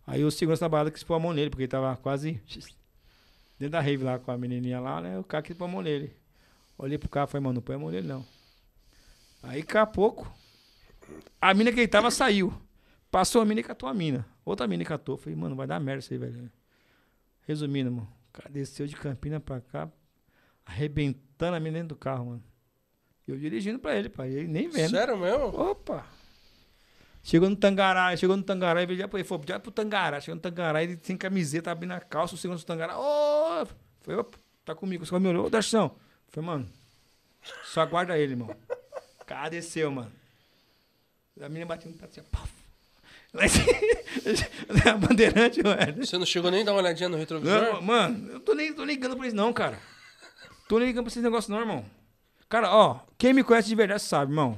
Aí 0.05 0.21
o 0.21 0.29
segurança 0.29 0.65
da 0.65 0.69
balada 0.69 0.91
quis 0.91 1.01
pôr 1.01 1.13
a 1.13 1.19
mão 1.19 1.31
nele, 1.31 1.49
porque 1.49 1.63
ele 1.63 1.69
tava 1.69 1.95
quase 1.95 2.41
dentro 3.57 3.71
da 3.71 3.79
rave 3.79 4.03
lá 4.03 4.19
com 4.19 4.31
a 4.31 4.37
menininha 4.37 4.81
lá, 4.81 4.99
né? 4.99 5.17
O 5.17 5.23
cara 5.23 5.41
quis 5.41 5.55
pôr 5.55 5.63
a 5.63 5.69
mão 5.69 5.81
nele. 5.81 6.13
Olhei 6.77 6.97
pro 6.97 7.07
cara 7.07 7.25
e 7.25 7.31
falei, 7.31 7.43
mano, 7.45 7.55
não 7.55 7.61
põe 7.61 7.77
a 7.77 7.79
mão 7.79 7.89
nele 7.89 8.05
não. 8.05 8.25
Aí, 9.41 9.61
daqui 9.61 9.77
a 9.77 9.85
pouco, 9.85 10.29
a 11.39 11.53
mina 11.53 11.71
que 11.71 11.79
ele 11.79 11.87
tava 11.87 12.11
saiu. 12.11 12.53
Passou 13.09 13.41
a 13.41 13.45
mina 13.45 13.61
e 13.61 13.63
catou 13.63 13.87
a 13.87 13.93
mina. 13.93 14.27
Outra 14.43 14.67
mina 14.67 14.83
e 14.83 14.85
catou. 14.85 15.15
Falei, 15.15 15.37
mano, 15.37 15.55
vai 15.55 15.65
dar 15.65 15.79
merda 15.79 15.99
isso 15.99 16.11
aí, 16.11 16.19
velho. 16.19 16.51
Resumindo, 17.47 17.89
mano, 17.89 18.13
o 18.29 18.33
cara 18.33 18.49
desceu 18.49 18.85
de 18.85 18.95
Campina 18.97 19.39
pra 19.39 19.61
cá, 19.61 19.89
arrebentando 20.65 21.55
a 21.55 21.59
mina 21.61 21.77
dentro 21.77 21.95
do 21.95 21.95
carro, 21.95 22.25
mano. 22.25 22.43
Eu 23.25 23.37
dirigindo 23.37 23.79
pra 23.79 23.95
ele, 23.95 24.09
pai. 24.09 24.29
Ele 24.29 24.47
nem 24.47 24.67
vendo. 24.69 24.89
Sério 24.89 25.17
mesmo? 25.17 25.45
Opa! 25.45 26.05
Chegou 27.23 27.49
no 27.49 27.55
Tangará, 27.55 28.15
chegou 28.15 28.35
no 28.35 28.43
Tangará 28.43 28.81
e 28.81 28.85
veio 28.85 28.99
já, 28.99 29.07
foi 29.07 29.25
já 29.45 29.59
pro 29.59 29.71
Tangará. 29.71 30.19
Chegou 30.19 30.35
no 30.35 30.41
Tangará, 30.41 30.83
ele 30.83 30.99
sem 31.01 31.17
camiseta, 31.17 31.71
abrindo 31.71 31.91
a 31.91 32.01
calça, 32.01 32.35
o 32.35 32.37
segundo 32.37 32.57
do 32.57 32.65
Tangará. 32.65 32.99
Ô! 32.99 33.65
Foi, 34.01 34.15
opa, 34.15 34.37
tá 34.65 34.75
comigo. 34.75 35.05
Você 35.05 35.17
me 35.17 35.29
olhou, 35.29 35.45
ô, 35.45 35.49
Darção. 35.49 35.95
Foi, 36.27 36.43
mano, 36.43 36.67
só 37.63 37.81
aguarda 37.81 38.17
ele, 38.17 38.33
irmão. 38.33 38.53
Cara 39.25 39.49
desceu, 39.49 39.89
mano. 39.89 40.11
A 41.41 41.47
menina 41.47 41.65
bateu 41.65 41.91
no 41.91 41.97
assim, 42.03 42.21
paf. 42.23 42.51
A 43.39 44.97
bandeirante, 44.97 45.61
mano. 45.63 46.05
Você 46.05 46.17
não 46.17 46.25
chegou 46.25 46.51
nem 46.51 46.61
a 46.61 46.65
dar 46.65 46.71
uma 46.73 46.79
olhadinha 46.81 47.09
no 47.09 47.17
retrovisor? 47.17 47.61
Não, 47.61 47.81
mano, 47.81 48.31
eu 48.31 48.39
tô 48.39 48.53
nem 48.53 48.73
tô 48.73 48.83
ligando 48.83 49.15
pra 49.15 49.27
isso, 49.27 49.35
não, 49.35 49.53
cara. 49.53 49.77
Tô 50.67 50.77
nem 50.79 50.87
ligando 50.87 51.03
pra 51.05 51.11
esse 51.11 51.21
negócio, 51.21 51.51
não, 51.51 51.59
irmão. 51.59 51.85
Cara, 52.49 52.73
ó, 52.73 52.99
quem 53.17 53.33
me 53.33 53.43
conhece 53.43 53.67
de 53.69 53.75
verdade 53.75 54.01
sabe, 54.01 54.31
irmão. 54.31 54.57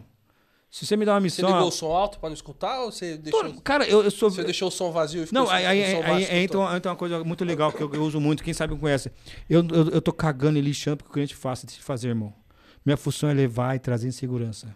Se 0.71 0.85
você 0.85 0.95
me 0.95 1.03
dá 1.03 1.13
uma 1.13 1.19
Você 1.19 1.23
missão. 1.23 1.49
ligou 1.49 1.67
o 1.67 1.71
som 1.71 1.87
alto 1.87 2.19
pra 2.19 2.29
não 2.29 2.35
escutar 2.35 2.81
ou 2.81 2.91
você 2.91 3.17
deixou, 3.17 3.59
cara, 3.61 3.87
eu, 3.87 4.03
eu 4.03 4.11
sou. 4.11 4.29
você 4.29 4.43
deixou 4.43 4.67
o 4.67 4.71
som 4.71 4.91
vazio 4.91 5.23
e 5.23 5.25
ficou 5.25 5.43
Não, 5.43 5.49
aí, 5.49 5.65
aí, 5.65 5.83
aí, 5.83 5.95
aí 5.95 6.21
escutou? 6.21 6.37
entra, 6.37 6.59
uma, 6.59 6.77
entra 6.77 6.91
uma 6.91 6.95
coisa 6.97 7.23
muito 7.23 7.43
legal 7.43 7.71
que 7.71 7.81
eu, 7.81 7.91
eu 7.91 8.03
uso 8.03 8.19
muito, 8.19 8.43
quem 8.43 8.53
sabe 8.53 8.75
me 8.75 8.79
conhece. 8.79 9.11
Eu, 9.49 9.65
eu, 9.67 9.89
eu 9.89 10.01
tô 10.01 10.13
cagando 10.13 10.59
e 10.59 10.61
lixando 10.61 10.97
porque 10.97 11.09
o 11.09 11.13
cliente 11.13 11.35
faça 11.35 11.65
de 11.65 11.73
fazer, 11.81 12.09
irmão. 12.09 12.31
Minha 12.85 12.97
função 12.97 13.29
é 13.29 13.33
levar 13.33 13.75
e 13.75 13.79
trazer 13.79 14.07
em 14.07 14.11
segurança. 14.11 14.67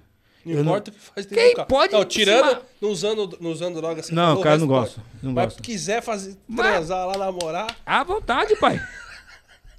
Não 0.45 0.53
eu 0.53 0.61
importa 0.61 0.91
o 0.91 0.93
que 0.93 0.99
faz 0.99 1.25
dentro 1.25 1.37
Quem 1.43 1.51
do 1.51 1.55
carro. 1.55 1.67
pode 1.67 1.93
Não, 1.93 2.05
tirando, 2.05 2.61
não 2.81 2.89
usando, 2.89 3.37
não 3.39 3.51
usando 3.51 3.75
droga 3.75 3.99
assim. 4.01 4.13
Não, 4.13 4.41
cara, 4.41 4.57
não 4.57 4.67
gosto. 4.67 5.01
Não 5.21 5.31
Mas 5.33 5.45
gosto. 5.45 5.61
quiser 5.63 6.01
fazer, 6.01 6.37
Mas- 6.47 6.67
transar 6.67 7.07
lá, 7.07 7.17
namorar, 7.17 7.75
À 7.85 8.03
vontade, 8.03 8.55
pai. 8.57 8.81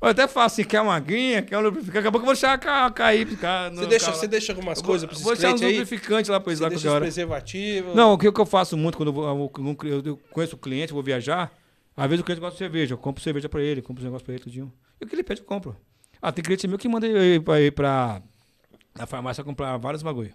Eu 0.03 0.09
até 0.09 0.29
faço 0.29 0.61
assim, 0.61 0.65
quer 0.69 0.83
uma 0.83 0.95
aguinha, 0.95 1.41
quer 1.41 1.57
um 1.57 1.63
lubrificante. 1.63 1.95
Daqui 1.95 2.09
a 2.09 2.13
pouco 2.13 2.25
eu 2.25 2.27
vou 2.27 2.35
deixar 2.35 2.59
ca- 2.59 2.91
cair. 2.91 3.27
Ficar 3.27 3.71
no 3.71 3.79
você 3.79 3.87
deixa, 3.87 4.05
carro 4.07 4.17
lá. 4.17 4.21
você 4.21 4.29
deixa 4.29 4.53
algumas 4.53 4.79
Eu 4.79 4.83
vou- 4.85 4.91
coisas 4.91 5.07
pra 5.07 5.13
esses 5.15 5.25
Vou 5.25 5.33
deixar 5.35 5.49
uns 5.55 5.61
clientes 5.61 5.75
aí? 5.79 5.81
lubrificantes 5.83 6.29
lá 6.29 6.41
pra 6.41 6.51
eles 6.51 6.59
Você 6.59 6.63
lá 6.63 6.69
deixa 6.69 6.83
qualquer 6.83 6.89
os 6.91 6.95
hora. 6.95 7.05
preservativos? 7.05 7.95
Não, 7.95 8.13
o 8.13 8.19
que, 8.19 8.29
o 8.29 8.33
que 8.33 8.41
eu 8.41 8.45
faço 8.47 8.77
muito 8.77 8.99
quando 8.99 9.09
eu, 9.09 9.13
vou- 9.15 9.51
eu, 9.57 9.77
eu- 9.91 10.03
eu 10.05 10.17
conheço 10.31 10.57
o 10.57 10.59
cliente, 10.59 10.93
vou 10.93 11.03
viajar, 11.03 11.51
às 11.97 12.07
vezes 12.07 12.21
o 12.21 12.25
cliente 12.25 12.41
gosta 12.41 12.53
de 12.55 12.59
cerveja, 12.59 12.93
eu 12.93 12.99
compro 12.99 13.23
cerveja 13.23 13.49
pra 13.49 13.63
ele, 13.63 13.81
compro 13.81 14.01
os 14.01 14.05
negócios 14.05 14.25
pra 14.27 14.35
ele, 14.35 14.43
tudinho. 14.43 14.71
E 15.01 15.05
o 15.05 15.09
que 15.09 15.15
ele 15.15 15.23
pede, 15.25 15.41
eu 15.41 15.47
compro. 15.47 15.75
Ah, 16.21 16.31
tem 16.31 16.45
cliente 16.45 16.69
meu 16.69 16.77
que 16.79 16.87
manda 16.89 17.07
eu 17.07 17.23
ir 17.37 17.41
pra, 17.41 17.61
ir 17.63 17.71
pra 17.73 18.21
na 18.99 19.07
farmácia 19.07 19.43
comprar 19.43 19.75
vários 19.79 20.03
bagulho. 20.03 20.33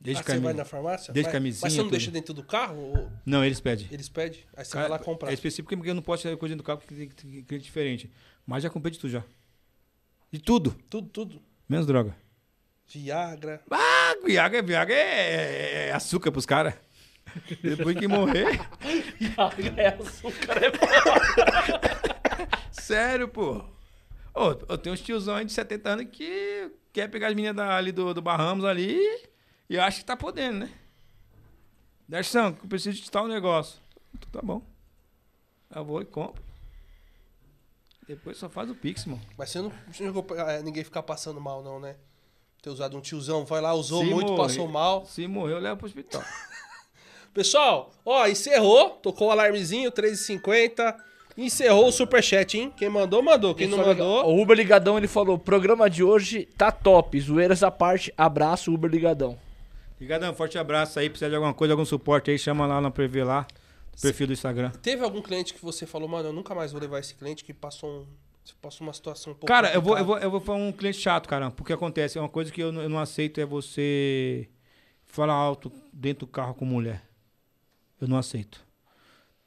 Desde 0.00 0.20
Ah, 0.20 0.24
você 0.24 0.32
vai 0.32 0.40
caminho. 0.40 0.56
na 0.58 0.64
farmácia? 0.64 1.12
Desde 1.12 1.32
camisinha, 1.32 1.60
Mas 1.64 1.72
você 1.72 1.78
não 1.78 1.84
tudo. 1.86 1.90
deixa 1.92 2.10
dentro 2.10 2.32
do 2.32 2.42
carro? 2.44 2.76
Ou 2.78 3.10
Não, 3.26 3.44
eles 3.44 3.60
pedem. 3.60 3.88
eles 3.90 4.08
pedem? 4.08 4.40
Aí 4.56 4.64
você 4.64 4.72
Cara, 4.72 4.88
vai 4.88 4.98
lá 4.98 5.04
comprar. 5.04 5.30
É 5.30 5.34
específico 5.34 5.74
porque 5.76 5.90
eu 5.90 5.94
não 5.94 6.02
posso 6.02 6.22
tirar 6.22 6.36
coisa 6.36 6.54
do 6.54 6.62
carro 6.62 6.78
porque 6.78 6.94
tem, 6.94 7.08
cliente 7.42 7.64
diferente. 7.64 8.10
Mas 8.46 8.62
já 8.62 8.70
comprei 8.70 8.92
de 8.92 8.98
tudo 8.98 9.10
já. 9.10 9.24
De 10.30 10.38
tudo, 10.38 10.70
Tudo, 10.88 11.08
tudo. 11.08 11.42
menos 11.68 11.86
droga. 11.86 12.14
Viagra. 12.86 13.60
Ah, 13.70 14.14
Viagra, 14.24 14.62
Viagra 14.62 14.94
é, 14.94 15.88
é 15.88 15.92
açúcar 15.92 16.30
pros 16.30 16.46
caras. 16.46 16.74
Depois 17.62 17.96
que 17.98 18.06
morrer. 18.08 18.46
é 19.76 19.88
açúcar, 19.88 20.58
é 20.64 20.70
Sério, 22.70 23.28
pô. 23.28 23.64
Ô, 24.34 24.50
eu 24.68 24.78
tenho 24.78 24.94
uns 24.94 25.00
tiozão 25.00 25.34
aí 25.36 25.44
de 25.44 25.52
70 25.52 25.90
anos 25.90 26.06
que 26.12 26.70
quer 26.92 27.08
pegar 27.08 27.28
as 27.28 27.34
meninas 27.34 27.56
da- 27.56 27.76
ali 27.76 27.90
do, 27.92 28.14
do 28.14 28.22
Barramos 28.22 28.64
ali 28.64 28.96
e 29.68 29.74
eu 29.76 29.82
acho 29.82 29.98
que 30.00 30.04
tá 30.04 30.16
podendo, 30.16 30.60
né? 30.60 30.70
Darção, 32.08 32.52
que 32.52 32.64
eu 32.64 32.68
preciso 32.68 33.02
de 33.02 33.10
tal 33.10 33.26
negócio. 33.28 33.78
Então 34.14 34.28
tá 34.30 34.40
bom. 34.42 34.62
Eu 35.74 35.84
vou 35.84 36.00
e 36.00 36.04
compro. 36.06 36.42
Depois 38.06 38.38
só 38.38 38.48
faz 38.48 38.70
o 38.70 38.74
Pix, 38.74 39.04
mano. 39.04 39.20
Mas 39.36 39.50
você 39.50 39.60
não 39.60 39.70
chegou 39.92 40.24
é, 40.36 40.62
ninguém 40.62 40.82
ficar 40.82 41.02
passando 41.02 41.40
mal, 41.40 41.62
não, 41.62 41.78
né? 41.78 41.96
Ter 42.62 42.70
usado 42.70 42.96
um 42.96 43.00
tiozão, 43.00 43.44
vai 43.44 43.60
lá, 43.60 43.74
usou 43.74 44.02
Se 44.02 44.10
muito, 44.10 44.32
morrer- 44.32 44.42
passou 44.48 44.66
mal. 44.68 45.04
Se 45.04 45.26
morrer, 45.26 45.52
eu 45.52 45.58
levo 45.58 45.76
pro 45.76 45.86
hospital. 45.86 46.22
Pessoal, 47.34 47.92
ó, 48.04 48.26
encerrou. 48.26 48.90
Tocou 49.02 49.28
o 49.28 49.30
alarmezinho, 49.30 49.92
13h50. 49.92 50.96
Encerrou 51.36 51.88
o 51.88 51.92
superchat, 51.92 52.58
hein? 52.58 52.72
Quem 52.76 52.88
mandou, 52.88 53.22
mandou. 53.22 53.54
Quem 53.54 53.68
não 53.68 53.78
mandou. 53.78 54.26
O 54.26 54.42
Uber 54.42 54.56
Ligadão, 54.56 54.96
ele 54.98 55.06
falou, 55.06 55.38
programa 55.38 55.88
de 55.88 56.02
hoje 56.02 56.46
tá 56.56 56.72
top, 56.72 57.20
zoeiras 57.20 57.62
à 57.62 57.70
parte, 57.70 58.12
abraço, 58.16 58.74
Uber 58.74 58.90
Ligadão. 58.90 59.38
Obrigadão, 59.98 60.32
forte 60.32 60.56
abraço 60.56 60.96
aí. 61.00 61.10
Precisa 61.10 61.28
de 61.28 61.34
alguma 61.34 61.52
coisa, 61.52 61.74
algum 61.74 61.84
suporte 61.84 62.30
aí, 62.30 62.38
chama 62.38 62.66
lá 62.66 62.80
na 62.80 62.88
Prevê 62.88 63.24
lá. 63.24 63.46
No 63.92 64.00
perfil 64.00 64.28
do 64.28 64.32
Instagram. 64.32 64.70
Teve 64.80 65.02
algum 65.02 65.20
cliente 65.20 65.52
que 65.52 65.60
você 65.60 65.84
falou, 65.84 66.08
mano, 66.08 66.28
eu 66.28 66.32
nunca 66.32 66.54
mais 66.54 66.70
vou 66.70 66.80
levar 66.80 67.00
esse 67.00 67.16
cliente 67.16 67.44
que 67.44 67.52
passou, 67.52 68.02
um, 68.02 68.06
passou 68.62 68.86
uma 68.86 68.92
situação 68.92 69.32
um 69.32 69.34
pouco. 69.34 69.48
Cara, 69.48 69.74
eu 69.74 69.82
vou, 69.82 69.98
eu, 69.98 70.04
vou, 70.04 70.18
eu 70.18 70.30
vou 70.30 70.40
falar 70.40 70.58
um 70.58 70.70
cliente 70.70 70.98
chato, 70.98 71.28
cara. 71.28 71.50
Porque 71.50 71.72
acontece, 71.72 72.16
é 72.16 72.20
uma 72.20 72.28
coisa 72.28 72.52
que 72.52 72.62
eu 72.62 72.70
não, 72.70 72.80
eu 72.80 72.88
não 72.88 73.00
aceito 73.00 73.40
é 73.40 73.44
você 73.44 74.48
falar 75.04 75.34
alto 75.34 75.72
dentro 75.92 76.26
do 76.26 76.30
carro 76.30 76.54
com 76.54 76.64
mulher. 76.64 77.02
Eu 78.00 78.06
não 78.06 78.16
aceito. 78.16 78.64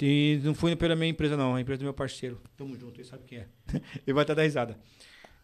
E 0.01 0.41
não 0.43 0.53
foi 0.53 0.75
pela 0.75 0.97
minha 0.97 1.11
empresa, 1.11 1.37
não. 1.37 1.55
A 1.55 1.61
empresa 1.61 1.79
do 1.79 1.83
meu 1.83 1.93
parceiro. 1.93 2.41
Tamo 2.57 2.77
junto, 2.77 2.99
ele 2.99 3.07
sabe 3.07 3.23
quem 3.25 3.37
é. 3.37 3.47
ele 4.05 4.13
vai 4.13 4.23
até 4.23 4.35
dar 4.35 4.43
risada. 4.43 4.77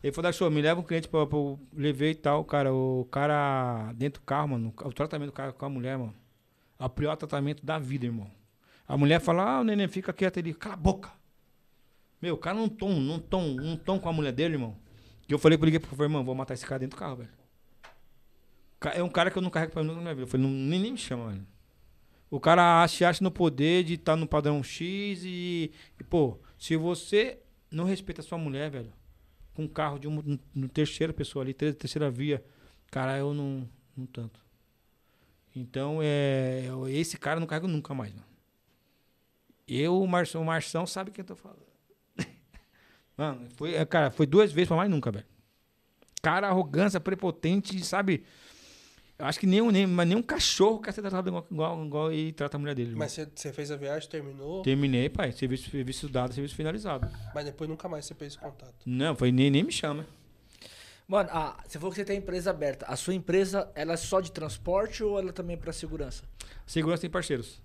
Ele 0.04 0.14
falou, 0.14 0.32
show, 0.32 0.50
me 0.52 0.62
leva 0.62 0.80
um 0.80 0.84
cliente 0.84 1.08
pra, 1.08 1.26
pra 1.26 1.38
eu 1.38 1.60
e 1.76 2.16
tal, 2.16 2.46
cara. 2.46 2.74
O 2.74 3.06
cara 3.12 3.92
dentro 3.94 4.22
do 4.22 4.26
carro, 4.26 4.50
mano. 4.50 4.74
O 4.84 4.94
tratamento 4.94 5.30
do 5.30 5.34
cara 5.34 5.52
com 5.52 5.66
a 5.66 5.70
mulher, 5.70 5.98
mano. 5.98 6.16
É 6.80 6.86
o 6.86 6.90
pior 6.90 7.16
tratamento 7.16 7.66
da 7.66 7.80
vida, 7.80 8.06
irmão. 8.06 8.30
A 8.88 8.96
mulher 8.96 9.20
fala, 9.20 9.44
ah, 9.44 9.60
o 9.62 9.64
neném 9.64 9.88
fica 9.88 10.14
quieto 10.14 10.40
ali. 10.40 10.54
Cala 10.54 10.76
a 10.76 10.78
boca. 10.78 11.12
Meu, 12.22 12.36
o 12.36 12.38
cara 12.38 12.58
num 12.58 12.70
tom, 12.70 12.94
num 13.00 13.20
tom, 13.20 13.44
um 13.60 13.76
tom 13.76 14.00
com 14.00 14.10
a 14.10 14.14
mulher 14.14 14.32
dele, 14.32 14.56
irmão. 14.56 14.78
E 15.28 15.32
eu 15.32 15.40
falei 15.40 15.58
pra 15.58 15.68
ele, 15.68 15.80
falei, 15.80 16.06
irmão, 16.06 16.24
vou 16.24 16.36
matar 16.36 16.54
esse 16.54 16.66
cara 16.66 16.80
dentro 16.80 16.96
do 16.96 17.00
carro, 17.00 17.18
velho. 17.18 17.30
É 18.94 19.04
um 19.04 19.10
cara 19.10 19.32
que 19.32 19.38
eu 19.38 19.42
não 19.42 19.50
carrego 19.50 19.74
pra 19.74 19.84
mim 19.84 19.94
na 19.94 20.02
minha 20.02 20.14
vida. 20.14 20.24
Eu 20.24 20.28
falei, 20.28 20.46
não, 20.46 20.54
nem, 20.54 20.80
nem 20.80 20.92
me 20.92 20.98
chama, 20.98 21.32
velho. 21.32 21.48
O 22.30 22.40
cara 22.40 22.84
acha, 22.84 23.10
acha 23.10 23.24
no 23.24 23.32
poder 23.32 23.84
de 23.84 23.94
estar 23.94 24.16
no 24.16 24.28
padrão 24.28 24.62
X 24.62 25.24
e, 25.24 25.72
e, 26.00 26.04
pô, 26.04 26.38
se 26.58 26.76
você 26.76 27.40
não 27.72 27.86
respeita 27.86 28.22
a 28.22 28.24
sua 28.24 28.38
mulher, 28.38 28.70
velho, 28.70 28.92
com 29.58 29.64
um 29.64 29.68
carro 29.68 29.98
de 29.98 30.08
uma 30.08 30.22
um, 30.22 30.38
um 30.56 30.68
terceira 30.68 31.12
pessoa 31.12 31.44
ali, 31.44 31.52
ter- 31.54 31.74
terceira 31.74 32.12
via, 32.12 32.44
cara, 32.92 33.18
eu 33.18 33.34
não, 33.34 33.68
não 33.98 34.06
tanto. 34.06 34.40
Então, 35.56 36.00
é, 36.02 36.66
eu- 36.68 36.88
esse 36.88 37.18
cara 37.18 37.38
eu 37.38 37.40
não 37.42 37.48
carrego 37.48 37.68
nunca 37.68 37.94
mais, 37.94 38.14
mano. 38.14 38.26
Eu, 39.68 40.00
o 40.02 40.08
Marção, 40.08 40.42
o 40.42 40.46
Marção 40.46 40.86
sabe 40.86 41.12
quem 41.12 41.22
eu 41.24 41.28
tô 41.28 41.36
falando. 41.36 41.66
Mano, 43.18 43.48
foi, 43.56 43.74
é, 43.76 43.86
cara, 43.86 44.12
foi 44.12 44.26
duas 44.26 44.52
vezes 44.52 44.68
pra 44.68 44.78
mais 44.78 44.90
nunca, 44.90 45.12
velho. 45.12 45.26
Cara, 46.22 46.48
arrogância, 46.48 47.00
prepotente, 47.00 47.84
sabe? 47.84 48.24
Eu 49.20 49.26
acho 49.26 49.40
que 49.40 49.48
nem, 49.48 49.62
um- 49.62 49.72
nem, 49.72 49.88
mas 49.88 50.08
nem 50.08 50.16
um 50.16 50.22
cachorro 50.22 50.80
quer 50.80 50.92
ser 50.94 51.02
tratado 51.02 51.28
igual, 51.30 51.48
igual, 51.50 51.86
igual 51.86 52.12
ele 52.12 52.32
trata 52.32 52.56
a 52.56 52.60
mulher 52.60 52.76
dele. 52.76 52.94
Mas 52.96 53.14
você, 53.36 53.52
fez 53.52 53.72
a 53.72 53.76
viagem, 53.76 54.08
terminou, 54.08 54.62
Terminei, 54.62 55.10
pai. 55.10 55.32
Serviço, 55.32 55.72
serviço 55.72 56.08
dado, 56.08 56.34
serviço 56.34 56.56
finalizado. 56.56 57.10
mas 57.34 57.46
depois 57.46 57.68
nunca 57.70 57.90
mais 57.90 58.06
você 58.06 58.14
fez 58.14 58.34
esse 58.34 58.42
contato. 58.42 58.76
Não, 58.86 59.16
foi 59.16 59.32
nem, 59.32 59.50
nem 59.50 59.64
me 59.64 59.72
chama. 59.72 60.06
Mano, 61.08 61.30
ah, 61.32 61.58
você 61.66 61.80
falou 61.80 61.92
que 61.92 61.96
você 61.96 62.06
tem 62.06 62.18
empresa 62.18 62.50
aberta. 62.52 62.86
A 62.86 62.96
sua 62.96 63.14
empresa, 63.14 63.72
ela 63.74 63.94
é 63.94 63.98
só 63.98 64.20
de 64.20 64.32
transporte 64.32 65.02
ou 65.04 65.18
ela 65.18 65.32
também 65.34 65.56
é 65.56 65.60
pra 65.60 65.72
segurança? 65.74 66.24
Segurança 66.66 67.02
tem 67.02 67.10
parceiros. 67.10 67.62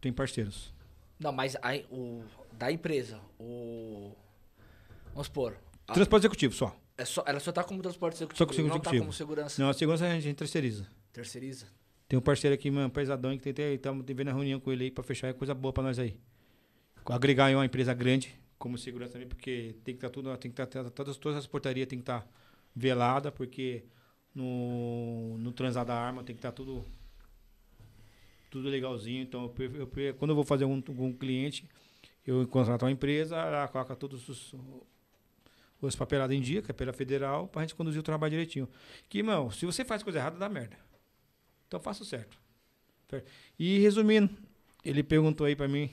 Tem 0.00 0.12
parceiros. 0.12 0.72
Não, 1.20 1.30
mas 1.30 1.56
aí, 1.62 1.84
o, 1.90 2.22
da 2.58 2.72
empresa, 2.72 3.20
o... 3.38 4.12
Vamos 5.12 5.26
supor, 5.26 5.56
a- 5.86 5.92
Transporte 5.92 6.22
executivo 6.22 6.54
só. 6.54 6.74
É 7.02 7.04
só, 7.04 7.24
ela 7.26 7.40
só 7.40 7.50
tá 7.52 7.64
como 7.64 7.82
transporte 7.82 8.16
executivo, 8.16 8.38
Só 8.38 8.46
como 8.46 8.68
não 8.68 8.68
tá 8.68 8.90
executivo. 8.90 9.02
como 9.04 9.12
segurança. 9.12 9.62
Não, 9.62 9.70
a 9.70 9.74
segurança 9.74 10.06
a 10.06 10.20
gente 10.20 10.36
terceiriza. 10.36 10.86
Terceiriza. 11.12 11.66
Tem 12.08 12.18
um 12.18 12.22
parceiro 12.22 12.54
aqui, 12.54 12.70
mano, 12.70 12.90
pesadão, 12.90 13.36
que 13.38 13.52
tem 13.52 13.74
estamos 13.74 14.04
vendo 14.06 14.28
a 14.28 14.32
reunião 14.32 14.58
com 14.60 14.72
ele 14.72 14.84
aí 14.84 14.90
pra 14.90 15.04
fechar 15.04 15.28
é 15.28 15.32
coisa 15.32 15.54
boa 15.54 15.72
pra 15.72 15.82
nós 15.82 15.98
aí. 15.98 16.18
Agregar 17.06 17.50
em 17.50 17.54
uma 17.54 17.64
empresa 17.64 17.94
grande, 17.94 18.34
como 18.58 18.76
segurança 18.76 19.12
também, 19.12 19.28
porque 19.28 19.76
tem 19.84 19.94
que 19.94 19.98
estar 19.98 20.10
tudo, 20.10 20.36
tem 20.36 20.50
que 20.50 20.60
estar 20.60 20.90
todas, 20.90 21.16
todas 21.16 21.38
as 21.38 21.46
portarias 21.46 21.88
tem 21.88 21.98
que 21.98 22.02
estar 22.02 22.28
velada, 22.74 23.32
porque 23.32 23.84
no, 24.34 25.38
no 25.38 25.52
transar 25.52 25.84
da 25.84 25.94
arma 25.94 26.22
tem 26.22 26.34
que 26.34 26.40
estar 26.40 26.52
tudo 26.52 26.84
tudo 28.50 28.68
legalzinho. 28.68 29.22
Então, 29.22 29.52
eu 29.58 29.88
eu 29.96 30.14
quando 30.14 30.30
eu 30.30 30.34
vou 30.34 30.44
fazer 30.44 30.64
um, 30.64 30.82
um 30.88 31.12
cliente, 31.12 31.68
eu 32.26 32.46
contrato 32.48 32.82
uma 32.82 32.90
empresa, 32.90 33.36
ela 33.36 33.68
coloca 33.68 33.96
todos 33.96 34.28
os 34.28 34.54
os 35.80 35.96
papelados 35.96 36.36
em 36.36 36.40
dia, 36.40 36.62
que 36.62 36.70
é 36.70 36.74
pela 36.74 36.92
federal, 36.92 37.48
pra 37.48 37.62
gente 37.62 37.74
conduzir 37.74 38.00
o 38.00 38.02
trabalho 38.02 38.30
direitinho. 38.30 38.68
Que, 39.08 39.18
irmão, 39.18 39.50
se 39.50 39.64
você 39.64 39.84
faz 39.84 40.02
coisa 40.02 40.18
errada, 40.18 40.38
dá 40.38 40.48
merda. 40.48 40.76
Então 41.66 41.80
faça 41.80 42.02
o 42.02 42.06
certo. 42.06 42.38
E 43.58 43.78
resumindo, 43.78 44.30
ele 44.84 45.02
perguntou 45.02 45.46
aí 45.46 45.56
pra 45.56 45.66
mim 45.66 45.90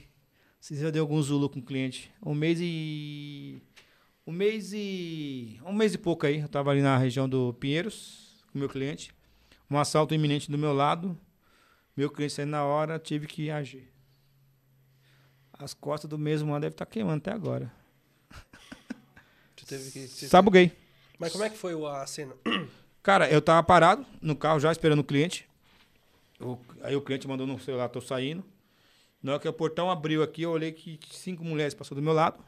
se 0.60 0.76
já 0.76 0.90
deu 0.90 1.02
algum 1.02 1.20
Zulu 1.22 1.48
com 1.48 1.60
o 1.60 1.62
cliente. 1.62 2.12
Um 2.24 2.34
mês 2.34 2.58
e. 2.60 3.62
Um 4.26 4.32
mês 4.32 4.72
e. 4.72 5.60
Um 5.64 5.72
mês 5.72 5.94
e 5.94 5.98
pouco 5.98 6.26
aí. 6.26 6.40
Eu 6.40 6.48
tava 6.48 6.70
ali 6.70 6.82
na 6.82 6.96
região 6.96 7.28
do 7.28 7.54
Pinheiros 7.54 8.44
com 8.52 8.58
meu 8.58 8.68
cliente. 8.68 9.12
Um 9.70 9.78
assalto 9.78 10.14
iminente 10.14 10.50
do 10.50 10.58
meu 10.58 10.72
lado. 10.72 11.18
Meu 11.96 12.10
cliente 12.10 12.34
saindo 12.34 12.50
na 12.50 12.64
hora, 12.64 12.98
tive 12.98 13.26
que 13.26 13.50
agir. 13.50 13.92
As 15.52 15.74
costas 15.74 16.08
do 16.08 16.16
mesmo 16.16 16.52
ano 16.52 16.60
devem 16.60 16.74
estar 16.74 16.86
queimando 16.86 17.18
até 17.18 17.32
agora. 17.32 17.72
Teve 19.68 19.90
que. 19.90 20.08
você- 20.08 20.28
Sabuguei. 20.28 20.72
Mas 21.18 21.32
como 21.32 21.44
é 21.44 21.50
que 21.50 21.56
foi 21.58 21.74
a 21.86 22.06
cena? 22.06 22.34
Cara, 23.02 23.28
eu 23.30 23.40
tava 23.40 23.62
parado 23.62 24.04
no 24.20 24.34
carro 24.36 24.58
já 24.60 24.70
esperando 24.72 25.00
o 25.00 25.04
cliente. 25.04 25.48
O- 26.40 26.58
aí 26.82 26.94
o 26.96 27.00
cliente 27.02 27.26
mandou 27.28 27.46
no 27.46 27.58
celular, 27.60 27.88
tô 27.88 28.00
saindo. 28.00 28.44
Na 29.22 29.32
hora 29.32 29.40
que 29.40 29.48
o 29.48 29.52
portão 29.52 29.90
abriu 29.90 30.22
aqui, 30.22 30.42
eu 30.42 30.50
olhei 30.50 30.70
que 30.72 30.98
cinco 31.10 31.42
mulheres 31.44 31.74
passou 31.74 31.94
do 31.96 32.02
meu 32.02 32.12
lado. 32.12 32.42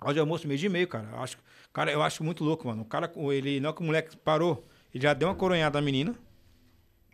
Hora 0.00 0.14
de 0.14 0.20
almoço, 0.20 0.46
meio 0.48 0.58
de 0.58 0.68
meio, 0.68 0.88
cara. 0.88 1.08
Eu 1.12 1.18
acho, 1.20 1.38
cara, 1.72 1.92
eu 1.92 2.02
acho 2.02 2.24
muito 2.24 2.42
louco, 2.42 2.66
mano. 2.66 2.82
O 2.82 2.84
cara, 2.84 3.10
ele, 3.32 3.60
na 3.60 3.68
hora 3.68 3.76
que 3.76 3.82
o 3.82 3.86
moleque 3.86 4.16
parou, 4.16 4.66
ele 4.92 5.02
já 5.02 5.14
deu 5.14 5.28
uma 5.28 5.34
coronhada 5.34 5.78
na 5.80 5.84
menina. 5.84 6.14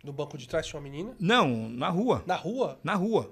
No 0.03 0.11
banco 0.13 0.37
de 0.37 0.47
trás 0.47 0.65
tinha 0.65 0.79
uma 0.79 0.89
menina? 0.89 1.15
Não, 1.19 1.69
na 1.69 1.89
rua. 1.89 2.23
Na 2.25 2.35
rua? 2.35 2.79
Na 2.83 2.95
rua. 2.95 3.31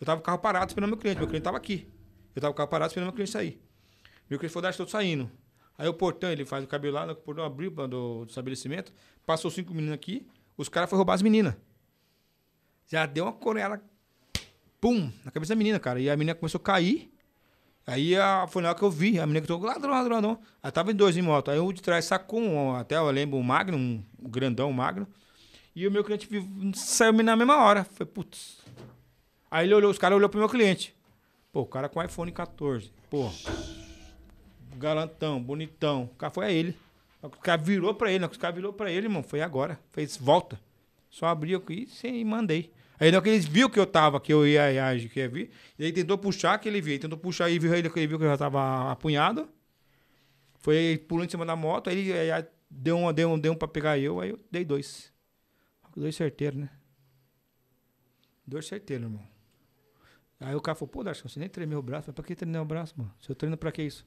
Eu 0.00 0.06
tava 0.06 0.18
com 0.20 0.22
o 0.22 0.26
carro 0.26 0.38
parado 0.38 0.70
esperando 0.70 0.90
meu 0.90 0.98
cliente. 0.98 1.18
Meu 1.18 1.26
cliente 1.26 1.44
tava 1.44 1.56
aqui. 1.56 1.88
Eu 2.36 2.40
tava 2.42 2.52
com 2.52 2.56
o 2.56 2.58
carro 2.58 2.68
parado 2.68 2.90
esperando 2.90 3.06
meu 3.08 3.14
cliente 3.14 3.30
sair. 3.32 3.60
Meu 4.32 4.38
cliente 4.38 4.78
todo 4.78 4.88
saindo. 4.88 5.30
Aí 5.76 5.86
o 5.86 5.92
portão, 5.92 6.30
ele 6.30 6.46
faz 6.46 6.64
o 6.64 6.66
cabelo 6.66 6.94
lá, 6.94 7.04
o 7.12 7.14
portão 7.14 7.44
abriu 7.44 7.70
do, 7.70 8.24
do 8.24 8.26
estabelecimento. 8.26 8.90
Passou 9.26 9.50
cinco 9.50 9.74
meninas 9.74 9.96
aqui. 9.96 10.26
Os 10.56 10.70
caras 10.70 10.88
foram 10.88 11.00
roubar 11.00 11.12
as 11.12 11.20
meninas. 11.20 11.54
Já 12.88 13.04
deu 13.04 13.24
uma 13.24 13.32
coronhada. 13.34 13.82
Pum! 14.80 15.12
Na 15.22 15.30
cabeça 15.30 15.50
da 15.54 15.58
menina, 15.58 15.78
cara. 15.78 16.00
E 16.00 16.08
a 16.08 16.16
menina 16.16 16.34
começou 16.34 16.58
a 16.58 16.64
cair. 16.64 17.12
Aí 17.86 18.16
a, 18.16 18.46
foi 18.48 18.62
na 18.62 18.70
hora 18.70 18.78
que 18.78 18.82
eu 18.82 18.90
vi. 18.90 19.20
A 19.20 19.26
menina 19.26 19.42
que 19.42 19.46
tocou 19.46 19.66
ladrão, 19.66 19.90
ladrão, 19.90 20.14
ladrão. 20.14 20.40
Aí 20.62 20.72
tava 20.72 20.92
em 20.92 20.94
dois 20.94 21.14
em 21.14 21.20
moto. 21.20 21.50
Aí 21.50 21.58
o 21.58 21.70
de 21.70 21.82
trás 21.82 22.06
sacou 22.06 22.40
um, 22.40 22.74
até 22.74 22.96
eu 22.96 23.10
lembro, 23.10 23.36
um 23.36 23.42
magno, 23.42 23.76
um 23.76 24.02
grandão, 24.18 24.70
um 24.70 24.72
magno. 24.72 25.06
E 25.76 25.86
o 25.86 25.90
meu 25.90 26.02
cliente 26.02 26.26
saiu 26.74 27.12
na 27.12 27.36
mesma 27.36 27.62
hora. 27.62 27.84
Foi, 27.84 28.06
putz. 28.06 28.62
Aí 29.50 29.66
ele 29.66 29.74
olhou, 29.74 29.90
os 29.90 29.98
caras 29.98 30.16
olhou 30.16 30.30
pro 30.30 30.40
meu 30.40 30.48
cliente. 30.48 30.96
Pô, 31.52 31.60
o 31.60 31.66
cara 31.66 31.86
com 31.86 32.02
iPhone 32.02 32.32
14. 32.32 32.90
Pô. 33.10 33.30
Galantão, 34.76 35.42
bonitão. 35.42 36.04
O 36.04 36.16
cara 36.16 36.32
foi 36.32 36.46
a 36.46 36.50
ele. 36.50 36.76
O 37.22 37.30
cara 37.30 37.60
virou 37.60 37.94
pra 37.94 38.10
ele, 38.10 38.20
né? 38.20 38.26
O 38.26 38.38
cara 38.38 38.54
virou 38.54 38.72
pra 38.72 38.90
ele, 38.90 39.06
irmão. 39.06 39.22
Foi 39.22 39.40
agora. 39.40 39.78
Fez 39.92 40.16
volta. 40.16 40.60
Só 41.08 41.26
abriu 41.26 41.58
aqui 41.58 41.88
e 42.04 42.24
mandei. 42.24 42.72
Aí 42.98 43.08
hora 43.08 43.20
que 43.20 43.28
eles 43.28 43.44
viu 43.44 43.68
que 43.68 43.80
eu 43.80 43.86
tava, 43.86 44.20
que 44.20 44.32
eu 44.32 44.46
ia, 44.46 44.72
ia, 44.72 45.08
que 45.08 45.18
ia 45.18 45.28
vir, 45.28 45.50
e 45.76 45.84
aí 45.84 45.92
tentou 45.92 46.16
puxar 46.16 46.56
que 46.58 46.68
ele 46.68 46.80
viu. 46.80 46.92
Ele 46.92 47.00
tentou 47.00 47.18
puxar 47.18 47.50
e 47.50 47.58
viu 47.58 47.74
ele 47.74 47.90
que 47.90 47.98
ele 47.98 48.06
viu 48.06 48.16
que 48.16 48.24
eu 48.24 48.28
já 48.28 48.36
tava 48.36 48.92
apunhado. 48.92 49.48
Foi 50.60 51.04
pulando 51.08 51.26
em 51.26 51.30
cima 51.30 51.44
da 51.44 51.56
moto, 51.56 51.90
aí 51.90 51.98
ele 51.98 52.30
aí, 52.30 52.44
deu 52.70 52.96
um, 52.96 53.12
deu 53.12 53.30
um, 53.30 53.38
deu 53.38 53.52
um 53.52 53.56
pra 53.56 53.66
pegar 53.66 53.98
eu, 53.98 54.20
aí 54.20 54.30
eu 54.30 54.38
dei 54.50 54.64
dois. 54.64 55.12
Dois 55.96 56.14
certeiros, 56.14 56.60
né? 56.60 56.70
Dois 58.46 58.66
certeiros, 58.66 59.04
irmão. 59.04 59.26
Aí 60.38 60.54
o 60.54 60.60
cara 60.60 60.74
falou, 60.74 60.88
pô, 60.88 61.02
Darcy, 61.02 61.22
você 61.22 61.40
nem 61.40 61.48
tremeu 61.48 61.80
o 61.80 61.82
braço. 61.82 62.12
Pra 62.12 62.24
que 62.24 62.34
treinar 62.34 62.62
o 62.62 62.64
braço, 62.64 62.94
mano? 62.96 63.12
Se 63.20 63.28
eu 63.28 63.34
treino 63.34 63.56
pra 63.56 63.72
que 63.72 63.82
isso? 63.82 64.06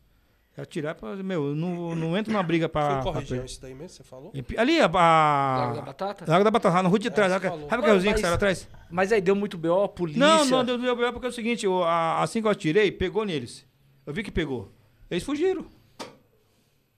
É 0.58 0.62
atirar 0.62 0.96
pra. 0.96 1.16
Meu, 1.18 1.50
eu 1.50 1.56
não, 1.56 1.94
não 1.96 2.18
entro 2.18 2.32
numa 2.32 2.42
briga 2.42 2.70
pra. 2.70 3.02
Foi 3.02 3.12
pra 3.12 3.22
perder. 3.22 3.44
isso 3.46 3.62
daí 3.62 3.74
mesmo? 3.74 3.90
Você 3.90 4.04
falou? 4.04 4.32
Ali, 4.58 4.80
a. 4.80 4.86
a 4.86 5.58
Lago 5.58 5.76
da 5.76 5.82
Batata? 5.82 6.26
Lago 6.32 6.44
da 6.46 6.52
Batata, 6.52 6.76
lá 6.76 6.84
no 6.84 6.90
Rua 6.90 7.00
de 7.00 7.10
trás. 7.10 7.32
você 7.34 7.40
sabe 7.42 7.58
aquele 7.92 8.14
que 8.14 8.20
saiu 8.22 8.34
atrás? 8.34 8.68
Mas 8.90 9.12
aí 9.12 9.20
deu 9.20 9.36
muito 9.36 9.58
B.O., 9.58 9.84
a 9.84 9.90
polícia... 9.90 10.20
Não, 10.20 10.46
não, 10.46 10.64
deu 10.64 10.78
deu 10.78 10.96
porque 11.12 11.26
é 11.26 11.30
o 11.30 11.34
seguinte, 11.34 11.68
o- 11.68 11.84
a- 11.84 12.22
assim 12.22 12.40
que 12.40 12.48
eu 12.48 12.52
atirei, 12.52 12.90
pegou 12.92 13.26
neles. 13.26 13.66
Eu 14.06 14.14
vi 14.14 14.24
que 14.24 14.32
pegou. 14.32 14.72
Eles 15.12 15.24
fugiram. 15.24 15.66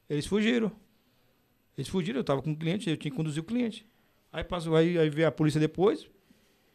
Eles 0.09 0.25
fugiram. 0.27 0.71
Eles 1.77 1.87
fugiram, 1.89 2.19
eu 2.19 2.23
tava 2.23 2.41
com 2.41 2.51
o 2.51 2.55
cliente, 2.55 2.89
eu 2.89 2.97
tinha 2.97 3.11
que 3.11 3.17
conduzir 3.17 3.41
o 3.41 3.45
cliente. 3.45 3.87
Aí 4.31 4.43
passou, 4.43 4.75
aí, 4.75 4.97
aí 4.99 5.09
veio 5.09 5.27
a 5.27 5.31
polícia 5.31 5.59
depois, 5.59 6.07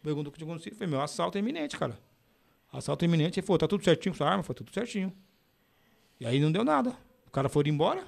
perguntou 0.03 0.31
o 0.31 0.33
que 0.33 0.39
tinha 0.39 0.49
acontecido. 0.51 0.75
Falei, 0.75 0.91
meu, 0.91 1.01
assalto 1.01 1.37
é 1.37 1.41
iminente, 1.41 1.77
cara. 1.79 1.97
Assalto 2.73 3.05
é 3.05 3.07
iminente. 3.07 3.39
Ele 3.39 3.47
falou, 3.47 3.59
tá 3.59 3.69
tudo 3.69 3.85
certinho 3.85 4.13
com 4.13 4.17
sua 4.17 4.29
arma? 4.29 4.43
Foi 4.43 4.55
tudo 4.55 4.73
certinho. 4.73 5.13
E 6.23 6.27
aí 6.27 6.39
não 6.41 6.53
deu 6.53 6.63
nada. 6.63 6.97
O 7.27 7.31
cara 7.31 7.49
foi 7.49 7.65
embora. 7.69 8.03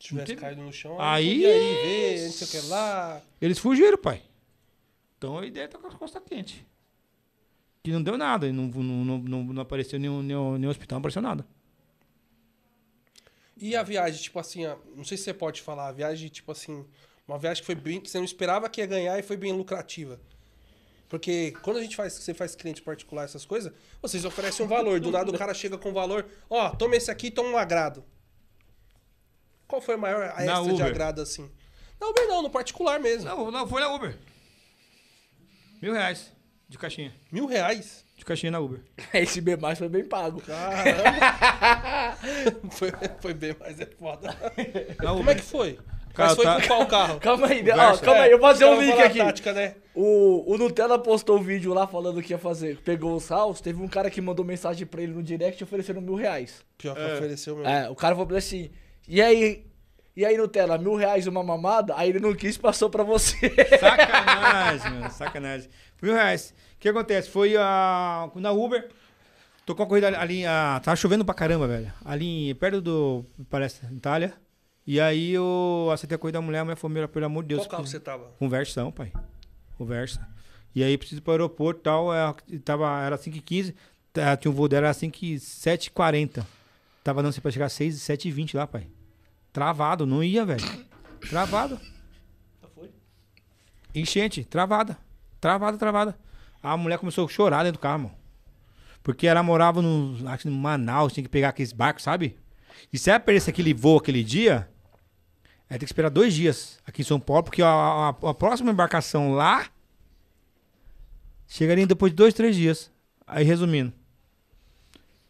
Se 0.00 0.08
tivesse 0.08 0.34
caído 0.36 0.62
no 0.62 0.72
chão, 0.72 0.96
Aí- 1.00 1.44
aí 1.44 1.74
ver, 1.74 2.24
não 2.26 2.32
sei 2.32 2.46
o 2.46 2.50
que 2.62 2.68
lá. 2.68 3.22
Eles 3.40 3.58
fugiram, 3.58 3.98
pai. 3.98 4.22
Então 5.18 5.38
a 5.38 5.46
ideia 5.46 5.68
tá 5.68 5.78
com 5.78 5.86
as 5.86 5.94
costas 5.94 6.22
quentes. 6.26 6.64
Que 7.82 7.90
não 7.92 8.02
deu 8.02 8.16
nada, 8.16 8.50
não, 8.50 8.66
não, 8.68 9.18
não, 9.18 9.44
não, 9.44 9.62
apareceu 9.62 9.98
nenhum, 10.00 10.22
nenhum, 10.22 10.56
nenhum 10.56 10.70
hospital, 10.70 10.96
não 10.96 11.00
apareceu 11.00 11.20
nada. 11.20 11.46
E 13.56 13.76
a 13.76 13.82
viagem, 13.82 14.22
tipo 14.22 14.38
assim, 14.38 14.62
não 14.96 15.04
sei 15.04 15.16
se 15.18 15.24
você 15.24 15.34
pode 15.34 15.60
falar, 15.62 15.88
a 15.88 15.92
viagem, 15.92 16.28
tipo 16.28 16.50
assim, 16.50 16.84
uma 17.28 17.38
viagem 17.38 17.62
que 17.62 17.66
foi 17.66 17.74
bem, 17.74 18.00
que 18.00 18.10
você 18.10 18.16
não 18.18 18.24
esperava 18.24 18.68
que 18.70 18.80
ia 18.80 18.86
ganhar 18.86 19.18
e 19.18 19.22
foi 19.22 19.36
bem 19.36 19.52
lucrativa. 19.52 20.18
Porque 21.14 21.52
quando 21.62 21.76
a 21.76 21.80
gente 21.80 21.94
faz, 21.94 22.12
você 22.12 22.34
faz 22.34 22.56
cliente 22.56 22.82
particular, 22.82 23.22
essas 23.22 23.44
coisas, 23.44 23.72
vocês 24.02 24.24
oferecem 24.24 24.66
um 24.66 24.68
valor, 24.68 24.98
do 24.98 25.12
nada 25.12 25.30
o 25.30 25.38
cara 25.38 25.54
chega 25.54 25.78
com 25.78 25.90
um 25.90 25.92
valor, 25.92 26.26
ó, 26.50 26.70
toma 26.70 26.96
esse 26.96 27.08
aqui 27.08 27.28
e 27.28 27.30
toma 27.30 27.50
um 27.50 27.56
agrado. 27.56 28.04
Qual 29.68 29.80
foi 29.80 29.94
a 29.94 29.96
maior 29.96 30.24
a 30.34 30.44
extra 30.44 30.64
de 30.64 30.72
Uber. 30.72 30.86
agrado 30.86 31.22
assim? 31.22 31.48
Na 32.00 32.08
Uber 32.08 32.26
não, 32.26 32.42
no 32.42 32.50
particular 32.50 32.98
mesmo. 32.98 33.28
Não, 33.28 33.48
não, 33.48 33.64
foi 33.68 33.80
na 33.80 33.94
Uber. 33.94 34.18
Mil 35.80 35.92
reais 35.92 36.32
de 36.68 36.76
caixinha. 36.76 37.14
Mil 37.30 37.46
reais? 37.46 38.04
De 38.16 38.24
caixinha 38.24 38.50
na 38.50 38.58
Uber. 38.58 38.80
Esse 39.14 39.40
B+, 39.40 39.56
foi 39.78 39.88
bem 39.88 40.04
pago. 40.04 40.40
Caramba! 40.40 42.18
foi, 42.72 42.90
foi 43.20 43.34
bem, 43.34 43.54
mas 43.60 43.78
é 43.78 43.86
foda. 43.86 44.36
Na 44.98 45.10
Como 45.10 45.20
Uber. 45.20 45.36
é 45.36 45.38
que 45.38 45.44
foi? 45.44 45.78
Cara, 46.14 46.28
mas 46.28 46.36
foi 46.36 46.44
tá- 46.44 46.60
com 46.60 46.66
qual 46.68 46.86
carro? 46.86 47.18
Calma 47.20 47.46
aí, 47.48 47.64
ó, 47.70 47.96
calma 47.98 48.20
aí, 48.22 48.30
eu 48.30 48.38
vou 48.38 48.48
fazer 48.48 48.64
um 48.66 48.80
link 48.80 49.00
a 49.00 49.04
aqui. 49.06 49.18
Tática, 49.18 49.52
né? 49.52 49.74
O, 49.94 50.52
o 50.52 50.56
Nutella 50.56 50.98
postou 50.98 51.38
um 51.38 51.42
vídeo 51.42 51.74
lá 51.74 51.86
falando 51.86 52.22
que 52.22 52.32
ia 52.32 52.38
fazer. 52.38 52.78
Pegou 52.84 53.16
os 53.16 53.28
house, 53.28 53.60
teve 53.60 53.82
um 53.82 53.88
cara 53.88 54.08
que 54.08 54.20
mandou 54.20 54.44
mensagem 54.44 54.86
pra 54.86 55.02
ele 55.02 55.12
no 55.12 55.22
direct 55.22 55.62
oferecendo 55.62 56.00
mil 56.00 56.14
reais. 56.14 56.64
Pior 56.78 56.94
que 56.94 57.02
ofereceu 57.02 57.56
mesmo. 57.56 57.68
É, 57.68 57.90
o 57.90 57.94
cara 57.94 58.14
falou 58.14 58.36
assim, 58.36 58.70
e 59.08 59.20
aí, 59.20 59.64
e 60.16 60.24
aí 60.24 60.36
Nutella, 60.36 60.78
mil 60.78 60.94
reais 60.94 61.26
uma 61.26 61.42
mamada? 61.42 61.94
Aí 61.96 62.10
ele 62.10 62.20
não 62.20 62.32
quis, 62.34 62.56
passou 62.56 62.88
pra 62.88 63.02
você. 63.02 63.36
Sacanagem, 63.78 64.90
mano. 64.92 65.10
Sacanagem. 65.10 65.68
Mil 66.00 66.14
reais. 66.14 66.54
O 66.76 66.78
que 66.78 66.88
acontece? 66.88 67.28
Foi 67.28 67.56
a, 67.56 68.30
na 68.36 68.52
Uber. 68.52 68.88
Tocou 69.66 69.84
uma 69.84 69.88
corrida 69.88 70.08
ali. 70.20 70.44
A, 70.46 70.80
tava 70.84 70.96
chovendo 70.96 71.24
pra 71.24 71.34
caramba, 71.34 71.66
velho. 71.66 71.92
Ali 72.04 72.54
perto 72.54 72.80
do. 72.80 73.24
Parece, 73.48 73.84
Itália. 73.86 74.34
E 74.86 75.00
aí 75.00 75.30
eu 75.32 75.88
aceitei 75.92 76.14
a 76.16 76.18
corrida 76.18 76.38
da 76.38 76.42
mulher. 76.42 76.60
A 76.60 76.64
mulher 76.64 76.76
falou: 76.76 76.94
"Meu, 76.94 77.08
pelo 77.08 77.26
amor 77.26 77.42
de 77.42 77.48
Deus. 77.50 77.62
Qual 77.62 77.70
carro 77.70 77.86
você 77.86 77.98
tava? 78.00 78.30
Conversão, 78.38 78.92
pai. 78.92 79.12
Conversa. 79.78 80.26
E 80.74 80.82
aí 80.82 80.98
preciso 80.98 81.20
ir 81.20 81.22
pro 81.22 81.32
aeroporto 81.32 81.80
e 81.80 81.82
tal. 81.84 82.12
é, 82.14 82.34
Tava, 82.64 83.00
era 83.02 83.16
5h15. 83.16 83.74
tá, 84.12 84.36
Tinha 84.36 84.50
um 84.50 84.54
voo 84.54 84.68
dela, 84.68 84.88
era 84.88 84.94
5h7h40. 84.94 86.44
Tava 87.02 87.22
dando 87.22 87.40
pra 87.40 87.50
chegar 87.50 87.68
6 87.68 87.96
7h20 87.96 88.54
lá, 88.56 88.66
pai. 88.66 88.86
Travado, 89.52 90.04
não 90.06 90.22
ia, 90.22 90.44
velho. 90.44 90.64
Travado. 91.28 91.78
Enchente, 93.94 94.44
travada. 94.44 94.98
Travada, 95.40 95.78
travada. 95.78 96.18
A 96.62 96.76
mulher 96.76 96.98
começou 96.98 97.24
a 97.26 97.28
chorar 97.28 97.62
dentro 97.62 97.78
do 97.78 97.82
carro, 97.82 98.04
mano. 98.04 98.14
Porque 99.02 99.26
ela 99.26 99.42
morava 99.42 99.82
no, 99.82 100.16
acho 100.28 100.44
que 100.44 100.48
no 100.48 100.56
Manaus, 100.56 101.12
tinha 101.12 101.22
que 101.22 101.28
pegar 101.30 101.50
aqueles 101.50 101.72
barcos, 101.72 102.02
sabe? 102.02 102.36
E 102.92 102.98
se 102.98 103.10
ela 103.10 103.20
perdesse 103.20 103.50
aquele 103.50 103.74
voo 103.74 103.98
aquele 103.98 104.24
dia, 104.24 104.68
ela 105.68 105.78
tem 105.78 105.80
que 105.80 105.84
esperar 105.86 106.10
dois 106.10 106.34
dias 106.34 106.78
aqui 106.86 107.02
em 107.02 107.04
São 107.04 107.18
Paulo, 107.18 107.44
porque 107.44 107.62
a, 107.62 107.68
a- 107.68 108.08
a 108.30 108.34
próxima 108.34 108.70
embarcação 108.70 109.32
lá 109.32 109.66
chegaria 111.46 111.86
depois 111.86 112.12
de 112.12 112.16
dois, 112.16 112.34
três 112.34 112.54
dias. 112.56 112.90
Aí, 113.26 113.44
resumindo. 113.44 113.92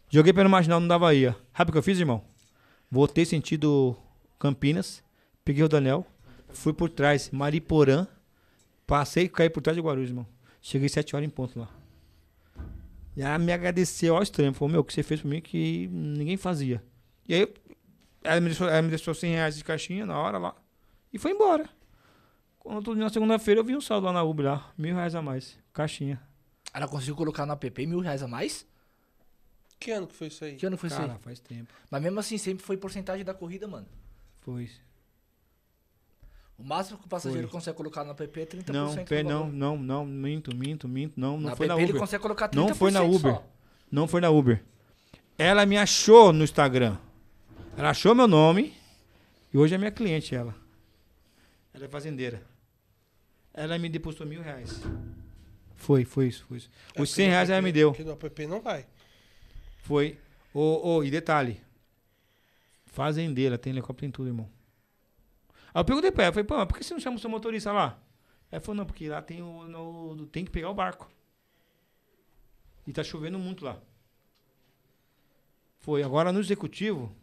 Joguei 0.09 0.33
pelo 0.33 0.49
marginal 0.49 0.79
não 0.79 0.87
dava 0.87 1.05
Bahia. 1.05 1.35
Sabe 1.55 1.69
o 1.69 1.71
que 1.71 1.77
eu 1.77 1.83
fiz, 1.83 1.99
irmão? 1.99 2.23
Voltei 2.91 3.25
sentido 3.25 3.97
Campinas, 4.37 5.03
peguei 5.43 5.63
o 5.63 5.69
Daniel, 5.69 6.05
fui 6.49 6.71
por 6.73 6.89
trás, 6.89 7.29
Mariporã, 7.31 8.07
passei 8.85 9.25
e 9.25 9.29
caí 9.29 9.49
por 9.49 9.61
trás 9.61 9.75
de 9.75 9.81
Guarulhos, 9.81 10.09
irmão. 10.09 10.27
Cheguei 10.61 10.87
sete 10.89 11.15
horas 11.15 11.27
em 11.27 11.29
ponto 11.29 11.59
lá. 11.59 11.69
E 13.15 13.21
ela 13.21 13.37
me 13.39 13.51
agradeceu 13.51 14.15
ao 14.15 14.23
extremo. 14.23 14.53
Falou, 14.53 14.71
meu, 14.71 14.81
o 14.81 14.83
que 14.83 14.93
você 14.93 15.03
fez 15.03 15.21
por 15.21 15.27
mim 15.29 15.41
que 15.41 15.87
ninguém 15.91 16.37
fazia. 16.37 16.83
E 17.27 17.33
aí, 17.33 17.53
ela 18.25 18.41
me 18.41 18.47
deixou, 18.47 18.67
ela 18.67 18.81
me 18.81 18.89
deixou 18.89 19.13
100 19.13 19.31
reais 19.33 19.57
de 19.57 19.63
caixinha 19.63 20.05
na 20.05 20.17
hora 20.17 20.37
lá. 20.37 20.55
E 21.13 21.17
foi 21.17 21.31
embora. 21.31 21.69
Quando 22.59 22.95
na 22.95 23.09
segunda-feira 23.09 23.61
eu 23.61 23.63
vi 23.65 23.75
um 23.75 23.81
saldo 23.81 24.07
lá 24.07 24.13
na 24.13 24.23
Uber 24.23 24.45
lá. 24.45 24.73
Mil 24.77 24.95
reais 24.95 25.13
a 25.15 25.21
mais. 25.21 25.57
Caixinha. 25.71 26.21
Ela 26.73 26.87
conseguiu 26.87 27.15
colocar 27.15 27.45
no 27.45 27.53
app 27.53 27.87
mil 27.87 27.99
reais 27.99 28.21
a 28.23 28.27
mais? 28.27 28.67
Que 29.79 29.91
ano 29.91 30.07
que 30.07 30.15
foi 30.15 30.27
isso 30.27 30.43
aí? 30.43 30.55
Que 30.55 30.65
ano 30.65 30.77
foi 30.77 30.87
isso 30.87 30.97
Cara, 30.97 31.13
aí? 31.13 31.19
faz 31.19 31.39
tempo. 31.39 31.73
Mas 31.91 32.01
mesmo 32.01 32.19
assim, 32.19 32.37
sempre 32.37 32.65
foi 32.65 32.75
porcentagem 32.75 33.23
da 33.23 33.33
corrida, 33.33 33.67
mano. 33.67 33.85
Foi. 34.41 34.69
O 36.57 36.63
máximo 36.63 36.97
que 36.97 37.05
o 37.05 37.09
passageiro 37.09 37.47
Foi. 37.47 37.59
consegue 37.59 37.75
colocar 37.77 38.03
no 38.03 38.11
app 38.11 38.23
é 38.23 38.45
30% 38.45 38.69
Não, 38.71 38.95
do 38.95 39.23
não, 39.23 39.47
não, 39.51 39.77
não, 39.77 40.05
minto, 40.05 40.55
minto, 40.55 40.87
minto. 40.87 41.19
Não, 41.19 41.37
não 41.37 41.49
na 41.49 41.55
foi 41.55 41.65
app 41.65 41.75
na 41.75 41.81
ele 41.81 41.91
Uber. 41.91 42.01
consegue 42.01 42.21
colocar 42.21 42.49
30% 42.49 42.55
Não 42.55 42.73
foi 42.75 42.91
na 42.91 43.01
Uber. 43.01 43.33
só. 43.35 43.47
Não 43.91 44.07
foi 44.07 44.21
na 44.21 44.29
Uber. 44.29 44.63
Ela 45.37 45.65
me 45.65 45.77
achou 45.77 46.31
no 46.31 46.43
Instagram. 46.43 46.97
Ela 47.77 47.89
achou 47.89 48.15
meu 48.15 48.27
nome. 48.27 48.73
E 49.53 49.57
hoje 49.57 49.75
é 49.75 49.77
minha 49.77 49.91
cliente, 49.91 50.35
ela. 50.35 50.55
Ela 51.73 51.85
é 51.85 51.87
fazendeira. 51.87 52.45
Ela 53.53 53.77
me 53.77 53.89
depositou 53.89 54.27
mil 54.27 54.41
reais. 54.41 54.81
Foi, 55.75 56.03
foi 56.05 56.27
isso, 56.27 56.45
foi 56.45 56.57
isso. 56.57 56.69
É 56.93 57.01
Os 57.01 57.09
porque 57.09 57.21
100 57.21 57.25
no 57.27 57.31
reais 57.31 57.49
ela 57.49 57.57
app 57.59 57.65
me 57.65 57.71
deu. 57.71 57.91
Porque 57.91 58.03
no 58.03 58.11
app 58.11 58.47
não 58.47 58.61
vai. 58.61 58.85
Foi. 59.79 60.17
Ô, 60.53 60.95
ô, 60.95 61.03
e 61.03 61.11
detalhe. 61.11 61.61
Fazendeira, 62.85 63.57
tem 63.57 63.71
helicóptero 63.73 64.07
em 64.07 64.11
tudo, 64.11 64.29
irmão. 64.29 64.49
Aí 65.73 65.81
eu 65.81 65.85
perguntei 65.85 66.11
pra 66.11 66.25
ela, 66.25 66.33
falei, 66.33 66.45
pô, 66.45 66.55
mas 66.57 66.67
por 66.67 66.77
que 66.77 66.83
você 66.83 66.93
não 66.93 67.01
chama 67.01 67.17
o 67.17 67.19
seu 67.19 67.29
motorista 67.29 67.71
lá? 67.71 67.99
Ela 68.49 68.61
falou, 68.61 68.77
não, 68.77 68.85
porque 68.85 69.09
lá 69.09 69.21
tem 69.21 69.41
o. 69.41 69.65
no- 69.67 70.25
tem 70.27 70.45
que 70.45 70.51
pegar 70.51 70.69
o 70.69 70.73
barco. 70.73 71.09
E 72.87 72.93
tá 72.93 73.03
chovendo 73.03 73.37
muito 73.37 73.65
lá. 73.65 73.77
Foi. 75.79 76.03
Agora 76.03 76.31
no 76.31 76.39
executivo. 76.39 77.13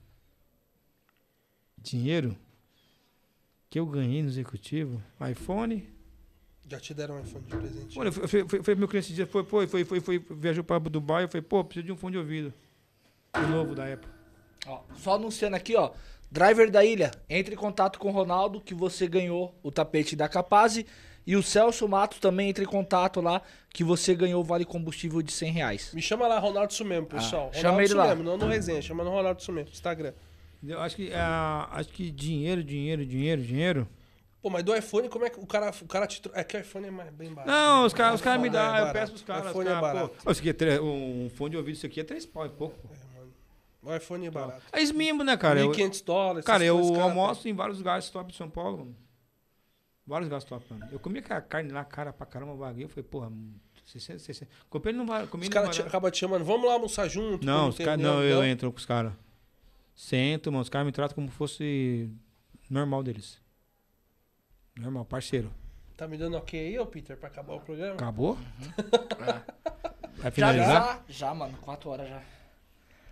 Dinheiro 1.83 2.37
que 3.69 3.79
eu 3.79 3.87
ganhei 3.87 4.23
no 4.23 4.29
executivo. 4.29 5.03
iPhone. 5.31 5.89
Já 6.69 6.79
te 6.79 6.95
deram 6.95 7.17
um 7.17 7.21
iPhone 7.21 7.45
de 7.45 7.57
presente. 7.57 7.99
Olha, 7.99 8.09
eu 8.09 8.13
fui, 8.13 8.29
fui, 8.29 8.49
fui, 8.49 8.63
fui- 8.63 8.75
meu 8.75 8.89
cliente 8.89 9.07
esse 9.09 9.15
dia 9.15 9.27
foi, 9.27 9.45
foi, 9.45 9.67
foi, 9.67 9.85
foi, 9.85 10.01
foi, 10.01 10.19
viajou 10.31 10.63
pra 10.65 10.79
Dubai. 10.79 11.25
Eu 11.25 11.29
falei, 11.29 11.43
pô, 11.43 11.63
preciso 11.65 11.87
de 11.87 11.93
um 11.93 11.97
fone 11.97 12.13
de 12.13 12.19
ouvido. 12.19 12.53
O 13.35 13.47
novo 13.49 13.75
da 13.75 13.93
Apple. 13.93 14.09
Ó, 14.67 14.81
só 14.95 15.15
anunciando 15.15 15.57
aqui, 15.57 15.75
ó. 15.77 15.91
Driver 16.31 16.71
da 16.71 16.83
ilha, 16.85 17.11
entre 17.29 17.55
em 17.55 17.59
contato 17.59 17.99
com 17.99 18.09
o 18.09 18.13
Ronaldo 18.13 18.61
que 18.61 18.73
você 18.75 19.07
ganhou 19.07 19.55
o 19.63 19.71
tapete 19.71 20.15
da 20.17 20.29
Capaz. 20.29 20.83
E 21.27 21.37
o 21.37 21.43
Celso 21.43 21.87
Matos 21.87 22.19
também 22.19 22.49
entre 22.49 22.65
em 22.65 22.67
contato 22.67 23.21
lá 23.21 23.43
que 23.71 23.85
você 23.85 24.15
ganhou 24.15 24.41
o 24.41 24.45
vale 24.45 24.65
combustível 24.65 25.23
de 25.23 25.31
100 25.31 25.53
reais. 25.53 25.91
Me 25.95 26.03
chama 26.03 26.27
lá, 26.27 26.39
Ronaldo 26.39 26.73
Sumemo, 26.73 27.07
pessoal. 27.07 27.51
Ah, 27.53 27.57
chama 27.57 27.75
Ronaldo 27.81 27.83
ele 27.93 27.95
lá. 27.95 28.15
Não 28.15 28.37
no 28.37 28.47
resenha, 28.47 28.81
chama 28.83 29.05
no 29.05 29.11
Ronaldo 29.11 29.41
Sumemo, 29.43 29.69
Instagram. 29.69 30.15
Eu 30.67 30.81
acho 30.81 30.97
que, 30.97 31.13
ah, 31.13 31.69
acho 31.73 31.89
que 31.89 32.11
dinheiro, 32.11 32.63
dinheiro, 32.63 33.05
dinheiro, 33.05 33.43
dinheiro. 33.43 33.89
Pô, 34.41 34.51
mas 34.51 34.65
do 34.65 34.75
iPhone, 34.75 35.09
como 35.09 35.25
é 35.25 35.31
que 35.31 35.39
o 35.39 35.47
cara, 35.47 35.73
o 35.83 35.87
cara 35.87 36.07
te... 36.07 36.21
É 36.35 36.43
que 36.43 36.57
o 36.57 36.61
iPhone 36.61 36.87
é 36.89 36.91
mais, 36.91 37.11
bem 37.13 37.33
barato. 37.33 37.51
Não, 37.51 37.87
os 37.87 37.93
caras 37.95 38.17
os 38.17 38.21
cara 38.23 38.41
me 38.41 38.49
iPhone 38.49 38.65
é 38.65 38.69
dão, 38.77 38.87
eu 38.87 38.93
peço 38.93 39.13
pros 39.13 39.23
caras. 39.23 39.51
iPhone 39.51 39.69
os 39.69 39.71
é 39.71 39.81
caras, 39.81 39.95
barato. 39.95 40.15
pô, 40.25 40.31
isso 40.31 40.41
aqui 40.41 40.51
é 40.51 40.53
tre- 40.53 40.81
um 40.81 41.31
fone 41.35 41.51
de 41.51 41.57
ouvido, 41.57 41.75
isso 41.77 41.87
aqui 41.87 42.01
é 42.01 42.05
3 42.05 42.27
pau 42.27 42.47
e 42.47 42.49
pouco. 42.49 42.77
pô. 42.79 42.89
O 43.85 43.95
iPhone 43.95 44.27
é 44.27 44.31
barato. 44.31 44.63
É 44.73 44.81
isso 44.81 44.95
mesmo, 44.95 45.25
né, 45.25 45.37
cara? 45.37 45.59
Eu, 45.61 45.71
1.500 45.71 46.05
dólares. 46.05 46.45
cara, 46.45 46.65
eu 46.65 46.75
coisas, 46.77 46.93
cara, 46.93 47.03
almoço 47.05 47.49
em 47.49 47.53
vários 47.55 47.79
lugares 47.79 48.09
top 48.11 48.31
de 48.31 48.39
São 48.39 48.49
Paulo, 48.49 48.79
mano. 48.79 48.97
Vários 50.07 50.27
lugares 50.29 50.45
top, 50.45 50.65
mano. 50.71 50.89
Eu 50.93 50.99
comi 51.01 51.19
aquela 51.19 51.41
carne 51.41 51.73
lá, 51.73 51.85
cara, 51.85 52.13
pra 52.13 52.27
caramba, 52.27 52.55
vaguei. 52.55 52.85
Eu 52.85 52.89
falei, 52.89 53.05
porra, 53.05 53.33
600, 53.87 54.23
600. 54.23 54.55
Comprei 54.71 54.95
não 54.95 55.07
vai, 55.07 55.27
comi 55.27 55.45
Os 55.45 55.49
caras 55.49 55.79
acabam 55.81 56.11
te 56.11 56.19
chamando, 56.19 56.45
vamos 56.45 56.67
lá 56.67 56.75
almoçar 56.75 57.09
junto. 57.09 57.45
Não, 57.45 57.69
os 57.69 57.79
cara, 57.79 57.93
reunião, 57.93 58.15
não, 58.15 58.23
eu 58.23 58.45
entro 58.45 58.71
com 58.71 58.79
os 58.79 58.87
caras. 58.87 59.13
Sento, 60.03 60.51
mano. 60.51 60.63
Os 60.63 60.69
caras 60.69 60.85
me 60.85 60.91
tratam 60.91 61.15
como 61.15 61.29
fosse 61.31 62.11
normal 62.69 63.05
deles. 63.05 63.41
Normal, 64.77 65.05
parceiro. 65.05 65.49
Tá 65.97 66.09
me 66.09 66.19
dando 66.19 66.37
ok 66.37 66.59
aí, 66.59 66.77
ô 66.77 66.85
Peter, 66.85 67.17
pra 67.17 67.29
acabar 67.29 67.55
o 67.55 67.61
programa? 67.61 67.95
Acabou? 67.95 68.37
Vai 70.17 70.25
Já, 70.25 70.31
finalizar? 70.33 71.05
já, 71.07 71.29
já, 71.29 71.35
mano. 71.35 71.57
4 71.59 71.89
horas 71.89 72.09
já. 72.09 72.21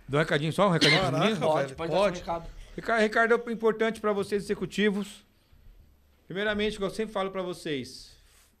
Dá 0.05 0.17
um 0.17 0.19
recadinho 0.19 0.51
só, 0.51 0.67
um 0.67 0.71
recadinho 0.71 0.99
pros 0.99 1.11
Caraca, 1.11 1.29
meninos? 1.29 1.47
Pode, 1.47 1.75
pode, 1.75 1.91
pode. 1.93 2.19
recado. 2.19 2.49
Ricardo, 2.75 3.01
Ricardo, 3.03 3.49
é 3.49 3.53
importante 3.53 4.01
para 4.01 4.11
vocês 4.11 4.43
executivos. 4.43 5.25
Primeiramente, 6.27 6.75
o 6.75 6.79
que 6.79 6.85
eu 6.85 6.89
sempre 6.89 7.13
falo 7.13 7.31
para 7.31 7.41
vocês, 7.41 8.17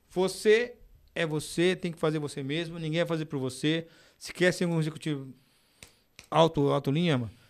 você 0.09 0.77
é 1.13 1.25
você, 1.25 1.75
tem 1.75 1.91
que 1.91 1.99
fazer 1.99 2.19
você 2.19 2.41
mesmo, 2.41 2.79
ninguém 2.79 3.01
vai 3.01 3.07
fazer 3.07 3.25
por 3.25 3.39
você. 3.39 3.87
Se 4.17 4.31
quer 4.31 4.53
ser 4.53 4.67
um 4.67 4.79
executivo 4.79 5.33
alto, 6.29 6.69
alto 6.69 6.91
linha, 6.91 7.17
mano, 7.17 7.40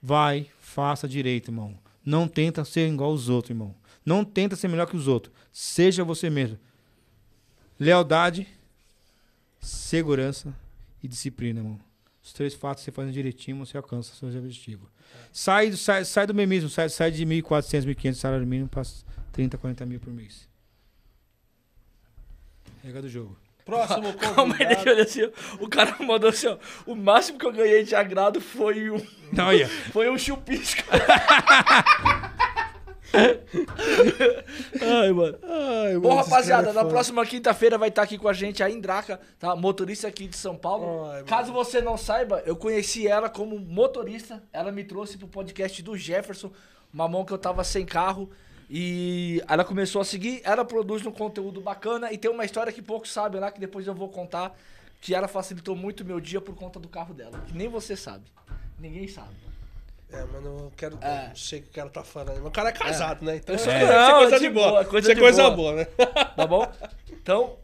vai, 0.00 0.50
faça 0.60 1.08
direito, 1.08 1.50
irmão. 1.50 1.78
Não 2.04 2.28
tenta 2.28 2.64
ser 2.64 2.88
igual 2.88 3.10
aos 3.10 3.28
outros, 3.28 3.50
irmão. 3.50 3.74
Não 4.04 4.24
tenta 4.24 4.54
ser 4.54 4.68
melhor 4.68 4.86
que 4.86 4.96
os 4.96 5.08
outros. 5.08 5.34
Seja 5.52 6.04
você 6.04 6.30
mesmo. 6.30 6.58
Lealdade, 7.78 8.46
segurança 9.60 10.54
e 11.02 11.08
disciplina, 11.08 11.60
irmão. 11.60 11.80
Os 12.22 12.32
três 12.32 12.54
fatos 12.54 12.82
você 12.82 12.90
fazendo 12.90 13.12
direitinho, 13.12 13.58
você 13.58 13.76
alcança 13.76 14.14
seus 14.14 14.34
objetivos. 14.34 14.88
Sai, 15.32 15.72
sai, 15.72 16.04
sai 16.04 16.26
do 16.26 16.34
memismo, 16.34 16.68
sai, 16.68 16.88
sai 16.88 17.10
de 17.10 17.24
1.400, 17.24 17.84
1.500 17.84 18.14
salário 18.14 18.46
mínimo 18.46 18.68
para 18.68 18.82
30, 19.32 19.56
40 19.58 19.86
mil 19.86 20.00
por 20.00 20.12
mês. 20.12 20.48
Regra 22.82 23.02
do 23.02 23.08
jogo. 23.08 23.36
Próximo 23.66 24.14
Calma 24.14 24.54
aí, 24.58 24.66
deixa 24.66 24.72
eu 24.72 24.76
convidado. 24.76 24.90
olhar 24.92 25.02
assim, 25.02 25.24
ó. 25.24 25.64
O 25.64 25.68
cara 25.68 25.96
mandou 26.00 26.30
assim, 26.30 26.46
ó. 26.46 26.56
O 26.86 26.94
máximo 26.94 27.36
que 27.38 27.44
eu 27.44 27.52
ganhei 27.52 27.82
de 27.82 27.94
agrado 27.96 28.40
foi 28.40 28.90
um, 28.90 29.04
Não, 29.32 29.48
olha. 29.48 29.68
foi 29.92 30.08
um 30.08 30.16
chupisco. 30.16 30.82
Ai, 34.80 35.10
mano. 35.12 35.38
Ai, 35.42 35.94
Bom, 35.98 36.08
mano, 36.08 36.20
esses 36.20 36.30
rapaziada, 36.30 36.62
caras 36.64 36.68
é 36.68 36.72
na 36.74 36.80
foda. 36.82 36.92
próxima 36.94 37.26
quinta-feira 37.26 37.78
vai 37.78 37.88
estar 37.88 38.02
aqui 38.02 38.18
com 38.18 38.28
a 38.28 38.32
gente 38.32 38.62
a 38.62 38.70
Indraca, 38.70 39.20
tá? 39.38 39.54
Motorista 39.56 40.06
aqui 40.08 40.26
de 40.28 40.36
São 40.36 40.56
Paulo. 40.56 41.08
Ai, 41.10 41.22
Caso 41.24 41.52
você 41.52 41.80
não 41.80 41.96
saiba, 41.96 42.42
eu 42.46 42.56
conheci 42.56 43.06
ela 43.06 43.28
como 43.28 43.58
motorista. 43.58 44.42
Ela 44.52 44.70
me 44.70 44.84
trouxe 44.84 45.16
pro 45.18 45.28
podcast 45.28 45.82
do 45.82 45.96
Jefferson, 45.96 46.52
uma 46.92 47.08
mão 47.08 47.24
que 47.24 47.32
eu 47.32 47.38
tava 47.38 47.64
sem 47.64 47.84
carro. 47.84 48.30
E 48.68 49.42
ela 49.48 49.64
começou 49.64 50.00
a 50.00 50.04
seguir, 50.04 50.40
ela 50.44 50.64
produz 50.64 51.04
um 51.06 51.12
conteúdo 51.12 51.60
bacana 51.60 52.12
e 52.12 52.18
tem 52.18 52.30
uma 52.30 52.44
história 52.44 52.72
que 52.72 52.82
poucos 52.82 53.12
sabem 53.12 53.40
lá, 53.40 53.50
que 53.50 53.60
depois 53.60 53.86
eu 53.86 53.94
vou 53.94 54.08
contar, 54.08 54.56
que 55.00 55.14
ela 55.14 55.28
facilitou 55.28 55.76
muito 55.76 56.04
meu 56.04 56.20
dia 56.20 56.40
por 56.40 56.54
conta 56.56 56.80
do 56.80 56.88
carro 56.88 57.14
dela. 57.14 57.40
Que 57.46 57.56
nem 57.56 57.68
você 57.68 57.96
sabe. 57.96 58.24
Ninguém 58.78 59.06
sabe. 59.06 59.34
É, 60.10 60.24
mano, 60.24 60.46
eu 60.46 60.72
quero. 60.76 60.98
É. 61.00 61.28
Não 61.28 61.36
sei 61.36 61.60
o 61.60 61.62
que 61.62 61.68
o 61.68 61.72
cara 61.72 61.90
tá 61.90 62.04
falando. 62.04 62.38
Mas 62.38 62.46
o 62.46 62.50
cara 62.50 62.68
é 62.68 62.72
casado, 62.72 63.24
né? 63.24 63.36
Então 63.36 63.54
Eu 63.54 63.60
isso 63.60 63.70
é, 63.70 63.84
Não, 63.86 64.08
é 64.08 64.20
coisa 64.20 64.36
é 64.36 64.38
de 64.38 64.48
de 64.48 64.50
boa. 64.52 64.68
boa, 64.70 64.84
coisa 64.84 65.04
isso 65.04 65.10
é 65.10 65.14
de 65.14 65.20
coisa 65.20 65.42
boa. 65.50 65.56
boa, 65.56 65.74
né? 65.74 65.84
Tá 66.36 66.46
bom? 66.46 66.72
Então, 67.10 67.56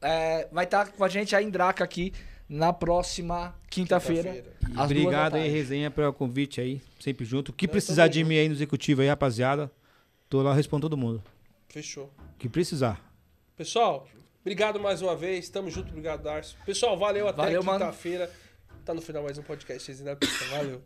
é, 0.00 0.48
vai 0.52 0.64
estar 0.64 0.92
com 0.92 1.02
a 1.04 1.08
gente 1.08 1.34
a 1.34 1.42
Indraca 1.42 1.82
aqui 1.82 2.12
na 2.48 2.72
próxima 2.72 3.54
quinta-feira. 3.68 4.44
Da 4.68 4.84
Obrigado 4.84 5.34
aí, 5.36 5.48
resenha, 5.48 5.90
pelo 5.90 6.12
convite 6.12 6.60
aí. 6.60 6.80
Sempre 7.00 7.24
junto. 7.24 7.50
O 7.50 7.52
que 7.52 7.66
Nós 7.66 7.72
precisar 7.72 8.08
de 8.08 8.22
mim 8.24 8.36
aí 8.36 8.48
no 8.48 8.54
executivo 8.54 9.02
aí, 9.02 9.08
rapaziada, 9.08 9.70
tô 10.30 10.40
lá, 10.40 10.54
respondo 10.54 10.88
todo 10.88 10.96
mundo. 10.96 11.22
Fechou. 11.68 12.10
O 12.34 12.38
que 12.38 12.48
precisar. 12.48 13.04
Pessoal, 13.56 14.08
obrigado 14.40 14.80
mais 14.80 15.02
uma 15.02 15.14
vez. 15.14 15.48
Tamo 15.50 15.68
junto, 15.68 15.90
obrigado, 15.90 16.22
Darcio. 16.22 16.56
Pessoal, 16.64 16.96
valeu 16.96 17.28
até 17.28 17.58
quinta-feira. 17.58 18.32
Tá 18.84 18.94
no 18.94 19.02
final 19.02 19.22
mais 19.22 19.36
um 19.36 19.42
podcast. 19.42 19.82
Vocês 19.82 19.98
ainda 19.98 20.18
Valeu. 20.50 20.82